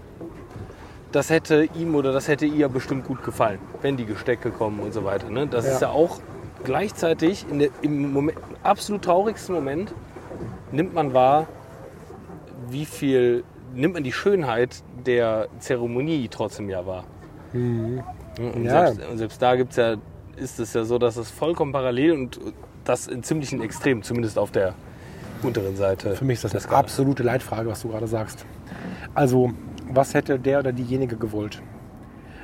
das 1.13 1.31
hätte 1.31 1.69
ihm 1.75 1.95
oder 1.95 2.13
das 2.13 2.29
hätte 2.29 2.47
ihr 2.47 2.69
bestimmt 2.69 3.07
gut 3.07 3.25
gefallen, 3.25 3.59
wenn 3.81 3.97
die 3.97 4.05
Gestecke 4.05 4.51
kommen 4.51 4.81
und 4.81 4.93
so 4.93 5.05
weiter. 5.05 5.31
Ne? 5.31 5.47
Das 5.47 5.65
Ja. 5.67 5.73
ist 5.73 5.81
ja 5.83 5.89
auch 5.91 6.21
gleichzeitig 6.65 7.47
der, 7.51 7.71
im 7.83 8.13
Moment, 8.13 8.39
absolut 8.63 9.03
traurigsten 9.03 9.55
Moment 9.55 9.95
nimmt 10.73 10.95
man 10.95 11.15
wahr, 11.15 11.47
wie 12.69 12.85
viel, 12.85 13.45
nimmt 13.75 13.95
man 13.95 14.05
die 14.05 14.13
Schönheit 14.13 14.83
der 15.07 15.49
Zeremonie 15.61 16.29
trotzdem 16.29 16.69
ja 16.69 16.85
wahr. 16.87 17.05
Und, 18.39 18.65
Ja. 18.65 18.87
selbst, 18.89 19.11
und 19.11 19.19
selbst 19.19 19.43
da 19.43 19.57
gibt's 19.57 19.77
ja, 19.77 19.97
ist 20.37 20.59
es 20.61 20.75
ja 20.75 20.85
so, 20.85 20.99
dass 20.99 21.17
es 21.17 21.31
vollkommen 21.31 21.73
parallel 21.73 22.13
und 22.13 22.41
das 22.85 23.07
in 23.07 23.23
ziemlichen 23.23 23.63
Extrem, 23.63 24.03
zumindest 24.03 24.39
auf 24.39 24.51
der 24.51 24.75
unteren 25.43 25.77
Seite. 25.77 26.15
Für 26.15 26.25
mich 26.25 26.35
ist 26.37 26.45
das 26.45 26.53
eine 26.53 26.61
Skala. 26.61 26.79
absolute 26.79 27.23
Leitfrage, 27.23 27.69
was 27.69 27.83
du 27.83 27.89
gerade 27.89 28.07
sagst. 28.07 28.45
Also, 29.15 29.53
was 29.91 30.15
hätte 30.15 30.39
der 30.39 30.61
oder 30.61 30.73
diejenige 30.73 31.17
gewollt? 31.17 31.63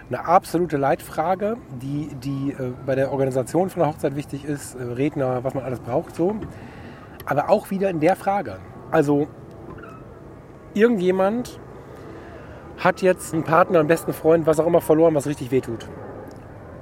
Eine 0.08 0.26
absolute 0.26 0.76
Leitfrage, 0.76 1.56
die, 1.80 2.08
die 2.22 2.52
äh, 2.52 2.72
bei 2.84 2.94
der 2.94 3.12
Organisation 3.12 3.70
von 3.70 3.80
der 3.80 3.88
Hochzeit 3.90 4.14
wichtig 4.16 4.44
ist, 4.44 4.74
äh, 4.74 4.82
Redner, 4.82 5.42
was 5.44 5.54
man 5.54 5.64
alles 5.64 5.80
braucht, 5.80 6.14
so. 6.16 6.34
Aber 7.24 7.48
auch 7.50 7.70
wieder 7.70 7.88
in 7.88 8.00
der 8.00 8.16
Frage. 8.16 8.58
Also, 8.90 9.26
irgendjemand 10.74 11.60
hat 12.82 13.00
jetzt 13.02 13.32
einen 13.32 13.44
Partner, 13.44 13.78
einen 13.78 13.88
besten 13.88 14.12
Freund, 14.12 14.46
was 14.46 14.58
auch 14.58 14.66
immer 14.66 14.80
verloren, 14.80 15.14
was 15.14 15.26
richtig 15.26 15.50
wehtut. 15.50 15.88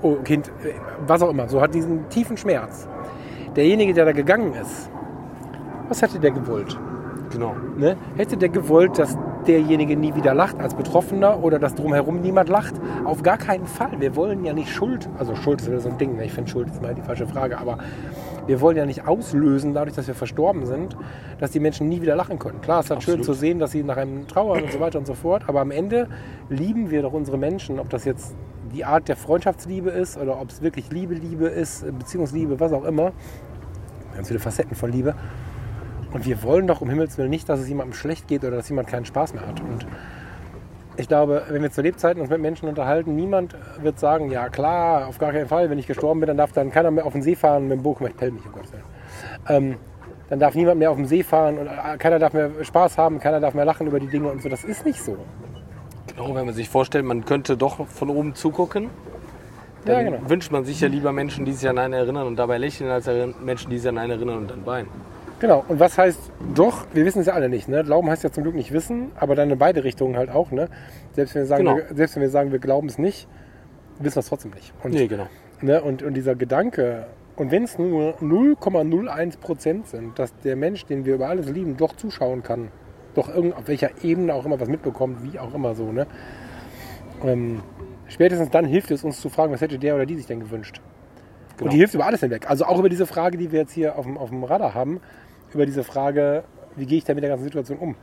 Oh, 0.03 0.17
Kind, 0.17 0.49
äh, 0.65 0.73
was 1.07 1.23
auch 1.23 1.31
immer. 1.31 1.49
So 1.49 1.61
hat 1.61 1.75
diesen 1.75 2.09
tiefen 2.09 2.37
Schmerz. 2.37 2.89
Derjenige, 3.55 3.93
der 3.93 4.07
da 4.07 4.13
gegangen 4.13 4.55
ist, 4.55 4.91
was 5.89 6.01
hätte 6.01 6.19
der 6.19 6.31
gewollt? 6.31 6.79
Genau. 7.31 7.55
Ne? 7.77 7.97
Hätte 8.17 8.37
der 8.37 8.49
gewollt, 8.49 8.99
dass 8.99 9.17
derjenige 9.47 9.97
nie 9.97 10.15
wieder 10.15 10.35
lacht 10.35 10.59
als 10.59 10.75
Betroffener 10.75 11.43
oder 11.43 11.59
dass 11.59 11.75
drumherum 11.75 12.21
niemand 12.21 12.49
lacht? 12.49 12.75
Auf 13.05 13.23
gar 13.23 13.39
keinen 13.39 13.67
Fall. 13.67 13.93
Wir 13.99 14.17
wollen 14.17 14.45
ja 14.45 14.53
nicht 14.53 14.71
Schuld, 14.71 15.09
also 15.19 15.35
Schuld 15.35 15.61
ist 15.61 15.69
wieder 15.69 15.81
so 15.81 15.89
ein 15.89 15.99
Ding, 15.99 16.17
ne? 16.17 16.25
ich 16.25 16.33
finde 16.33 16.51
Schuld 16.51 16.69
ist 16.69 16.83
mal 16.83 16.95
die 16.95 17.03
falsche 17.03 17.27
Frage, 17.27 17.59
aber 17.59 17.79
wir 18.51 18.61
wollen 18.61 18.77
ja 18.77 18.85
nicht 18.85 19.07
auslösen, 19.07 19.75
dadurch, 19.75 19.95
dass 19.95 20.09
wir 20.09 20.15
verstorben 20.17 20.67
sind, 20.67 20.97
dass 21.39 21.53
die 21.53 21.61
Menschen 21.61 21.89
nie 21.89 22.03
wieder 22.03 22.17
lachen 22.17 22.41
können. 22.41 22.61
Klar, 22.61 22.81
es 22.81 22.87
ist 22.87 22.91
dann 22.91 23.01
schön 23.01 23.23
zu 23.23 23.33
sehen, 23.33 23.61
dass 23.61 23.71
sie 23.71 23.85
nach 23.85 23.97
einem 23.97 24.27
trauern 24.27 24.65
und 24.65 24.73
so 24.73 24.81
weiter 24.81 24.99
und 24.99 25.07
so 25.07 25.15
fort, 25.15 25.45
aber 25.47 25.61
am 25.61 25.71
Ende 25.71 26.09
lieben 26.49 26.91
wir 26.91 27.03
doch 27.03 27.13
unsere 27.13 27.39
Menschen, 27.39 27.79
ob 27.79 27.91
das 27.91 28.05
jetzt 28.05 28.35
die 28.75 28.85
Art 28.85 29.07
der 29.07 29.15
Freundschaftsliebe 29.15 29.91
ist 29.91 30.19
oder 30.19 30.41
ob 30.41 30.51
es 30.51 30.63
wirklich 30.63 30.91
Liebe, 30.91 31.15
Liebe 31.15 31.47
ist, 31.47 31.87
Beziehungsliebe, 31.97 32.59
was 32.59 32.73
auch 32.73 32.85
immer. 32.85 33.13
Ganz 34.17 34.27
viele 34.27 34.41
Facetten 34.41 34.75
von 34.75 34.91
Liebe. 34.91 35.15
Und 36.13 36.27
wir 36.27 36.43
wollen 36.43 36.67
doch 36.67 36.81
um 36.81 36.91
Himmels 36.91 37.19
Willen 37.19 37.31
nicht, 37.31 37.49
dass 37.49 37.61
es 37.61 37.69
jemandem 37.69 37.95
schlecht 37.95 38.27
geht 38.27 38.43
oder 38.43 38.57
dass 38.57 38.69
jemand 38.69 38.89
keinen 38.89 39.05
Spaß 39.05 39.33
mehr 39.33 39.47
hat. 39.47 39.61
Und 39.61 39.87
ich 41.01 41.09
glaube, 41.09 41.43
wenn 41.49 41.63
wir 41.63 41.71
zu 41.71 41.83
Lebzeiten 41.83 42.21
uns 42.21 42.31
mit 42.31 42.41
Menschen 42.41 42.69
unterhalten, 42.69 43.17
niemand 43.17 43.57
wird 43.83 43.99
sagen, 43.99 44.31
ja 44.31 44.49
klar, 44.49 45.09
auf 45.09 45.19
gar 45.19 45.33
keinen 45.33 45.49
Fall, 45.49 45.71
wenn 45.71 45.79
ich 45.79 45.87
gestorben 45.87 46.21
bin, 46.21 46.29
dann 46.29 46.37
darf 46.37 46.53
dann 46.53 46.71
keiner 46.71 46.91
mehr 46.91 47.07
auf 47.07 47.13
den 47.13 47.23
See 47.23 47.35
fahren 47.35 47.65
mit 47.69 47.79
dem 47.79 47.83
Boot. 47.83 47.99
Ich 48.03 48.17
pell 48.17 48.31
mich, 48.31 48.45
um 48.47 48.53
Gottes 48.53 48.73
Willen. 48.73 48.85
Ähm, 49.49 49.77
dann 50.29 50.39
darf 50.39 50.55
niemand 50.55 50.79
mehr 50.79 50.91
auf 50.91 50.97
dem 50.97 51.07
See 51.07 51.23
fahren 51.25 51.59
und 51.59 51.67
äh, 51.67 51.97
keiner 51.99 52.19
darf 52.19 52.33
mehr 52.33 52.51
Spaß 52.63 52.97
haben, 52.99 53.19
keiner 53.19 53.41
darf 53.41 53.55
mehr 53.55 53.65
lachen 53.65 53.87
über 53.87 53.99
die 53.99 54.07
Dinge 54.07 54.29
und 54.29 54.43
so. 54.43 54.49
Das 54.49 54.63
ist 54.65 54.85
nicht 54.87 55.03
so. 55.03 55.17
genau. 56.07 56.35
Wenn 56.35 56.47
man 56.47 56.55
sich 56.55 56.69
vorstellt, 56.69 57.05
man 57.05 57.25
könnte 57.25 57.57
doch 57.57 57.87
von 57.89 58.11
oben 58.11 58.35
zugucken, 58.35 58.91
Ja, 59.87 59.95
dann 59.95 60.05
genau. 60.05 60.19
wünscht 60.29 60.53
man 60.53 60.65
sich 60.65 60.81
ja 60.81 60.89
lieber 60.89 61.13
Menschen, 61.13 61.45
die 61.47 61.53
sich 61.53 61.69
an 61.69 61.79
einen 61.79 61.95
erinnern 61.95 62.27
und 62.27 62.37
dabei 62.37 62.59
lächeln, 62.59 62.91
als 62.91 63.09
Menschen, 63.43 63.71
die 63.71 63.79
sich 63.79 63.89
an 63.89 63.99
einen 63.99 64.13
erinnern 64.13 64.39
und 64.39 64.51
dann 64.51 64.65
weinen. 64.67 64.89
Genau. 65.41 65.65
Und 65.67 65.81
was 65.81 65.97
heißt 65.99 66.21
doch, 66.55 66.87
wir 66.93 67.05
wissen 67.05 67.21
es 67.21 67.27
ja 67.27 67.33
alle 67.33 67.49
nicht. 67.49 67.69
Ne? 67.69 67.83
Glauben 67.83 68.09
heißt 68.11 68.23
ja 68.23 68.31
zum 68.31 68.45
Glück 68.45 68.55
nicht 68.55 68.73
wissen, 68.73 69.11
aber 69.17 69.35
dann 69.35 69.51
in 69.51 69.59
beide 69.59 69.83
Richtungen 69.85 70.17
halt 70.17 70.31
auch. 70.31 70.51
Ne? 70.51 70.69
Selbst, 71.13 71.35
wenn 71.35 71.43
wir 71.43 71.47
sagen, 71.47 71.65
Genau. 71.65 71.77
wir, 71.77 71.87
selbst 71.95 72.15
wenn 72.17 72.23
wir 72.23 72.31
sagen, 72.31 72.53
wir 72.53 72.59
glauben 72.59 72.89
es 72.89 72.99
nicht, 72.99 73.27
wissen 73.99 74.17
wir 74.17 74.21
es 74.21 74.29
trotzdem 74.29 74.53
nicht. 74.53 74.73
Und, 74.83 74.93
Nee, 74.93 75.07
genau. 75.07 75.27
ne? 75.63 75.83
und, 75.83 76.03
und 76.03 76.15
dieser 76.15 76.35
Gedanke, 76.35 77.07
und 77.37 77.51
wenn 77.51 77.65
es 77.65 77.79
nur 77.79 78.19
0,01 78.21 79.39
Prozent 79.39 79.87
sind, 79.89 80.19
dass 80.19 80.37
der 80.41 80.57
Mensch, 80.57 80.85
den 80.85 81.07
wir 81.07 81.15
über 81.15 81.29
alles 81.29 81.49
lieben, 81.49 81.77
doch 81.79 81.97
zuschauen 81.97 82.43
kann, 82.43 82.69
doch 83.15 83.35
irgend, 83.35 83.57
auf 83.57 83.67
welcher 83.67 83.91
Ebene 84.05 84.35
auch 84.35 84.45
immer 84.45 84.61
was 84.61 84.69
mitbekommt, 84.69 85.23
wie 85.23 85.39
auch 85.39 85.55
immer 85.55 85.75
so. 85.75 85.91
Ne? 85.91 86.07
Ähm, 87.25 87.63
spätestens 88.09 88.51
dann 88.51 88.67
hilft 88.67 88.91
es 88.91 89.05
uns 89.05 89.21
zu 89.21 89.31
fragen, 89.31 89.53
was 89.53 89.63
hätte 89.63 89.79
der 89.79 89.95
oder 89.95 90.05
die 90.05 90.17
sich 90.17 90.27
denn 90.27 90.41
gewünscht. 90.41 90.81
Genau. 91.57 91.65
Und 91.65 91.73
die 91.73 91.79
hilft 91.79 91.95
über 91.95 92.07
alles 92.07 92.21
hinweg. 92.21 92.49
Also 92.49 92.67
auch 92.67 92.79
über 92.79 92.89
diese 92.89 93.07
Frage, 93.07 93.37
die 93.37 93.53
wir 93.53 93.61
jetzt 93.61 93.73
hier 93.73 93.97
auf 93.97 94.05
dem, 94.05 94.17
auf 94.17 94.31
dem 94.31 94.45
Radar 94.45 94.75
haben, 94.75 95.01
über 95.55 95.67
diese 95.67 95.85
Frage, 95.85 96.45
wie 96.77 96.87
gehe 96.87 96.99
ich 96.99 97.05
da 97.05 97.15
mit 97.15 97.23
der 97.23 97.31
ganzen 97.31 97.45
Situation 97.45 97.79
um? 97.79 97.95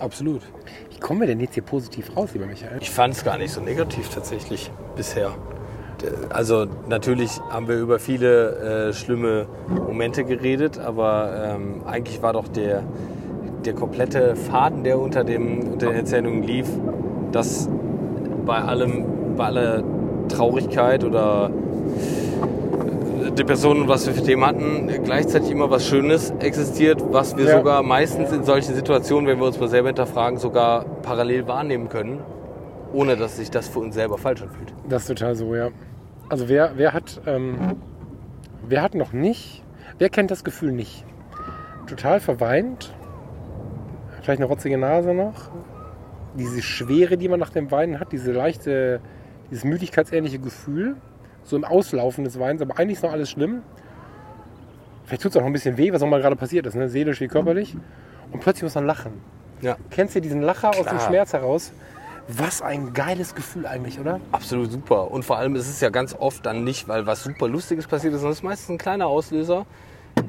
Absolut. 0.00 0.42
Wie 0.90 0.98
kommen 0.98 1.20
wir 1.20 1.26
denn 1.26 1.40
jetzt 1.40 1.54
hier 1.54 1.62
positiv 1.62 2.16
raus, 2.16 2.30
lieber 2.32 2.46
Michael? 2.46 2.78
Ich 2.80 2.90
fand 2.90 3.14
es 3.14 3.24
gar 3.24 3.36
nicht 3.36 3.52
so 3.52 3.60
negativ 3.60 4.08
tatsächlich 4.08 4.70
bisher. 4.96 5.32
Also 6.30 6.66
natürlich 6.88 7.38
haben 7.50 7.68
wir 7.68 7.76
über 7.76 7.98
viele 7.98 8.88
äh, 8.88 8.92
schlimme 8.94 9.46
Momente 9.68 10.24
geredet, 10.24 10.78
aber 10.78 11.54
ähm, 11.54 11.82
eigentlich 11.84 12.22
war 12.22 12.32
doch 12.32 12.48
der, 12.48 12.82
der 13.66 13.74
komplette 13.74 14.34
Faden, 14.36 14.82
der 14.82 14.98
unter, 14.98 15.24
dem, 15.24 15.72
unter 15.72 15.88
den 15.88 15.96
Erzählungen 15.96 16.42
lief, 16.42 16.66
dass 17.32 17.68
bei 18.46 18.56
allem, 18.56 19.36
bei 19.36 19.44
aller 19.44 19.84
Traurigkeit 20.28 21.04
oder 21.04 21.50
äh, 23.30 23.34
Depressionen, 23.34 23.88
was 23.88 24.06
wir 24.06 24.14
für 24.14 24.22
Themen 24.22 24.44
hatten, 24.44 24.88
gleichzeitig 25.04 25.50
immer 25.50 25.70
was 25.70 25.86
Schönes 25.86 26.32
existiert, 26.40 27.02
was 27.12 27.36
wir 27.36 27.46
Ja. 27.46 27.58
sogar 27.58 27.82
meistens 27.82 28.32
in 28.32 28.44
solchen 28.44 28.74
Situationen, 28.74 29.26
wenn 29.28 29.38
wir 29.38 29.46
uns 29.46 29.58
mal 29.60 29.68
selber 29.68 29.88
hinterfragen, 29.88 30.38
sogar 30.38 30.84
parallel 31.02 31.46
wahrnehmen 31.46 31.88
können, 31.88 32.20
ohne 32.92 33.16
dass 33.16 33.36
sich 33.36 33.50
das 33.50 33.68
für 33.68 33.80
uns 33.80 33.94
selber 33.94 34.18
falsch 34.18 34.42
anfühlt. 34.42 34.72
Das 34.88 35.02
ist 35.02 35.08
total 35.08 35.34
so, 35.34 35.54
ja. 35.54 35.68
Also 36.28 36.48
wer, 36.48 36.72
wer 36.76 36.92
hat, 36.92 37.20
ähm, 37.26 37.76
wer 38.66 38.82
hat 38.82 38.94
noch 38.94 39.12
nicht, 39.12 39.64
wer 39.98 40.08
kennt 40.08 40.30
das 40.30 40.44
Gefühl 40.44 40.72
nicht? 40.72 41.04
Total 41.86 42.20
verweint, 42.20 42.94
vielleicht 44.22 44.40
eine 44.40 44.46
rotzige 44.48 44.78
Nase 44.78 45.12
noch, 45.14 45.50
diese 46.38 46.62
Schwere, 46.62 47.16
die 47.16 47.28
man 47.28 47.40
nach 47.40 47.50
dem 47.50 47.70
Weinen 47.72 47.98
hat, 47.98 48.12
diese 48.12 48.30
leichte, 48.30 49.00
dieses 49.50 49.64
müdigkeitsähnliche 49.64 50.38
Gefühl, 50.38 50.96
so 51.50 51.56
im 51.56 51.64
Auslaufen 51.64 52.24
des 52.24 52.38
Weins, 52.38 52.62
aber 52.62 52.78
eigentlich 52.78 52.98
ist 52.98 53.02
noch 53.02 53.12
alles 53.12 53.30
schlimm. 53.30 53.62
Vielleicht 55.04 55.22
tut 55.22 55.32
es 55.32 55.36
auch 55.36 55.40
noch 55.40 55.48
ein 55.48 55.52
bisschen 55.52 55.76
weh, 55.76 55.92
was 55.92 56.02
auch 56.02 56.06
mal 56.06 56.20
gerade 56.20 56.36
passiert 56.36 56.66
ist, 56.66 56.74
ne? 56.74 56.88
seelisch 56.88 57.20
wie 57.20 57.28
körperlich. 57.28 57.76
Und 58.32 58.40
plötzlich 58.40 58.62
muss 58.62 58.74
man 58.76 58.86
lachen. 58.86 59.12
Ja, 59.60 59.76
Kennst 59.90 60.14
du 60.14 60.20
diesen 60.20 60.40
Lacher 60.40 60.70
aus 60.70 60.76
dem 60.76 60.84
Klar. 60.86 61.00
Schmerz 61.00 61.32
heraus? 61.32 61.72
Was 62.28 62.62
ein 62.62 62.92
geiles 62.92 63.34
Gefühl 63.34 63.66
eigentlich, 63.66 63.98
oder? 63.98 64.20
absolut 64.30 64.70
super. 64.70 65.10
Und 65.10 65.24
vor 65.24 65.38
allem 65.38 65.56
ist 65.56 65.68
es 65.68 65.80
ja 65.80 65.90
ganz 65.90 66.14
oft 66.16 66.46
dann 66.46 66.62
nicht, 66.62 66.86
weil 66.86 67.06
was 67.06 67.24
super 67.24 67.48
Lustiges 67.48 67.88
passiert 67.88 68.14
ist, 68.14 68.20
sondern 68.20 68.32
es 68.32 68.38
ist 68.38 68.44
meistens 68.44 68.70
ein 68.70 68.78
kleiner 68.78 69.06
Auslöser, 69.08 69.66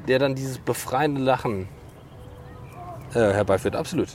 der 0.08 0.18
dann 0.18 0.34
dieses 0.34 0.58
befreiende 0.58 1.20
Lachen 1.20 1.68
äh, 3.14 3.18
herbeiführt. 3.20 3.76
Absolut. 3.76 4.08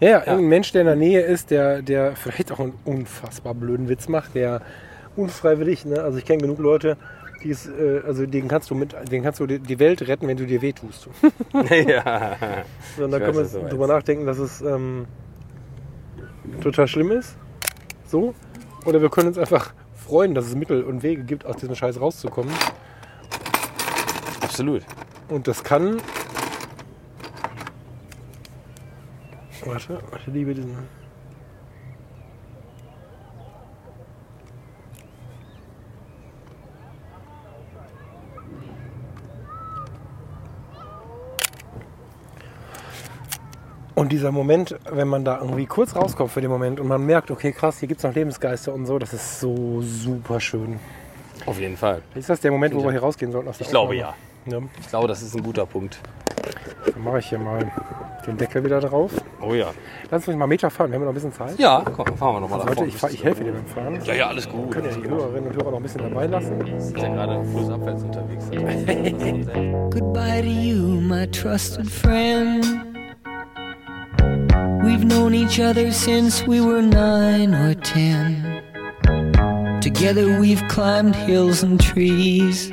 Ja, 0.00 0.08
ja, 0.08 0.18
irgendein 0.20 0.48
Mensch, 0.48 0.72
der 0.72 0.80
in 0.80 0.86
der 0.86 0.96
Nähe 0.96 1.20
ist, 1.20 1.50
der, 1.50 1.82
der 1.82 2.16
vielleicht 2.16 2.50
auch 2.50 2.58
einen 2.58 2.72
unfassbar 2.84 3.54
blöden 3.54 3.88
Witz 3.88 4.08
macht, 4.08 4.34
der 4.34 4.62
unfreiwillig, 5.16 5.84
ne? 5.84 6.02
also 6.02 6.18
ich 6.18 6.24
kenne 6.24 6.40
genug 6.42 6.58
Leute, 6.58 6.96
die 7.42 7.50
es, 7.50 7.66
äh, 7.66 8.00
also 8.06 8.26
den 8.26 8.48
kannst 8.48 8.70
du 8.70 8.74
mit, 8.74 8.94
den 9.10 9.22
kannst 9.22 9.40
du 9.40 9.46
die- 9.46 9.78
Welt 9.78 10.06
retten, 10.06 10.28
wenn 10.28 10.36
du 10.36 10.46
dir 10.46 10.62
wehtust. 10.62 11.08
ja. 11.70 12.36
So, 12.96 13.04
und 13.04 13.10
da 13.10 13.18
Ich 13.18 13.24
können 13.24 13.36
wir 13.38 13.44
du 13.62 13.68
drüber 13.68 13.86
nachdenken, 13.86 14.26
dass 14.26 14.38
es 14.38 14.60
ähm, 14.60 15.06
total 16.62 16.86
schlimm 16.86 17.10
ist. 17.12 17.36
So. 18.06 18.34
Oder 18.84 19.00
wir 19.00 19.08
können 19.10 19.28
uns 19.28 19.38
einfach 19.38 19.72
freuen, 19.94 20.34
dass 20.34 20.46
es 20.46 20.54
Mittel 20.54 20.82
und 20.84 21.02
Wege 21.02 21.24
gibt, 21.24 21.46
aus 21.46 21.56
diesem 21.56 21.74
Scheiß 21.74 22.00
rauszukommen. 22.00 22.52
Absolut. 24.40 24.82
Und 25.28 25.46
das 25.46 25.62
kann. 25.62 25.98
Warte, 29.64 29.98
ich 30.18 30.26
liebe 30.26 30.54
diesen. 30.54 30.99
Und 43.94 44.12
dieser 44.12 44.30
Moment, 44.32 44.76
wenn 44.90 45.08
man 45.08 45.24
da 45.24 45.38
irgendwie 45.40 45.66
kurz 45.66 45.94
rauskommt 45.96 46.30
für 46.30 46.40
den 46.40 46.50
Moment 46.50 46.80
und 46.80 46.86
man 46.88 47.04
merkt, 47.04 47.30
okay, 47.30 47.52
krass, 47.52 47.78
hier 47.78 47.88
gibt 47.88 47.98
es 48.00 48.04
noch 48.04 48.14
Lebensgeister 48.14 48.72
und 48.72 48.86
so, 48.86 48.98
das 48.98 49.12
ist 49.12 49.40
so 49.40 49.80
super 49.82 50.40
schön. 50.40 50.78
Auf 51.46 51.58
jeden 51.58 51.76
Fall. 51.76 52.02
Ist 52.14 52.28
das 52.28 52.40
der 52.40 52.50
Moment, 52.52 52.74
wo 52.74 52.82
wir 52.84 52.90
hier 52.92 53.00
rausgehen 53.00 53.32
sollten? 53.32 53.48
aus 53.48 53.58
der 53.58 53.66
Ich 53.66 53.70
glaube 53.70 53.94
Aufnahme? 53.94 54.14
ja. 54.46 54.58
Ich 54.80 54.88
glaube, 54.88 55.08
das 55.08 55.22
ist 55.22 55.34
ein 55.34 55.42
guter 55.42 55.66
Punkt. 55.66 55.98
Dann 56.94 57.04
mache 57.04 57.18
ich 57.18 57.28
hier 57.28 57.38
mal 57.38 57.70
den 58.26 58.36
Deckel 58.36 58.64
wieder 58.64 58.80
drauf. 58.80 59.10
Oh 59.40 59.54
ja. 59.54 59.68
Lass 60.10 60.28
uns 60.28 60.36
mal 60.36 60.46
Meter 60.46 60.70
fahren, 60.70 60.90
wir 60.90 60.96
haben 60.96 61.04
noch 61.04 61.12
ein 61.12 61.14
bisschen 61.14 61.32
Zeit. 61.32 61.58
Ja, 61.58 61.82
komm, 61.84 62.06
fahren 62.16 62.36
wir 62.36 62.40
nochmal 62.40 62.58
Leute, 62.60 62.70
Also 62.70 62.84
ich, 62.84 62.96
fahr, 62.96 63.10
ich 63.10 63.24
helfe 63.24 63.44
dir 63.44 63.52
beim 63.52 63.66
Fahren. 63.66 63.98
Ja, 64.04 64.14
ja, 64.14 64.28
alles 64.28 64.48
gut. 64.48 64.70
können 64.70 64.86
ja 64.86 64.92
die 64.96 65.08
Hörerinnen 65.08 65.50
und 65.50 65.56
Hörer 65.56 65.70
noch 65.70 65.78
ein 65.78 65.82
bisschen 65.82 66.02
dabei 66.02 66.26
lassen. 66.26 66.64
Wir 66.64 66.80
sind 66.80 66.98
ja 66.98 67.08
gerade 67.08 67.44
flussabwärts 67.44 68.02
unterwegs. 68.02 68.44
Goodbye 69.90 70.42
to 70.42 70.48
you, 70.48 71.00
my 71.00 71.26
trusted 71.26 71.88
friend. 71.90 72.79
We've 74.90 75.04
known 75.04 75.34
each 75.34 75.60
other 75.60 75.92
since 75.92 76.44
we 76.48 76.60
were 76.60 76.82
nine 76.82 77.54
or 77.54 77.74
ten. 77.74 78.60
Together 79.80 80.40
we've 80.40 80.66
climbed 80.66 81.14
hills 81.14 81.62
and 81.62 81.80
trees. 81.80 82.72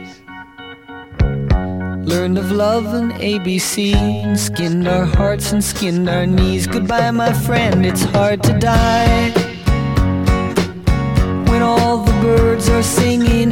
Learned 2.11 2.39
of 2.39 2.51
love 2.51 2.91
and 2.95 3.11
ABC, 3.11 4.35
skinned 4.35 4.87
our 4.87 5.05
hearts 5.05 5.51
and 5.51 5.63
skinned 5.63 6.09
our 6.09 6.25
knees. 6.25 6.65
Goodbye, 6.65 7.11
my 7.11 7.33
friend, 7.33 7.85
it's 7.85 8.01
hard 8.05 8.41
to 8.45 8.53
die. 8.57 9.29
When 11.51 11.61
all 11.61 11.97
the 11.97 12.19
birds 12.23 12.67
are 12.67 12.81
singing 12.81 13.51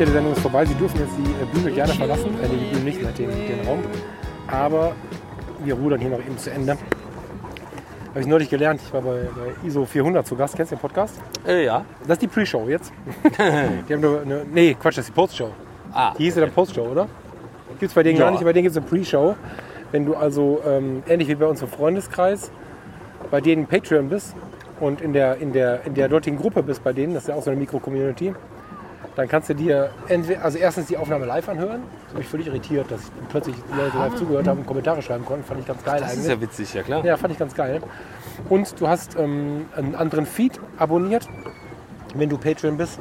Offizielle 0.00 0.16
Sendung 0.16 0.32
ist 0.32 0.40
vorbei. 0.40 0.64
Sie 0.64 0.74
dürfen 0.76 0.98
jetzt 0.98 1.12
die 1.18 1.30
äh, 1.30 1.44
Bühne 1.52 1.74
gerne 1.74 1.92
verlassen. 1.92 2.30
Äh, 2.42 2.48
die 2.48 2.72
Bühne 2.72 2.84
nicht, 2.84 3.18
den, 3.18 3.28
den 3.28 3.66
Raum. 3.66 3.80
Aber 4.46 4.92
wir 5.62 5.74
rudern 5.74 6.00
hier 6.00 6.08
noch 6.08 6.20
eben 6.20 6.38
zu 6.38 6.50
Ende. 6.50 6.72
Habe 8.08 8.20
ich 8.20 8.26
neulich 8.26 8.48
gelernt. 8.48 8.80
Ich 8.82 8.90
war 8.94 9.02
bei, 9.02 9.28
bei 9.36 9.66
ISO 9.68 9.84
400 9.84 10.26
zu 10.26 10.36
Gast. 10.36 10.56
Kennst 10.56 10.72
du 10.72 10.76
den 10.76 10.80
Podcast? 10.80 11.20
Äh, 11.46 11.66
ja. 11.66 11.84
Das 12.04 12.12
ist 12.12 12.22
die 12.22 12.28
Pre-Show 12.28 12.66
jetzt. 12.66 12.94
die 13.88 13.92
haben 13.92 14.00
nur 14.00 14.22
eine, 14.22 14.46
nee, 14.50 14.72
Quatsch, 14.72 14.96
das 14.96 15.04
ist 15.04 15.08
die 15.08 15.12
Post-Show. 15.20 15.50
Ah, 15.92 16.14
Die 16.16 16.24
hieß 16.24 16.36
ja 16.36 16.40
dann 16.46 16.52
Post-Show, 16.52 16.86
oder? 16.86 17.06
Gibt 17.78 17.90
es 17.90 17.94
bei 17.94 18.02
denen 18.02 18.18
Ja. 18.18 18.24
gar 18.24 18.30
nicht, 18.30 18.42
bei 18.42 18.54
denen 18.54 18.62
gibt 18.62 18.74
es 18.74 18.78
eine 18.78 18.86
Pre-Show. 18.86 19.36
Wenn 19.92 20.06
du 20.06 20.14
also, 20.14 20.62
ähm, 20.66 21.02
ähnlich 21.10 21.28
wie 21.28 21.34
bei 21.34 21.44
uns 21.44 21.60
im 21.60 21.68
Freundeskreis, 21.68 22.50
bei 23.30 23.42
denen 23.42 23.66
Patreon 23.66 24.08
bist 24.08 24.34
und 24.80 25.02
in 25.02 25.12
der, 25.12 25.36
in, 25.36 25.52
der, 25.52 25.84
in 25.84 25.92
der 25.92 26.08
dortigen 26.08 26.38
Gruppe 26.38 26.62
bist 26.62 26.82
bei 26.82 26.94
denen, 26.94 27.12
das 27.12 27.24
ist 27.24 27.28
ja 27.28 27.34
auch 27.34 27.42
so 27.42 27.50
eine 27.50 27.60
Mikro-Community, 27.60 28.32
dann 29.20 29.28
kannst 29.28 29.50
du 29.50 29.54
dir 29.54 29.90
entweder, 30.08 30.42
also 30.42 30.56
erstens 30.56 30.86
die 30.86 30.96
Aufnahme 30.96 31.26
live 31.26 31.46
anhören. 31.50 31.82
Das 32.04 32.12
hat 32.12 32.18
mich 32.20 32.26
völlig 32.26 32.46
irritiert, 32.46 32.90
dass 32.90 33.00
plötzlich 33.28 33.54
die 33.54 33.76
Leute 33.76 33.98
live 33.98 34.14
zugehört 34.14 34.48
haben 34.48 34.60
und 34.60 34.66
Kommentare 34.66 35.02
schreiben 35.02 35.26
konnten. 35.26 35.44
Fand 35.44 35.60
ich 35.60 35.66
ganz 35.66 35.84
geil 35.84 36.00
das 36.00 36.12
eigentlich. 36.12 36.20
ist 36.20 36.28
ja 36.28 36.40
witzig, 36.40 36.72
ja 36.74 36.82
klar. 36.82 37.04
Ja, 37.04 37.18
fand 37.18 37.34
ich 37.34 37.38
ganz 37.38 37.54
geil. 37.54 37.82
Und 38.48 38.80
du 38.80 38.88
hast 38.88 39.18
ähm, 39.18 39.66
einen 39.76 39.94
anderen 39.94 40.24
Feed 40.24 40.58
abonniert, 40.78 41.28
wenn 42.14 42.30
du 42.30 42.38
Patreon 42.38 42.78
bist. 42.78 42.98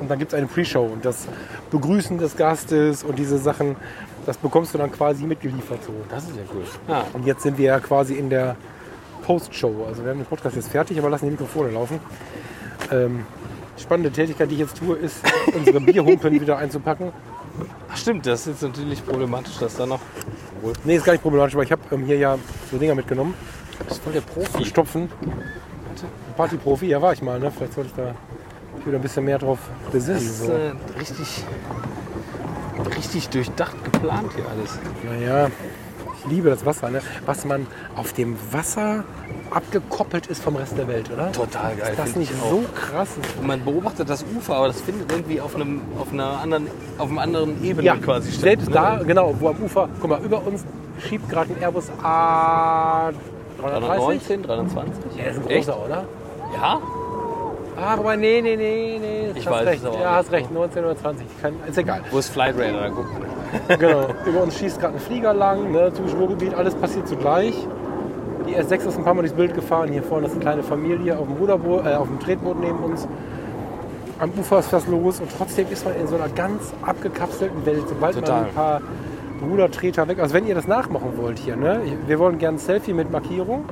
Und 0.00 0.10
dann 0.10 0.18
gibt 0.18 0.32
es 0.32 0.38
eine 0.38 0.48
Pre-Show 0.48 0.82
und 0.82 1.04
das 1.04 1.28
Begrüßen 1.70 2.18
des 2.18 2.36
Gastes 2.36 3.04
und 3.04 3.16
diese 3.16 3.38
Sachen, 3.38 3.76
das 4.26 4.36
bekommst 4.36 4.74
du 4.74 4.78
dann 4.78 4.90
quasi 4.90 5.24
mitgeliefert. 5.24 5.84
So. 5.84 5.92
Das 6.10 6.24
ist 6.24 6.36
ja 6.36 6.42
cool. 6.52 6.64
Ja. 6.88 7.04
Und 7.12 7.24
jetzt 7.24 7.44
sind 7.44 7.56
wir 7.56 7.66
ja 7.66 7.78
quasi 7.78 8.14
in 8.14 8.30
der 8.30 8.56
Post-Show. 9.22 9.84
Also 9.86 10.02
wir 10.02 10.10
haben 10.10 10.18
den 10.18 10.26
Podcast 10.26 10.56
jetzt 10.56 10.70
fertig, 10.70 10.98
aber 10.98 11.08
lassen 11.08 11.26
die 11.26 11.30
Mikrofone 11.30 11.70
laufen. 11.70 12.00
Ähm, 12.90 13.24
spannende 13.76 14.10
Tätigkeit, 14.10 14.50
die 14.50 14.54
ich 14.54 14.60
jetzt 14.60 14.76
tue, 14.78 14.96
ist, 14.96 15.16
unsere 15.54 15.80
Bierhumpen 15.80 16.32
wieder 16.40 16.58
einzupacken. 16.58 17.12
Ach, 17.90 17.96
stimmt, 17.96 18.26
das 18.26 18.40
ist 18.40 18.46
jetzt 18.46 18.62
natürlich 18.62 19.04
problematisch, 19.04 19.58
dass 19.58 19.76
da 19.76 19.86
noch. 19.86 20.00
Obwohl, 20.56 20.72
Nee, 20.84 20.96
ist 20.96 21.04
gar 21.04 21.12
nicht 21.12 21.22
problematisch, 21.22 21.54
aber 21.54 21.64
ich 21.64 21.72
habe 21.72 21.82
ähm, 21.90 22.04
hier 22.04 22.16
ja 22.16 22.38
so 22.70 22.78
Dinger 22.78 22.94
mitgenommen. 22.94 23.34
das 23.86 23.98
ist 23.98 24.04
voll 24.04 24.12
der 24.14 24.20
Profi. 24.22 24.52
Zum 24.52 24.64
Stopfen. 24.64 25.08
Partyprofi, 26.36 26.86
ja 26.86 27.00
war 27.02 27.12
ich 27.12 27.20
mal, 27.22 27.38
ne? 27.38 27.50
Vielleicht 27.50 27.74
sollte 27.74 27.90
ich 27.90 27.96
da 27.96 28.14
wieder 28.86 28.96
ein 28.98 29.02
bisschen 29.02 29.24
mehr 29.24 29.38
drauf 29.38 29.58
Das 29.84 29.92
besinnen. 29.92 30.18
ist 30.22 30.38
So. 30.44 30.52
äh, 30.52 30.72
richtig, 30.98 31.44
richtig 32.96 33.28
durchdacht 33.28 33.76
geplant 33.84 34.32
hier 34.34 34.44
alles. 34.48 34.78
Naja, 35.04 35.50
ich 36.18 36.30
liebe 36.30 36.48
das 36.48 36.64
Wasser, 36.64 36.88
ne? 36.90 37.00
Was 37.26 37.44
man 37.44 37.66
auf 37.96 38.12
dem 38.14 38.36
Wasser 38.50 39.04
abgekoppelt 39.52 40.26
ist 40.26 40.42
vom 40.42 40.56
Rest 40.56 40.76
der 40.78 40.88
Welt, 40.88 41.10
oder? 41.12 41.30
Total 41.32 41.74
geil. 41.76 41.90
Ist 41.90 41.98
das 41.98 42.16
nicht 42.16 42.30
ich 42.32 42.36
so 42.50 42.64
krass? 42.74 43.08
auch. 43.38 43.42
Man 43.46 43.64
beobachtet 43.64 44.08
das 44.08 44.24
Ufer, 44.36 44.56
aber 44.56 44.68
das 44.68 44.80
findet 44.80 45.10
irgendwie 45.12 45.40
auf 45.40 45.54
einem, 45.54 45.82
auf 45.98 46.12
einer 46.12 46.40
anderen, 46.40 46.66
auf 46.98 47.08
einem 47.08 47.18
anderen 47.18 47.62
Ebene 47.64 47.86
Ja, 47.86 47.96
quasi 47.96 48.30
statt. 48.30 48.42
selbst 48.42 48.68
ne? 48.68 48.74
da, 48.74 49.00
genau, 49.04 49.34
wo 49.38 49.48
am 49.48 49.56
Ufer, 49.62 49.88
guck 50.00 50.10
mal, 50.10 50.20
über 50.22 50.44
uns 50.46 50.64
schiebt 50.98 51.28
gerade 51.28 51.50
ein 51.54 51.62
Airbus 51.62 51.90
A330. 52.02 53.12
319, 53.60 54.42
320? 54.42 54.94
Ja, 55.16 55.24
das 55.24 55.36
ist 55.36 55.42
ein 55.44 55.50
Echt? 55.50 55.66
großer, 55.68 55.84
oder? 55.84 56.04
Ja? 56.54 56.80
Ach, 57.80 57.98
aber 57.98 58.16
nee, 58.16 58.40
nee, 58.42 58.56
nee, 58.56 58.98
nee. 59.00 59.30
Ich 59.34 59.46
hast 59.46 59.54
weiß 59.54 59.66
recht. 59.66 59.82
Ja, 59.84 60.16
hast 60.16 60.30
recht, 60.30 60.52
19 60.52 60.84
oder 60.84 60.96
20. 60.96 61.26
Kann, 61.40 61.54
ist 61.68 61.78
egal. 61.78 62.02
Wo 62.10 62.18
ist 62.18 62.28
Flight 62.28 62.54
Radar? 62.58 62.90
Guck 62.90 63.06
mal. 63.12 63.76
Genau. 63.76 64.06
Über 64.26 64.42
uns 64.42 64.58
schießt 64.58 64.80
gerade 64.80 64.94
ein 64.94 65.00
Flieger 65.00 65.34
lang, 65.34 65.72
ne, 65.72 65.92
typisch 65.92 66.14
Ruhrgebiet, 66.14 66.54
alles 66.54 66.74
passiert 66.74 67.06
zugleich. 67.08 67.54
Die 68.46 68.56
S6 68.56 68.88
ist 68.88 68.98
ein 68.98 69.04
paar 69.04 69.14
Mal 69.14 69.22
durchs 69.22 69.36
Bild 69.36 69.54
gefahren. 69.54 69.90
Hier 69.90 70.02
vorne 70.02 70.26
ist 70.26 70.32
eine 70.32 70.40
kleine 70.40 70.62
Familie 70.62 71.18
auf 71.18 71.26
dem, 71.26 71.36
Ruderboot, 71.36 71.86
äh, 71.86 71.94
auf 71.94 72.08
dem 72.08 72.20
Tretboot 72.20 72.60
neben 72.60 72.78
uns. 72.78 73.06
Am 74.18 74.30
Ufer 74.38 74.60
ist 74.60 74.72
was 74.72 74.86
los 74.86 75.20
und 75.20 75.30
trotzdem 75.36 75.66
ist 75.70 75.84
man 75.84 75.96
in 75.96 76.06
so 76.06 76.16
einer 76.16 76.28
ganz 76.28 76.72
abgekapselten 76.82 77.66
Welt. 77.66 77.84
Sobald 77.88 78.14
Total. 78.14 78.40
man 78.40 78.48
ein 78.48 78.54
paar 78.54 78.80
Rudertreter 79.42 80.06
weg. 80.08 80.20
Also 80.20 80.34
wenn 80.34 80.46
ihr 80.46 80.54
das 80.54 80.68
nachmachen 80.68 81.16
wollt 81.16 81.38
hier, 81.38 81.56
ne? 81.56 81.80
Wir 82.06 82.18
wollen 82.18 82.38
gerne 82.38 82.56
ein 82.56 82.60
Selfie 82.60 82.92
mit 82.92 83.10
Markierung. 83.10 83.64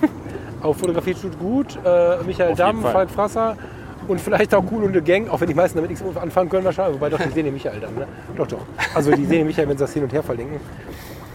Auf 0.62 0.78
Fotografie 0.78 1.14
tut 1.14 1.38
gut. 1.38 1.78
Äh, 1.84 2.22
Michael 2.26 2.52
Auf 2.52 2.58
Damm. 2.58 2.82
Falk 2.82 3.10
Frasser 3.10 3.56
und 4.08 4.20
vielleicht 4.20 4.54
auch 4.54 4.64
Cool 4.70 4.84
und 4.84 4.90
eine 4.90 5.02
Gang, 5.02 5.28
auch 5.28 5.40
wenn 5.40 5.48
die 5.48 5.54
meisten 5.54 5.76
damit 5.76 5.90
nichts 5.90 6.16
anfangen 6.16 6.48
können 6.48 6.64
wahrscheinlich. 6.64 6.96
Wobei 6.96 7.10
doch, 7.10 7.18
die 7.18 7.30
sehen 7.30 7.44
den 7.44 7.54
Michael 7.54 7.80
dann, 7.80 7.94
ne? 7.94 8.06
Doch, 8.36 8.46
doch. 8.46 8.60
Also 8.94 9.10
die 9.12 9.24
sehen 9.26 9.40
den 9.40 9.46
Michael, 9.46 9.68
wenn 9.68 9.76
sie 9.76 9.84
das 9.84 9.92
hin 9.92 10.02
und 10.02 10.12
her 10.12 10.22
verlinken. 10.22 10.58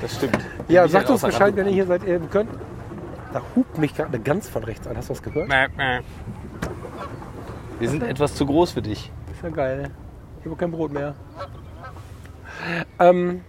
Das 0.01 0.15
stimmt. 0.15 0.37
Ja, 0.67 0.87
sagt 0.87 1.09
uns 1.09 1.21
Bescheid, 1.21 1.55
wenn 1.55 1.67
ihr 1.67 1.73
hier 1.73 1.85
seid, 1.85 2.03
ihr 2.05 2.19
könnt. 2.19 2.49
Da 3.33 3.41
hupt 3.55 3.79
mich 3.79 3.95
gerade 3.95 4.09
eine 4.09 4.19
Gans 4.19 4.47
von 4.47 4.63
rechts 4.63 4.87
an. 4.87 4.95
Hast 4.95 5.09
du 5.09 5.13
das 5.13 5.23
gehört? 5.23 5.49
Wir 7.79 7.89
sind 7.89 8.03
etwas 8.03 8.35
zu 8.35 8.45
groß 8.45 8.71
für 8.71 8.81
dich. 8.81 9.11
Ist 9.31 9.43
ja 9.43 9.49
geil. 9.49 9.89
Ich 10.39 10.45
habe 10.45 10.55
kein 10.55 10.71
Brot 10.71 10.93
mehr. 10.93 11.15
Ähm, 12.99 13.41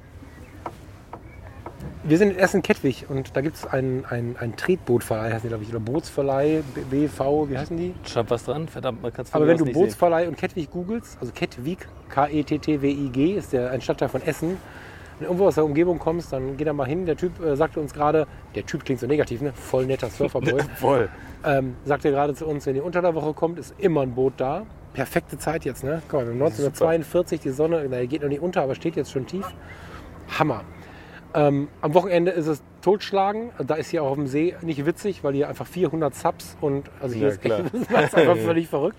wir 2.02 2.19
sind 2.19 2.31
in 2.31 2.39
Essen-Kettwig 2.39 3.06
und 3.09 3.36
da 3.36 3.40
gibt 3.40 3.56
es 3.56 3.66
einen, 3.66 4.05
einen, 4.06 4.36
einen 4.36 4.56
Tretbootverleih, 4.56 5.32
heißt 5.32 5.44
die, 5.44 5.48
glaube 5.48 5.65
ich, 5.65 5.70
oder 5.70 5.81
Bootsverleih, 5.81 6.62
BV, 6.90 7.48
wie 7.48 7.59
heißen 7.59 7.77
die? 7.77 7.94
Schreib 8.06 8.31
was 8.31 8.44
dran, 8.44 8.69
verdammt, 8.69 9.02
man 9.02 9.12
kann 9.12 9.24
es 9.24 9.35
Aber 9.35 9.47
wenn 9.47 9.56
du 9.56 9.65
nicht 9.65 9.74
sehen. 9.74 9.82
Bootsverleih 9.82 10.28
und 10.28 10.36
Kettwig 10.36 10.70
googelst, 10.70 11.16
also 11.20 11.32
Kettwig, 11.32 11.86
K-E-T-T-W-I-G, 12.09 13.35
ist 13.35 13.52
der, 13.52 13.70
ein 13.70 13.81
Stadtteil 13.81 14.09
von 14.09 14.23
Essen. 14.23 14.56
Wenn 15.19 15.27
du 15.27 15.31
irgendwo 15.31 15.47
aus 15.47 15.55
der 15.55 15.65
Umgebung 15.65 15.99
kommst, 15.99 16.32
dann 16.32 16.57
geh 16.57 16.65
da 16.65 16.73
mal 16.73 16.86
hin. 16.86 17.07
Der 17.07 17.16
Typ 17.16 17.41
äh, 17.45 17.57
sagte 17.57 17.81
uns 17.81 17.95
gerade, 17.95 18.27
der 18.55 18.66
Typ 18.66 18.85
klingt 18.85 19.01
so 19.01 19.07
negativ, 19.07 19.41
ne? 19.43 19.53
voll 19.53 19.86
netter 19.86 20.09
Surferboy. 20.11 20.61
Voll. 20.77 21.09
ähm, 21.45 21.77
sagte 21.85 22.11
gerade 22.11 22.35
zu 22.35 22.47
uns, 22.47 22.66
wenn 22.66 22.74
ihr 22.77 22.85
unter 22.85 23.01
der 23.03 23.15
Woche 23.15 23.32
kommt, 23.32 23.59
ist 23.59 23.74
immer 23.78 24.03
ein 24.03 24.15
Boot 24.15 24.35
da. 24.39 24.66
Perfekte 24.93 25.39
Zeit 25.39 25.65
jetzt, 25.65 25.82
ne? 25.85 26.03
Guck 26.09 26.20
mal, 26.20 26.27
wir 26.27 26.32
haben 26.32 26.43
1942, 26.43 27.41
die 27.41 27.51
Sonne, 27.51 27.85
na, 27.91 28.01
die 28.01 28.09
geht 28.09 28.23
noch 28.23 28.28
nicht 28.28 28.41
unter, 28.43 28.62
aber 28.62 28.74
steht 28.74 28.97
jetzt 28.97 29.11
schon 29.12 29.27
tief. 29.27 29.47
Hammer. 30.39 30.62
Ähm, 31.35 31.69
am 31.81 31.95
Wochenende 31.95 32.31
ist 32.31 32.47
es 32.47 32.62
totschlagen. 32.81 33.51
Da 33.66 33.74
ist 33.74 33.89
hier 33.91 34.03
auch 34.05 34.11
auf 34.11 34.16
dem 34.16 34.27
See 34.28 34.55
nicht 34.62 34.86
witzig, 34.86 35.24
weil 35.24 35.35
hier 35.35 35.49
einfach 35.49 35.66
400 35.66 36.15
Subs 36.15 36.57
und 36.61 36.91
also 37.01 37.15
hier 37.16 37.27
Ja, 37.27 37.32
ist 37.32 37.41
klar. 37.43 37.61
echt, 37.61 37.74
das 37.91 38.05
ist 38.05 38.15
einfach 38.15 38.36
völlig 38.45 38.69
verrückt. 38.69 38.99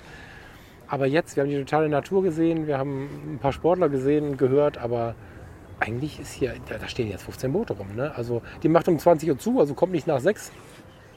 Aber 0.88 1.08
jetzt, 1.08 1.36
wir 1.36 1.44
haben 1.44 1.50
die 1.50 1.58
totale 1.60 1.90
Natur 1.90 2.24
gesehen, 2.24 2.68
wir 2.68 2.78
haben 2.78 3.36
ein 3.36 3.40
paar 3.40 3.54
Sportler 3.54 3.90
gesehen 3.90 4.30
und 4.30 4.38
gehört, 4.38 4.78
aber 4.78 5.16
eigentlich 5.80 6.20
ist 6.20 6.34
hier, 6.34 6.54
da, 6.68 6.88
stehen 6.88 7.10
jetzt 7.10 7.24
15 7.24 7.52
Boote 7.52 7.74
rum. 7.74 7.88
Ne? 7.96 8.12
Also 8.16 8.42
die 8.64 8.70
macht 8.70 8.88
um 8.88 8.98
20 8.98 9.30
Uhr 9.30 9.38
zu, 9.38 9.60
also 9.60 9.74
kommt 9.74 9.92
nicht 9.92 10.08
nach 10.08 10.20
6. 10.20 10.52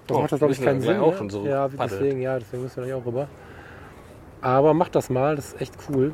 Das 0.07 0.17
Oh, 0.17 0.21
macht 0.21 0.33
das, 0.33 0.39
glaube 0.39 0.53
ich, 0.55 0.63
keinen 0.63 0.81
Sinn. 0.81 0.99
auch 0.99 1.13
ne? 1.13 1.19
schon 1.19 1.31
so 1.31 1.47
ja, 1.47 1.69
deswegen, 1.69 2.21
ja, 2.23 2.39
deswegen 2.39 2.63
müssen 2.63 2.77
wir 2.79 2.85
gleich 2.85 2.95
auch 2.95 3.05
rüber. 3.07 3.29
Aber 4.41 4.73
macht 4.75 4.95
das 4.95 5.11
mal, 5.11 5.37
das 5.37 5.53
ist 5.53 5.61
echt 5.61 5.75
cool. 5.91 6.13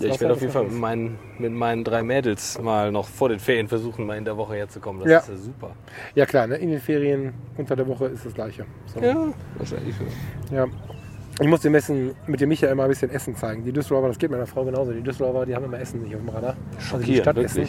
Ja, 0.00 0.08
ich 0.08 0.20
werde 0.20 0.34
auf 0.34 0.40
jeden 0.40 0.52
Fall 0.52 0.64
mit 0.64 0.74
meinen, 0.78 1.18
mit 1.38 1.52
meinen 1.52 1.82
drei 1.82 2.02
Mädels 2.02 2.60
mal 2.60 2.92
noch 2.92 3.08
vor 3.08 3.28
den 3.30 3.40
Ferien 3.40 3.68
versuchen, 3.68 4.06
mal 4.06 4.16
in 4.16 4.24
der 4.24 4.36
Woche 4.36 4.54
herzukommen. 4.54 5.02
Das 5.02 5.10
Ja. 5.10 5.18
ist 5.18 5.28
ja 5.28 5.36
super. 5.36 5.70
Ja 6.14 6.26
klar, 6.26 6.46
ne? 6.46 6.56
in 6.56 6.70
den 6.70 6.80
Ferien 6.80 7.34
unter 7.56 7.74
der 7.74 7.86
Woche 7.88 8.06
ist 8.06 8.24
das 8.24 8.34
gleiche. 8.34 8.64
So. 8.86 9.00
Ja, 9.00 9.28
wahrscheinlich. 9.56 9.94
Ja. 10.52 10.66
Ich 11.40 11.46
muss 11.46 11.60
dem 11.60 11.74
Essen 11.76 12.16
mit 12.26 12.40
dem 12.40 12.48
Michael 12.48 12.74
mal 12.74 12.84
ein 12.84 12.88
bisschen 12.88 13.10
Essen 13.10 13.36
zeigen. 13.36 13.64
Die 13.64 13.72
Düsseldorfer, 13.72 14.08
das 14.08 14.18
geht 14.18 14.30
meiner 14.30 14.46
Frau 14.46 14.64
genauso. 14.64 14.92
Die 14.92 15.02
Düsseldorfer, 15.02 15.46
die 15.46 15.54
haben 15.54 15.64
immer 15.64 15.78
Essen 15.78 16.02
nicht 16.02 16.14
auf 16.16 16.20
dem 16.20 16.30
Radar. 16.30 16.56
Also 16.92 17.04
die 17.04 17.16
Stadt 17.16 17.38
Essen. 17.38 17.68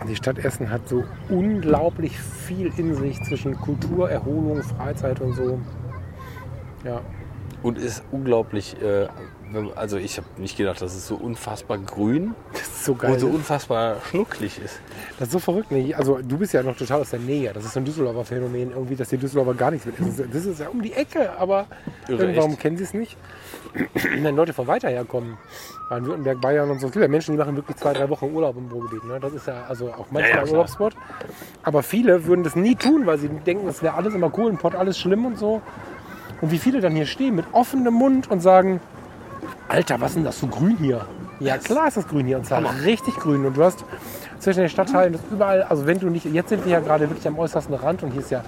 Und 0.00 0.08
die 0.08 0.16
Stadt 0.16 0.38
Essen 0.38 0.68
hat 0.68 0.88
so 0.88 1.04
unglaublich 1.28 2.18
viel 2.18 2.72
in 2.76 2.94
sich 2.94 3.22
zwischen 3.22 3.56
Kultur, 3.56 4.10
Erholung, 4.10 4.62
Freizeit 4.62 5.20
und 5.20 5.34
so. 5.34 5.60
Ja, 6.84 7.00
Und 7.62 7.78
ist 7.78 8.02
unglaublich, 8.10 8.76
äh, 8.82 9.06
also 9.74 9.96
ich 9.96 10.16
habe 10.16 10.26
nicht 10.38 10.56
gedacht, 10.56 10.82
dass 10.82 10.94
es 10.94 11.06
so 11.06 11.14
unfassbar 11.14 11.78
grün 11.78 12.34
so 12.82 12.92
und 12.92 13.20
so 13.20 13.28
ne? 13.28 13.34
unfassbar 13.34 13.96
schnucklig 14.10 14.60
ist. 14.62 14.80
Das 15.18 15.28
ist 15.28 15.32
so 15.32 15.38
verrückt. 15.38 15.70
Ne? 15.70 15.94
Also 15.94 16.18
du 16.22 16.38
bist 16.38 16.52
ja 16.52 16.62
noch 16.62 16.76
total 16.76 17.00
aus 17.00 17.10
der 17.10 17.20
Nähe. 17.20 17.52
Das 17.52 17.64
ist 17.64 17.72
so 17.72 17.80
ein 17.80 17.84
Düsseldorfer 17.84 18.24
Phänomen 18.24 18.70
irgendwie, 18.70 18.96
dass 18.96 19.08
die 19.08 19.16
Düsseldorfer 19.16 19.54
gar 19.54 19.70
nichts 19.70 19.86
mit 19.86 19.98
essen. 20.00 20.28
Das 20.32 20.44
ist 20.44 20.60
ja 20.60 20.68
um 20.68 20.82
die 20.82 20.92
Ecke, 20.92 21.38
aber 21.38 21.66
echt. 22.08 22.60
kennen 22.60 22.76
sie 22.76 22.84
es 22.84 22.94
nicht. 22.94 23.16
Wenn 24.20 24.36
Leute 24.36 24.52
von 24.52 24.66
weiter 24.66 24.88
herkommen, 24.88 25.36
Baden-Württemberg, 25.88 26.40
Bayern 26.40 26.70
und 26.70 26.80
so. 26.80 26.86
Es 26.86 26.92
gibt 26.92 27.02
ja 27.02 27.08
Menschen, 27.08 27.32
die 27.32 27.38
machen 27.38 27.56
wirklich 27.56 27.76
zwei, 27.76 27.92
drei 27.92 28.08
Wochen 28.08 28.26
Urlaub 28.26 28.56
im 28.56 28.68
Ruhrgebiet. 28.68 29.04
Ne? 29.04 29.20
Das 29.20 29.32
ist 29.32 29.46
ja 29.46 29.64
also 29.68 29.88
auch 29.88 30.06
manchmal 30.10 30.22
Ja, 30.22 30.36
ja, 30.36 30.42
ein. 30.42 30.48
Urlaubsspot. 30.48 30.94
Aber 31.62 31.82
viele 31.82 32.26
würden 32.26 32.42
das 32.42 32.56
nie 32.56 32.74
tun, 32.74 33.06
weil 33.06 33.18
sie 33.18 33.28
denken, 33.28 33.66
das 33.66 33.82
wäre 33.82 33.94
alles 33.94 34.14
immer 34.14 34.30
Kohlenpott, 34.30 34.74
alles 34.74 34.98
schlimm 34.98 35.26
und 35.26 35.38
so. 35.38 35.62
Und 36.40 36.50
wie 36.50 36.58
viele 36.58 36.80
dann 36.80 36.94
hier 36.94 37.06
stehen 37.06 37.34
mit 37.34 37.46
offenem 37.52 37.94
Mund 37.94 38.30
und 38.30 38.40
sagen, 38.40 38.80
Alter, 39.68 40.00
was 40.00 40.10
ist 40.10 40.16
denn 40.16 40.24
das 40.24 40.38
so 40.38 40.46
grün 40.46 40.76
hier? 40.78 41.06
Ja, 41.40 41.58
klar 41.58 41.88
ist 41.88 41.96
das 41.96 42.08
grün 42.08 42.26
hier 42.26 42.38
und 42.38 42.46
zwar 42.46 42.62
richtig 42.84 43.16
grün. 43.16 43.44
Und 43.44 43.56
du 43.56 43.64
hast 43.64 43.84
zwischen 44.38 44.60
den 44.60 44.68
Stadtteilen 44.68 45.12
das 45.12 45.22
überall, 45.30 45.62
also 45.64 45.86
wenn 45.86 45.98
du 45.98 46.08
nicht, 46.08 46.24
jetzt 46.26 46.48
sind 46.48 46.64
wir 46.64 46.72
ja 46.72 46.80
gerade 46.80 47.08
wirklich 47.08 47.26
am 47.26 47.38
äußersten 47.38 47.74
Rand 47.74 48.02
und 48.02 48.12
hier 48.12 48.20
ist 48.20 48.30
ja, 48.30 48.42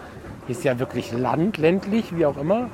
hier 0.47 0.57
ist 0.57 0.65
ja 0.65 0.79
wirklich 0.79 1.13
Land, 1.13 1.59
ländlich, 1.59 2.17
wie 2.17 2.25
auch 2.25 2.37
immer. 2.37 2.69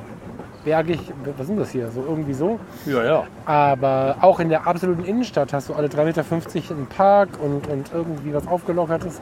Bergig, 0.65 1.01
was 1.25 1.41
ist 1.41 1.49
denn 1.49 1.59
das 1.59 1.71
hier? 1.71 1.91
So 1.91 2.03
irgendwie 2.03 2.33
so. 2.33 2.59
Ja, 2.87 3.05
ja. 3.05 3.25
Aber 3.45 4.17
auch 4.23 4.41
in 4.41 4.49
der 4.49 4.67
absoluten 4.67 5.05
Innenstadt 5.05 5.53
hast 5.53 5.69
du 5.69 5.75
alle 5.75 5.89
3,50 5.89 6.05
Meter 6.05 6.75
einen 6.75 6.87
Park 6.87 7.31
und, 7.43 7.67
und 7.67 7.91
irgendwie 7.93 8.33
was 8.33 8.47
Aufgelockertes. 8.47 9.21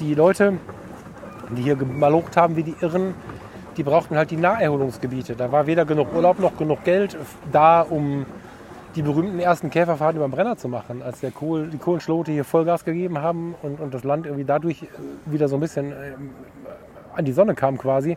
Die 0.00 0.14
Leute, 0.14 0.54
die 1.50 1.62
hier 1.62 1.76
gemalocht 1.76 2.36
haben 2.36 2.56
wie 2.56 2.62
die 2.62 2.74
Irren, 2.80 3.14
die 3.76 3.82
brauchten 3.82 4.16
halt 4.16 4.30
die 4.30 4.36
Naherholungsgebiete. 4.36 5.36
Da 5.36 5.52
war 5.52 5.66
weder 5.66 5.84
genug 5.84 6.14
Urlaub 6.14 6.38
noch 6.38 6.56
genug 6.56 6.84
Geld 6.84 7.16
da, 7.52 7.82
um 7.82 8.26
die 8.94 9.02
berühmten 9.02 9.38
ersten 9.38 9.68
Käferfahrten 9.68 10.16
über 10.16 10.26
den 10.26 10.32
Brenner 10.32 10.56
zu 10.56 10.68
machen, 10.68 11.02
als 11.02 11.20
der 11.20 11.30
Kohl, 11.30 11.68
die 11.68 11.76
Kohlenschlote 11.76 12.32
hier 12.32 12.44
Vollgas 12.44 12.84
gegeben 12.84 13.20
haben 13.20 13.54
und, 13.62 13.78
und 13.78 13.92
das 13.92 14.04
Land 14.04 14.24
irgendwie 14.24 14.46
dadurch 14.46 14.86
wieder 15.26 15.48
so 15.48 15.56
ein 15.56 15.60
bisschen 15.60 15.92
ähm, 15.92 16.30
an 17.14 17.24
die 17.24 17.32
Sonne 17.32 17.54
kam 17.54 17.76
quasi. 17.76 18.16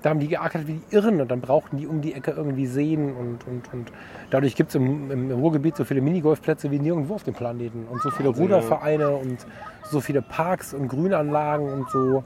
Da 0.00 0.10
haben 0.10 0.20
die 0.20 0.28
geackert 0.28 0.66
wie 0.68 0.74
die 0.74 0.94
Irren 0.94 1.20
und 1.20 1.30
dann 1.30 1.40
brauchten 1.40 1.76
die 1.76 1.86
um 1.86 2.00
die 2.00 2.14
Ecke 2.14 2.30
irgendwie 2.30 2.66
Seen 2.66 3.14
und, 3.14 3.46
und, 3.46 3.72
und 3.72 3.92
dadurch 4.30 4.54
gibt 4.54 4.70
es 4.70 4.76
im, 4.76 5.10
im 5.10 5.30
Ruhrgebiet 5.32 5.76
so 5.76 5.84
viele 5.84 6.00
Minigolfplätze 6.00 6.70
wie 6.70 6.78
nirgendwo 6.78 7.16
auf 7.16 7.24
dem 7.24 7.34
Planeten 7.34 7.86
und 7.90 8.00
so 8.00 8.10
viele 8.10 8.28
Rudervereine 8.28 9.10
und 9.10 9.44
so 9.90 10.00
viele 10.00 10.22
Parks 10.22 10.72
und 10.72 10.88
Grünanlagen 10.88 11.68
und 11.70 11.90
so 11.90 12.22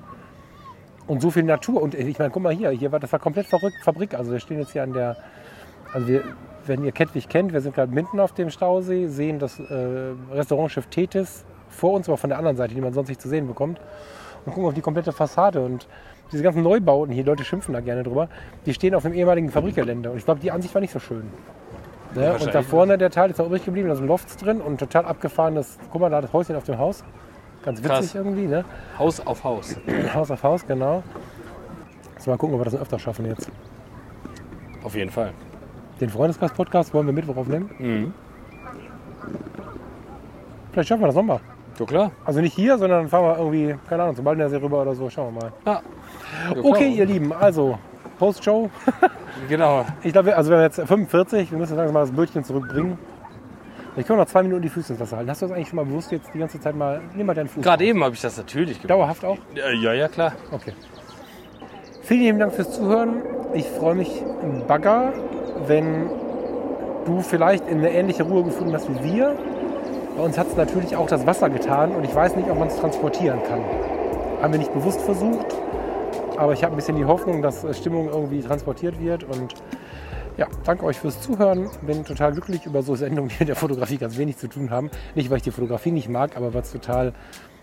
und 1.06 1.20
so 1.20 1.30
viel 1.30 1.42
Natur 1.42 1.82
und 1.82 1.94
ich 1.94 2.18
meine, 2.18 2.30
guck 2.30 2.42
mal 2.42 2.52
hier, 2.52 2.70
hier 2.70 2.92
war 2.92 3.00
das 3.00 3.12
war 3.12 3.18
komplett 3.18 3.46
verrückt 3.46 3.76
Fabrik, 3.82 4.14
also 4.14 4.32
wir 4.32 4.40
stehen 4.40 4.58
jetzt 4.58 4.72
hier 4.72 4.82
an 4.82 4.92
der 4.92 5.16
also 5.92 6.08
wir, 6.08 6.22
wenn 6.66 6.84
ihr 6.84 6.92
Kettwig 6.92 7.28
kennt, 7.28 7.52
wir 7.52 7.60
sind 7.60 7.74
gerade 7.74 7.92
mitten 7.92 8.20
auf 8.20 8.32
dem 8.32 8.50
Stausee, 8.50 9.08
sehen 9.08 9.38
das 9.38 9.58
äh, 9.58 10.14
Restaurantschiff 10.32 10.86
Tethys 10.86 11.44
vor 11.68 11.92
uns, 11.94 12.08
aber 12.08 12.16
von 12.16 12.30
der 12.30 12.38
anderen 12.38 12.56
Seite, 12.56 12.74
die 12.74 12.80
man 12.80 12.92
sonst 12.92 13.08
nicht 13.08 13.20
zu 13.20 13.28
sehen 13.28 13.46
bekommt 13.46 13.80
und 14.44 14.52
gucken 14.52 14.68
auf 14.68 14.74
die 14.74 14.80
komplette 14.80 15.12
Fassade 15.12 15.60
und 15.60 15.86
diese 16.30 16.42
ganzen 16.42 16.62
Neubauten 16.62 17.12
hier, 17.12 17.24
Leute 17.24 17.44
schimpfen 17.44 17.74
da 17.74 17.80
gerne 17.80 18.02
drüber, 18.02 18.28
die 18.64 18.72
stehen 18.72 18.94
auf 18.94 19.02
dem 19.02 19.12
ehemaligen 19.12 19.50
Fabrikgelände. 19.50 20.10
Und 20.10 20.16
ich 20.16 20.24
glaube, 20.24 20.40
die 20.40 20.50
Ansicht 20.50 20.74
war 20.74 20.80
nicht 20.80 20.92
so 20.92 20.98
schön. 20.98 21.24
Ne? 22.14 22.34
Und 22.34 22.54
da 22.54 22.62
vorne 22.62 22.96
der 22.96 23.10
Teil 23.10 23.30
ist 23.30 23.38
noch 23.38 23.46
übrig 23.46 23.64
geblieben, 23.64 23.88
da 23.88 23.96
sind 23.96 24.06
Lofts 24.06 24.36
drin 24.36 24.60
und 24.60 24.78
total 24.78 25.04
abgefahrenes, 25.04 25.78
guck 25.90 26.00
mal, 26.00 26.10
da 26.10 26.20
das 26.20 26.32
Häuschen 26.32 26.56
auf 26.56 26.64
dem 26.64 26.78
Haus. 26.78 27.04
Ganz 27.64 27.78
witzig 27.78 27.90
Krass. 27.92 28.14
irgendwie, 28.14 28.46
ne? 28.46 28.64
Haus 28.98 29.24
auf 29.24 29.44
Haus. 29.44 29.76
Haus 30.14 30.30
auf 30.30 30.42
Haus, 30.42 30.66
genau. 30.66 31.02
Jetzt 32.14 32.26
mal 32.26 32.36
gucken, 32.36 32.54
ob 32.54 32.60
wir 32.60 32.64
das 32.64 32.76
öfter 32.76 32.98
schaffen 32.98 33.26
jetzt. 33.26 33.50
Auf 34.82 34.94
jeden 34.96 35.10
Fall. 35.10 35.32
Den 36.00 36.10
Freundeskreis-Podcast 36.10 36.92
wollen 36.92 37.06
wir 37.06 37.12
Mittwoch 37.12 37.36
aufnehmen. 37.36 37.70
Mhm. 37.78 38.14
Vielleicht 40.72 40.88
schaffen 40.88 41.02
wir 41.02 41.06
das 41.06 41.16
nochmal. 41.16 41.40
So 41.78 41.86
klar. 41.86 42.10
Also 42.24 42.40
nicht 42.40 42.54
hier, 42.54 42.76
sondern 42.78 43.08
fahren 43.08 43.24
wir 43.24 43.38
irgendwie, 43.38 43.76
keine 43.88 44.02
Ahnung, 44.02 44.16
zum 44.16 44.24
Baldeneysee 44.24 44.56
rüber 44.56 44.82
oder 44.82 44.94
so. 44.94 45.08
Schauen 45.10 45.34
wir 45.34 45.42
mal. 45.42 45.52
Ja. 45.66 45.72
Ja, 45.72 46.60
Okay, 46.60 46.70
klar. 46.70 46.80
ihr 46.82 47.06
Lieben, 47.06 47.32
also 47.32 47.78
Post-Show. 48.18 48.70
Genau. 49.48 49.84
Ich 50.02 50.12
glaube, 50.12 50.26
wir- 50.26 50.36
also 50.36 50.50
wir 50.50 50.56
haben 50.58 50.64
jetzt 50.64 50.76
45, 50.80 51.50
wir 51.52 51.58
müssen 51.58 51.76
langsam 51.76 51.94
mal 51.94 52.00
das 52.00 52.10
Bötchen 52.12 52.44
zurückbringen. 52.44 52.98
Ich 53.94 54.06
kann 54.06 54.16
noch 54.16 54.26
zwei 54.26 54.42
Minuten 54.42 54.62
die 54.62 54.70
Füße 54.70 54.94
ins 54.94 55.00
Wasser 55.00 55.18
halten. 55.18 55.30
Hast 55.30 55.42
du 55.42 55.46
das 55.46 55.54
eigentlich 55.54 55.68
schon 55.68 55.76
mal 55.76 55.84
bewusst 55.84 56.12
jetzt 56.12 56.32
die 56.32 56.38
ganze 56.38 56.58
Zeit 56.58 56.74
mal, 56.74 57.02
nimm 57.14 57.26
mal 57.26 57.34
deinen 57.34 57.48
Fuß. 57.48 57.62
Gerade 57.62 57.84
eben 57.84 58.02
habe 58.02 58.14
ich 58.14 58.22
das 58.22 58.38
natürlich 58.38 58.80
gemacht. 58.80 58.90
Dauerhaft 58.90 59.24
auch? 59.24 59.36
Ja, 59.54 59.92
ja, 59.92 60.08
klar. 60.08 60.32
Okay. 60.50 60.72
Vielen 62.02 62.20
lieben 62.22 62.38
Dank 62.38 62.54
fürs 62.54 62.72
Zuhören. 62.72 63.22
Ich 63.52 63.66
freue 63.66 63.94
mich 63.94 64.22
im 64.42 64.66
Bagger, 64.66 65.12
wenn 65.66 66.08
du 67.04 67.20
vielleicht 67.20 67.68
in 67.68 67.78
eine 67.78 67.92
ähnliche 67.92 68.22
Ruhe 68.22 68.44
gefunden 68.44 68.72
hast 68.72 68.88
wie 68.88 69.12
wir. 69.12 69.36
Bei 70.16 70.22
uns 70.22 70.38
hat 70.38 70.46
es 70.46 70.56
natürlich 70.56 70.96
auch 70.96 71.06
das 71.06 71.26
Wasser 71.26 71.50
getan 71.50 71.92
und 71.92 72.04
ich 72.04 72.14
weiß 72.14 72.34
nicht, 72.36 72.50
ob 72.50 72.58
man 72.58 72.68
es 72.68 72.76
transportieren 72.76 73.40
kann. 73.46 73.60
Haben 74.40 74.52
wir 74.52 74.58
nicht 74.58 74.72
bewusst 74.72 75.02
versucht, 75.02 75.54
aber 76.38 76.54
ich 76.54 76.64
habe 76.64 76.74
ein 76.74 76.76
bisschen 76.76 76.96
die 76.96 77.04
Hoffnung, 77.04 77.42
dass 77.42 77.64
Stimmung 77.76 78.08
irgendwie 78.08 78.40
transportiert 78.40 78.98
wird 79.00 79.24
und 79.24 79.54
ja, 80.36 80.48
danke 80.64 80.84
euch 80.84 80.98
fürs 80.98 81.20
Zuhören. 81.20 81.68
Bin 81.86 82.04
total 82.04 82.32
glücklich 82.32 82.66
über 82.66 82.82
so 82.82 82.94
Sendungen, 82.94 83.30
die 83.30 83.36
mit 83.40 83.48
der 83.48 83.56
Fotografie 83.56 83.98
ganz 83.98 84.16
wenig 84.16 84.38
zu 84.38 84.48
tun 84.48 84.70
haben. 84.70 84.90
Nicht, 85.14 85.30
weil 85.30 85.38
ich 85.38 85.42
die 85.42 85.50
Fotografie 85.50 85.90
nicht 85.90 86.08
mag, 86.08 86.36
aber 86.36 86.54
weil 86.54 86.62
es 86.62 86.72
total 86.72 87.12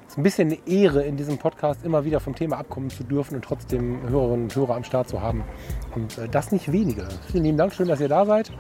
es 0.10 0.14
ist 0.14 0.18
ein 0.18 0.24
bisschen 0.24 0.48
eine 0.48 0.58
Ehre, 0.68 1.04
in 1.04 1.18
diesem 1.18 1.38
Podcast 1.38 1.86
immer 1.86 2.04
wieder 2.04 2.20
vom 2.20 2.34
Thema 2.34 2.58
abkommen 2.58 2.90
zu 2.90 3.04
dürfen 3.04 3.36
und 3.36 3.46
trotzdem 3.46 4.02
Hörerinnen 4.10 4.46
und 4.46 4.56
Hörer 4.56 4.76
am 4.76 4.84
Start 4.84 5.08
zu 5.08 5.22
haben. 5.22 5.44
Und 5.94 6.18
äh, 6.18 6.28
das 6.28 6.52
nicht 6.52 6.72
wenige. 6.72 7.08
Vielen 7.32 7.44
lieben 7.44 7.58
Dank, 7.60 7.76
schön, 7.76 7.88
dass 7.88 8.02
ihr 8.02 8.08
da 8.08 8.26
seid. 8.26 8.52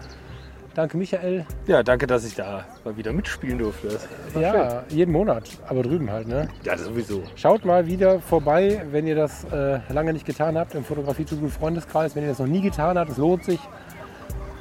Danke, 0.75 0.95
Michael. 0.97 1.47
Ja, 1.65 1.81
danke, 1.81 2.05
dass 2.05 2.23
ich 2.23 2.35
da 2.35 2.65
mal 2.85 2.95
wieder 2.97 3.11
mitspielen 3.13 3.57
durfte. 3.57 3.97
Ja, 4.39 4.83
jeden 4.89 5.11
Monat, 5.11 5.49
aber 5.67 5.81
drüben 5.81 6.11
halt. 6.11 6.27
Ne? 6.27 6.49
schön. 6.49 6.65
Ja, 6.65 6.77
sowieso. 6.77 7.23
Schaut 7.35 7.65
mal 7.65 7.87
wieder 7.87 8.19
vorbei, 8.19 8.85
wenn 8.91 9.07
ihr 9.07 9.15
das 9.15 9.43
äh, 9.45 9.79
lange 9.91 10.13
nicht 10.13 10.27
getan 10.27 10.55
habt, 10.55 10.75
im 10.75 10.83
Fotografie 10.83 11.25
to 11.25 11.35
Good 11.35 11.49
Freundeskreis. 11.49 12.15
Wenn 12.15 12.23
ihr 12.23 12.29
das 12.29 12.37
noch 12.37 12.45
nie 12.45 12.61
getan 12.61 12.99
habt, 12.99 13.09
es 13.09 13.17
lohnt 13.17 13.43
sich. 13.43 13.59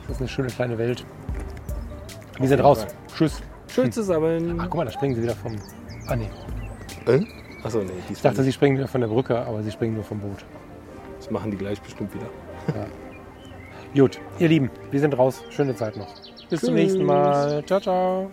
Das 0.09 0.17
ist 0.17 0.21
eine 0.21 0.29
schöne 0.29 0.49
kleine 0.49 0.79
Welt. 0.79 1.05
Wir 2.39 2.49
sind 2.49 2.61
raus. 2.61 2.87
Tschüss. 3.15 3.41
Schön 3.69 3.93
zusammen. 3.93 4.59
Ach, 4.59 4.65
guck 4.65 4.77
mal, 4.79 4.85
da 4.87 4.91
springen 4.91 5.15
sie 5.15 5.23
wieder 5.23 5.35
vom. 5.37 5.55
Ah, 6.07 6.17
nee. 6.17 6.31
Äh? 7.07 7.25
Achso, 7.63 7.83
nee, 7.83 7.91
Ich 8.11 8.21
dachte, 8.23 8.43
sie 8.43 8.53
springen 8.53 8.79
wieder 8.79 8.89
von 8.89 9.01
der 9.01 9.09
Brücke, 9.09 9.39
aber 9.39 9.63
sie 9.63 9.71
springen 9.71 9.95
nur 9.95 10.05
vom 10.05 10.21
Boot. 10.21 10.45
das 11.19 11.31
machen 11.31 11.51
die 11.51 11.57
gleich 11.57 11.81
bestimmt 11.81 12.15
wieder. 12.15 12.27
Gut, 13.95 14.21
ihr 14.39 14.49
Lieben, 14.49 14.71
wir 14.91 15.01
sind 15.01 15.17
raus. 15.17 15.43
Schöne 15.51 15.75
Zeit 15.75 15.97
noch. 15.97 16.15
Bis 16.49 16.61
zum 16.61 16.71
Tschüss. 16.71 16.71
nächsten 16.71 17.05
Mal. 17.05 17.65
Ciao, 17.67 17.81
ciao. 17.81 18.31